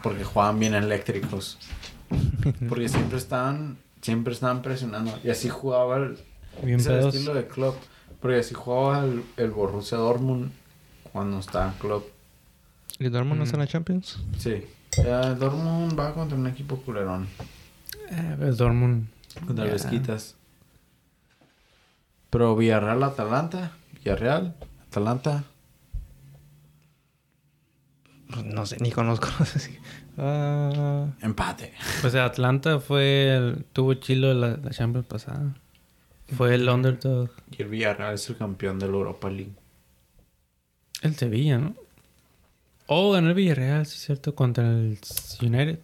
Porque 0.03 0.25
jugaban 0.25 0.59
bien 0.59 0.75
eléctricos. 0.75 1.59
Porque 2.69 2.89
siempre 2.89 3.19
estaban, 3.19 3.79
siempre 4.01 4.33
estaban 4.33 4.63
presionando. 4.63 5.19
Y 5.25 5.31
así 5.31 5.49
jugaba 5.49 5.97
el, 5.99 6.19
Bien 6.63 6.81
ese 6.81 6.99
el 6.99 7.07
estilo 7.09 7.35
de 7.35 7.47
club. 7.47 7.75
Porque 8.21 8.39
así 8.39 8.55
jugaba 8.55 9.05
el, 9.05 9.23
el 9.37 9.51
Borussia 9.51 9.99
Dortmund 9.99 10.51
cuando 11.13 11.39
estaba 11.39 11.67
en 11.73 11.79
club. 11.79 12.05
¿Y 12.99 13.09
Dortmund 13.09 13.39
no 13.39 13.45
está 13.45 13.57
en 13.57 13.61
Mm. 13.61 13.65
la 13.65 13.67
Champions? 13.69 14.19
Sí. 14.39 14.65
El 14.99 15.39
Dortmund 15.39 15.99
va 15.99 16.15
contra 16.15 16.37
un 16.39 16.47
equipo 16.47 16.77
culerón. 16.79 17.27
Eh, 18.11 18.35
pues 18.39 18.57
Dortmund. 18.57 19.07
Contra. 19.47 19.65
Vesquitas. 19.67 20.35
Pero 22.31 22.57
Villarreal, 22.57 23.03
Atalanta. 23.03 23.73
Villarreal, 23.95 24.55
Atalanta. 24.91 25.45
No 28.45 28.67
sé, 28.67 28.77
ni 28.81 28.91
conozco. 28.91 29.29
Ah, 30.19 31.11
Empate. 31.21 31.75
Pues 32.01 32.15
Atlanta 32.15 32.81
fue 32.81 33.37
el... 33.37 33.67
Tuvo 33.75 33.93
chilo 33.95 34.33
la, 34.33 34.57
la 34.57 34.71
Champions 34.71 35.07
pasada. 35.07 35.55
Fue 36.35 36.55
el 36.55 36.67
underdog. 36.71 37.29
Y 37.51 37.61
el 37.61 37.69
Villarreal 37.69 38.15
es 38.15 38.27
el 38.31 38.37
campeón 38.39 38.79
de 38.79 38.87
la 38.87 38.95
Europa 38.95 39.29
League. 39.29 39.53
El 41.03 41.15
Sevilla, 41.17 41.59
¿no? 41.59 41.75
Oh, 42.87 43.13
ganó 43.13 43.29
el 43.29 43.35
Villarreal, 43.35 43.85
sí 43.85 43.97
es 43.97 44.05
cierto, 44.07 44.35
contra 44.35 44.67
el 44.67 44.99
United. 45.43 45.81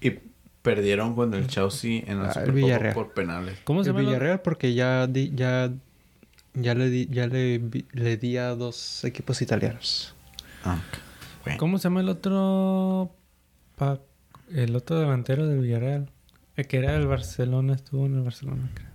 Y 0.00 0.12
perdieron 0.62 1.16
con 1.16 1.34
el 1.34 1.48
Chelsea 1.48 2.04
en 2.06 2.22
la 2.22 2.30
Ah, 2.30 2.42
el 2.44 2.52
Villarreal. 2.52 2.94
por 2.94 3.14
penales. 3.14 3.58
¿Cómo 3.64 3.82
se 3.82 3.90
el 3.90 3.96
llama? 3.96 4.04
la- 4.04 4.08
Villarreal 4.10 4.40
porque 4.42 4.74
ya, 4.74 5.08
di- 5.08 5.32
ya 5.34 5.72
Ya 6.54 6.74
le 6.76 6.88
di, 6.88 7.08
ya 7.10 7.26
le, 7.26 7.60
le 7.92 8.16
di 8.16 8.36
a 8.36 8.54
dos 8.54 9.02
equipos 9.02 9.42
italianos. 9.42 10.13
Ah. 10.64 10.78
Bueno. 11.44 11.58
¿Cómo 11.58 11.78
se 11.78 11.84
llama 11.84 12.00
el 12.00 12.08
otro... 12.08 13.14
pa- 13.76 14.00
el 14.52 14.74
otro 14.76 14.98
delantero 14.98 15.46
del 15.46 15.60
Villarreal? 15.60 16.10
El 16.56 16.66
que 16.66 16.78
era 16.78 16.92
del 16.92 17.06
Barcelona, 17.06 17.74
estuvo 17.74 18.06
en 18.06 18.14
el 18.16 18.22
Barcelona, 18.22 18.70
creo. 18.74 18.88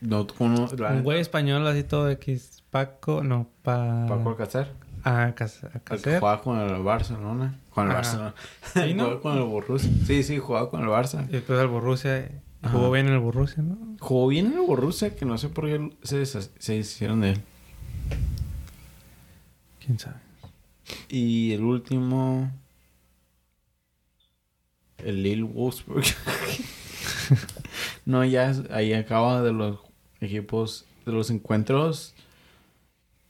No, 0.00 0.26
uno, 0.38 0.68
la- 0.78 0.90
Un 0.90 1.02
güey 1.02 1.20
español 1.20 1.66
así 1.66 1.82
todo 1.84 2.08
X. 2.10 2.62
Paco, 2.70 3.22
no, 3.22 3.48
pa... 3.62 4.06
Paco 4.08 4.30
Alcácer. 4.30 4.72
Ah, 5.04 5.26
El 5.28 5.34
que 5.34 5.44
Alcácer. 5.44 6.20
jugaba 6.20 6.40
con 6.42 6.58
el 6.60 6.82
Barcelona. 6.82 7.58
Con 7.70 7.84
el 7.86 7.90
Ajá. 7.90 7.98
Barcelona. 8.00 8.34
Sí, 8.74 8.94
¿no? 8.94 9.04
Jugaba 9.04 9.20
con 9.20 9.36
el 9.38 9.42
Borussia. 9.44 9.90
Sí, 10.06 10.22
sí, 10.22 10.38
jugaba 10.38 10.70
con 10.70 10.80
el 10.82 10.88
Barça. 10.88 11.24
Y 11.28 11.32
después 11.32 11.58
al 11.58 11.68
Borussia. 11.68 12.30
Jugó 12.62 12.84
Ajá. 12.86 12.90
bien 12.94 13.08
en 13.08 13.14
el 13.14 13.18
Borussia, 13.18 13.62
¿no? 13.62 13.76
Jugó 13.98 14.28
bien 14.28 14.46
en 14.46 14.52
el 14.52 14.60
Borussia, 14.60 15.16
que 15.16 15.24
no 15.24 15.36
sé 15.38 15.48
por 15.48 15.64
qué 15.66 15.90
se, 16.02 16.24
se 16.26 16.76
hicieron 16.76 17.20
de 17.20 17.30
él. 17.32 17.40
¿Quién 19.84 19.98
sabe? 19.98 20.16
Y 21.08 21.52
el 21.52 21.62
último... 21.62 22.50
El 24.98 25.22
Lille 25.22 25.42
Wolfsburg. 25.42 26.04
no, 28.06 28.24
ya 28.24 28.52
ahí 28.70 28.92
acaba 28.92 29.42
de 29.42 29.52
los 29.52 29.78
equipos, 30.20 30.84
de 31.04 31.12
los 31.12 31.30
encuentros 31.30 32.14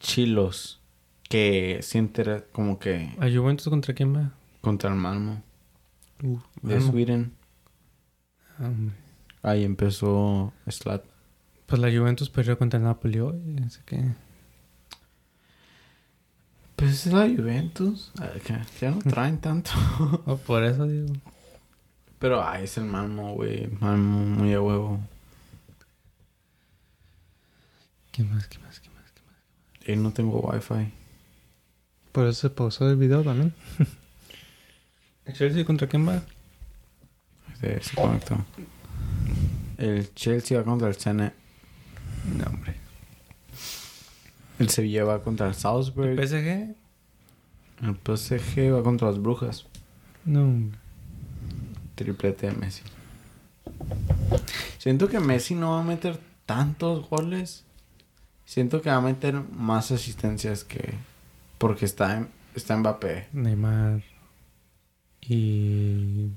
chilos. 0.01 0.81
Que 1.29 1.79
siente 1.83 2.45
como 2.53 2.79
que 2.79 3.15
¿A 3.19 3.31
Juventus 3.31 3.69
contra 3.71 3.95
quién 3.95 4.15
va? 4.15 4.33
contra 4.61 4.91
el 4.91 4.97
Malmo 4.97 5.43
Uh, 6.23 6.39
de 6.63 6.75
Malmo. 6.77 6.93
Sweden. 6.93 7.33
Ah, 8.59 8.67
hombre. 8.67 8.95
Ahí 9.43 9.65
empezó 9.65 10.53
Slat. 10.69 11.03
Pues 11.67 11.81
la 11.81 11.89
Juventus 11.91 12.29
perdió 12.31 12.57
contra 12.59 12.79
el 12.79 12.85
Napoli 12.85 13.19
hoy. 13.19 13.57
Así 13.67 13.81
que... 13.87 14.05
Pues 16.83 17.07
es 17.07 17.13
la 17.13 17.29
Juventus. 17.29 18.11
Ah, 18.19 18.31
que 18.45 18.59
Ya 18.81 18.91
no 18.91 18.99
traen 19.09 19.39
tanto. 19.39 19.71
Por 20.47 20.65
eso 20.65 20.85
digo. 20.85 21.15
Pero 22.19 22.45
ay, 22.45 22.65
es 22.65 22.77
el 22.77 22.87
Malmo, 22.87 23.35
güey. 23.35 23.69
Malmo 23.79 24.19
muy 24.19 24.53
a 24.53 24.61
huevo. 24.61 24.99
¿Qué 28.11 28.25
más? 28.25 28.49
¿Qué 28.49 28.59
más? 28.59 28.81
¿Qué 28.81 28.89
más? 28.91 29.13
¿Qué 29.13 29.21
más? 29.29 29.89
Y 29.91 29.95
no 30.03 30.13
tengo 30.13 30.41
wifi. 30.41 30.93
Por 32.11 32.27
eso 32.27 32.49
se 32.49 32.51
pausó 32.51 32.91
el 32.91 32.97
video 32.97 33.23
también. 33.23 33.55
¿El 35.25 35.35
Chelsea 35.35 35.65
contra 35.65 35.87
quién 35.87 36.09
va? 36.09 36.21
Se, 37.61 37.81
se 37.81 37.95
conectó. 37.95 38.45
El 39.79 40.13
Chelsea 40.15 40.59
va 40.59 40.65
contra 40.65 40.89
el 40.89 40.97
Sene. 40.97 41.33
No, 42.37 42.45
hombre. 42.47 42.82
El 44.59 44.69
Sevilla 44.69 45.05
va 45.05 45.23
contra 45.23 45.49
el 45.49 45.55
Salzburg. 45.55 46.19
¿El 46.19 46.29
PSG? 46.29 46.75
El 47.83 47.97
PSG 47.97 48.73
va 48.73 48.83
contra 48.83 49.09
las 49.09 49.21
Brujas. 49.21 49.67
No. 50.25 50.71
Triplete 51.95 52.49
de 52.49 52.53
Messi. 52.53 52.83
Siento 54.79 55.09
que 55.09 55.21
Messi 55.21 55.55
no 55.55 55.73
va 55.73 55.81
a 55.81 55.85
meter 55.85 56.19
tantos 56.47 57.09
goles. 57.09 57.65
Siento 58.45 58.83
que 58.83 58.91
va 58.91 58.97
a 58.97 59.01
meter 59.01 59.35
más 59.53 59.91
asistencias 59.91 60.65
que... 60.65 60.95
Porque 61.59 61.85
está, 61.85 62.19
en, 62.19 62.29
está 62.55 62.77
Mbappé. 62.77 63.29
Neymar. 63.33 64.03
Y... 65.21 66.29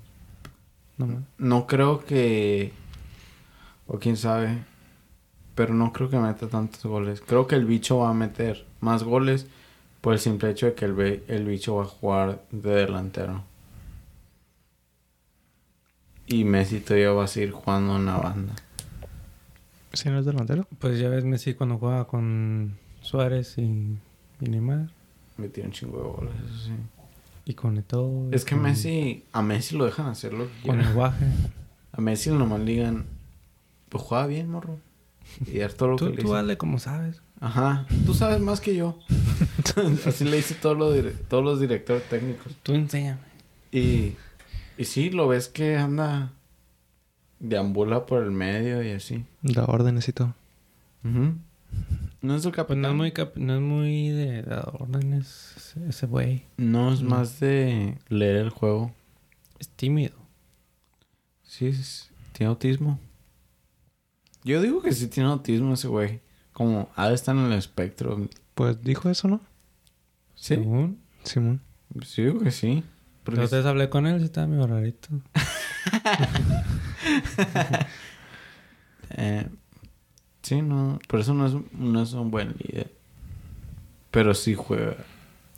No 0.98 1.08
más. 1.08 1.24
No 1.38 1.68
creo 1.68 2.06
que... 2.06 2.72
O 3.88 4.00
quién 4.00 4.18
sabe. 4.18 4.64
Pero 5.56 5.74
no 5.74 5.94
creo 5.94 6.10
que 6.10 6.18
meta 6.18 6.48
tantos 6.48 6.86
goles. 6.86 7.22
Creo 7.22 7.48
que 7.48 7.56
el 7.56 7.66
bicho 7.66 8.00
va 8.00 8.10
a 8.10 8.14
meter 8.14 8.66
más 8.82 9.04
goles 9.04 9.48
por 10.02 10.14
el 10.14 10.20
simple 10.20 10.50
hecho 10.52 10.66
de 10.68 10.74
que 10.76 10.86
el, 10.86 11.24
el 11.28 11.46
bicho 11.46 11.76
va 11.78 11.84
a 11.84 11.88
jugar 11.88 12.44
de 12.52 12.72
delantero. 12.76 13.44
Y 16.28 16.44
Messi 16.44 16.80
todavía 16.80 17.12
va 17.12 17.24
a 17.26 17.28
seguir 17.28 17.52
jugando 17.52 17.96
en 17.96 18.06
la 18.06 18.18
banda. 18.18 18.54
Si 19.94 20.10
no 20.10 20.20
es 20.20 20.26
delantero. 20.26 20.68
Pues 20.80 21.00
ya 21.00 21.08
ves 21.10 21.24
Messi 21.24 21.54
cuando 21.54 21.78
juega 21.78 22.06
con 22.06 22.78
Suárez 23.02 23.58
y, 23.58 23.62
y 24.42 24.50
Neymar. 24.50 24.90
Metió 25.38 25.64
un 25.64 25.72
chingo 25.72 25.98
de 25.98 26.04
goles, 26.04 26.34
eso 26.50 26.66
sí. 26.66 26.72
Y 27.46 27.54
con 27.54 27.78
y 27.78 28.36
Es 28.36 28.44
que 28.44 28.56
con- 28.56 28.64
Messi... 28.64 29.24
A 29.32 29.42
Messi 29.42 29.78
lo 29.78 29.86
dejan 29.86 30.08
hacer 30.08 30.34
lo 30.34 30.48
que 30.48 30.68
Con 30.68 30.82
el 30.82 30.94
guaje. 30.94 31.26
A 31.94 32.02
Messi 32.02 32.32
nomás 32.32 32.60
le 32.60 32.72
digan... 32.72 33.06
Pues 33.90 34.04
juega 34.04 34.26
bien, 34.28 34.50
morro. 34.50 34.80
Y 35.52 35.60
es 35.60 35.76
todo 35.76 35.90
lo 35.90 35.96
que 35.98 36.06
Tú, 36.06 36.12
le 36.12 36.22
tú 36.22 36.32
dale 36.34 36.58
como 36.58 36.80
sabes. 36.80 37.22
Ajá, 37.42 37.86
tú 38.06 38.14
sabes 38.14 38.40
más 38.40 38.62
que 38.62 38.76
yo. 38.76 38.98
Así 40.06 40.24
le 40.24 40.38
dice 40.38 40.56
todos 40.56 40.78
los, 40.78 40.96
dire- 40.96 41.16
todos 41.28 41.44
los 41.44 41.60
directores 41.60 42.08
técnicos. 42.10 42.54
Tú 42.64 42.74
enséñame. 42.74 43.20
Y, 43.72 44.14
y 44.78 44.86
sí, 44.86 45.10
lo 45.10 45.28
ves 45.28 45.50
que 45.50 45.76
anda 45.76 46.32
deambula 47.40 48.06
por 48.06 48.24
el 48.24 48.32
medio 48.32 48.82
y 48.82 48.92
así. 48.92 49.26
Da 49.42 49.66
órdenes 49.66 50.08
y 50.08 50.14
todo. 50.14 50.34
No 52.22 52.36
es 52.36 52.46
el 52.46 52.52
Pues 52.52 52.56
capitán. 52.56 52.82
no 52.82 52.88
es 52.90 52.96
muy, 52.96 53.12
cap- 53.12 53.36
no 53.36 53.56
es 53.56 53.62
muy 53.62 54.10
de 54.10 54.42
dar 54.44 54.72
órdenes 54.80 55.54
ese- 55.58 55.88
ese 55.90 56.06
güey. 56.08 56.44
No, 56.58 56.94
es 56.94 57.02
No. 57.02 57.10
más 57.10 57.40
de 57.42 57.98
leer 58.08 58.38
el 58.38 58.50
juego. 58.50 58.94
Es 59.60 59.68
tímido. 59.70 60.14
Sí, 61.44 61.68
es- 61.68 62.10
tiene 62.32 62.50
autismo. 62.50 62.98
Yo 64.46 64.62
digo 64.62 64.82
que 64.82 64.94
sí 64.94 65.08
tiene 65.08 65.30
autismo 65.30 65.74
ese 65.74 65.88
güey. 65.88 66.22
Como 66.54 66.90
ha 66.96 67.10
de 67.10 67.16
estar 67.16 67.36
en 67.36 67.46
el 67.46 67.54
espectro. 67.54 68.30
Pues 68.54 68.82
dijo 68.82 69.10
eso, 69.10 69.28
¿no? 69.28 69.42
Sí, 70.36 70.56
Según. 70.56 71.02
Simón. 71.24 71.62
sí 72.06 72.22
digo 72.24 72.40
que 72.40 72.52
sí. 72.52 72.84
Porque 73.24 73.38
Pero 73.38 73.46
ustedes 73.46 73.66
hablé 73.66 73.90
con 73.90 74.06
él 74.06 74.22
y 74.22 74.26
estaba 74.26 74.48
medio 74.48 74.68
rarito. 74.68 75.10
Eh, 79.18 79.48
sí, 80.42 80.62
no. 80.62 81.00
Por 81.08 81.20
eso 81.22 81.34
no 81.34 81.46
es, 81.46 81.54
no 81.72 82.02
es 82.02 82.12
un 82.14 82.32
buen 82.32 82.56
líder. 82.58 82.92
Pero 84.12 84.34
sí 84.34 84.56
juega. 84.56 84.98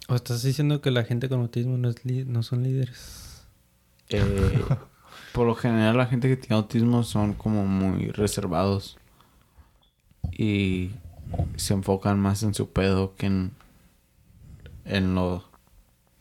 ¿O 0.09 0.15
estás 0.15 0.43
diciendo 0.43 0.81
que 0.81 0.91
la 0.91 1.05
gente 1.05 1.27
con 1.27 1.39
autismo 1.39 1.77
no, 1.77 1.89
es 1.89 2.05
no 2.05 2.43
son 2.43 2.63
líderes? 2.63 3.45
Eh, 4.09 4.63
por 5.33 5.45
lo 5.47 5.55
general, 5.55 5.97
la 5.97 6.05
gente 6.07 6.27
que 6.27 6.37
tiene 6.37 6.55
autismo 6.55 7.03
son 7.03 7.33
como 7.33 7.65
muy 7.65 8.07
reservados. 8.09 8.97
Y 10.31 10.91
se 11.55 11.73
enfocan 11.73 12.19
más 12.19 12.43
en 12.43 12.53
su 12.53 12.69
pedo 12.69 13.15
que 13.15 13.25
en, 13.27 13.51
en 14.85 15.15
lo 15.15 15.43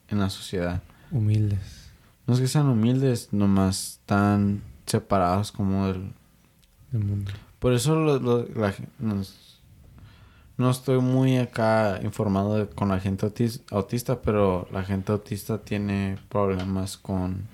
en 0.09 0.21
la 0.21 0.31
sociedad. 0.31 0.83
Humildes. 1.11 1.91
No 2.27 2.35
es 2.35 2.41
que 2.41 2.49
sean 2.49 2.69
humildes, 2.69 3.29
nomás 3.33 3.93
están 4.01 4.63
separados 4.87 5.51
como 5.53 5.87
del, 5.87 6.13
Del 6.93 7.05
mundo. 7.05 7.33
Por 7.59 7.73
eso 7.73 7.95
lo- 7.97 8.19
lo- 8.19 8.45
la 8.55 8.73
nos- 8.99 9.61
no 10.57 10.71
estoy 10.71 11.01
muy 11.01 11.37
acá 11.39 12.01
informado 12.03 12.55
de- 12.57 12.67
con 12.69 12.89
la 12.89 13.01
gente 13.01 13.27
autis- 13.27 13.63
autista, 13.71 14.23
pero 14.23 14.67
la 14.73 14.85
gente 14.85 15.13
autista 15.13 15.59
tiene 15.59 16.19
problemas 16.29 16.97
con, 16.97 17.47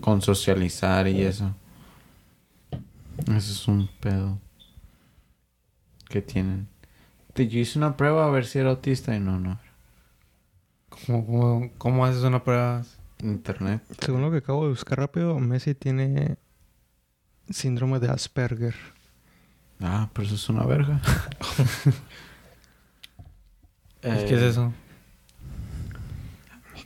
con 0.00 0.22
socializar 0.22 1.06
y 1.08 1.22
eso. 1.22 1.54
Eso 3.26 3.36
es 3.52 3.68
un 3.68 3.88
pedo 4.00 4.38
que 6.08 6.22
tienen. 6.22 6.68
Te- 7.34 7.48
Yo 7.48 7.58
hice 7.60 7.78
una 7.78 7.96
prueba 7.96 8.26
a 8.26 8.30
ver 8.30 8.46
si 8.46 8.58
era 8.58 8.70
autista 8.70 9.14
y 9.14 9.20
no, 9.20 9.38
no. 9.38 9.58
¿Cómo, 10.88 11.26
cómo, 11.26 11.70
cómo 11.78 12.04
haces 12.06 12.22
una 12.22 12.42
prueba? 12.42 12.82
Internet. 13.22 13.82
Según 14.00 14.22
lo 14.22 14.30
que 14.30 14.38
acabo 14.38 14.62
de 14.64 14.70
buscar 14.70 14.98
rápido, 14.98 15.38
Messi 15.38 15.74
tiene 15.74 16.36
síndrome 17.50 17.98
de 17.98 18.08
Asperger. 18.08 18.74
Ah, 19.80 20.08
pero 20.12 20.26
eso 20.26 20.36
es 20.36 20.48
una 20.48 20.64
verga. 20.64 21.00
¿Qué 24.00 24.08
es 24.08 24.30
Eh, 24.30 24.48
eso? 24.50 24.72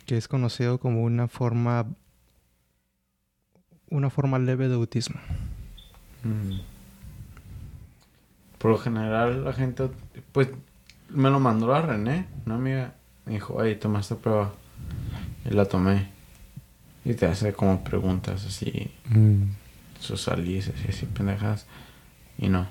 que 0.05 0.17
es 0.17 0.27
conocido 0.27 0.79
como 0.79 1.03
una 1.03 1.27
forma 1.27 1.85
una 3.93 4.09
forma 4.09 4.39
leve 4.39 4.67
de 4.67 4.75
autismo. 4.75 5.19
Mm. 6.23 6.59
Por 8.57 8.71
lo 8.71 8.77
general, 8.77 9.43
la 9.43 9.53
gente, 9.53 9.89
pues, 10.31 10.49
me 11.09 11.29
lo 11.29 11.39
mandó 11.39 11.67
la 11.67 11.81
René, 11.81 12.27
una 12.45 12.55
amiga. 12.55 12.95
Me 13.25 13.33
dijo, 13.33 13.53
oye, 13.55 13.75
toma 13.75 13.99
esta 13.99 14.15
prueba. 14.15 14.53
Y 15.45 15.49
la 15.53 15.65
tomé. 15.65 16.09
Y 17.05 17.13
te 17.13 17.25
hace 17.25 17.53
como 17.53 17.83
preguntas 17.83 18.45
así, 18.45 18.89
Mm. 19.09 19.43
socialices 19.99 20.73
y 20.85 20.89
así, 20.89 21.05
pendejas. 21.05 21.65
Y 22.37 22.47
no. 22.49 22.65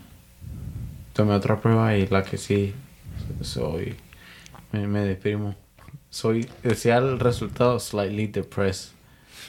Tomé 1.13 1.35
otra 1.35 1.61
prueba 1.61 1.95
y 1.97 2.07
la 2.09 2.23
que 2.25 2.39
sí, 2.39 2.75
soy, 3.43 3.95
me, 4.73 4.87
me 4.89 5.01
deprimo. 5.01 5.55
Soy, 6.09 6.49
decía 6.63 6.97
el 6.99 7.19
resultado, 7.21 7.79
slightly 7.79 8.27
depressed. 8.27 8.93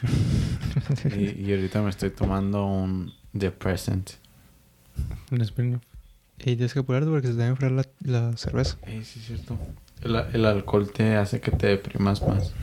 y, 1.17 1.41
y 1.49 1.53
ahorita 1.53 1.81
me 1.81 1.89
estoy 1.89 2.09
tomando 2.11 2.65
un 2.65 3.13
depressant. 3.33 4.11
Un 5.31 5.43
Smirnoff. 5.45 5.81
Y 6.39 6.55
tienes 6.55 6.73
que 6.73 6.79
apurarte 6.79 7.09
porque 7.09 7.27
se 7.27 7.33
te 7.33 7.39
va 7.39 7.45
a 7.45 7.49
enfriar 7.49 7.71
la, 7.71 7.85
la 8.01 8.37
cerveza. 8.37 8.77
Eh, 8.85 9.01
sí, 9.03 9.19
es 9.19 9.25
cierto. 9.27 9.57
El, 10.01 10.15
el 10.33 10.45
alcohol 10.45 10.91
te 10.91 11.15
hace 11.15 11.39
que 11.39 11.51
te 11.51 11.67
deprimas 11.67 12.21
más. 12.21 12.53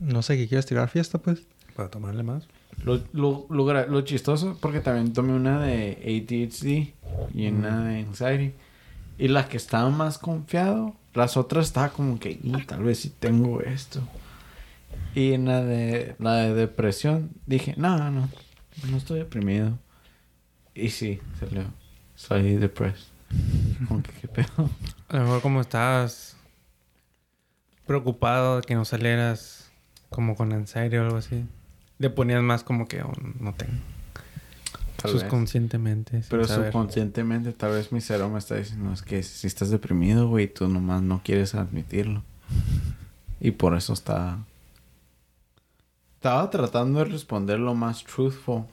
No 0.00 0.22
sé, 0.22 0.36
¿qué 0.36 0.46
quieres 0.46 0.66
tirar 0.66 0.88
fiesta, 0.88 1.18
pues? 1.18 1.42
Para 1.74 1.88
tomarle 1.90 2.22
más. 2.22 2.46
Lo, 2.84 3.00
lo, 3.12 3.46
lo, 3.50 3.86
lo 3.86 4.00
chistoso, 4.02 4.56
porque 4.60 4.80
también 4.80 5.12
tomé 5.12 5.32
una 5.32 5.60
de 5.60 5.98
ADHD 6.04 6.92
y 7.36 7.46
una 7.48 7.84
de 7.84 7.98
anxiety. 8.00 8.52
Y 9.18 9.28
la 9.28 9.48
que 9.48 9.56
estaba 9.56 9.90
más 9.90 10.18
confiado, 10.18 10.94
las 11.14 11.36
otras 11.36 11.66
estaba 11.66 11.90
como 11.90 12.18
que, 12.18 12.32
"Y, 12.42 12.52
tal 12.66 12.82
vez 12.84 12.98
sí 13.00 13.12
tengo 13.18 13.60
esto. 13.60 14.00
Y 15.14 15.32
en 15.32 15.44
la 15.46 15.62
de, 15.62 16.16
la 16.18 16.34
de 16.36 16.54
depresión, 16.54 17.30
dije, 17.46 17.74
no, 17.76 18.10
no, 18.10 18.28
no 18.90 18.96
estoy 18.96 19.20
deprimido. 19.20 19.78
Y 20.74 20.90
sí, 20.90 21.20
salió. 21.38 21.64
Soy 22.16 22.56
depressed. 22.56 23.06
Como 23.88 24.02
que, 24.02 24.12
¿qué 24.12 24.28
pedo? 24.28 24.70
A 25.08 25.16
lo 25.16 25.22
mejor 25.22 25.42
como 25.42 25.60
estabas 25.60 26.36
preocupado 27.86 28.56
de 28.56 28.62
que 28.62 28.74
no 28.74 28.84
salieras 28.84 29.70
como 30.10 30.36
con 30.36 30.52
anxiety 30.52 30.96
o 30.96 31.02
algo 31.02 31.16
así. 31.16 31.44
Le 31.98 32.10
ponías 32.10 32.42
más 32.42 32.64
como 32.64 32.86
que 32.86 33.02
oh, 33.02 33.12
no 33.38 33.54
tengo. 33.54 33.72
Tal. 34.96 35.12
Subconscientemente. 35.12 36.22
Pero 36.28 36.44
saber. 36.44 36.72
subconscientemente, 36.72 37.52
tal 37.52 37.72
vez 37.72 37.92
mi 37.92 38.00
cerebro 38.00 38.30
me 38.30 38.38
está 38.38 38.56
diciendo, 38.56 38.92
es 38.92 39.02
que 39.02 39.22
si 39.22 39.46
estás 39.46 39.70
deprimido, 39.70 40.28
güey, 40.28 40.46
tú 40.48 40.68
nomás 40.68 41.02
no 41.02 41.20
quieres 41.22 41.54
admitirlo. 41.54 42.22
Y 43.40 43.52
por 43.52 43.76
eso 43.76 43.92
está... 43.92 44.38
Estaba 46.24 46.48
tratando 46.48 47.00
de 47.00 47.04
responder 47.04 47.60
lo 47.60 47.74
más 47.74 48.02
truthful. 48.02 48.64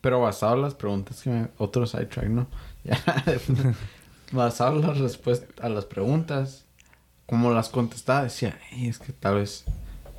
Pero 0.00 0.22
basado 0.22 0.56
en 0.56 0.62
las 0.62 0.74
preguntas 0.74 1.22
que 1.22 1.30
me... 1.30 1.48
Otros 1.56 1.92
sidetrack, 1.92 2.26
¿no? 2.26 2.48
Basado 4.32 4.80
en 4.80 4.84
las 4.84 4.98
respuestas 4.98 5.50
a 5.60 5.68
las 5.68 5.84
preguntas. 5.84 6.64
Como 7.26 7.52
las 7.52 7.68
contestaba, 7.68 8.24
decía, 8.24 8.58
"Ey, 8.72 8.88
es 8.88 8.98
que 8.98 9.12
tal 9.12 9.36
vez... 9.36 9.64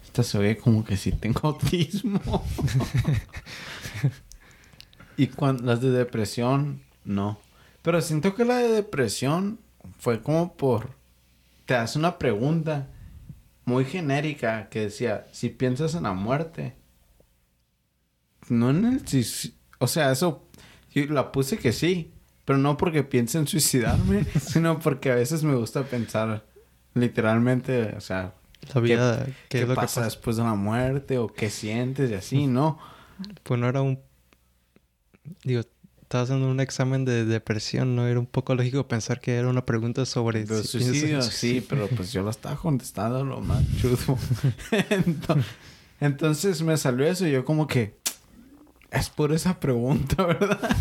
Esta 0.02 0.24
se 0.24 0.38
ve 0.38 0.56
como 0.56 0.86
que 0.86 0.96
sí 0.96 1.12
tengo 1.12 1.42
autismo. 1.44 2.22
Y 5.18 5.30
las 5.62 5.82
de 5.82 5.90
depresión, 5.92 6.84
no. 7.04 7.38
Pero 7.82 8.02
siento 8.02 8.34
que 8.34 8.46
la 8.46 8.60
de 8.60 8.70
depresión 8.70 9.60
fue 10.00 10.22
como 10.22 10.54
por... 10.54 10.92
Te 11.66 11.76
hace 11.76 12.00
una 12.00 12.18
pregunta 12.18 12.88
muy 13.66 13.86
genérica 13.86 14.70
que 14.70 14.82
decía, 14.82 15.28
si 15.32 15.50
piensas 15.50 15.96
en 15.96 16.04
la 16.04 16.14
muerte. 16.14 16.76
No 18.50 18.70
en 18.70 18.86
el... 18.86 19.08
si- 19.08 19.56
o 19.80 19.88
sea, 19.88 20.12
eso... 20.12 20.48
Yo 20.92 21.06
la 21.08 21.32
puse 21.32 21.58
que 21.58 21.74
sí. 21.74 22.12
Pero 22.46 22.60
no 22.60 22.78
porque 22.78 23.04
piense 23.04 23.40
en 23.40 23.48
suicidarme, 23.48 24.24
sino 24.40 24.80
porque 24.80 25.12
a 25.12 25.16
veces 25.16 25.44
me 25.44 25.56
gusta 25.56 25.84
pensar 25.84 26.46
literalmente, 26.94 27.96
o 27.98 28.02
sea, 28.02 28.36
La 28.74 28.82
vida, 28.82 29.28
¿qué, 29.50 29.66
pasa? 29.66 30.04
después 30.04 30.38
de 30.38 30.44
la 30.44 30.54
muerte 30.54 31.18
o 31.18 31.28
qué 31.28 31.50
sientes 31.50 32.12
y 32.12 32.14
así, 32.14 32.48
¿no? 32.48 32.80
Pues 33.44 33.60
no 33.60 33.68
era 33.68 33.82
un... 33.82 34.00
Digo, 35.44 35.62
estaba 36.06 36.24
haciendo 36.24 36.48
un 36.50 36.60
examen 36.60 37.04
de 37.04 37.26
depresión, 37.26 37.96
¿no? 37.96 38.06
Era 38.08 38.20
un 38.20 38.28
poco 38.28 38.54
lógico 38.54 38.88
pensar 38.88 39.20
que 39.20 39.36
era 39.36 39.48
una 39.50 39.66
pregunta 39.66 40.06
sobre... 40.06 40.46
Si 40.46 40.64
suicidio, 40.64 41.22
sí, 41.24 41.66
pero 41.68 41.88
pues 41.88 42.14
yo 42.14 42.22
la 42.24 42.30
estaba 42.30 42.56
contestando 42.56 43.26
lo 43.26 43.42
más 43.42 43.64
chudo. 43.82 43.98
Ento- 44.92 45.44
Entonces 46.00 46.62
me 46.62 46.78
salió 46.78 47.08
eso 47.08 47.28
y 47.28 47.32
yo 47.32 47.44
como 47.44 47.66
que... 47.68 47.98
Es 48.92 49.10
por 49.10 49.34
esa 49.34 49.60
pregunta, 49.60 50.24
¿verdad? 50.28 50.78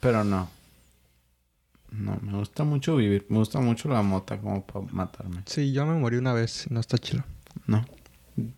pero 0.00 0.24
no. 0.24 0.50
No, 1.92 2.18
me 2.22 2.38
gusta 2.38 2.64
mucho 2.64 2.96
vivir. 2.96 3.24
Me 3.28 3.38
gusta 3.38 3.60
mucho 3.60 3.88
la 3.88 4.02
mota 4.02 4.36
como 4.38 4.66
para 4.66 4.84
matarme. 4.92 5.42
Sí, 5.46 5.72
yo 5.72 5.86
me 5.86 5.94
morí 5.94 6.16
una 6.16 6.32
vez, 6.32 6.66
no 6.70 6.80
está 6.80 6.98
chido. 6.98 7.24
No. 7.68 7.86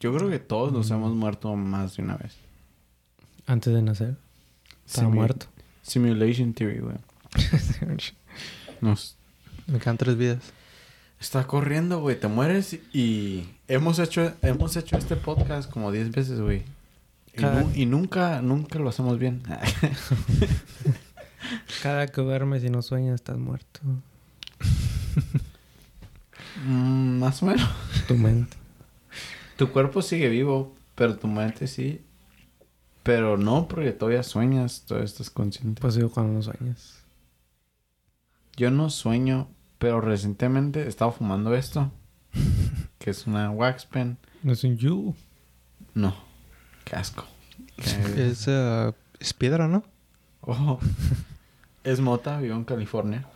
Yo 0.01 0.13
creo 0.17 0.31
que 0.31 0.39
todos 0.39 0.73
nos 0.73 0.91
hemos 0.91 1.15
muerto 1.15 1.55
más 1.55 1.97
de 1.97 2.03
una 2.03 2.17
vez. 2.17 2.35
Antes 3.47 3.73
de 3.75 3.83
nacer. 3.83 4.17
Estaba 4.89 5.09
Simu- 5.09 5.15
muerto. 5.15 5.47
Simulation 5.83 6.53
Theory, 6.55 6.81
güey. 6.81 6.97
Nos 8.81 9.17
me 9.67 9.79
quedan 9.79 9.99
tres 9.99 10.17
vidas. 10.17 10.39
Está 11.21 11.47
corriendo, 11.47 12.01
güey. 12.01 12.19
Te 12.19 12.29
mueres 12.29 12.79
y 12.93 13.49
hemos 13.67 13.99
hecho, 13.99 14.33
hemos 14.43 14.77
hecho 14.77 14.97
este 14.97 15.17
podcast 15.17 15.71
como 15.71 15.91
10 15.93 16.11
veces, 16.13 16.41
güey. 16.41 16.63
Y, 17.35 17.41
Cada- 17.41 17.63
nu- 17.63 17.73
y 17.75 17.87
nunca, 17.87 18.41
nunca 18.41 18.79
lo 18.79 18.89
hacemos 18.89 19.19
bien. 19.19 19.43
Cada 21.83 22.07
que 22.07 22.21
duermes 22.21 22.65
y 22.65 22.71
no 22.71 22.83
sueñas 22.83 23.17
estás 23.17 23.37
muerto. 23.39 23.81
Mm, 26.67 27.21
más 27.21 27.41
o 27.43 27.47
menos. 27.47 27.69
Tu 28.09 28.17
mente. 28.17 28.57
Tu 29.57 29.71
cuerpo 29.71 30.03
sigue 30.03 30.29
vivo, 30.29 30.75
pero 30.97 31.17
tu 31.17 31.29
mente 31.29 31.69
sí. 31.69 32.01
Pero 33.09 33.39
no, 33.39 33.69
porque 33.69 33.93
todavía 33.93 34.23
sueñas, 34.23 34.85
todavía 34.87 35.07
estás 35.07 35.31
consciente. 35.31 35.81
Pues 35.81 35.95
digo 35.95 36.11
cuando 36.11 36.35
no 36.35 36.43
sueñas. 36.43 36.99
Yo 38.55 38.71
no 38.71 38.91
sueño, 38.91 39.49
pero 39.79 40.03
recientemente 40.03 40.83
he 40.83 40.89
estado 40.89 41.13
fumando 41.13 41.55
esto. 41.55 41.91
que 42.99 43.09
es 43.09 43.27
una 43.27 43.51
wax 43.51 43.87
pen. 43.87 44.19
No 44.43 44.53
es 44.53 44.63
un 44.63 44.77
you. 44.77 45.15
No. 45.95 46.15
Qué 46.85 46.97
asco. 46.97 47.25
Es, 47.79 48.47
eh, 48.47 48.93
es 49.19 49.33
piedra, 49.33 49.69
¿no? 49.69 49.85
Ojo. 50.43 50.79
Es 51.85 52.01
mota, 52.01 52.39
vivo 52.39 52.57
en 52.57 52.65
California. 52.65 53.27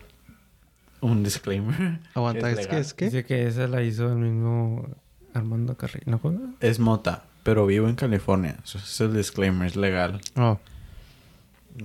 Un 1.01 1.23
disclaimer. 1.23 1.99
Aguanta, 2.13 2.51
Es 2.51 2.59
es, 2.59 2.67
que 2.67 2.79
es 2.79 2.93
que... 2.93 3.05
Dice 3.07 3.25
que 3.25 3.47
esa 3.47 3.67
la 3.69 3.83
hizo 3.83 4.13
el 4.13 4.19
mismo 4.19 4.87
Armando 5.33 5.75
Carrillo. 5.79 6.05
¿No 6.11 6.19
juega? 6.19 6.41
Es 6.61 6.79
mota, 6.79 7.25
pero 7.43 7.67
vivo 7.67 7.89
en 7.89 7.95
California. 7.97 8.57
Eso 8.65 8.79
es 8.79 9.01
el 9.01 9.15
disclaimer, 9.15 9.67
es 9.69 9.77
legal. 9.77 10.21
Oh, 10.37 10.59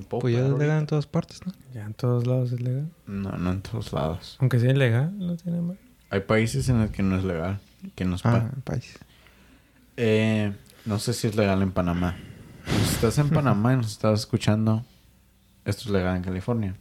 ¿Puedo 0.10 0.20
pues 0.22 0.36
ya 0.36 0.46
es 0.46 0.52
legal 0.52 0.80
en 0.80 0.86
todas 0.88 1.08
partes, 1.08 1.40
¿no? 1.46 1.54
Ya 1.74 1.86
en 1.86 1.94
todos 1.94 2.28
lados 2.28 2.52
es 2.52 2.60
legal. 2.62 2.90
No, 3.06 3.32
no 3.32 3.52
en 3.52 3.62
todos 3.62 3.94
lados. 3.94 4.36
Aunque 4.40 4.60
sea 4.60 4.72
ilegal, 4.72 5.18
no 5.18 5.36
tiene 5.38 5.62
mal. 5.62 5.78
Hay 6.10 6.22
países 6.22 6.68
en 6.70 6.82
los 6.82 6.92
que 6.92 7.04
no 7.04 7.18
es 7.18 7.24
legal. 7.24 7.60
Que 7.96 8.04
no 8.06 8.16
es 8.16 8.26
Ah, 8.26 8.50
país. 8.64 8.98
Eh, 9.96 10.54
no 10.86 11.00
sé 11.00 11.14
si 11.14 11.28
es 11.28 11.36
legal 11.36 11.62
en 11.62 11.72
Panamá. 11.72 12.18
Si 12.66 12.96
estás 12.96 13.18
en 13.18 13.30
Panamá 13.30 13.74
y 13.74 13.78
nos 13.78 13.92
estás 13.92 14.20
escuchando, 14.20 14.86
esto 15.64 15.84
es 15.86 15.90
legal 15.90 16.18
en 16.18 16.24
California. 16.24 16.76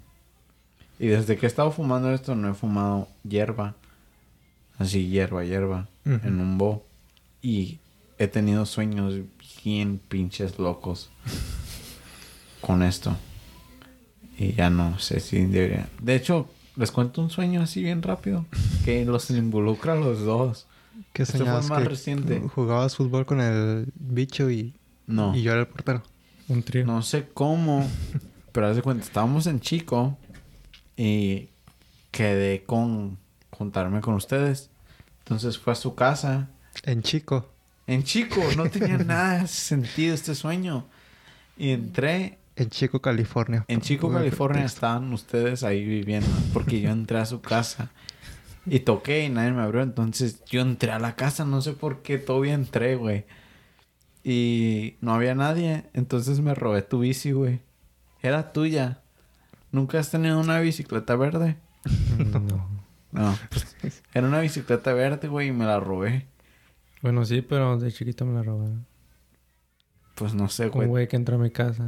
Y 0.99 1.07
desde 1.09 1.37
que 1.37 1.47
he 1.47 1.49
estado 1.49 1.71
fumando 1.71 2.11
esto, 2.13 2.35
no 2.35 2.51
he 2.51 2.55
fumado 2.55 3.09
hierba. 3.23 3.75
Así, 4.79 5.09
hierba, 5.09 5.45
hierba. 5.45 5.87
En 6.05 6.41
un 6.41 6.59
bo. 6.59 6.85
Y 7.41 7.79
he 8.19 8.29
tenido 8.29 8.67
sueños 8.67 9.15
bien 9.65 9.99
pinches 10.09 10.59
locos. 10.59 11.11
con 12.61 12.83
esto. 12.83 13.17
Y 14.39 14.53
ya 14.55 14.71
no 14.71 14.99
sé 14.99 15.21
si 15.21 15.45
debería. 15.47 15.89
De 16.03 16.15
hecho, 16.17 16.49
les 16.77 16.91
cuento 16.91 17.21
un 17.23 17.31
sueño 17.31 17.63
así 17.63 17.83
bien 17.83 18.03
rápido. 18.03 18.45
Que 18.85 19.05
los 19.05 19.31
involucra 19.31 19.93
a 19.93 19.97
los 19.97 20.21
dos. 20.23 20.67
¿Qué 21.13 21.23
Este 21.23 21.39
fue 21.39 21.47
más 21.47 21.71
que 21.71 21.85
reciente. 21.85 22.41
Jugabas 22.55 22.97
fútbol 22.97 23.25
con 23.25 23.41
el 23.41 23.87
bicho 23.95 24.51
y, 24.51 24.75
No. 25.07 25.35
y 25.35 25.43
yo 25.43 25.53
era 25.53 25.61
el 25.63 25.67
portero. 25.69 26.03
Un 26.49 26.63
trío. 26.63 26.85
No 26.87 27.03
sé 27.03 27.29
cómo, 27.33 27.89
pero 28.53 28.69
haz 28.69 28.77
de 28.77 28.83
cuenta, 28.83 29.05
estábamos 29.05 29.47
en 29.47 29.61
Chico 29.61 30.17
y 30.97 31.49
quedé 32.11 32.65
con 32.65 33.19
juntarme 33.51 34.01
con 34.01 34.15
ustedes. 34.15 34.71
Entonces 35.21 35.59
fue 35.59 35.73
a 35.73 35.77
su 35.77 35.95
casa. 35.95 36.49
En 36.85 37.03
chico. 37.03 37.49
En 37.87 38.03
Chico, 38.03 38.41
no 38.57 38.69
tenía 38.69 38.99
nada 38.99 39.47
sentido 39.47 40.15
este 40.15 40.35
sueño. 40.35 40.87
Y 41.57 41.71
entré, 41.71 42.39
En 42.57 42.71
Chico, 42.71 43.01
California. 43.01 43.65
en 43.69 43.81
Chico, 43.81 44.11
California, 44.13 44.65
estaban 44.65 45.13
ustedes 45.13 45.63
ahí 45.63 45.85
viviendo. 45.85 46.29
Porque 46.53 46.81
yo 46.81 46.91
entré 46.91 47.19
a 47.19 47.27
su 47.27 47.41
casa 47.41 47.91
y 48.67 48.81
toqué 48.81 49.25
y 49.25 49.29
nadie 49.29 49.53
me 49.53 49.63
abrió. 49.63 49.83
Entonces 49.83 50.45
yo 50.47 50.61
entré 50.61 50.91
a 50.93 50.99
la 50.99 51.15
casa, 51.17 51.45
no 51.45 51.63
sé 51.63 51.73
por 51.73 52.03
qué, 52.03 52.19
todavía 52.19 52.55
entré, 52.55 52.97
güey. 52.97 53.25
Y 54.25 54.97
no 55.01 55.15
había 55.15 55.35
nadie. 55.35 55.85
Entonces 55.95 56.41
me 56.41 56.55
robé 56.55 56.83
tu 56.83 56.99
bici, 57.01 57.33
güey. 57.33 57.61
Era 58.23 58.53
tuya. 58.53 59.01
¿Nunca 59.71 59.99
has 60.01 60.11
tenido 60.11 60.41
una 60.41 60.59
bicicleta 60.61 61.15
verde? 61.17 61.57
No. 62.19 62.77
No. 63.13 63.39
era 64.13 64.27
una 64.27 64.41
bicicleta 64.41 64.93
verde, 64.93 65.29
güey, 65.29 65.49
y 65.49 65.53
me 65.53 65.65
la 65.65 65.79
robé. 65.81 66.27
Bueno, 67.07 67.25
sí, 67.25 67.41
pero 67.41 67.79
de 67.79 67.93
chiquito 67.93 68.25
me 68.27 68.35
la 68.35 68.43
robaron. 68.43 68.85
Pues 70.17 70.35
no 70.35 70.49
sé, 70.49 70.65
Un 70.67 70.71
güey. 70.73 70.89
güey 70.89 71.09
que 71.09 71.15
entró 71.17 71.37
a 71.37 71.39
mi 71.39 71.51
casa. 71.51 71.85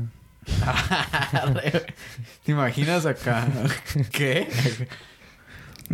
¿Te 2.45 2.53
imaginas 2.53 3.05
acá? 3.05 3.47
¿Qué? 4.13 4.49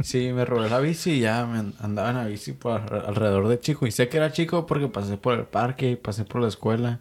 Sí, 0.03 0.31
me 0.33 0.45
robé 0.45 0.69
la 0.69 0.81
bici 0.81 1.13
y 1.13 1.21
ya 1.21 1.47
me 1.47 1.73
andaba 1.81 2.11
en 2.11 2.17
la 2.17 2.27
bici 2.27 2.53
por 2.53 2.81
alre- 2.83 3.07
alrededor 3.07 3.49
de 3.49 3.61
chico. 3.61 3.87
Y 3.87 3.93
sé 3.93 4.09
que 4.09 4.17
era 4.19 4.31
chico 4.33 4.67
porque 4.67 4.89
pasé 4.89 5.17
por 5.17 5.35
el 5.39 5.45
parque 5.47 5.93
y 5.93 5.97
pasé 5.97 6.25
por 6.25 6.43
la 6.43 6.49
escuela. 6.49 7.01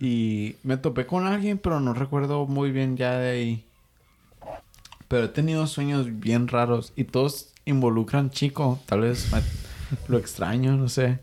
Y 0.00 0.56
me 0.62 0.76
topé 0.76 1.06
con 1.06 1.26
alguien, 1.26 1.58
pero 1.58 1.78
no 1.80 1.94
recuerdo 1.94 2.46
muy 2.46 2.70
bien 2.72 2.96
ya 2.96 3.16
de 3.18 3.30
ahí. 3.30 3.64
Pero 5.06 5.24
he 5.26 5.28
tenido 5.28 5.66
sueños 5.66 6.18
bien 6.18 6.48
raros 6.48 6.92
y 6.96 7.04
todos 7.04 7.52
involucran 7.64 8.30
chico. 8.30 8.80
Tal 8.86 9.02
vez 9.02 9.30
lo 10.08 10.18
extraño, 10.18 10.76
no 10.76 10.88
sé. 10.88 11.20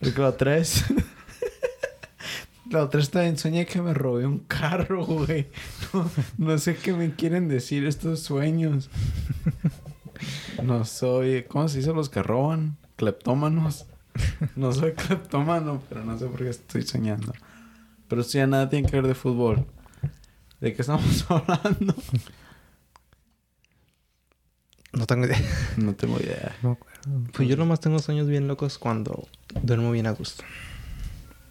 Porque 0.00 0.20
la 0.20 0.28
otra 0.28 0.52
vez... 0.52 0.84
la 2.70 2.84
otra 2.84 2.98
vez 2.98 3.10
también 3.10 3.38
soñé 3.38 3.66
que 3.66 3.80
me 3.80 3.94
robé 3.94 4.26
un 4.26 4.40
carro, 4.40 5.04
güey. 5.04 5.48
No, 5.92 6.10
no 6.38 6.58
sé 6.58 6.76
qué 6.76 6.92
me 6.92 7.14
quieren 7.14 7.48
decir 7.48 7.86
estos 7.86 8.20
sueños. 8.20 8.90
No 10.62 10.84
soy... 10.84 11.44
¿Cómo 11.44 11.68
se 11.68 11.78
dice 11.78 11.92
los 11.92 12.08
que 12.08 12.22
roban? 12.22 12.76
Cleptómanos. 12.96 13.86
No 14.56 14.72
soy 14.72 14.92
cleptómano, 14.92 15.82
pero 15.88 16.04
no 16.04 16.18
sé 16.18 16.26
por 16.26 16.38
qué 16.38 16.50
estoy 16.50 16.82
soñando. 16.82 17.32
Pero 18.08 18.22
sí, 18.22 18.38
ya 18.38 18.46
nada 18.46 18.68
tiene 18.68 18.88
que 18.88 18.96
ver 18.96 19.06
de 19.06 19.14
fútbol. 19.14 19.66
¿De 20.60 20.72
qué 20.72 20.82
estamos 20.82 21.26
hablando? 21.28 21.94
No 24.92 25.06
tengo 25.06 25.26
idea. 25.26 25.40
No 25.76 25.94
tengo 25.94 26.18
idea. 26.20 26.54
No. 26.62 26.78
Pues 27.32 27.48
yo 27.48 27.56
nomás 27.56 27.80
tengo 27.80 27.98
sueños 27.98 28.28
bien 28.28 28.48
locos 28.48 28.78
cuando 28.78 29.28
duermo 29.62 29.90
bien 29.90 30.06
a 30.06 30.12
gusto. 30.12 30.44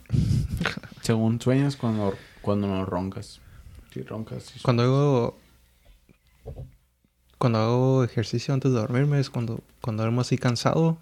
Según 1.01 1.39
sueños 1.39 1.75
cuando, 1.75 2.15
cuando 2.41 2.67
no 2.67 2.85
roncas. 2.85 3.39
Si 3.93 4.01
roncas. 4.01 4.43
sí. 4.43 4.59
Cuando 4.61 4.83
hago... 4.83 5.37
Cuando 7.37 7.59
hago 7.59 8.03
ejercicio 8.03 8.53
antes 8.53 8.71
de 8.71 8.77
dormirme 8.77 9.19
es 9.19 9.29
cuando, 9.29 9.61
cuando 9.81 10.03
duermo 10.03 10.21
así 10.21 10.37
cansado. 10.37 10.97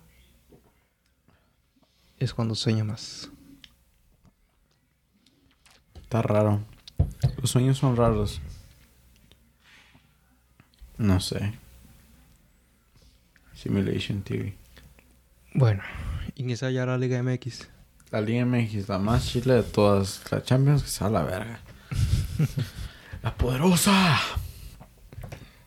Es 2.18 2.34
cuando 2.34 2.56
sueño 2.56 2.84
más. 2.84 3.30
Está 6.02 6.22
raro. 6.24 6.62
Los 7.40 7.52
sueños 7.52 7.78
son 7.78 7.96
raros. 7.96 8.42
No 10.98 11.20
sé. 11.20 11.54
Simulation 13.62 14.24
TV. 14.24 14.56
Bueno, 15.54 15.84
inicia 16.36 16.72
ya 16.72 16.84
la 16.84 16.98
Liga 16.98 17.22
MX. 17.22 17.68
La 18.10 18.20
Liga 18.20 18.44
MX, 18.44 18.90
la 18.90 18.98
más 18.98 19.28
chile 19.28 19.54
de 19.54 19.62
todas. 19.64 20.24
La 20.32 20.42
Champions 20.42 20.82
que 20.82 21.04
va 21.04 21.08
a 21.08 21.12
la 21.12 21.24
verga. 21.24 21.60
la 23.24 23.36
poderosa. 23.36 24.20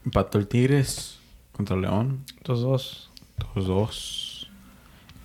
Empató 0.04 0.38
el 0.38 0.48
Tigres 0.48 1.18
contra 1.52 1.76
León. 1.76 2.24
Los 2.44 2.62
dos. 2.62 3.10
Los 3.54 3.66
dos. 3.68 4.50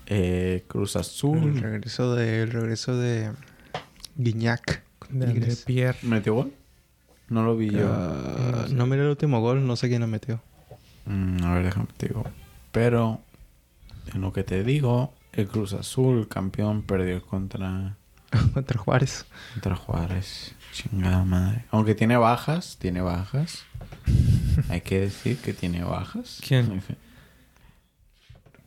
Eh, 0.05 0.63
Cruz 0.67 0.95
El 0.95 1.01
Azul. 1.01 1.59
regreso 1.59 2.13
de, 2.13 2.43
el 2.43 2.51
regreso 2.51 2.95
de 2.95 3.31
Guiñac. 4.15 4.83
De. 5.09 5.57
Pierre. 5.65 5.97
¿Metió 6.03 6.35
gol? 6.35 6.53
No 7.29 7.43
lo 7.43 7.57
vi 7.57 7.71
yo. 7.71 7.91
Ah, 7.91 8.67
no 8.69 8.85
miré 8.85 9.01
el 9.01 9.09
último 9.09 9.41
gol, 9.41 9.65
no 9.65 9.75
sé 9.75 9.89
quién 9.89 10.01
lo 10.01 10.07
metió. 10.07 10.39
Mm, 11.05 11.43
a 11.43 11.53
ver, 11.55 11.65
déjame 11.65 11.87
te 11.97 12.09
digo. 12.09 12.25
Pero, 12.71 13.21
en 14.13 14.21
lo 14.21 14.31
que 14.33 14.43
te 14.43 14.63
digo, 14.63 15.13
el 15.33 15.47
Cruz 15.47 15.73
Azul, 15.73 16.27
campeón, 16.27 16.81
perdió 16.83 17.21
contra, 17.25 17.95
Contra 18.53 18.77
Juárez. 18.79 19.25
contra 19.53 19.75
Juárez. 19.75 20.53
Chingada 20.71 21.23
madre. 21.23 21.65
Aunque 21.71 21.95
tiene 21.95 22.15
bajas, 22.17 22.77
tiene 22.79 23.01
bajas. 23.01 23.63
Hay 24.69 24.81
que 24.81 24.99
decir 25.01 25.37
que 25.37 25.53
tiene 25.53 25.83
bajas. 25.83 26.39
¿Quién? 26.47 26.81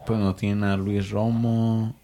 Pues 0.07 0.19
no 0.19 0.35
tienen 0.35 0.65
a 0.65 0.77
Luis 0.77 1.11
Romo, 1.11 1.95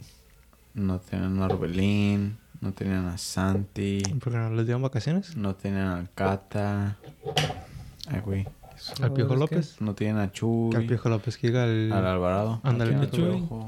no 0.74 1.00
tienen 1.00 1.42
a 1.42 1.46
Orbelín, 1.46 2.38
no 2.60 2.72
tienen 2.72 3.06
a 3.06 3.18
Santi, 3.18 4.02
Porque 4.22 4.38
no 4.38 4.50
les 4.50 4.66
dieron 4.66 4.82
vacaciones. 4.82 5.36
no 5.36 5.56
tienen 5.56 5.82
a 5.86 6.06
Cata. 6.14 6.96
Ay, 8.08 8.20
güey. 8.20 8.46
Al 9.00 9.12
Piojo 9.12 9.30
¿Sabes 9.34 9.38
López. 9.40 9.76
No 9.80 9.94
tienen 9.94 10.18
a 10.18 10.32
Chuy. 10.32 10.70
Que 10.70 10.76
al 10.78 10.86
Piojo 10.86 11.08
López 11.08 11.36
que 11.38 11.48
el... 11.48 11.92
Al 11.92 12.06
Alvarado. 12.06 12.60
Ándale, 12.62 12.92
No 12.92 12.98
¿quién 13.00 13.10
tiene 13.10 13.36
es 13.38 13.44
a 13.44 13.48
Chuy? 13.48 13.64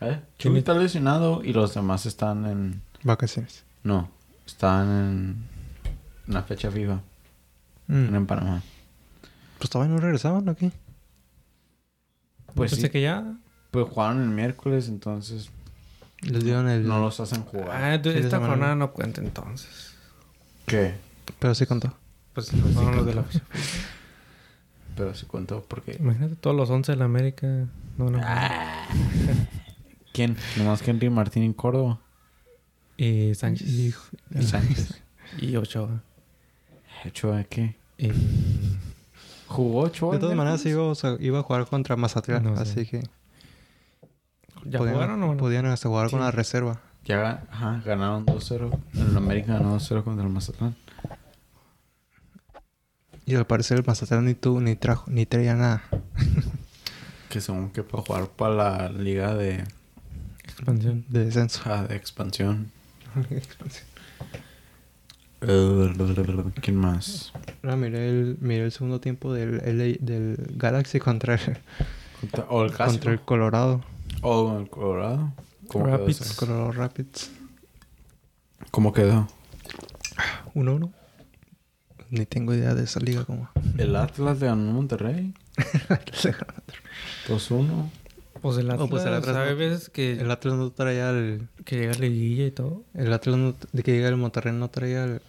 ¿Eh? 0.00 0.58
Está 0.58 0.74
lesionado 0.74 1.42
y 1.44 1.52
los 1.52 1.74
demás 1.74 2.06
están 2.06 2.46
en... 2.46 2.82
Vacaciones. 3.02 3.64
No, 3.82 4.10
están 4.46 4.88
en... 4.88 5.46
Una 6.28 6.42
fecha 6.42 6.70
FIFA. 6.70 7.00
Mm. 7.88 8.14
En 8.14 8.26
Panamá. 8.26 8.62
Pues 9.58 9.70
todavía 9.70 9.94
no 9.94 10.00
regresaban 10.00 10.48
aquí. 10.48 10.72
Pues 12.54 12.72
Pensé 12.72 12.86
sí. 12.86 12.92
que 12.92 13.00
ya. 13.02 13.24
Pues 13.70 13.88
jugaron 13.88 14.22
el 14.22 14.28
miércoles, 14.28 14.88
entonces 14.88 15.50
Les 16.20 16.44
dieron 16.44 16.68
el... 16.68 16.86
no 16.86 17.00
los 17.00 17.18
hacen 17.20 17.42
jugar. 17.44 17.70
Ah, 17.70 17.94
entonces 17.94 18.20
Sí, 18.20 18.24
esta 18.26 18.36
semana. 18.36 18.52
jornada 18.54 18.74
no 18.74 18.92
cuenta 18.92 19.20
entonces. 19.20 19.94
¿Qué? 20.66 20.94
Pero 21.38 21.54
sí 21.54 21.64
contó. 21.66 21.94
Pues 22.34 22.52
no 22.52 22.64
fueron 22.68 22.96
los 22.96 23.06
de 23.06 23.14
la 23.14 23.24
Pero 24.96 25.14
se 25.14 25.26
contó 25.26 25.64
porque... 25.66 25.96
Imagínate 25.98 26.36
todos 26.36 26.54
los 26.56 26.68
11 26.70 26.92
de 26.92 26.96
la 26.98 27.04
América. 27.06 27.46
No, 27.96 28.10
no. 28.10 28.20
Ah. 28.22 28.86
¿Quién? 30.12 30.36
Nomás 30.58 30.86
Henry 30.86 31.08
Martín 31.10 31.42
en 31.42 31.52
Córdoba. 31.54 31.98
Y 32.96 33.34
Sánchez. 33.34 33.68
Y- 33.68 33.94
Y 34.38 34.42
Sánchez. 34.42 35.02
Y 35.40 35.56
Ochoa. 35.56 36.02
¿Hecho 37.04 37.32
de 37.32 37.46
qué? 37.46 37.76
Y... 37.98 38.10
¿Jugó 39.48 39.80
Ochoa 39.82 40.14
De 40.14 40.18
todas 40.20 40.36
maneras 40.36 40.64
iba, 40.66 40.82
o 40.82 40.94
sea, 40.94 41.16
iba 41.20 41.38
a 41.38 41.42
jugar 41.42 41.66
contra 41.66 41.96
Mazatlán. 41.96 42.44
No 42.44 42.56
sé. 42.56 42.62
así 42.62 42.86
que... 42.86 43.02
¿Ya 44.64 44.78
podían, 44.78 44.94
jugaron 44.94 45.22
o 45.22 45.32
no? 45.32 45.36
Podían 45.38 45.66
hasta 45.66 45.88
jugar 45.88 46.10
con 46.10 46.20
la 46.20 46.30
reserva. 46.30 46.80
Ya 47.04 47.44
ajá, 47.50 47.82
ganaron 47.84 48.24
2-0. 48.26 48.78
El 48.94 49.16
América 49.16 49.54
ganó 49.54 49.76
2-0 49.76 50.04
contra 50.04 50.24
el 50.24 50.30
Mazatlán. 50.32 50.76
Y 53.26 53.34
al 53.36 53.46
parecer 53.46 53.78
el 53.78 53.84
Mazatlán 53.86 54.24
ni 54.24 54.34
tú 54.34 54.60
ni 54.60 54.74
trajo, 54.76 55.04
ni 55.10 55.26
traía 55.26 55.54
nada. 55.54 55.82
Que 57.28 57.40
según 57.40 57.70
que 57.70 57.82
para 57.82 58.02
jugar 58.02 58.28
para 58.28 58.54
la 58.54 58.88
liga 58.90 59.34
de, 59.34 59.64
Expansión. 60.44 61.04
De 61.08 61.24
descenso. 61.24 61.62
ah, 61.64 61.84
de 61.84 61.96
expansión. 61.96 62.70
¿Quién 66.60 66.76
más? 66.76 67.32
Ahora 67.62 67.76
miré 67.76 68.08
el, 68.08 68.36
miré 68.40 68.64
el 68.66 68.72
segundo 68.72 69.00
tiempo 69.00 69.32
del, 69.32 69.56
LA 69.56 69.96
del 70.00 70.36
Galaxy 70.56 71.00
contra 71.00 71.34
el, 71.34 71.40
Contra- 72.20 72.44
O 72.50 72.64
el 72.64 72.72
contra 72.72 73.12
el 73.12 73.20
Colorado. 73.20 73.82
O 74.20 74.58
el 74.58 74.68
Colorado. 74.68 75.32
¿Cómo 75.68 75.86
quedó 75.86 75.96
Rapids. 75.98 76.20
ese? 76.20 76.36
Colorado 76.36 76.72
Rapids. 76.72 77.30
¿Cómo 78.70 78.92
quedó? 78.92 79.26
1-1. 80.54 80.92
Ni 82.12 82.26
tengo 82.26 82.52
idea 82.54 82.74
de 82.74 82.84
esa 82.84 83.00
liga 83.00 83.24
como. 83.24 83.48
El 83.78 83.96
Atlas 83.96 84.38
le 84.38 84.46
ganó 84.46 84.68
a 84.70 84.72
Monterrey. 84.74 85.32
2-1. 87.28 87.90
Pues 88.40 88.58
el 88.58 88.70
Atlas, 88.70 88.86
Oh, 88.86 88.90
pues 88.90 89.04
el 89.04 89.14
Atlas 89.14 89.34
¿sabe 89.36 89.52
no- 89.52 89.56
veces 89.56 89.88
que, 89.88 90.12
El 90.20 90.30
Atlas 90.30 90.54
no 90.56 90.70
traía 90.72 91.10
el. 91.10 91.48
que 91.64 91.76
llega 91.76 91.92
a 91.92 91.94
la 91.94 92.00
liguilla 92.00 92.46
y 92.46 92.50
todo? 92.50 92.84
El 92.94 93.12
Atlas 93.12 93.36
no, 93.36 93.54
de 93.72 93.82
que 93.82 93.92
llega 93.92 94.08
el 94.08 94.16
Monterrey 94.16 94.52
no 94.52 94.68
traía 94.68 95.04
el. 95.04 95.22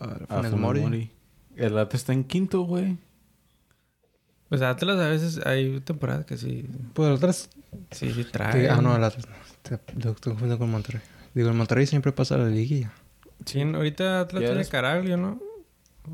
al 0.00 0.26
A 0.28 0.42
Mori. 0.50 0.80
Mori. 0.80 1.10
El 1.56 1.78
Atlas 1.78 2.02
está 2.02 2.12
en 2.12 2.24
quinto, 2.24 2.62
güey. 2.62 2.98
Pues 4.48 4.62
Atlas 4.62 4.98
a 4.98 5.08
veces 5.08 5.40
hay 5.46 5.80
temporadas 5.80 6.24
que 6.26 6.36
sí, 6.36 6.66
Pues 6.94 7.08
el 7.08 7.14
Atlas. 7.16 7.48
sí, 7.92 8.10
sí 8.12 8.24
que- 8.24 8.30
trae. 8.30 8.68
ah, 8.68 8.80
no, 8.82 8.96
el 8.96 9.04
Atlas 9.04 9.26
no. 9.28 9.34
Te, 9.62 9.70
lo 9.94 10.10
estoy 10.10 10.32
confundiendo 10.32 10.58
con 10.58 10.70
Monterrey. 10.70 11.00
Digo, 11.34 11.48
el 11.50 11.54
Monterrey 11.54 11.86
siempre 11.86 12.12
pasa 12.12 12.34
a 12.34 12.38
la 12.38 12.48
liguilla. 12.48 12.92
Sí, 13.46 13.60
ahorita 13.60 14.20
Atlas 14.20 14.40
tiene 14.40 14.54
eres- 14.56 14.68
Caraglio, 14.68 15.16
¿no? 15.16 15.40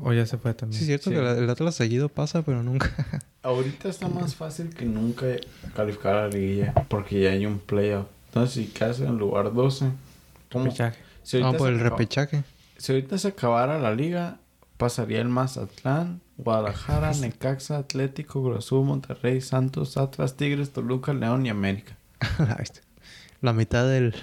O 0.01 0.13
ya 0.13 0.25
se 0.25 0.37
fue 0.37 0.53
también. 0.53 0.77
Sí, 0.77 0.83
es 0.83 0.87
cierto 0.87 1.09
Sí. 1.09 1.15
que 1.15 1.21
el, 1.21 1.43
el 1.43 1.49
Atlas 1.49 1.75
seguido 1.75 2.09
pasa, 2.09 2.41
pero 2.41 2.63
nunca. 2.63 2.91
Ahorita 3.43 3.89
está 3.89 4.07
más 4.07 4.35
fácil 4.35 4.69
que 4.69 4.85
nunca 4.85 5.25
calificar 5.75 6.15
a 6.15 6.21
la 6.23 6.27
liguilla. 6.29 6.73
Porque 6.87 7.21
ya 7.21 7.31
hay 7.31 7.45
un 7.45 7.59
playoff. 7.59 8.07
Entonces, 8.27 8.53
si 8.65 8.71
quedas 8.71 8.99
en 8.99 9.17
lugar 9.17 9.53
12. 9.53 9.85
¿Cómo? 10.51 10.65
Fichaje. 10.71 10.97
Si 11.23 11.39
No, 11.41 11.53
por 11.53 11.69
el 11.69 11.75
acaba- 11.79 11.89
repechaje. 11.91 12.43
si 12.77 12.91
ahorita 12.91 13.17
se 13.17 13.29
acabara 13.29 13.79
la 13.79 13.93
liga, 13.95 14.37
pasaría 14.77 15.21
el 15.21 15.29
Mazatlán, 15.29 16.21
Guadalajara, 16.37 17.11
Necaxa, 17.21 17.77
Atlético, 17.77 18.53
Azul, 18.55 18.85
Monterrey, 18.85 19.41
Santos, 19.41 19.97
Atlas, 19.97 20.35
Tigres, 20.37 20.71
Toluca, 20.71 21.13
León 21.13 21.45
y 21.45 21.49
América. 21.49 21.95
la. 22.39 22.63
La 23.41 23.53
mitad 23.53 23.87
del. 23.87 24.15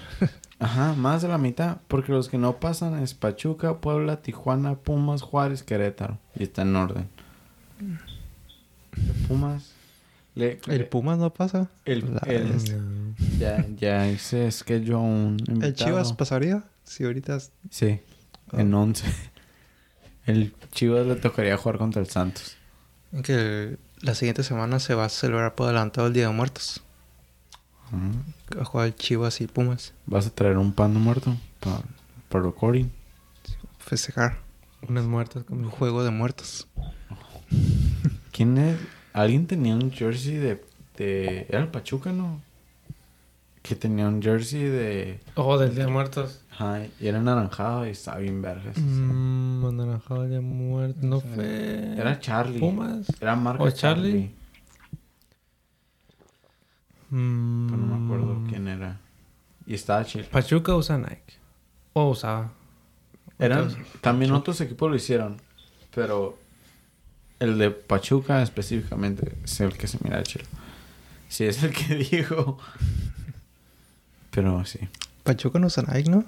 Ajá, 0.63 0.95
más 0.95 1.23
de 1.23 1.29
la 1.29 1.39
mitad. 1.39 1.79
Porque 1.89 2.13
los 2.13 2.29
que 2.29 2.39
no 2.39 2.57
pasan 2.59 3.03
es 3.03 3.15
Pachuca, 3.15 3.79
Puebla, 3.79 4.23
Tijuana, 4.23 4.75
Pumas, 4.77 5.23
Juárez, 5.23 5.63
Querétaro. 5.63 6.19
Y 6.37 6.45
está 6.45 6.63
en 6.63 6.77
orden. 6.77 7.09
El 7.81 9.27
Pumas. 9.27 9.73
Le, 10.35 10.61
El 10.69 10.87
Pumas 10.87 11.19
no 11.19 11.33
pasa. 11.33 11.69
el- 11.85 12.19
el- 12.27 13.15
ya, 13.39 13.67
ya 13.77 14.09
hice 14.09 14.51
schedule 14.51 14.95
un 14.95 15.37
invitado. 15.41 15.67
¿El 15.67 15.75
Chivas 15.75 16.13
pasaría? 16.15 16.65
Si 16.85 17.05
ahorita. 17.05 17.37
es- 17.37 17.53
Sí, 17.71 18.01
Ah. 18.51 18.61
en 18.61 18.73
11. 18.73 19.05
El 20.27 20.55
Chivas 20.71 21.07
le 21.07 21.17
tocaría 21.17 21.57
jugar 21.57 21.79
contra 21.79 22.01
el 22.01 22.09
Santos. 22.09 22.57
Que 23.25 23.77
la 24.01 24.15
siguiente 24.15 24.43
semana 24.45 24.79
se 24.79 24.95
va 24.95 25.07
a 25.07 25.09
celebrar 25.09 25.55
por 25.57 25.67
adelantado 25.67 26.07
el 26.07 26.13
Día 26.13 26.29
de 26.29 26.33
Muertos. 26.33 26.81
Va 28.57 28.63
a 28.63 28.65
jugar 28.65 28.95
Chivas 28.95 29.41
y 29.41 29.47
Pumas. 29.47 29.93
¿Vas 30.07 30.27
a 30.27 30.31
traer 30.31 30.57
un 30.59 30.73
pan 30.73 30.95
de 30.95 31.01
muerto 31.01 31.37
para 31.61 32.45
recording? 32.45 32.87
Festejar. 33.79 34.39
Unas 34.89 35.05
muertas 35.05 35.45
Un 35.49 35.69
juego 35.69 36.03
de 36.03 36.11
muertos. 36.11 36.67
¿Quién 38.33 38.59
es? 38.59 38.79
Alguien 39.13 39.47
tenía 39.47 39.75
un 39.75 39.91
jersey 39.93 40.37
de, 40.37 40.65
de... 40.97 41.47
¿Era 41.49 41.61
el 41.61 41.69
Pachuca, 41.69 42.13
no? 42.13 42.41
Que 43.61 43.77
tenía 43.77 44.09
un 44.09 44.23
jersey 44.23 44.63
de... 44.63 45.21
Oh, 45.35 45.59
del 45.59 45.75
Día 45.75 45.85
de 45.85 45.93
Muertos. 45.93 46.41
Ajá, 46.51 46.81
y 46.99 47.07
era 47.07 47.21
naranjado 47.21 47.87
y 47.87 47.91
estaba 47.91 48.19
bien 48.19 48.43
vergas. 48.43 48.77
Mmm, 48.77 49.65
anaranjado 49.67 50.23
de 50.23 50.41
muerto. 50.41 50.99
No 51.03 51.21
fue. 51.21 51.95
Era 51.97 52.19
Charlie. 52.19 52.59
Pumas. 52.59 53.07
Era 53.21 53.37
marca 53.37 53.63
¿O 53.63 53.71
Charlie? 53.71 54.11
Charlie. 54.13 54.35
Pero 57.13 57.77
no 57.77 57.99
me 57.99 58.05
acuerdo 58.07 58.35
Mm, 58.37 58.47
quién 58.49 58.69
era. 58.69 58.99
Y 59.67 59.75
estaba 59.75 60.05
chido. 60.05 60.25
Pachuca 60.31 60.75
usa 60.75 60.97
Nike. 60.97 61.35
O 61.93 62.09
usaba. 62.11 62.51
Eran, 63.39 63.71
también 64.01 64.33
otros 64.33 64.61
equipos 64.61 64.89
lo 64.89 64.97
hicieron, 64.97 65.37
pero 65.95 66.39
el 67.39 67.59
de 67.59 67.71
Pachuca 67.71 68.41
específicamente 68.43 69.37
es 69.45 69.61
el 69.61 69.73
que 69.77 69.87
se 69.89 69.99
mira 70.03 70.23
chido. 70.23 70.45
Sí, 71.29 71.45
es 71.45 71.63
el 71.63 71.73
que 71.73 71.95
dijo. 72.11 72.59
Pero 74.31 74.65
sí. 74.65 74.79
Pachuca 75.23 75.59
no 75.59 75.67
usa 75.67 75.83
Nike, 75.93 76.11
¿no? 76.11 76.25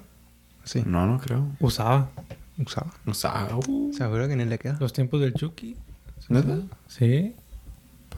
Sí, 0.63 0.83
No, 0.85 1.05
no 1.07 1.19
creo. 1.19 1.47
Usaba. 1.59 2.09
usaba. 2.57 2.91
Sea, 3.13 3.49
uh, 3.67 3.93
Seguro 3.93 4.27
que 4.27 4.35
ni 4.35 4.45
le 4.45 4.57
queda. 4.59 4.77
Los 4.79 4.93
tiempos 4.93 5.19
del 5.21 5.33
Chucky. 5.33 5.75
¿neta? 6.29 6.59
Sí. 6.87 7.35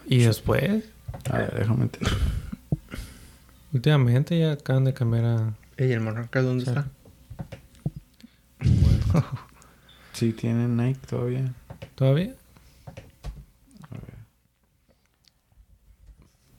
Y 0.06 0.20
después, 0.20 0.86
A 1.32 1.38
ver, 1.38 1.56
déjame 1.60 1.88
te... 1.88 2.00
últimamente 3.74 4.38
ya 4.40 4.54
acaban 4.54 4.86
de 4.86 4.94
cambiar 4.94 5.26
a. 5.26 5.54
¿Y 5.78 5.92
el 5.92 6.00
Monarca 6.02 6.42
dónde 6.42 6.66
Sí. 6.66 6.70
está? 6.72 6.88
Sí, 10.14 10.34
tiene 10.34 10.68
Nike 10.68 11.00
todavía. 11.08 11.54
¿Todavía? 11.96 12.34
A 13.92 13.94
ver. 13.94 14.16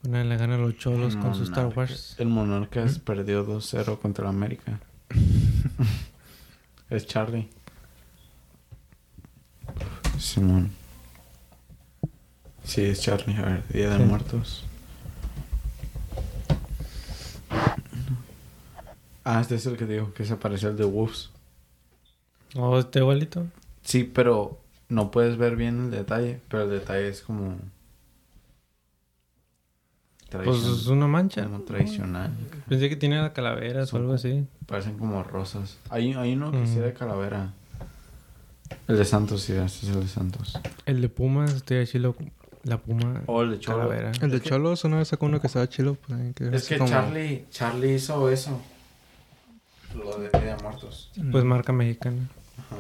Una 0.05 0.22
le 0.24 0.36
gana 0.36 0.55
a 0.55 0.59
los 0.59 0.76
cholos 0.78 1.16
con 1.16 1.35
su 1.35 1.43
Star. 1.43 1.66
Wars. 1.76 2.14
El 2.18 2.28
Monarcas 2.28 2.98
perdió 3.01 3.44
2-0 3.44 3.98
contra 3.98 4.24
el 4.24 4.30
América. 4.30 4.78
es 6.90 7.06
Charlie. 7.06 7.48
Simón. 10.18 10.70
Sí, 12.64 12.82
es 12.85 13.01
Charlie. 13.01 13.36
A 13.36 13.43
ver, 13.43 13.68
Día 13.68 13.90
de 13.90 13.97
Sí. 13.98 14.02
Muertos. 14.05 14.64
Ah, 19.31 19.43
este 19.43 19.57
es 19.57 19.67
el 19.67 19.77
que 19.77 19.85
digo 19.85 20.15
que 20.15 20.25
se 20.25 20.37
parece 20.37 20.69
al 20.69 20.77
de 20.79 20.85
Wolves. 20.85 21.29
Oh, 22.57 22.79
este 22.79 23.01
igualito. 23.01 23.47
Sí, 23.83 24.05
pero 24.05 24.59
no 24.89 25.11
puedes 25.11 25.37
ver 25.37 25.55
bien 25.55 25.85
el 25.85 25.91
detalle. 25.91 26.41
Pero 26.49 26.63
el 26.63 26.71
detalle 26.71 27.09
es 27.09 27.21
como. 27.21 27.57
Pues 30.31 30.65
es 30.65 30.87
una 30.87 31.07
mancha. 31.07 31.45
como 31.45 31.61
tradicional. 31.61 32.31
Pensé 32.69 32.89
que 32.97 33.09
la 33.09 33.33
calaveras 33.35 33.85
o 33.89 33.91
Son 33.93 34.01
algo 34.03 34.15
así. 34.15 34.47
Parecen 34.67 34.97
como 34.99 35.23
rosas. 35.23 35.77
Hay, 35.91 36.13
hay 36.15 36.33
uno 36.35 36.51
que 36.51 36.59
Mm. 36.59 36.67
sí 36.67 36.79
de 36.79 36.93
calavera. 36.95 37.53
El 38.87 38.97
de 38.99 39.05
Santos, 39.05 39.43
sí, 39.43 39.53
ese 39.53 39.65
es 39.65 39.89
el 39.95 40.01
de 40.01 40.09
Santos. 40.09 40.59
El 40.87 41.01
de 41.03 41.09
Pumas, 41.11 41.53
estoy 41.55 41.79
así 41.79 41.99
lo, 41.99 42.15
la 42.65 42.77
Puma 42.79 43.23
O 43.27 43.43
el 43.43 43.51
de 43.53 43.59
Cholo. 43.61 43.79
calavera. 43.79 44.13
El 44.23 44.31
de 44.31 44.37
Es 44.39 44.43
que- 44.43 44.49
Cholos 44.51 44.85
una 44.85 44.99
vez 44.99 45.09
sacó 45.09 45.27
uno 45.27 45.39
que 45.41 45.47
estaba 45.49 45.67
chilo. 45.69 45.95
Pues, 46.07 46.35
que 46.35 46.49
Es 46.57 46.67
que 46.69 46.79
como- 46.79 46.91
Charlie, 46.91 47.47
Charlie 47.51 47.95
hizo 47.95 48.29
eso. 48.31 48.61
De 50.33 50.41
Día 50.41 50.57
de 50.57 50.63
Muertos. 50.63 51.11
Pues 51.31 51.45
marca 51.45 51.73
mexicana. 51.73 52.29
Ajá. 52.59 52.77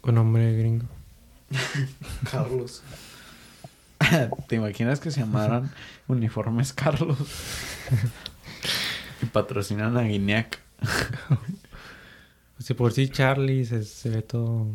Con 0.00 0.14
nombre 0.14 0.56
gringo. 0.56 0.86
Carlos. 2.30 2.82
¿Te 4.48 4.56
imaginas 4.56 5.00
que 5.00 5.10
se 5.10 5.20
llamaran 5.20 5.70
uniformes 6.08 6.72
Carlos? 6.72 7.18
y 9.22 9.26
patrocinan 9.26 9.96
a 9.96 10.02
Guineac. 10.02 10.60
Si 12.58 12.74
por 12.74 12.92
sí 12.92 13.08
Charlie 13.08 13.64
se, 13.64 13.84
se 13.84 14.10
ve 14.10 14.22
todo. 14.22 14.66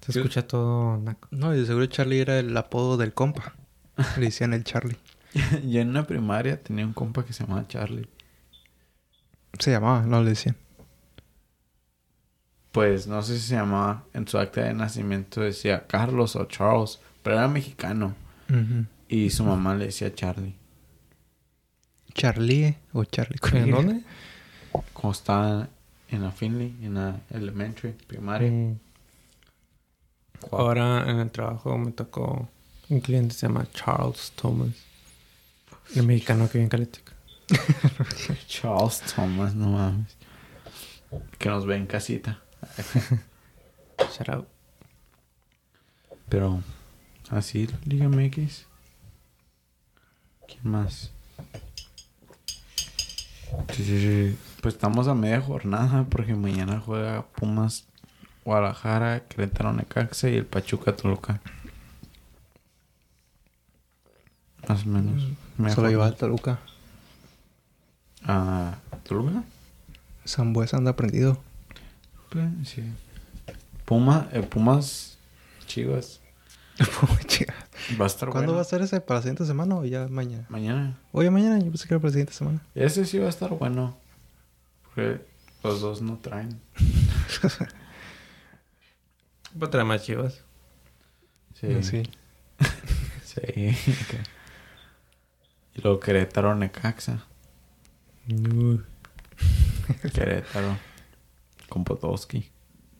Se 0.00 0.12
escucha 0.12 0.46
todo 0.46 0.96
naco. 0.98 1.28
No, 1.30 1.54
y 1.54 1.60
de 1.60 1.66
seguro 1.66 1.86
Charlie 1.86 2.20
era 2.20 2.38
el 2.38 2.56
apodo 2.56 2.96
del 2.96 3.12
compa. 3.12 3.54
Le 4.16 4.26
decían 4.26 4.54
el 4.54 4.64
Charlie. 4.64 4.96
Yo 5.64 5.80
en 5.80 5.90
una 5.90 6.06
primaria 6.06 6.62
tenía 6.62 6.86
un 6.86 6.92
compa 6.92 7.24
que 7.24 7.32
se 7.32 7.44
llamaba 7.44 7.66
Charlie. 7.68 8.08
Se 9.58 9.70
llamaba, 9.70 10.02
no 10.02 10.22
le 10.22 10.30
decían. 10.30 10.56
Pues 12.72 13.06
no 13.06 13.20
sé 13.22 13.38
si 13.38 13.48
se 13.48 13.54
llamaba, 13.56 14.04
en 14.14 14.28
su 14.28 14.38
acta 14.38 14.62
de 14.62 14.74
nacimiento 14.74 15.40
decía 15.40 15.86
Carlos 15.86 16.36
o 16.36 16.44
Charles, 16.44 17.00
pero 17.22 17.36
era 17.36 17.48
mexicano. 17.48 18.14
Y 19.08 19.30
su 19.30 19.44
mamá 19.44 19.74
le 19.74 19.86
decía 19.86 20.14
Charlie. 20.14 20.54
Charlie 22.14 22.76
o 22.92 23.04
Charlie. 23.04 23.38
¿En 23.52 23.70
dónde? 23.70 24.00
Como 24.92 25.12
estaba 25.12 25.68
en 26.08 26.22
la 26.22 26.32
Finley, 26.32 26.76
en 26.82 26.94
la 26.94 27.20
elementary, 27.30 27.92
primaria. 27.92 28.50
Mm. 28.50 28.78
Ahora 30.52 31.08
en 31.08 31.18
el 31.18 31.30
trabajo 31.30 31.76
me 31.76 31.92
tocó 31.92 32.48
un 32.88 33.00
cliente 33.00 33.34
que 33.34 33.40
se 33.40 33.46
llama 33.46 33.66
Charles 33.72 34.32
Thomas. 34.34 34.70
El 35.94 36.06
mexicano 36.06 36.48
que 36.48 36.58
vive 36.58 36.64
en 36.64 36.68
Caletica. 36.70 37.12
Charles 38.46 39.00
Thomas, 39.14 39.54
no 39.54 39.70
mames. 39.70 40.16
Que 41.38 41.48
nos 41.48 41.66
ve 41.66 41.76
en 41.76 41.86
casita. 41.86 42.40
Shout 43.98 44.28
out. 44.28 44.48
Pero 46.28 46.62
así, 47.30 47.68
Liga 47.84 48.08
MX. 48.08 48.66
¿Quién 50.46 50.60
más? 50.62 51.10
Pues 53.66 54.74
estamos 54.74 55.08
a 55.08 55.14
media 55.14 55.40
jornada 55.40 56.04
porque 56.08 56.34
mañana 56.34 56.80
juega 56.80 57.26
Pumas 57.26 57.86
Guadalajara, 58.44 59.24
Querétaro 59.26 59.72
Necaxa 59.72 60.28
y 60.28 60.36
el 60.36 60.46
Pachuca 60.46 60.94
Toluca. 60.94 61.40
Más 64.68 64.84
o 64.84 64.88
menos. 64.88 65.24
Solo 65.74 65.88
lleva 65.88 66.06
al 66.06 66.16
Toluca. 66.16 66.60
¿A 68.26 68.76
Toluca? 69.04 69.42
Zambuesa 70.26 70.76
anda 70.76 70.94
prendido. 70.96 71.38
Pues, 72.30 72.46
sí. 72.68 72.82
Puma, 73.84 74.28
eh, 74.32 74.42
Pumas 74.42 75.18
Chivas. 75.66 76.20
Chica. 77.26 77.54
Va 78.00 78.04
a 78.04 78.06
estar 78.06 78.28
¿Cuándo 78.30 78.52
bueno. 78.52 78.56
va 78.56 78.62
a 78.62 78.64
ser 78.64 78.82
ese? 78.82 79.00
¿Para 79.00 79.18
la 79.18 79.22
siguiente 79.22 79.44
semana 79.44 79.76
o 79.76 79.84
ya 79.84 80.06
mañana? 80.08 80.46
Mañana. 80.48 80.96
Oye, 81.12 81.30
mañana. 81.30 81.58
Yo 81.58 81.66
pensé 81.66 81.86
que 81.88 81.94
era 81.94 82.00
para 82.00 82.08
la 82.08 82.12
siguiente 82.12 82.32
semana. 82.32 82.60
Ese 82.74 83.04
sí 83.04 83.18
va 83.18 83.26
a 83.26 83.30
estar 83.30 83.50
bueno. 83.50 83.96
Porque 84.84 85.20
los 85.62 85.80
dos 85.80 86.00
no 86.02 86.16
traen. 86.18 86.60
Voy 89.54 89.66
a 89.66 89.70
traer 89.70 89.86
más 89.86 90.02
chivas. 90.02 90.42
Sí. 91.60 91.82
Sí. 91.82 92.02
Sí. 93.30 93.76
y 95.76 95.80
luego 95.82 96.00
Querétaro 96.00 96.56
Necaxa. 96.56 97.24
Querétaro. 100.12 100.76
Con 101.68 101.84
Podolski. 101.84 102.48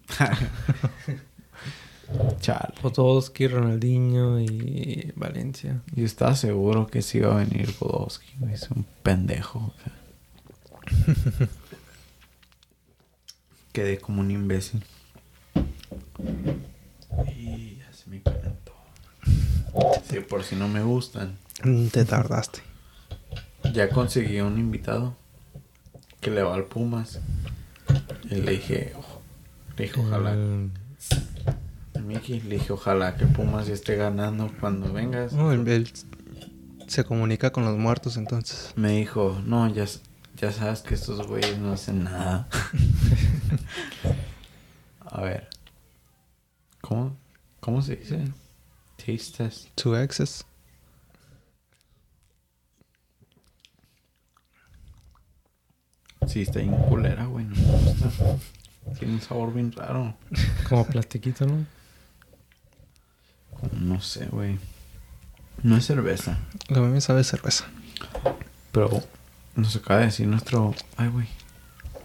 Chale. 2.40 2.74
Podolski, 2.82 3.46
Ronaldinho 3.46 4.40
y 4.40 5.12
Valencia. 5.14 5.82
Yo 5.94 6.04
estaba 6.04 6.34
seguro 6.34 6.88
que 6.88 7.02
sí 7.02 7.18
iba 7.18 7.32
a 7.32 7.44
venir 7.44 7.72
Podolski. 7.74 8.32
Es 8.52 8.70
un 8.70 8.84
pendejo. 9.02 9.72
Quedé 13.72 13.98
como 13.98 14.20
un 14.22 14.30
imbécil. 14.32 14.82
Y 17.36 17.76
ya 17.76 17.92
se 17.92 18.10
me 18.10 18.20
calentó. 18.22 18.74
Sí, 20.08 20.18
por 20.20 20.42
si 20.42 20.56
no 20.56 20.66
me 20.66 20.82
gustan. 20.82 21.38
Te 21.92 22.04
tardaste. 22.04 22.60
Ya 23.72 23.88
conseguí 23.90 24.40
un 24.40 24.58
invitado 24.58 25.19
que 26.20 26.30
le 26.30 26.42
va 26.42 26.54
al 26.54 26.64
Pumas. 26.64 27.20
Y 28.30 28.36
le 28.36 28.52
dije, 28.52 28.92
le 29.76 29.84
dije, 29.84 30.00
ojalá. 30.00 30.32
El- 30.32 30.70
A 31.94 31.98
Miki, 32.00 32.40
le 32.40 32.56
dije, 32.56 32.72
ojalá 32.72 33.16
que 33.16 33.26
Pumas 33.26 33.68
esté 33.68 33.96
ganando 33.96 34.50
cuando 34.60 34.92
vengas. 34.92 35.32
No, 35.32 35.52
él, 35.52 35.66
él 35.68 35.92
se 36.86 37.04
comunica 37.04 37.50
con 37.52 37.64
los 37.64 37.76
muertos 37.78 38.16
entonces. 38.16 38.72
Me 38.76 38.92
dijo, 38.92 39.40
no, 39.44 39.66
ya, 39.72 39.86
ya 40.36 40.52
sabes 40.52 40.80
que 40.82 40.94
estos 40.94 41.26
güeyes 41.26 41.58
no 41.58 41.72
hacen 41.72 42.04
nada. 42.04 42.48
A 45.00 45.20
ver. 45.22 45.48
¿Cómo? 46.80 47.16
¿Cómo 47.60 47.82
se 47.82 47.96
dice? 47.96 48.24
Taste 48.96 49.36
test. 49.36 49.68
Su 49.76 49.96
exes. 49.96 50.44
Sí, 56.30 56.42
está 56.42 56.60
bien 56.60 56.74
culera, 56.88 57.26
güey. 57.26 57.44
No 57.44 57.54
me 57.56 57.62
gusta. 57.92 58.10
Tiene 58.98 59.14
un 59.14 59.20
sabor 59.20 59.52
bien 59.52 59.72
raro. 59.72 60.14
Como 60.68 60.86
plastiquito, 60.86 61.44
¿no? 61.46 61.66
no 63.80 64.00
sé, 64.00 64.26
güey. 64.26 64.58
No 65.62 65.76
es 65.76 65.84
cerveza. 65.86 66.38
A 66.68 66.78
mí 66.80 66.86
me 66.86 67.00
sabe 67.00 67.24
cerveza. 67.24 67.66
Pero 68.72 69.02
nos 69.56 69.74
acaba 69.76 70.00
de 70.00 70.06
decir 70.06 70.26
nuestro. 70.26 70.74
Ay, 70.96 71.08
güey. 71.08 71.26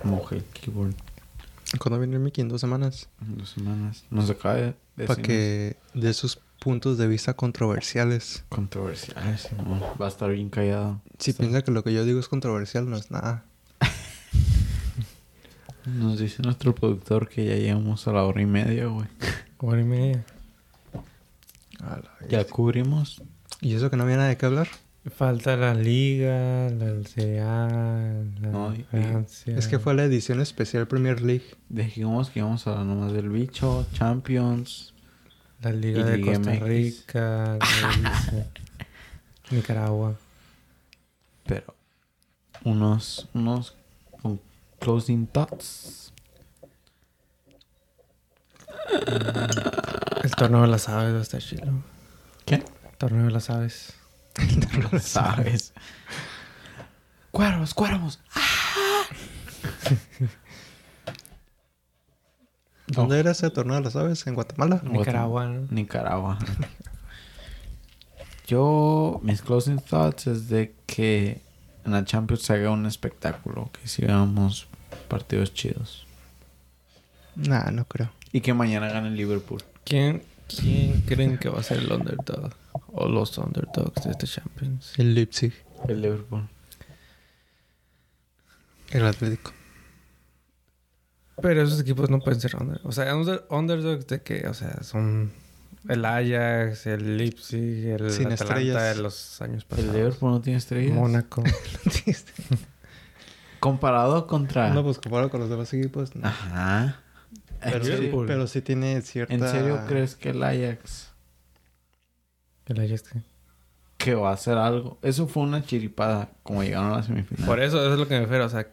Mojé 0.03 0.37
el 0.37 0.43
keyboard. 0.45 0.95
Cuando 1.79 1.99
viene 1.99 2.15
el 2.15 2.21
Mickey 2.21 2.41
en 2.41 2.49
dos 2.49 2.61
semanas. 2.61 3.07
en 3.21 3.37
Dos 3.37 3.49
semanas. 3.51 4.03
Nos 4.09 4.29
acaba 4.29 4.55
de 4.55 4.61
decir. 4.95 5.07
Para 5.07 5.21
que 5.21 5.77
dé 5.93 6.13
sus 6.13 6.39
puntos 6.59 6.97
de 6.97 7.07
vista 7.07 7.35
controversiales. 7.35 8.43
Controversiales. 8.49 9.49
No, 9.53 9.79
va 10.01 10.07
a 10.07 10.09
estar 10.09 10.31
bien 10.31 10.49
callado. 10.49 11.01
Si 11.19 11.31
Está- 11.31 11.43
piensa 11.43 11.61
que 11.63 11.71
lo 11.71 11.83
que 11.83 11.93
yo 11.93 12.03
digo 12.05 12.19
es 12.19 12.27
controversial, 12.27 12.89
no 12.89 12.97
es 12.97 13.11
nada. 13.11 13.45
Nos 15.85 16.19
dice 16.19 16.41
nuestro 16.41 16.73
productor 16.73 17.29
que 17.29 17.45
ya 17.45 17.55
llegamos 17.55 18.07
a 18.07 18.13
la 18.13 18.23
hora 18.23 18.41
y 18.41 18.45
media, 18.45 18.87
güey. 18.87 19.07
Hora 19.59 19.81
y 19.81 19.83
media. 19.83 20.25
Ya 22.29 22.43
cubrimos. 22.45 23.21
¿Y 23.61 23.75
eso 23.75 23.89
que 23.89 23.97
no 23.97 24.03
había 24.03 24.17
nada 24.17 24.29
de 24.29 24.37
qué 24.37 24.45
hablar? 24.45 24.67
Falta 25.15 25.55
la 25.55 25.75
Liga, 25.75 26.69
la 26.71 26.85
LCA, 26.85 27.67
la 28.41 28.49
No, 28.49 28.73
Francia. 28.89 29.55
Es 29.55 29.67
que 29.67 29.77
fue 29.77 29.93
la 29.93 30.03
edición 30.03 30.41
especial 30.41 30.87
Premier 30.87 31.21
League. 31.21 31.45
Dijimos 31.69 32.31
que 32.31 32.39
íbamos 32.39 32.65
a 32.65 32.71
hablar 32.71 32.87
nomás 32.87 33.13
del 33.13 33.29
bicho, 33.29 33.85
Champions. 33.93 34.95
La 35.61 35.71
Liga 35.71 36.03
de 36.03 36.17
Liga 36.17 36.33
Costa 36.33 36.51
MX. 36.51 36.61
Rica, 36.63 37.57
la 37.59 38.45
Nicaragua. 39.51 40.15
Pero 41.45 41.75
unos, 42.63 43.29
unos 43.35 43.75
closing 44.85 45.25
thoughts. 45.25 46.13
El 50.23 50.31
torneo 50.35 50.61
de 50.61 50.67
las 50.67 50.87
aves 50.89 51.15
va 51.15 51.17
a 51.17 51.21
estar 51.23 51.41
chido. 51.41 51.73
¿Qué? 52.45 52.55
El 52.55 52.97
torneo 52.99 53.25
de 53.25 53.31
las 53.31 53.49
aves. 53.49 53.95
No 54.91 54.99
sabes. 54.99 55.73
Cuervos, 57.31 57.73
cuervos. 57.73 58.19
¿Dónde 62.85 63.19
era 63.19 63.31
ese 63.31 63.49
torneo 63.49 63.77
de 63.77 63.81
las 63.81 63.95
aves? 63.95 64.27
¿En 64.27 64.35
Guatemala? 64.35 64.81
Nicaragua, 64.83 65.47
¿no? 65.47 65.67
Nicaragua. 65.71 66.37
Yo, 68.45 69.19
mis 69.23 69.41
closing 69.41 69.79
thoughts 69.79 70.27
es 70.27 70.47
de 70.47 70.75
que 70.85 71.41
en 71.85 71.91
la 71.93 72.05
Champions 72.05 72.43
se 72.43 72.53
haga 72.53 72.69
un 72.69 72.85
espectáculo, 72.85 73.71
que 73.71 73.87
sigamos 73.87 74.67
partidos 75.05 75.53
chidos. 75.53 76.05
Nah, 77.35 77.71
no 77.71 77.85
creo. 77.85 78.11
Y 78.31 78.41
que 78.41 78.53
mañana 78.53 78.89
gane 78.89 79.07
el 79.09 79.15
Liverpool. 79.15 79.61
¿Quién, 79.83 80.23
¿Quién 80.47 81.01
creen 81.01 81.37
que 81.37 81.49
va 81.49 81.59
a 81.59 81.63
ser 81.63 81.79
el 81.79 81.91
underdog? 81.91 82.53
O 82.93 83.07
los 83.07 83.37
underdogs 83.37 84.03
de 84.03 84.11
este 84.11 84.27
Champions. 84.27 84.93
El 84.97 85.13
Leipzig. 85.15 85.53
El 85.87 86.01
Liverpool. 86.01 86.47
El 88.91 89.05
Atlético. 89.05 89.51
Pero 91.41 91.61
esos 91.63 91.79
equipos 91.81 92.09
no 92.09 92.19
pueden 92.19 92.39
ser 92.39 92.55
under. 92.55 92.79
O 92.83 92.91
sea, 92.91 93.13
under- 93.15 93.43
underdogs 93.49 94.07
de 94.07 94.21
que, 94.21 94.47
o 94.47 94.53
sea, 94.53 94.81
son 94.83 95.31
el 95.89 96.05
Ajax, 96.05 96.85
el 96.87 97.17
Leipzig, 97.17 97.87
el 97.87 98.09
Sin 98.11 98.31
Atalanta 98.31 98.33
estrellas. 98.59 98.95
de 98.95 99.03
los 99.03 99.41
años 99.41 99.63
El 99.63 99.67
pasados. 99.69 99.93
Liverpool 99.95 100.31
no 100.31 100.41
tiene 100.41 100.57
estrellas. 100.59 100.93
Mónaco. 100.95 101.43
Comparado 103.65 104.27
contra. 104.27 104.69
no, 104.69 104.83
pues 104.83 104.99
comparado 104.99 105.31
con 105.31 105.39
los 105.39 105.49
demás 105.49 105.73
equipos. 105.73 106.15
no. 106.15 106.27
Ajá. 106.27 107.01
Pero, 107.59 107.77
¿En 107.77 107.81
sí, 107.81 107.87
serio, 107.87 108.01
Liverpool. 108.01 108.27
pero 108.27 108.45
sí 108.47 108.61
tiene 108.61 109.01
cierta... 109.01 109.33
¿En 109.33 109.41
serio 109.41 109.81
crees 109.87 110.15
que 110.15 110.29
el 110.29 110.43
Ajax 110.43 111.11
El 112.67 112.79
Ajax. 112.79 113.09
¿qué? 113.11 113.21
que 113.97 114.13
va 114.13 114.29
a 114.29 114.33
hacer 114.33 114.59
algo? 114.59 114.99
Eso 115.01 115.27
fue 115.27 115.41
una 115.41 115.63
chiripada 115.63 116.29
como 116.43 116.61
llegaron 116.61 116.93
a 116.93 116.97
la 116.97 117.03
semifinal. 117.03 117.43
Por 117.43 117.59
eso, 117.59 117.79
eso 117.81 117.93
es 117.93 117.99
lo 117.99 118.07
que 118.07 118.13
me 118.13 118.21
refiero. 118.21 118.45
O 118.45 118.49
sea, 118.49 118.67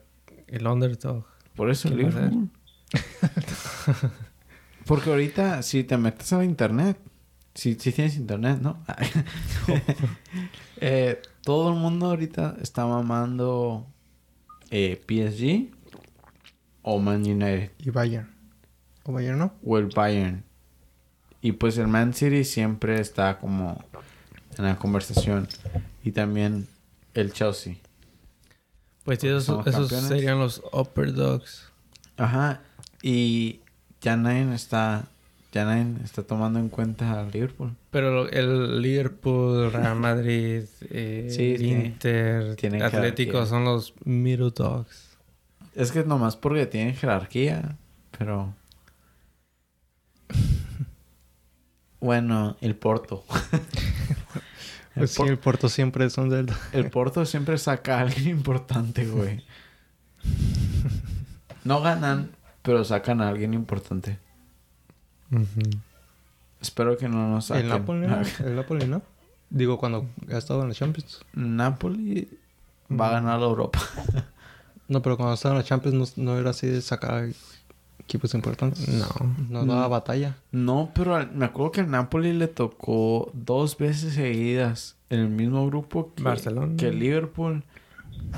el 0.47 0.66
underdog. 0.66 1.24
Por 1.56 1.70
eso 1.70 1.89
el 1.89 1.97
¿Qué 1.97 2.02
va 2.05 2.09
a 2.09 2.12
Liverpool. 2.12 2.51
Porque 4.86 5.09
ahorita, 5.09 5.62
si 5.62 5.85
te 5.85 5.97
metes 5.97 6.31
a 6.35 6.39
la 6.39 6.44
internet, 6.44 6.98
si, 7.55 7.77
si 7.77 7.93
tienes 7.93 8.16
internet, 8.16 8.59
¿no? 8.60 8.85
Eh, 10.85 11.23
todo 11.43 11.69
el 11.73 11.77
mundo 11.77 12.06
ahorita 12.06 12.56
está 12.60 12.85
mamando 12.85 13.86
eh, 14.73 15.01
PSG 15.07 15.70
o 16.81 16.99
Man 16.99 17.23
United 17.23 17.70
Y 17.78 17.90
Bayern. 17.90 18.35
¿O 19.05 19.12
Bayern 19.12 19.39
no? 19.39 19.53
o 19.62 19.78
el 19.78 19.86
Bayern. 19.86 20.44
Y 21.43 21.53
pues 21.53 21.77
el 21.77 21.89
Man 21.89 22.15
City 22.15 22.44
siempre 22.44 23.01
está 23.01 23.39
como 23.39 23.85
en 24.57 24.65
la 24.65 24.77
conversación. 24.77 25.47
Y 26.03 26.12
también 26.12 26.66
el 27.15 27.32
Chelsea. 27.32 27.77
Pues 29.05 29.19
sí, 29.20 29.28
esos, 29.28 29.66
esos 29.66 29.90
serían 29.90 30.39
los 30.39 30.62
upper 30.73 31.12
dogs. 31.12 31.69
Ajá. 32.16 32.62
Y 33.03 33.61
ya 34.01 34.16
nadie 34.16 34.55
está, 34.55 35.09
ya 35.53 35.66
nadie 35.66 36.03
está 36.03 36.23
tomando 36.23 36.59
en 36.59 36.70
cuenta 36.70 37.20
al 37.20 37.31
Liverpool. 37.31 37.77
Pero 37.91 38.29
el 38.31 38.81
Liverpool, 38.81 39.70
Real 39.70 39.97
Madrid, 39.97 40.65
eh, 40.91 41.29
Sí. 41.31 41.57
Inter, 41.66 42.57
Tienen 42.57 42.83
Atlético 42.83 43.33
jerarquía. 43.33 43.47
son 43.51 43.65
los 43.65 43.93
middle 44.05 44.51
dogs. 44.51 45.11
Es 45.74 45.93
que 45.93 46.05
nomás 46.05 46.37
porque 46.37 46.66
tienen 46.66 46.95
jerarquía, 46.95 47.77
pero... 48.19 48.55
Bueno, 52.01 52.57
el 52.61 52.74
Porto. 52.74 53.24
el, 53.53 53.61
Pues 54.97 55.12
sí, 55.12 55.23
el 55.23 55.39
Porto 55.39 55.69
siempre 55.69 56.05
es 56.07 56.19
un 56.19 56.31
del... 56.31 56.49
el 56.73 56.91
Porto 56.91 57.24
siempre 57.27 57.59
saca 57.59 57.99
a 57.99 58.01
alguien 58.01 58.29
importante, 58.29 59.07
güey. 59.07 59.45
No 61.62 61.81
ganan, 61.81 62.33
pero 62.62 62.83
sacan 62.85 63.20
a 63.20 63.29
alguien 63.29 63.55
importante. 63.55 64.19
Espero 66.60 66.96
que 66.96 67.09
no 67.09 67.28
nos 67.28 67.46
saquen. 67.46 67.64
El 67.64 67.70
Napoli, 67.70 68.06
¿no? 68.06 68.22
El 68.46 68.56
Napoli, 68.56 68.86
¿no? 68.86 69.02
Digo, 69.50 69.78
cuando 69.78 70.06
ha 70.32 70.38
estado 70.38 70.62
en 70.62 70.68
la 70.68 70.74
Champions. 70.74 71.20
Napoli 71.34 72.28
va 72.90 73.09
a 73.09 73.12
ganar 73.12 73.40
la 73.40 73.46
Europa. 73.46 73.80
No, 74.88 75.02
pero 75.02 75.16
cuando 75.16 75.34
estaba 75.34 75.54
en 75.54 75.59
la 75.60 75.64
Champions 75.64 76.16
no, 76.16 76.24
no 76.24 76.38
era 76.38 76.50
así 76.50 76.66
de 76.66 76.80
sacar 76.80 77.28
equipos 77.98 78.34
importantes. 78.34 78.88
No. 78.88 79.06
No 79.48 79.64
daba 79.66 79.88
batalla. 79.88 80.36
No, 80.52 80.90
pero 80.94 81.16
al- 81.16 81.32
me 81.32 81.44
acuerdo 81.46 81.72
que 81.72 81.80
al 81.82 81.90
Napoli 81.90 82.32
le 82.32 82.48
tocó 82.48 83.30
dos 83.34 83.76
veces 83.76 84.14
seguidas 84.14 84.96
en 85.10 85.20
el 85.20 85.28
mismo 85.28 85.66
grupo 85.66 86.12
que, 86.14 86.22
Barcelona. 86.22 86.76
que 86.76 86.90
Liverpool 86.92 87.62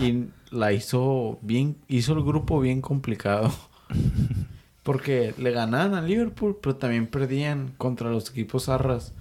y 0.00 0.24
la 0.50 0.72
hizo 0.72 1.38
bien, 1.42 1.76
hizo 1.88 2.12
el 2.14 2.22
grupo 2.24 2.60
bien 2.60 2.80
complicado. 2.80 3.52
Porque 4.84 5.34
le 5.38 5.50
ganaban 5.50 5.94
a 5.94 6.02
Liverpool, 6.02 6.56
pero 6.62 6.76
también 6.76 7.06
perdían 7.08 7.72
contra 7.78 8.10
los 8.10 8.30
equipos 8.30 8.68
arras. 8.68 9.12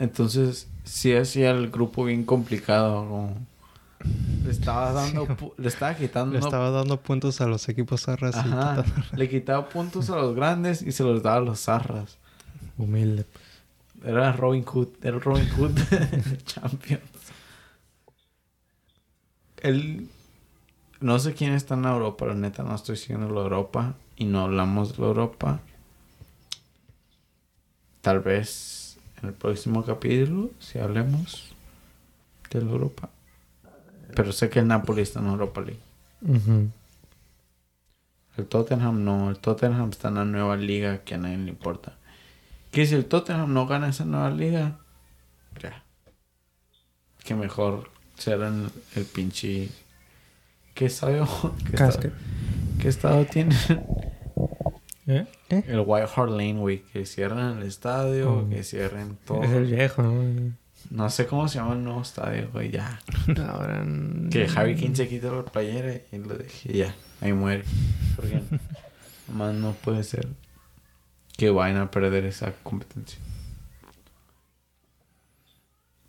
Entonces, 0.00 0.68
sí 0.82 1.14
hacía 1.14 1.50
el 1.52 1.70
grupo 1.70 2.04
bien 2.04 2.24
complicado. 2.24 3.06
como- 3.08 3.36
Le 4.44 4.50
estaba 4.50 4.92
dando, 4.94 5.54
le 5.56 5.68
estaba 5.68 5.94
quitando 5.94 6.32
Le 6.32 6.38
estaba 6.40 6.70
dando 6.70 6.98
puntos 7.00 7.40
a 7.40 7.46
los 7.46 7.68
equipos 7.68 8.02
zarras 8.02 8.34
y 8.34 8.38
Ajá. 8.40 8.82
quitando- 8.82 9.16
Le 9.16 9.28
quitaba 9.28 9.68
puntos 9.68 10.10
a 10.10 10.16
los 10.16 10.34
grandes 10.34 10.82
y 10.82 10.90
se 10.92 11.04
los 11.04 11.22
daba 11.22 11.36
a 11.36 11.40
los 11.40 11.60
zarras. 11.60 12.18
Humilde. 12.78 13.24
Era 14.04 14.32
Robin 14.32 14.64
Hood. 14.64 14.88
Era 15.02 15.18
Robin 15.18 15.48
Hood 15.56 15.72
Champions. 16.44 17.02
Él... 19.58 20.08
No 21.00 21.18
sé 21.18 21.34
quién 21.34 21.52
está 21.52 21.74
en 21.74 21.84
Europa. 21.84 22.24
La 22.26 22.34
neta 22.34 22.62
no 22.62 22.74
estoy 22.74 22.96
siguiendo 22.96 23.28
la 23.28 23.42
Europa. 23.42 23.94
Y 24.16 24.24
no 24.24 24.42
hablamos 24.42 24.96
de 24.96 25.04
Europa. 25.04 25.60
Tal 28.00 28.20
vez 28.20 28.98
en 29.22 29.28
el 29.28 29.34
próximo 29.34 29.84
capítulo, 29.84 30.50
si 30.60 30.78
hablemos 30.78 31.54
de 32.50 32.62
la 32.62 32.70
Europa. 32.70 33.10
Pero 34.14 34.32
sé 34.32 34.48
que 34.48 34.60
el 34.60 34.68
Napoli 34.68 35.02
está 35.02 35.20
en 35.20 35.26
Europa 35.26 35.60
League. 35.60 35.80
El 38.36 38.46
Tottenham 38.46 39.04
no, 39.04 39.30
el 39.30 39.38
Tottenham 39.38 39.90
está 39.90 40.08
en 40.08 40.14
la 40.14 40.24
nueva 40.24 40.56
liga 40.56 40.98
que 41.04 41.14
a 41.14 41.18
nadie 41.18 41.38
le 41.38 41.50
importa. 41.50 41.94
Que 42.70 42.86
si 42.86 42.94
el 42.94 43.06
Tottenham 43.06 43.52
no 43.52 43.66
gana 43.66 43.88
esa 43.88 44.04
nueva 44.04 44.30
liga, 44.30 44.78
ya. 45.60 45.82
Que 47.24 47.34
mejor 47.34 47.90
será 48.16 48.48
en 48.48 48.70
el 48.94 49.04
pinche. 49.04 49.68
¿Qué 50.74 50.86
estadio? 50.86 51.26
¿Qué. 51.70 52.12
Estado, 52.88 53.26
¿Qué 53.26 53.40
estado 53.40 53.54
tiene? 53.54 53.54
¿Eh? 55.06 55.26
El 55.48 55.84
White 55.86 56.08
Hart 56.16 56.30
Lane, 56.30 56.54
güey. 56.54 56.82
Que 56.92 57.06
cierren 57.06 57.58
el 57.58 57.62
estadio, 57.62 58.32
Oh. 58.32 58.48
que 58.48 58.64
cierren 58.64 59.16
todo. 59.24 59.42
Es 59.42 59.50
el 59.50 59.66
viejo, 59.66 60.02
¿no? 60.02 60.52
No 60.90 61.10
sé 61.10 61.26
cómo 61.26 61.48
se 61.48 61.58
llama 61.58 61.74
el 61.74 61.84
nuevo 61.84 62.02
estadio, 62.02 62.48
güey, 62.52 62.70
ya. 62.70 63.00
Ahora... 63.48 63.84
Que 64.30 64.48
Harry 64.54 64.76
King 64.76 64.94
se 64.94 65.08
quita 65.08 65.30
la 65.32 65.44
playera 65.44 66.00
y 66.12 66.18
lo 66.18 66.36
dejé 66.36 66.72
ya. 66.72 66.94
Ahí 67.20 67.32
muere. 67.32 67.64
Porque 68.14 68.40
más 69.32 69.54
no 69.54 69.72
puede 69.72 70.02
ser 70.04 70.28
que 71.36 71.50
vayan 71.50 71.78
a 71.78 71.90
perder 71.90 72.24
esa 72.24 72.52
competencia. 72.62 73.18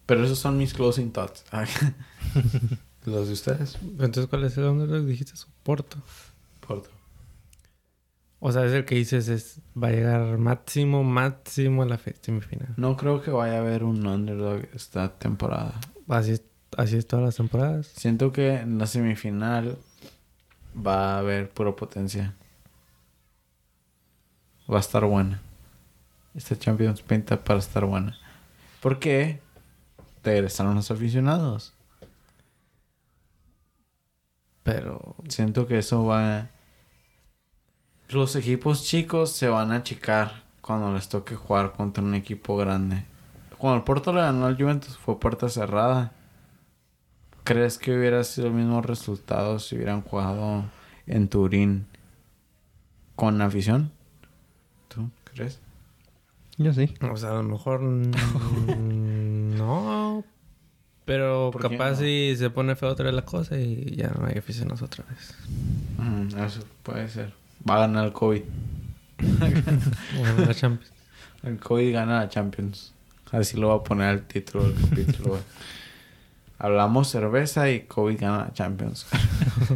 Pero 0.05 0.23
esos 0.23 0.39
son 0.39 0.57
mis 0.57 0.73
closing 0.73 1.11
thoughts. 1.11 1.43
¿Los 3.05 3.27
de 3.27 3.33
ustedes? 3.33 3.77
Entonces, 3.81 4.27
¿cuál 4.27 4.43
es 4.45 4.57
el 4.57 4.65
underdog? 4.65 5.05
Dijiste 5.05 5.35
su 5.35 5.47
Porto. 6.67 6.89
O 8.39 8.51
sea, 8.51 8.65
es 8.65 8.73
el 8.73 8.85
que 8.85 8.95
dices 8.95 9.29
es 9.29 9.61
va 9.81 9.87
a 9.87 9.91
llegar 9.91 10.37
máximo, 10.37 11.03
máximo 11.03 11.81
a 11.81 11.85
la 11.85 11.97
semifinal. 11.97 12.73
No 12.77 12.95
creo 12.97 13.21
que 13.21 13.31
vaya 13.31 13.55
a 13.55 13.59
haber 13.59 13.83
un 13.83 14.05
underdog 14.05 14.67
esta 14.73 15.17
temporada. 15.17 15.79
Así 16.07 16.33
es, 16.33 16.43
así 16.77 16.97
es 16.97 17.07
todas 17.07 17.25
las 17.25 17.35
temporadas. 17.35 17.87
Siento 17.87 18.31
que 18.31 18.57
en 18.57 18.77
la 18.77 18.85
semifinal 18.85 19.77
va 20.75 21.15
a 21.15 21.19
haber 21.19 21.49
pura 21.49 21.75
potencia. 21.75 22.35
Va 24.71 24.77
a 24.77 24.81
estar 24.81 25.03
buena. 25.05 25.41
Esta 26.35 26.59
Champions 26.59 27.01
pinta 27.01 27.43
para 27.43 27.59
estar 27.59 27.85
buena. 27.85 28.15
¿Por 28.81 28.99
qué? 28.99 29.39
Regresaron 30.23 30.75
los 30.75 30.91
aficionados. 30.91 31.73
Pero 34.61 35.15
Siento 35.27 35.67
que 35.67 35.79
eso 35.79 36.05
va... 36.05 36.49
Los 38.09 38.35
equipos 38.35 38.83
chicos 38.83 39.31
se 39.31 39.47
van 39.49 39.71
a 39.71 39.77
achicar 39.77 40.43
cuando 40.61 40.93
les 40.93 41.09
toque 41.09 41.35
jugar 41.35 41.73
contra 41.73 42.03
un 42.03 42.15
equipo 42.15 42.55
grande. 42.57 43.03
Cuando 43.57 43.77
el 43.77 43.83
Porto 43.83 44.13
le 44.13 44.21
ganó 44.21 44.45
al 44.45 44.55
Juventus 44.57 44.97
fue 44.97 45.19
puerta 45.19 45.49
cerrada. 45.49 46.13
¿Crees 47.43 47.77
que 47.77 47.97
hubiera 47.97 48.23
sido 48.23 48.47
el 48.47 48.53
mismo 48.53 48.81
resultado 48.81 49.59
si 49.59 49.75
hubieran 49.75 50.01
jugado 50.01 50.65
en 51.05 51.27
Turín 51.27 51.85
con 53.15 53.41
afición? 53.41 53.91
¿Tú 54.89 55.09
crees? 55.33 55.59
Yo 56.57 56.73
sí. 56.73 56.93
O 57.11 57.17
sea, 57.17 57.31
a 57.31 57.35
lo 57.35 57.43
mejor 57.43 57.81
no. 58.77 60.23
Pero 61.05 61.51
¿Por 61.53 61.61
qué 61.61 61.77
capaz 61.77 61.91
no? 61.91 61.97
si 61.97 62.35
se 62.37 62.49
pone 62.49 62.75
feo 62.75 62.89
otra 62.89 63.05
vez 63.05 63.13
la 63.13 63.23
cosa 63.23 63.57
y 63.57 63.95
ya 63.95 64.09
no 64.09 64.25
hay 64.27 64.37
aficionados 64.37 64.81
otra 64.81 65.05
vez. 65.09 65.33
Mm, 65.97 66.37
eso 66.39 66.61
puede 66.83 67.07
ser. 67.07 67.33
Va 67.69 67.75
a 67.75 67.79
ganar 67.79 68.05
el 68.05 68.13
COVID. 68.13 68.41
La 70.45 70.53
Champions. 70.53 70.91
El 71.43 71.59
COVID 71.59 71.93
gana 71.93 72.19
la 72.19 72.29
Champions. 72.29 72.93
Así 73.31 73.57
lo 73.57 73.67
voy 73.69 73.79
a 73.79 73.83
poner 73.83 74.07
al 74.09 74.21
título 74.27 74.69
del 74.69 74.75
capítulo. 74.89 75.29
güey. 75.29 75.41
Hablamos 76.59 77.09
cerveza 77.09 77.69
y 77.69 77.81
COVID 77.81 78.19
gana 78.19 78.37
la 78.45 78.53
Champions. 78.53 79.05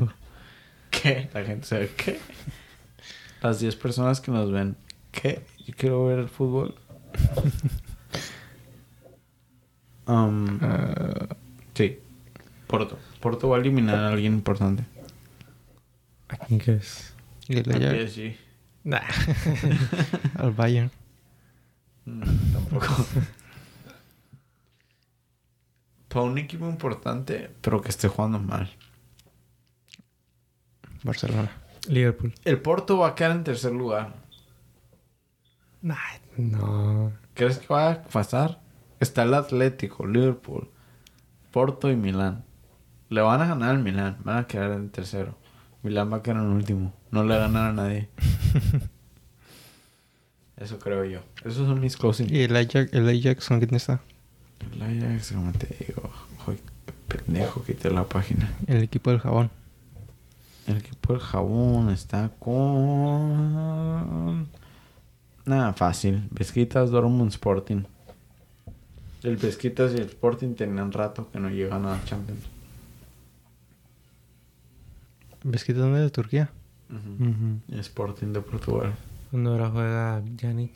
¿Qué? 0.90 1.30
La 1.34 1.44
gente 1.44 1.66
sabe 1.68 1.92
qué. 1.96 2.20
Las 3.42 3.60
10 3.60 3.76
personas 3.78 4.22
que 4.22 4.32
nos 4.32 4.52
ven. 4.52 4.76
¿Qué? 5.12 5.44
Yo 5.66 5.74
quiero 5.78 6.06
ver 6.08 6.20
el 6.20 6.30
fútbol. 6.30 6.76
Um, 10.08 10.60
Ah, 10.62 11.28
sí. 11.76 12.00
Porto. 12.68 12.98
Porto 13.22 13.48
va 13.50 13.58
a 13.58 13.60
eliminar 13.60 13.96
a 13.96 14.10
alguien 14.10 14.34
importante. 14.34 14.84
¿A 16.28 16.38
quién 16.38 16.60
crees? 16.60 17.11
Y 17.48 17.58
el 17.58 17.72
Al 17.72 18.08
PSG. 18.08 18.36
Nah. 18.84 19.02
al 20.38 20.52
Bayern. 20.52 20.92
Mm, 22.06 22.54
tampoco. 22.54 23.06
Para 26.08 26.26
un 26.26 26.38
equipo 26.38 26.68
importante, 26.68 27.52
pero 27.62 27.82
que 27.82 27.90
esté 27.90 28.08
jugando 28.08 28.40
mal. 28.40 28.70
Barcelona. 31.04 31.52
Liverpool. 31.88 32.34
El 32.44 32.62
Porto 32.62 32.98
va 32.98 33.10
a 33.10 33.16
quedar 33.16 33.32
en 33.32 33.44
tercer 33.44 33.72
lugar. 33.72 34.14
Nah, 35.82 35.96
no. 36.38 37.14
¿Crees 37.34 37.60
que 37.60 37.74
va 37.74 37.92
a 37.92 38.04
pasar? 38.04 38.62
Está 39.00 39.24
el 39.24 39.34
Atlético, 39.34 40.06
Liverpool, 40.06 40.70
Porto 41.52 41.90
y 41.90 41.96
Milán. 41.96 42.46
Le 43.10 43.22
van 43.22 43.42
a 43.42 43.48
ganar 43.48 43.72
al 43.72 43.80
Milán, 43.80 44.18
van 44.24 44.38
a 44.38 44.48
quedar 44.48 44.72
en 44.72 44.90
tercero. 44.90 45.38
Milán 45.84 46.12
va 46.12 46.18
a 46.18 46.24
quedar 46.24 46.38
en 46.38 46.50
último. 46.50 46.94
No 47.12 47.24
le 47.24 47.38
va 47.38 47.46
a 47.46 47.74
nadie. 47.74 48.10
Eso 50.58 50.78
creo 50.78 51.04
yo. 51.06 51.22
Esos 51.44 51.68
son 51.68 51.80
mis 51.80 51.98
closing. 51.98 52.28
Y 52.34 52.42
el 52.42 52.56
Ajax, 52.56 52.94
el 52.94 53.10
Ajax 53.10 53.48
¿con 53.48 53.60
quién 53.60 53.74
está? 53.74 54.00
El 54.74 54.82
Ajax, 54.84 55.32
como 55.32 55.52
te 55.54 55.76
digo. 55.80 56.08
Joder, 56.46 56.60
qué 56.86 56.94
pendejo, 57.18 57.64
quité 57.64 57.90
la 57.90 58.04
página. 58.04 58.54
El 58.68 58.84
equipo 58.84 59.10
del 59.10 59.20
jabón. 59.20 59.50
El 60.68 60.78
equipo 60.78 61.14
del 61.14 61.22
jabón 61.22 61.90
está 61.90 62.30
con... 62.40 63.42
Nada, 65.46 65.74
fácil. 65.74 66.30
Pesquitas, 66.36 66.92
Dortmund, 66.92 67.32
Sporting. 67.32 67.82
El 69.24 69.38
Pesquitas 69.38 69.94
y 69.94 69.96
el 69.96 70.04
Sporting 70.04 70.54
tenían 70.54 70.92
rato 70.92 71.32
que 71.32 71.40
no 71.40 71.50
llegan 71.50 71.88
a 71.88 71.98
la 71.98 72.06
Champions. 72.06 72.51
¿Ves 75.44 75.64
que 75.64 75.74
dónde 75.74 76.00
de 76.00 76.10
Turquía? 76.10 76.52
Ujú. 76.90 77.30
Ujú. 77.30 77.60
Y 77.70 77.80
Sporting 77.80 78.34
de 78.34 78.42
Portugal. 78.42 78.94
Cuando 79.32 79.52
ahora 79.52 79.70
juega 79.70 80.24
Yannick. 80.38 80.74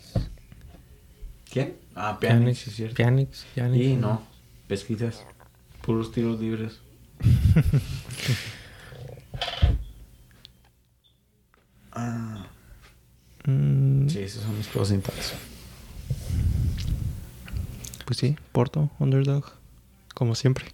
¿Quién? 1.52 1.76
Ah, 1.94 2.18
Pjanic, 2.20 2.56
sí 2.56 2.70
es 2.70 2.76
cierto. 2.76 2.96
Pjanic. 2.96 3.30
Pjanic. 3.54 3.82
Y 3.82 3.96
no, 3.96 4.22
Pesquitas. 4.68 5.26
Puros 5.82 6.12
tiros 6.12 6.40
libres. 6.40 6.80
ah, 11.92 12.48
Mm, 13.48 14.08
sí, 14.10 14.20
esos 14.22 14.42
son 14.42 14.58
mis 14.58 14.68
closing 14.68 15.02
thoughts. 15.02 15.34
Pues 18.06 18.18
sí, 18.18 18.36
Porto, 18.52 18.90
underdog. 18.98 19.46
Como 20.16 20.34
siempre. 20.34 20.66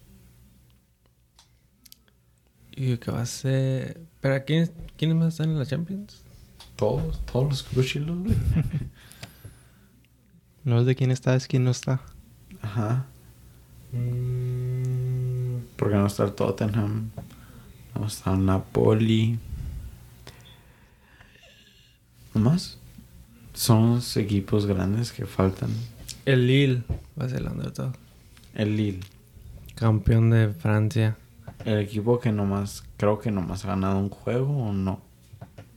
¿Y 2.83 2.97
qué 2.97 3.11
va 3.11 3.21
a 3.21 3.25
ser? 3.27 4.01
¿Pero 4.21 4.43
quiénes, 4.43 4.71
quiénes 4.97 5.15
más 5.15 5.27
están 5.27 5.51
en 5.51 5.59
la 5.59 5.67
Champions? 5.67 6.23
Todos, 6.75 7.23
todos 7.27 7.47
los 7.47 7.63
crucilos, 7.63 8.17
güey. 8.17 8.35
No 10.63 10.79
es 10.79 10.87
de 10.87 10.95
quién 10.95 11.11
está, 11.11 11.35
es 11.35 11.47
quién 11.47 11.63
no 11.63 11.69
está. 11.69 12.01
Ajá. 12.59 13.05
Porque 15.75 15.95
no 15.95 16.07
está 16.07 16.23
el 16.23 16.33
Tottenham. 16.33 17.11
No 17.93 18.07
está 18.07 18.33
el 18.33 18.47
Napoli. 18.47 19.37
¿No 22.33 22.41
más? 22.41 22.79
Son 23.53 23.95
los 23.95 24.17
equipos 24.17 24.65
grandes 24.65 25.11
que 25.11 25.27
faltan. 25.27 25.69
El 26.25 26.47
Lille 26.47 26.81
va 27.19 27.25
a 27.25 27.29
ser 27.29 27.41
el 27.41 27.47
underdog. 27.47 27.93
El 28.55 28.75
Lille. 28.75 29.01
Campeón 29.75 30.31
de 30.31 30.49
Francia. 30.49 31.15
El 31.65 31.79
equipo 31.79 32.19
que 32.19 32.31
nomás, 32.31 32.83
creo 32.97 33.19
que 33.19 33.31
nomás 33.31 33.63
ha 33.65 33.69
ganado 33.69 33.97
un 33.99 34.09
juego 34.09 34.65
o 34.69 34.73
no. 34.73 35.01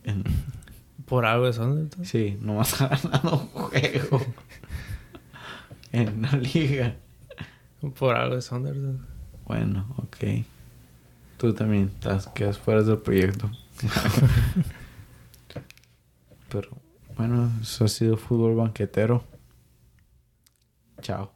En- 0.03 0.23
Por 1.05 1.25
algo 1.25 1.47
es 1.47 1.57
underdog. 1.59 2.03
sí, 2.05 2.37
nomás 2.41 2.81
ha 2.81 2.87
ganado 2.87 3.37
un 3.41 3.47
juego. 3.49 4.21
en 5.91 6.21
la 6.23 6.31
liga. 6.31 6.95
Por 7.99 8.15
algo 8.15 8.37
es 8.37 8.51
underdog. 8.51 8.97
Bueno, 9.45 9.85
ok. 9.97 10.17
Tú 11.37 11.53
también 11.53 11.91
estás, 11.93 12.27
quedas 12.29 12.57
fuera 12.57 12.81
del 12.81 12.97
proyecto. 12.97 13.51
Pero 16.49 16.69
bueno, 17.17 17.51
eso 17.61 17.85
ha 17.85 17.87
sido 17.87 18.17
fútbol 18.17 18.55
banquetero. 18.55 19.23
Chao. 21.01 21.31